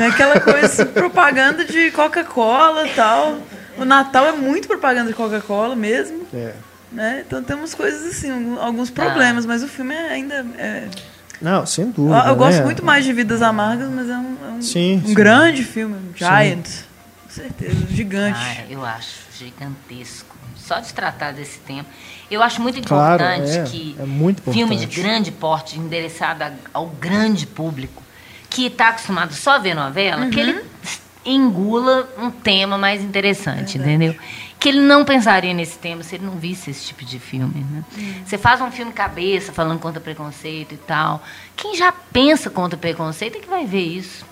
É 0.00 0.06
aquela 0.06 0.38
coisa, 0.40 0.66
assim, 0.66 0.84
propaganda 0.86 1.64
de 1.64 1.90
Coca-Cola 1.90 2.86
e 2.86 2.90
tal. 2.94 3.38
O 3.82 3.84
Natal 3.84 4.26
é 4.26 4.32
muito 4.32 4.68
propaganda 4.68 5.08
de 5.08 5.14
Coca-Cola 5.14 5.74
mesmo. 5.76 6.26
É. 6.32 6.54
Né? 6.90 7.24
Então 7.26 7.42
temos 7.42 7.74
coisas 7.74 8.06
assim, 8.14 8.56
alguns 8.58 8.90
problemas, 8.90 9.46
mas 9.46 9.62
o 9.62 9.68
filme 9.68 9.94
é 9.94 10.10
ainda. 10.10 10.46
É... 10.58 10.88
Não, 11.40 11.64
sem 11.66 11.86
Eu, 11.86 11.92
dúvida. 11.92 12.24
eu 12.28 12.36
gosto 12.36 12.58
né? 12.58 12.64
muito 12.64 12.84
mais 12.84 13.04
de 13.04 13.12
Vidas 13.12 13.42
Amargas, 13.42 13.88
mas 13.90 14.08
é 14.08 14.16
um, 14.16 14.36
é 14.44 14.48
um, 14.52 14.62
Sim, 14.62 15.02
um 15.04 15.08
sim. 15.08 15.14
grande 15.14 15.64
filme, 15.64 15.94
um 15.94 16.16
Giant. 16.16 16.66
Com 17.24 17.30
certeza, 17.30 17.86
gigante. 17.90 18.38
Ah, 18.38 18.64
eu 18.70 18.84
acho 18.84 19.22
gigantesco. 19.38 20.36
Só 20.56 20.78
de 20.78 20.92
tratar 20.94 21.32
desse 21.32 21.58
tema. 21.60 21.84
Eu 22.30 22.42
acho 22.42 22.60
muito 22.62 22.80
Claro, 22.86 23.22
importante 23.24 23.58
é, 23.58 23.62
que 23.64 23.96
é 23.98 24.04
muito 24.04 24.42
filme 24.52 24.76
de 24.76 24.84
importante. 24.84 25.00
grande 25.02 25.30
porte, 25.32 25.78
endereçado 25.78 26.44
ao 26.72 26.86
grande 26.86 27.46
público, 27.46 28.02
que 28.48 28.66
está 28.66 28.90
acostumado 28.90 29.34
só 29.34 29.52
a 29.52 29.58
ver 29.58 29.74
novela, 29.74 30.26
que 30.28 30.38
ele 30.38 30.62
engula 31.24 32.08
um 32.18 32.30
tema 32.30 32.76
mais 32.78 33.02
interessante, 33.02 33.78
entendeu? 33.78 34.14
Que 34.58 34.68
ele 34.68 34.80
não 34.80 35.04
pensaria 35.04 35.52
nesse 35.52 35.76
tema 35.78 36.02
se 36.02 36.14
ele 36.14 36.24
não 36.24 36.36
visse 36.36 36.70
esse 36.70 36.86
tipo 36.86 37.04
de 37.04 37.18
filme. 37.18 37.64
Né? 37.70 37.84
Você 38.24 38.38
faz 38.38 38.60
um 38.60 38.70
filme 38.70 38.92
cabeça, 38.92 39.52
falando 39.52 39.80
contra 39.80 40.00
preconceito 40.00 40.72
e 40.74 40.76
tal. 40.76 41.22
Quem 41.56 41.74
já 41.76 41.90
pensa 41.92 42.48
contra 42.48 42.78
preconceito 42.78 43.36
é 43.38 43.40
que 43.40 43.48
vai 43.48 43.66
ver 43.66 43.82
isso. 43.84 44.24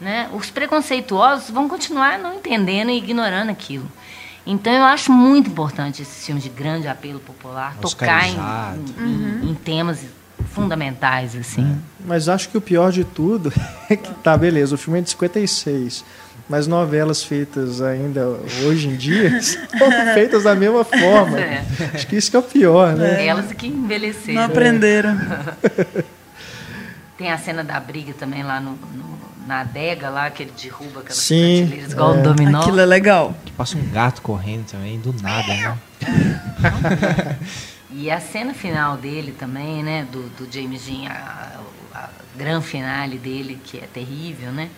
Né? 0.00 0.28
Os 0.32 0.50
preconceituosos 0.50 1.50
vão 1.50 1.68
continuar 1.68 2.18
não 2.18 2.34
entendendo 2.34 2.90
e 2.90 2.98
ignorando 2.98 3.50
aquilo. 3.50 3.90
Então 4.46 4.72
eu 4.72 4.84
acho 4.84 5.10
muito 5.10 5.50
importante 5.50 6.02
esse 6.02 6.26
filme 6.26 6.40
de 6.40 6.48
grande 6.48 6.86
apelo 6.86 7.18
popular 7.18 7.76
tocar 7.80 8.28
em, 8.28 8.32
em- 9.00 9.50
em 9.50 9.54
temas 9.54 10.04
fundamentais 10.62 11.36
assim. 11.36 11.76
Mas 12.04 12.28
acho 12.28 12.48
que 12.48 12.56
o 12.58 12.60
pior 12.60 12.90
de 12.90 13.04
tudo 13.04 13.52
é 13.88 13.94
que, 13.96 14.10
tá, 14.14 14.36
beleza, 14.36 14.74
o 14.74 14.78
filme 14.78 14.98
é 14.98 15.02
de 15.02 15.10
56. 15.10 16.04
Mas 16.48 16.66
novelas 16.68 17.24
feitas 17.24 17.82
ainda 17.82 18.24
hoje 18.64 18.86
em 18.88 18.94
dia 18.96 19.30
são 19.42 19.90
feitas 20.14 20.44
da 20.44 20.54
mesma 20.54 20.84
forma. 20.84 21.40
É. 21.40 21.64
Acho 21.92 22.06
que 22.06 22.16
isso 22.16 22.30
que 22.30 22.36
é 22.36 22.40
o 22.40 22.42
pior, 22.42 22.94
né? 22.94 23.26
Elas 23.26 23.52
que 23.52 23.66
envelheceram. 23.66 24.34
Não 24.34 24.44
aprenderam. 24.44 25.18
Tem 27.18 27.32
a 27.32 27.38
cena 27.38 27.64
da 27.64 27.80
briga 27.80 28.12
também 28.14 28.42
lá 28.44 28.60
no, 28.60 28.72
no- 28.72 29.16
na 29.46 29.60
adega 29.60 30.08
lá, 30.10 30.28
que 30.30 30.42
ele 30.44 30.52
derruba 30.60 31.00
aquelas 31.00 31.16
Sim, 31.18 31.58
prateleiras 31.62 31.92
igual 31.92 32.14
é. 32.16 32.18
o 32.18 32.22
dominó. 32.22 32.60
Aquilo 32.60 32.80
é 32.80 32.86
legal. 32.86 33.34
Que 33.44 33.52
passa 33.52 33.76
um 33.78 33.88
gato 33.90 34.20
correndo 34.22 34.66
também, 34.70 34.98
do 35.00 35.12
nada, 35.22 35.48
né? 35.54 35.78
E 37.98 38.10
a 38.10 38.20
cena 38.20 38.52
final 38.52 38.98
dele 38.98 39.32
também, 39.32 39.82
né, 39.82 40.06
do, 40.12 40.28
do 40.36 40.52
James 40.52 40.82
Dean, 40.84 41.08
a, 41.08 41.60
a 41.94 42.10
gran 42.36 42.60
finale 42.60 43.16
dele, 43.16 43.58
que 43.64 43.78
é 43.78 43.86
terrível, 43.86 44.52
né? 44.52 44.68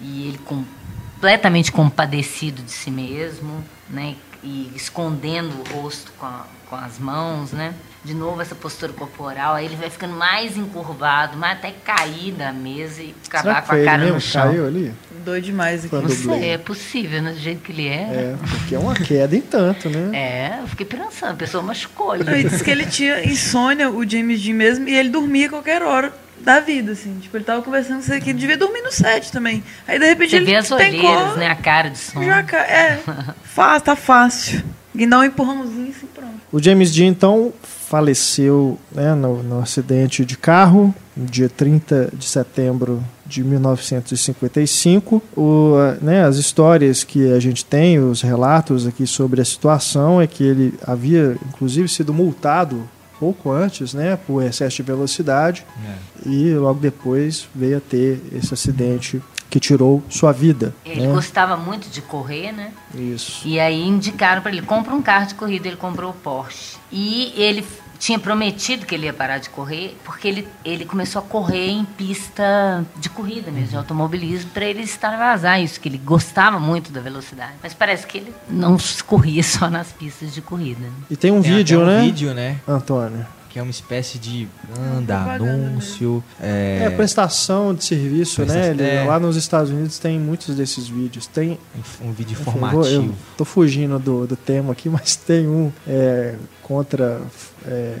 E 0.00 0.28
ele 0.28 0.38
completamente 0.38 1.70
compadecido 1.70 2.62
de 2.62 2.70
si 2.70 2.90
mesmo, 2.90 3.62
né? 3.88 4.16
E 4.42 4.72
escondendo 4.74 5.52
o 5.60 5.74
rosto 5.82 6.10
com, 6.18 6.24
a- 6.24 6.46
com 6.68 6.74
as 6.74 6.98
mãos, 6.98 7.52
né? 7.52 7.74
De 8.04 8.14
novo 8.14 8.42
essa 8.42 8.54
postura 8.56 8.92
corporal, 8.92 9.54
aí 9.54 9.66
ele 9.66 9.76
vai 9.76 9.88
ficando 9.88 10.14
mais 10.14 10.56
encurvado, 10.56 11.36
mais 11.36 11.56
até 11.58 11.72
cair 11.84 12.32
da 12.32 12.52
mesa 12.52 13.00
e 13.00 13.14
Será 13.22 13.40
acabar 13.40 13.62
que 13.62 13.66
com 13.68 13.72
a 13.72 13.74
foi 13.74 13.78
ele 13.78 13.84
cara 13.86 13.98
mesmo 13.98 14.14
no 14.14 14.20
chão. 14.20 14.42
caiu 14.48 14.66
ali? 14.66 14.92
Doido 15.24 15.44
demais 15.44 15.84
aqui. 15.84 15.94
Não 15.94 16.08
sei, 16.08 16.50
é 16.50 16.58
possível, 16.58 17.22
né? 17.22 17.30
Do 17.30 17.38
jeito 17.38 17.60
que 17.62 17.70
ele 17.70 17.86
é. 17.86 17.92
É, 17.92 18.36
porque 18.40 18.74
é 18.74 18.78
uma 18.78 18.94
queda 18.94 19.36
em 19.36 19.40
tanto, 19.40 19.88
né? 19.88 20.10
É, 20.18 20.60
eu 20.62 20.66
fiquei 20.66 20.84
pensando, 20.84 21.30
a 21.30 21.34
pessoa 21.36 21.62
machucou 21.62 22.16
e 22.16 22.20
ele. 22.20 22.48
disse 22.48 22.64
que 22.64 22.70
ele 22.72 22.86
tinha 22.86 23.24
insônia, 23.24 23.88
o 23.88 24.08
James 24.08 24.42
Dean 24.42 24.54
mesmo, 24.54 24.88
e 24.88 24.96
ele 24.96 25.08
dormia 25.08 25.46
a 25.46 25.50
qualquer 25.50 25.80
hora 25.82 26.12
da 26.40 26.58
vida, 26.58 26.90
assim. 26.92 27.18
Tipo, 27.20 27.36
ele 27.36 27.44
tava 27.44 27.62
conversando 27.62 27.98
com 27.98 28.02
você 28.02 28.20
que 28.20 28.30
ele 28.30 28.38
devia 28.40 28.56
dormir 28.56 28.82
no 28.82 28.90
set 28.90 29.30
também. 29.30 29.62
Aí, 29.86 30.00
de 30.00 30.06
repente, 30.06 30.30
Você 30.30 30.36
ele 30.38 30.46
vê 30.46 30.56
as 30.56 30.66
tem 30.66 30.76
olheiras, 30.76 31.28
cor, 31.28 31.38
né? 31.38 31.46
A 31.46 31.54
cara 31.54 31.88
de 31.88 31.98
som. 31.98 32.20
Já. 32.24 32.40
É, 32.40 32.98
fácil, 33.44 33.84
tá 33.84 33.94
fácil. 33.94 34.64
E 34.94 35.06
dá 35.06 35.20
um 35.20 35.24
empurrãozinho 35.24 35.88
assim, 35.88 36.06
pronto. 36.14 36.32
O 36.52 36.62
James 36.62 36.92
Dean, 36.92 37.06
então, 37.06 37.52
faleceu 37.62 38.78
né, 38.94 39.14
no, 39.14 39.42
no 39.42 39.60
acidente 39.60 40.24
de 40.24 40.36
carro, 40.36 40.94
no 41.16 41.24
dia 41.26 41.48
30 41.48 42.10
de 42.12 42.24
setembro 42.26 43.02
de 43.24 43.42
1955. 43.42 45.22
O, 45.36 45.74
né, 46.00 46.24
as 46.24 46.36
histórias 46.36 47.04
que 47.04 47.32
a 47.32 47.40
gente 47.40 47.64
tem, 47.64 47.98
os 47.98 48.22
relatos 48.22 48.86
aqui 48.86 49.06
sobre 49.06 49.40
a 49.40 49.44
situação, 49.44 50.20
é 50.20 50.26
que 50.26 50.44
ele 50.44 50.74
havia, 50.86 51.36
inclusive, 51.48 51.88
sido 51.88 52.12
multado 52.12 52.88
pouco 53.18 53.52
antes, 53.52 53.94
né, 53.94 54.18
por 54.26 54.42
excesso 54.42 54.76
de 54.78 54.82
velocidade, 54.82 55.64
É. 55.86 56.28
e 56.28 56.54
logo 56.54 56.80
depois 56.80 57.46
veio 57.54 57.76
a 57.76 57.80
ter 57.80 58.20
esse 58.34 58.52
acidente 58.52 59.22
que 59.52 59.60
tirou 59.60 60.02
sua 60.08 60.32
vida. 60.32 60.74
Ele 60.82 61.06
né? 61.06 61.12
gostava 61.12 61.58
muito 61.58 61.90
de 61.90 62.00
correr, 62.00 62.52
né? 62.52 62.72
Isso. 62.94 63.46
E 63.46 63.60
aí 63.60 63.86
indicaram 63.86 64.40
para 64.40 64.50
ele, 64.50 64.62
compra 64.62 64.94
um 64.94 65.02
carro 65.02 65.26
de 65.26 65.34
corrida, 65.34 65.68
ele 65.68 65.76
comprou 65.76 66.10
o 66.10 66.14
Porsche. 66.14 66.78
E 66.90 67.34
ele 67.36 67.62
tinha 67.98 68.18
prometido 68.18 68.86
que 68.86 68.94
ele 68.94 69.04
ia 69.04 69.12
parar 69.12 69.36
de 69.36 69.50
correr, 69.50 69.94
porque 70.04 70.26
ele, 70.26 70.48
ele 70.64 70.86
começou 70.86 71.20
a 71.20 71.22
correr 71.22 71.68
em 71.68 71.84
pista 71.84 72.82
de 72.96 73.10
corrida 73.10 73.50
mesmo, 73.50 73.68
de 73.68 73.76
automobilismo, 73.76 74.50
para 74.52 74.64
ele 74.64 74.80
extravasar 74.80 75.62
isso, 75.62 75.78
que 75.78 75.86
ele 75.86 75.98
gostava 75.98 76.58
muito 76.58 76.90
da 76.90 77.02
velocidade. 77.02 77.52
Mas 77.62 77.74
parece 77.74 78.06
que 78.06 78.18
ele 78.18 78.34
não 78.48 78.78
corria 79.06 79.42
só 79.44 79.68
nas 79.68 79.92
pistas 79.92 80.32
de 80.32 80.40
corrida. 80.40 80.88
E 81.10 81.16
tem 81.16 81.30
um 81.30 81.42
Tem 81.42 81.56
vídeo, 81.56 81.82
um 81.82 81.84
né, 81.84 82.00
vídeo, 82.00 82.32
né? 82.32 82.58
Antônio? 82.66 83.26
Que 83.52 83.58
é 83.58 83.62
uma 83.62 83.70
espécie 83.70 84.18
de 84.18 84.48
anda, 84.96 85.14
propaganda 85.18 85.52
anúncio. 85.66 86.24
É, 86.40 86.84
É, 86.84 86.90
prestação 86.90 87.74
de 87.74 87.84
serviço, 87.84 88.42
né? 88.46 88.70
Ele- 88.70 88.82
é. 88.82 89.04
Lá 89.04 89.20
nos 89.20 89.36
Estados 89.36 89.70
Unidos 89.70 89.98
tem 89.98 90.18
muitos 90.18 90.54
desses 90.56 90.88
vídeos. 90.88 91.26
Tem 91.26 91.58
um 92.02 92.12
vídeo 92.12 92.32
enfim, 92.32 92.44
eu 92.46 92.52
vou- 92.52 92.70
informativo. 92.70 93.04
Eu 93.08 93.14
tô 93.36 93.44
fugindo 93.44 93.98
do, 93.98 94.26
do 94.26 94.36
tema 94.36 94.72
aqui, 94.72 94.88
mas 94.88 95.16
tem 95.16 95.46
um 95.46 95.70
é, 95.86 96.34
contra 96.62 97.20
é, 97.66 97.96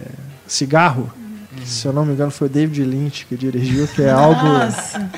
cigarro. 0.46 1.12
que, 1.54 1.68
se 1.68 1.84
eu 1.86 1.92
não 1.92 2.06
me 2.06 2.14
engano, 2.14 2.30
foi 2.30 2.46
o 2.46 2.50
David 2.50 2.82
Lynch 2.82 3.26
que 3.26 3.36
dirigiu, 3.36 3.86
que 3.88 4.00
é 4.02 4.08
algo, 4.10 4.40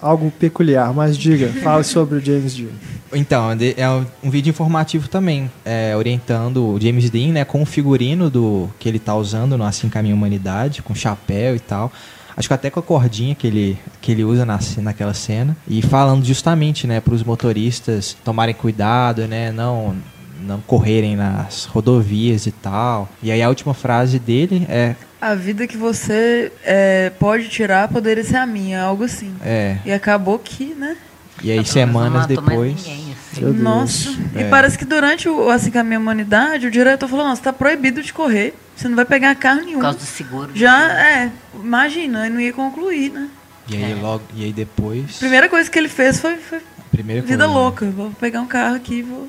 algo 0.00 0.30
peculiar. 0.38 0.92
Mas 0.92 1.16
diga, 1.16 1.48
fale 1.62 1.84
sobre 1.84 2.18
o 2.18 2.24
James 2.24 2.54
Dean. 2.54 2.68
Então, 3.14 3.50
é 3.50 3.88
um 4.22 4.30
vídeo 4.30 4.50
informativo 4.50 5.08
também, 5.08 5.50
é, 5.64 5.94
orientando 5.96 6.74
o 6.74 6.80
James 6.80 7.10
Dean, 7.10 7.32
né, 7.32 7.44
com 7.44 7.62
o 7.62 7.66
figurino 7.66 8.30
do 8.30 8.70
que 8.78 8.88
ele 8.88 8.98
tá 8.98 9.14
usando 9.14 9.56
no 9.56 9.64
Assim 9.64 9.88
Caminha 9.88 10.14
a 10.14 10.16
Humanidade, 10.16 10.82
com 10.82 10.94
chapéu 10.94 11.54
e 11.54 11.60
tal. 11.60 11.92
Acho 12.36 12.48
que 12.48 12.54
até 12.54 12.70
com 12.70 12.80
a 12.80 12.82
cordinha 12.82 13.34
que 13.34 13.46
ele, 13.46 13.78
que 14.00 14.12
ele 14.12 14.24
usa 14.24 14.46
na, 14.46 14.58
naquela 14.78 15.12
cena. 15.12 15.56
E 15.68 15.82
falando 15.82 16.24
justamente, 16.24 16.86
né, 16.86 17.00
para 17.00 17.14
os 17.14 17.22
motoristas 17.22 18.16
tomarem 18.24 18.54
cuidado, 18.54 19.26
né, 19.28 19.52
não, 19.52 19.94
não 20.40 20.60
correrem 20.60 21.14
nas 21.14 21.66
rodovias 21.66 22.46
e 22.46 22.52
tal. 22.52 23.08
E 23.22 23.30
aí 23.30 23.42
a 23.42 23.48
última 23.48 23.74
frase 23.74 24.18
dele 24.18 24.66
é, 24.68 24.94
a 25.22 25.36
vida 25.36 25.68
que 25.68 25.76
você 25.76 26.50
é, 26.64 27.10
pode 27.10 27.48
tirar 27.48 27.86
poderia 27.86 28.24
ser 28.24 28.38
a 28.38 28.44
minha, 28.44 28.82
algo 28.82 29.04
assim. 29.04 29.32
é 29.40 29.78
E 29.84 29.92
acabou 29.92 30.36
que, 30.36 30.74
né? 30.74 30.96
E 31.42 31.50
aí 31.50 31.56
Não 31.58 31.64
semanas 31.64 32.26
depois... 32.26 32.74
ninguém, 32.76 33.12
assim. 33.12 33.44
Nossa. 33.52 34.10
É. 34.34 34.42
E 34.42 34.50
parece 34.50 34.76
que 34.76 34.84
durante 34.84 35.28
o 35.28 35.48
Assim 35.48 35.76
a 35.76 35.82
minha 35.82 35.98
humanidade, 35.98 36.66
o 36.66 36.70
diretor 36.70 37.08
falou, 37.08 37.26
não, 37.26 37.34
você 37.34 37.42
tá 37.42 37.52
proibido 37.52 38.02
de 38.02 38.12
correr. 38.12 38.54
Você 38.76 38.88
não 38.88 38.96
vai 38.96 39.04
pegar 39.04 39.34
carro 39.34 39.60
nenhum. 39.60 39.74
Por 39.74 39.82
causa 39.82 39.98
do 39.98 40.04
seguro. 40.04 40.50
Já, 40.54 40.92
é, 40.92 41.32
imagina, 41.54 42.26
ele 42.26 42.34
não 42.34 42.40
ia 42.40 42.52
concluir, 42.52 43.10
né? 43.10 43.28
E 43.68 43.76
aí 43.76 43.94
logo 43.94 44.24
e 44.34 44.44
aí 44.44 44.52
depois... 44.52 45.18
Primeira 45.18 45.48
coisa 45.48 45.70
que 45.70 45.78
ele 45.78 45.88
fez 45.88 46.20
foi, 46.20 46.36
foi 46.36 46.60
primeira 46.90 47.22
vida 47.22 47.44
coisa, 47.44 47.52
né? 47.52 47.60
louca. 47.60 47.90
Vou 47.90 48.10
pegar 48.10 48.40
um 48.40 48.46
carro 48.46 48.76
aqui 48.76 48.96
e 48.96 49.02
vou. 49.02 49.28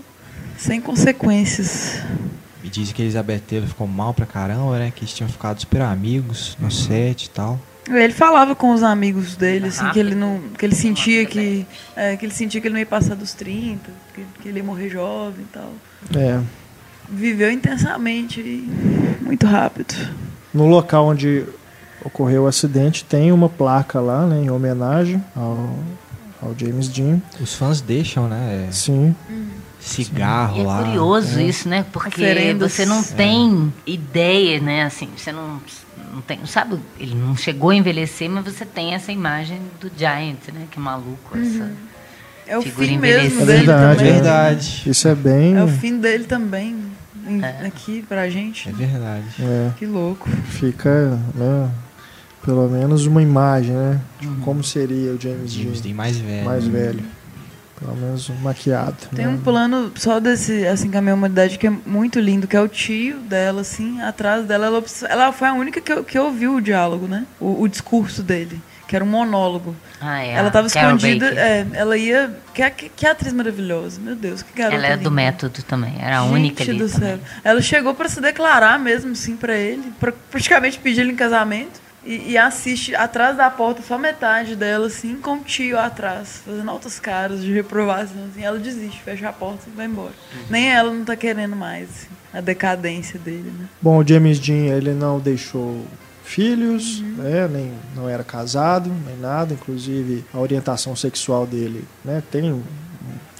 Sem 0.57 0.81
consequências. 0.81 2.01
E 2.63 2.69
dizem 2.69 2.93
que 2.93 3.01
a 3.01 3.05
Elizabeth 3.05 3.39
Taylor 3.39 3.67
ficou 3.67 3.87
mal 3.87 4.13
pra 4.13 4.25
caramba, 4.25 4.79
né? 4.79 4.91
Que 4.95 5.01
eles 5.01 5.13
tinham 5.13 5.29
ficado 5.29 5.59
super 5.59 5.81
amigos 5.81 6.57
no 6.59 6.71
set 6.71 7.25
e 7.25 7.29
tal. 7.29 7.59
Ele 7.89 8.13
falava 8.13 8.55
com 8.55 8.71
os 8.73 8.81
amigos 8.81 9.35
dele, 9.35 9.67
assim, 9.67 9.89
que 9.89 9.99
ele 9.99 10.15
não. 10.15 10.39
que 10.57 10.65
ele 10.65 10.75
sentia 10.75 11.25
que. 11.25 11.65
É, 11.95 12.15
que 12.15 12.25
ele 12.25 12.33
sentia 12.33 12.61
que 12.61 12.67
ele 12.67 12.73
não 12.73 12.79
ia 12.79 12.85
passar 12.85 13.15
dos 13.15 13.33
30, 13.33 13.91
que, 14.13 14.25
que 14.41 14.47
ele 14.47 14.59
ia 14.59 14.63
morrer 14.63 14.89
jovem 14.89 15.43
e 15.43 15.53
tal. 15.53 15.71
É, 16.15 16.39
Viveu 17.09 17.51
intensamente 17.51 18.39
e 18.39 18.69
muito 19.21 19.45
rápido. 19.45 19.93
no 20.53 20.65
local 20.67 21.07
onde 21.07 21.45
ocorreu 22.03 22.43
o 22.43 22.47
acidente 22.47 23.03
tem 23.03 23.31
uma 23.31 23.49
placa 23.49 23.99
lá, 23.99 24.25
né, 24.25 24.41
em 24.41 24.49
homenagem 24.49 25.23
ao, 25.35 25.77
ao 26.41 26.55
James 26.57 26.87
Dean. 26.87 27.21
Os 27.41 27.53
fãs 27.53 27.81
deixam, 27.81 28.27
né? 28.27 28.69
Sim. 28.71 29.13
Cigarro 29.83 30.57
E 30.57 30.61
é 30.61 30.63
lá. 30.63 30.83
curioso 30.83 31.41
isso, 31.41 31.67
né? 31.67 31.85
Porque 31.91 32.21
Oferendas. 32.21 32.71
você 32.71 32.85
não 32.85 33.03
tem 33.03 33.71
ideia, 33.85 34.59
né? 34.61 34.83
Assim, 34.83 35.09
você 35.15 35.31
não, 35.31 35.59
não 36.13 36.21
tem, 36.21 36.39
sabe, 36.45 36.79
ele 36.99 37.13
não 37.15 37.35
chegou 37.35 37.69
a 37.71 37.75
envelhecer, 37.75 38.29
mas 38.29 38.45
você 38.45 38.65
tem 38.65 38.93
essa 38.93 39.11
imagem 39.11 39.59
do 39.81 39.91
Giant, 39.97 40.37
né? 40.53 40.65
Que 40.71 40.79
maluco 40.79 41.37
essa. 41.37 41.69
É 42.47 42.57
o 42.57 42.61
Figura 42.61 42.87
fim 42.87 42.97
mesmo 42.97 43.19
envelhecida. 43.25 43.45
dele 43.45 43.57
É 43.59 43.65
verdade, 43.65 43.97
também. 43.97 44.09
é. 44.09 44.13
verdade. 44.13 44.83
Isso 44.85 45.07
é 45.07 45.15
bem. 45.15 45.55
É 45.55 45.63
o 45.63 45.67
fim 45.67 45.97
dele 45.99 46.23
também. 46.25 46.75
É. 47.41 47.67
Aqui 47.67 48.03
pra 48.07 48.29
gente. 48.29 48.67
É 48.67 48.71
verdade. 48.73 49.25
é, 49.39 49.69
Que 49.77 49.85
louco. 49.85 50.29
fica, 50.49 51.17
né, 51.33 51.69
pelo 52.43 52.67
menos 52.69 53.05
uma 53.05 53.21
imagem, 53.21 53.73
né? 53.73 53.99
De 54.19 54.27
como 54.41 54.61
seria 54.63 55.11
o 55.13 55.19
James 55.21 55.51
James 55.53 55.79
Dean 55.81 55.93
mais 55.95 56.17
velho. 56.17 56.45
mais 56.45 56.65
velho. 56.67 56.99
Pelo 57.83 57.97
menos 57.97 58.29
maquiado. 58.41 58.95
Tem 59.13 59.25
né? 59.25 59.31
um 59.31 59.37
plano 59.37 59.91
só 59.95 60.19
desse, 60.19 60.65
assim, 60.65 60.89
com 60.89 60.97
a 60.97 61.01
minha 61.01 61.13
humanidade 61.13 61.57
que 61.57 61.67
é 61.67 61.69
muito 61.69 62.19
lindo, 62.19 62.47
que 62.47 62.55
é 62.55 62.61
o 62.61 62.67
tio 62.67 63.19
dela, 63.19 63.61
assim, 63.61 64.01
atrás 64.01 64.45
dela. 64.45 64.67
Ela, 64.67 64.83
ela 65.09 65.31
foi 65.33 65.49
a 65.49 65.53
única 65.53 65.81
que, 65.81 66.03
que 66.03 66.17
ouviu 66.17 66.55
o 66.55 66.61
diálogo, 66.61 67.07
né? 67.07 67.25
O, 67.39 67.61
o 67.61 67.67
discurso 67.67 68.23
dele, 68.23 68.61
que 68.87 68.95
era 68.95 69.03
um 69.03 69.07
monólogo. 69.07 69.75
Ah, 69.99 70.23
é. 70.23 70.31
ela 70.31 70.47
estava 70.47 70.69
Carol 70.69 70.95
escondida, 70.95 71.27
é, 71.27 71.67
ela 71.73 71.97
ia. 71.97 72.33
Que, 72.53 72.69
que, 72.69 72.89
que 72.89 73.05
atriz 73.05 73.33
maravilhosa, 73.33 73.99
meu 73.99 74.15
Deus, 74.15 74.41
que 74.41 74.57
garota. 74.57 74.75
Ela 74.77 74.87
é 74.93 74.97
do 74.97 75.11
método 75.11 75.61
também. 75.63 75.95
Era 75.99 76.19
a 76.19 76.23
Gente 76.23 76.33
única 76.33 76.63
ali 76.63 76.77
do 76.77 76.89
também. 76.89 77.09
céu. 77.09 77.19
Ela 77.43 77.61
chegou 77.61 77.93
para 77.93 78.07
se 78.07 78.21
declarar 78.21 78.79
mesmo, 78.79 79.11
assim, 79.11 79.35
para 79.35 79.55
ele, 79.55 79.91
pra 79.99 80.13
praticamente 80.31 80.79
pedir 80.79 81.01
ele 81.01 81.11
em 81.11 81.15
casamento. 81.15 81.83
E, 82.05 82.31
e 82.31 82.37
assiste 82.37 82.93
atrás 82.95 83.37
da 83.37 83.49
porta, 83.49 83.81
só 83.81 83.97
metade 83.97 84.55
dela, 84.55 84.87
assim, 84.87 85.15
com 85.15 85.35
o 85.35 85.39
tio 85.43 85.79
atrás, 85.79 86.41
fazendo 86.45 86.69
altas 86.69 86.99
caras 86.99 87.41
de 87.41 87.53
reprovação. 87.53 88.25
Assim, 88.29 88.43
ela 88.43 88.59
desiste, 88.59 89.01
fecha 89.01 89.29
a 89.29 89.33
porta 89.33 89.63
e 89.67 89.75
vai 89.75 89.85
embora. 89.85 90.11
Nem 90.49 90.69
ela 90.71 90.91
não 90.91 91.05
tá 91.05 91.15
querendo 91.15 91.55
mais, 91.55 91.89
assim, 91.89 92.07
a 92.33 92.41
decadência 92.41 93.17
dele, 93.17 93.53
né? 93.57 93.67
Bom, 93.81 93.97
o 93.99 94.07
James 94.07 94.37
Dean 94.39 94.75
ele 94.75 94.93
não 94.93 95.17
deixou 95.19 95.85
filhos, 96.25 96.99
Uhum. 96.99 97.15
né, 97.17 97.47
nem 97.47 97.71
não 97.95 98.09
era 98.09 98.23
casado, 98.23 98.89
nem 99.05 99.17
nada. 99.17 99.53
Inclusive 99.53 100.25
a 100.33 100.39
orientação 100.39 100.95
sexual 100.95 101.45
dele, 101.47 101.85
né, 102.03 102.21
tem 102.31 102.51
um 102.51 102.63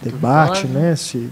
debate, 0.02 0.68
né, 0.68 0.96
se 0.96 1.30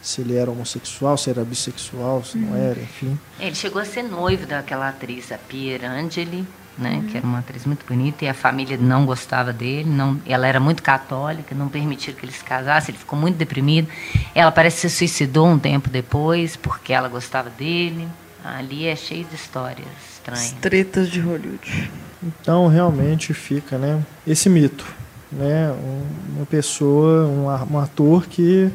se 0.00 0.20
ele 0.20 0.36
era 0.36 0.50
homossexual, 0.50 1.16
se 1.16 1.30
era 1.30 1.42
bissexual, 1.42 2.22
se 2.22 2.36
Uhum. 2.36 2.50
não 2.50 2.56
era, 2.58 2.78
enfim. 2.78 3.18
Ele 3.40 3.54
chegou 3.54 3.80
a 3.80 3.86
ser 3.86 4.02
noivo 4.02 4.44
daquela 4.46 4.90
atriz, 4.90 5.32
a 5.32 5.38
Pier 5.38 5.82
Angeli, 5.82 6.46
né, 6.78 6.94
Uhum. 6.96 7.02
que 7.08 7.16
era 7.16 7.26
uma 7.26 7.38
atriz 7.38 7.64
muito 7.64 7.84
bonita, 7.86 8.24
e 8.24 8.28
a 8.28 8.34
família 8.34 8.76
não 8.76 9.06
gostava 9.06 9.52
dele, 9.52 9.88
não, 9.88 10.18
ela 10.26 10.46
era 10.46 10.58
muito 10.58 10.82
católica, 10.82 11.54
não 11.54 11.68
permitiram 11.68 12.18
que 12.18 12.24
ele 12.24 12.32
se 12.32 12.42
casasse, 12.44 12.90
ele 12.90 12.98
ficou 12.98 13.18
muito 13.18 13.36
deprimido. 13.36 13.88
Ela 14.34 14.50
parece 14.50 14.82
que 14.82 14.88
se 14.88 14.96
suicidou 14.96 15.46
um 15.46 15.58
tempo 15.58 15.88
depois, 15.88 16.56
porque 16.56 16.92
ela 16.92 17.08
gostava 17.08 17.48
dele. 17.50 18.08
Ali 18.44 18.86
é 18.86 18.94
cheio 18.96 19.24
de 19.24 19.34
histórias 19.36 19.86
As 19.86 20.12
estranhas. 20.14 20.52
tretas 20.60 21.08
de 21.08 21.20
Hollywood. 21.20 21.90
Então 22.22 22.66
realmente 22.68 23.32
fica, 23.32 23.78
né, 23.78 24.02
esse 24.26 24.48
mito, 24.50 24.84
né, 25.32 25.70
um- 25.72 26.36
uma 26.36 26.46
pessoa, 26.46 27.26
um, 27.26 27.46
um 27.74 27.78
ator 27.78 28.26
que 28.26 28.70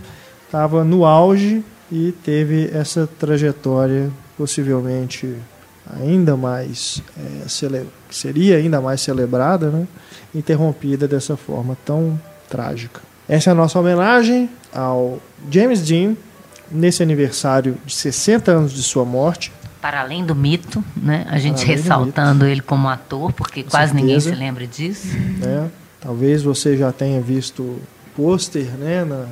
estava 0.45 0.83
no 0.83 1.05
auge 1.05 1.63
e 1.91 2.11
teve 2.23 2.69
essa 2.73 3.05
trajetória 3.19 4.09
possivelmente 4.37 5.35
ainda 5.89 6.35
mais 6.37 7.01
é, 7.17 7.47
cele- 7.47 7.87
seria 8.09 8.57
ainda 8.57 8.79
mais 8.81 9.01
celebrada, 9.01 9.69
né, 9.69 9.87
interrompida 10.33 11.07
dessa 11.07 11.35
forma 11.37 11.77
tão 11.85 12.19
trágica. 12.49 13.01
Essa 13.27 13.49
é 13.49 13.51
a 13.51 13.55
nossa 13.55 13.79
homenagem 13.79 14.49
ao 14.73 15.19
James 15.51 15.81
Dean 15.81 16.15
nesse 16.71 17.01
aniversário 17.01 17.77
de 17.85 17.93
60 17.93 18.51
anos 18.51 18.71
de 18.73 18.83
sua 18.83 19.05
morte. 19.05 19.51
Para 19.81 20.01
além 20.01 20.25
do 20.25 20.35
mito, 20.35 20.83
né, 20.97 21.25
a 21.29 21.37
gente 21.39 21.65
ressaltando 21.65 22.45
ele 22.45 22.61
como 22.61 22.87
ator, 22.89 23.31
porque 23.33 23.63
Com 23.63 23.69
quase 23.69 23.93
ninguém 23.93 24.19
certeza. 24.19 24.35
se 24.35 24.39
lembra 24.43 24.67
disso. 24.67 25.07
né? 25.39 25.69
Talvez 26.01 26.43
você 26.43 26.75
já 26.77 26.91
tenha 26.91 27.21
visto 27.21 27.77
pôster, 28.15 28.65
né, 28.77 29.03
na 29.05 29.25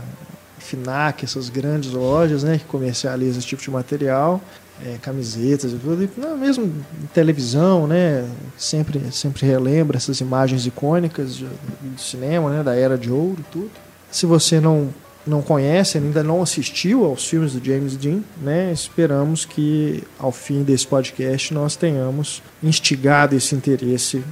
FINAC, 0.59 1.23
essas 1.23 1.49
grandes 1.49 1.91
lojas, 1.91 2.43
né, 2.43 2.57
que 2.57 2.65
comercializam 2.65 3.39
esse 3.39 3.47
tipo 3.47 3.61
de 3.61 3.69
material, 3.71 4.41
é, 4.85 4.97
camisetas 5.01 5.71
tudo, 5.71 6.09
não, 6.17 6.37
mesmo 6.37 6.65
em 6.65 7.07
televisão, 7.13 7.87
né, 7.87 8.25
sempre 8.57 9.01
sempre 9.11 9.45
relembra 9.45 9.97
essas 9.97 10.19
imagens 10.21 10.65
icônicas 10.65 11.35
de- 11.35 11.45
do 11.45 11.99
cinema, 11.99 12.49
né, 12.49 12.63
da 12.63 12.75
era 12.75 12.97
de 12.97 13.11
ouro, 13.11 13.43
tudo. 13.51 13.71
Se 14.11 14.25
você 14.25 14.59
não 14.59 14.89
não 15.25 15.41
conhece, 15.41 15.97
ainda 15.97 16.23
não 16.23 16.41
assistiu 16.41 17.03
aos 17.03 17.27
filmes 17.27 17.51
do 17.51 17.61
James 17.65 17.97
Dean, 17.97 18.21
né? 18.41 18.71
Esperamos 18.71 19.43
que 19.43 20.01
ao 20.17 20.31
fim 20.31 20.63
desse 20.63 20.87
podcast 20.87 21.53
nós 21.53 21.75
tenhamos 21.75 22.41
instigado 22.63 23.35
esse 23.35 23.53
interesse 23.53 24.23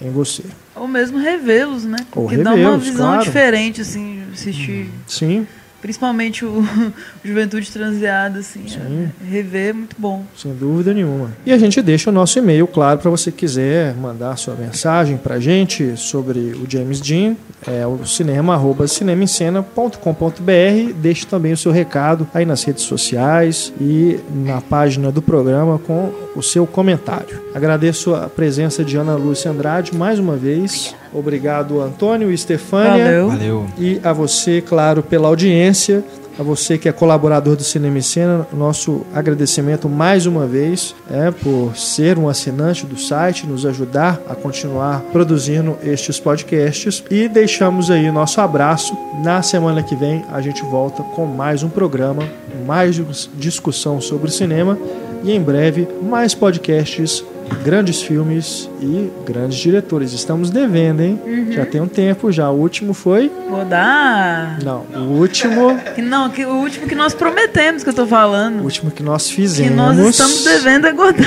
em 0.00 0.08
você. 0.08 0.44
Ou 0.76 0.86
mesmo 0.86 1.18
revê-los, 1.18 1.82
né? 1.82 1.96
Ou 2.14 2.28
que 2.28 2.36
dá 2.36 2.50
uma 2.50 2.56
revê-los, 2.56 2.84
visão 2.84 3.06
claro. 3.08 3.24
diferente, 3.24 3.80
assim, 3.80 4.22
assistir. 4.32 4.88
Sim, 5.08 5.48
Principalmente 5.80 6.44
o 6.44 6.64
Juventude 7.24 7.70
Transeada, 7.70 8.40
assim. 8.40 8.66
Sim. 8.68 9.10
é- 9.22 9.30
rever 9.30 9.68
é 9.68 9.72
muito 9.72 9.96
bom. 9.98 10.24
sem 10.36 10.52
dúvida 10.54 10.92
nenhuma. 10.92 11.30
E 11.44 11.52
a 11.52 11.58
gente 11.58 11.80
deixa 11.82 12.10
o 12.10 12.12
nosso 12.12 12.38
e-mail, 12.38 12.66
claro, 12.66 12.98
para 12.98 13.10
você 13.10 13.30
quiser 13.30 13.94
mandar 13.94 14.36
sua 14.36 14.54
mensagem 14.54 15.16
para 15.16 15.36
a 15.36 15.40
gente 15.40 15.96
sobre 15.96 16.38
o 16.38 16.64
James 16.68 17.00
Dean, 17.00 17.36
é 17.66 17.86
o 17.86 18.04
cinema, 18.06 18.54
arroba 18.54 18.86
cinemaencena.com.br. 18.86 20.92
Deixe 20.96 21.26
também 21.26 21.52
o 21.52 21.56
seu 21.56 21.72
recado 21.72 22.26
aí 22.34 22.44
nas 22.44 22.62
redes 22.64 22.84
sociais 22.84 23.72
e 23.80 24.18
na 24.44 24.60
página 24.60 25.10
do 25.12 25.22
programa 25.22 25.78
com 25.78 26.12
o 26.34 26.42
seu 26.42 26.66
comentário. 26.66 27.45
Agradeço 27.56 28.14
a 28.14 28.28
presença 28.28 28.84
de 28.84 28.98
Ana 28.98 29.14
Lúcia 29.16 29.50
Andrade 29.50 29.96
mais 29.96 30.18
uma 30.18 30.36
vez. 30.36 30.94
Obrigado, 31.10 31.80
Antônio 31.80 32.30
e 32.30 32.36
Stefânia. 32.36 33.02
Valeu. 33.02 33.28
Valeu. 33.30 33.66
E 33.78 33.98
a 34.04 34.12
você, 34.12 34.60
claro, 34.60 35.02
pela 35.02 35.28
audiência, 35.28 36.04
a 36.38 36.42
você 36.42 36.76
que 36.76 36.86
é 36.86 36.92
colaborador 36.92 37.56
do 37.56 37.62
Cinema 37.64 37.96
em 37.96 38.02
Cena, 38.02 38.46
nosso 38.52 39.06
agradecimento 39.14 39.88
mais 39.88 40.26
uma 40.26 40.46
vez 40.46 40.94
é, 41.10 41.30
por 41.30 41.74
ser 41.74 42.18
um 42.18 42.28
assinante 42.28 42.84
do 42.84 42.98
site, 42.98 43.46
nos 43.46 43.64
ajudar 43.64 44.20
a 44.28 44.34
continuar 44.34 45.00
produzindo 45.10 45.78
estes 45.82 46.20
podcasts 46.20 47.02
e 47.10 47.26
deixamos 47.26 47.90
aí 47.90 48.10
nosso 48.10 48.38
abraço. 48.38 48.94
Na 49.24 49.40
semana 49.40 49.82
que 49.82 49.96
vem 49.96 50.22
a 50.30 50.42
gente 50.42 50.62
volta 50.64 51.02
com 51.02 51.24
mais 51.24 51.62
um 51.62 51.70
programa, 51.70 52.22
mais 52.66 52.96
dis- 52.96 53.30
discussão 53.34 53.98
sobre 53.98 54.30
cinema 54.30 54.78
e 55.24 55.32
em 55.32 55.40
breve 55.40 55.88
mais 56.02 56.34
podcasts, 56.34 57.24
grandes 57.62 58.02
filmes 58.02 58.68
e 58.80 59.10
grandes 59.26 59.58
diretores. 59.58 60.12
Estamos 60.12 60.50
devendo, 60.50 61.00
hein? 61.00 61.20
Já 61.50 61.64
tem 61.66 61.80
um 61.80 61.86
tempo 61.88 62.30
já. 62.32 62.50
O 62.50 62.54
último 62.60 62.92
foi 62.94 63.30
Vou 63.48 63.64
dar. 63.64 64.58
não, 64.62 64.84
o 64.94 65.18
último, 65.18 65.78
Que 65.94 66.02
não, 66.02 66.28
que 66.30 66.44
o 66.44 66.54
último 66.56 66.86
que 66.86 66.94
nós 66.94 67.14
prometemos 67.14 67.82
que 67.82 67.90
eu 67.90 67.94
tô 67.94 68.06
falando. 68.06 68.60
o 68.60 68.64
último 68.64 68.90
que 68.90 69.02
nós 69.02 69.26
que 69.26 69.34
fizemos. 69.34 69.76
nós 69.76 69.98
estamos 69.98 70.44
devendo 70.44 70.86
é 70.86 70.92
Godard. 70.92 71.26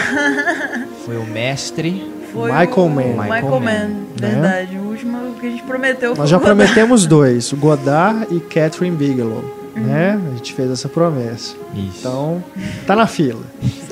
Foi 1.06 1.18
o 1.18 1.24
mestre. 1.26 2.12
Foi 2.32 2.52
Michael 2.52 2.86
o 2.86 2.90
Mann. 2.90 3.04
Michael, 3.08 3.24
Michael 3.34 3.60
Mann, 3.60 3.62
Mann, 3.62 3.96
verdade. 4.16 4.78
O 4.78 4.82
último 4.90 5.18
que 5.41 5.48
a 5.48 5.50
gente 5.50 5.64
prometeu 5.64 6.12
foi 6.16 6.22
Nós 6.22 6.30
já 6.30 6.38
Godard. 6.38 6.58
prometemos 6.58 7.06
dois, 7.08 7.52
o 7.52 7.58
Godard 7.58 8.28
e 8.30 8.40
Catherine 8.40 8.96
Bigelow, 8.96 9.38
Uhum. 9.44 9.59
Né? 9.80 10.19
A 10.31 10.35
gente 10.35 10.53
fez 10.53 10.69
essa 10.72 10.89
promessa. 10.89 11.56
Isso. 11.73 11.99
Então, 11.99 12.43
tá 12.85 12.95
na 12.95 13.07
fila. 13.07 13.41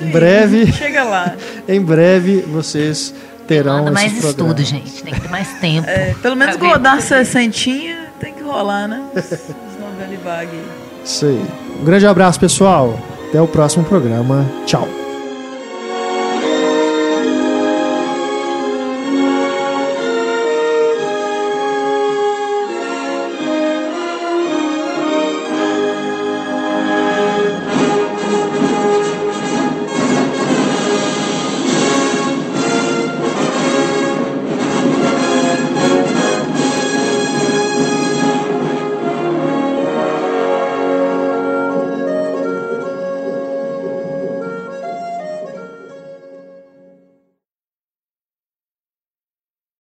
Em 0.00 0.10
breve, 0.10 0.72
Chega 0.72 1.04
lá. 1.04 1.34
em 1.68 1.80
breve 1.80 2.42
vocês 2.42 3.14
terão 3.46 3.78
Manda 3.78 3.92
mais 3.92 4.12
estudo, 4.12 4.62
gente. 4.62 5.02
Tem 5.02 5.14
que 5.14 5.20
ter 5.20 5.30
mais 5.30 5.48
tempo. 5.60 5.88
É, 5.88 6.14
pelo 6.20 6.36
menos 6.36 6.56
isso. 6.56 7.08
60 7.08 7.54
tem 8.20 8.34
que 8.34 8.42
rolar, 8.42 8.86
né? 8.86 9.02
Os 9.14 9.80
novelas 9.80 10.20
vagas 10.22 10.52
aí. 10.52 10.64
Isso 11.04 11.26
aí. 11.26 11.46
Um 11.80 11.84
grande 11.84 12.06
abraço, 12.06 12.38
pessoal. 12.38 12.98
Até 13.28 13.40
o 13.40 13.46
próximo 13.46 13.84
programa. 13.84 14.44
Tchau. 14.66 15.07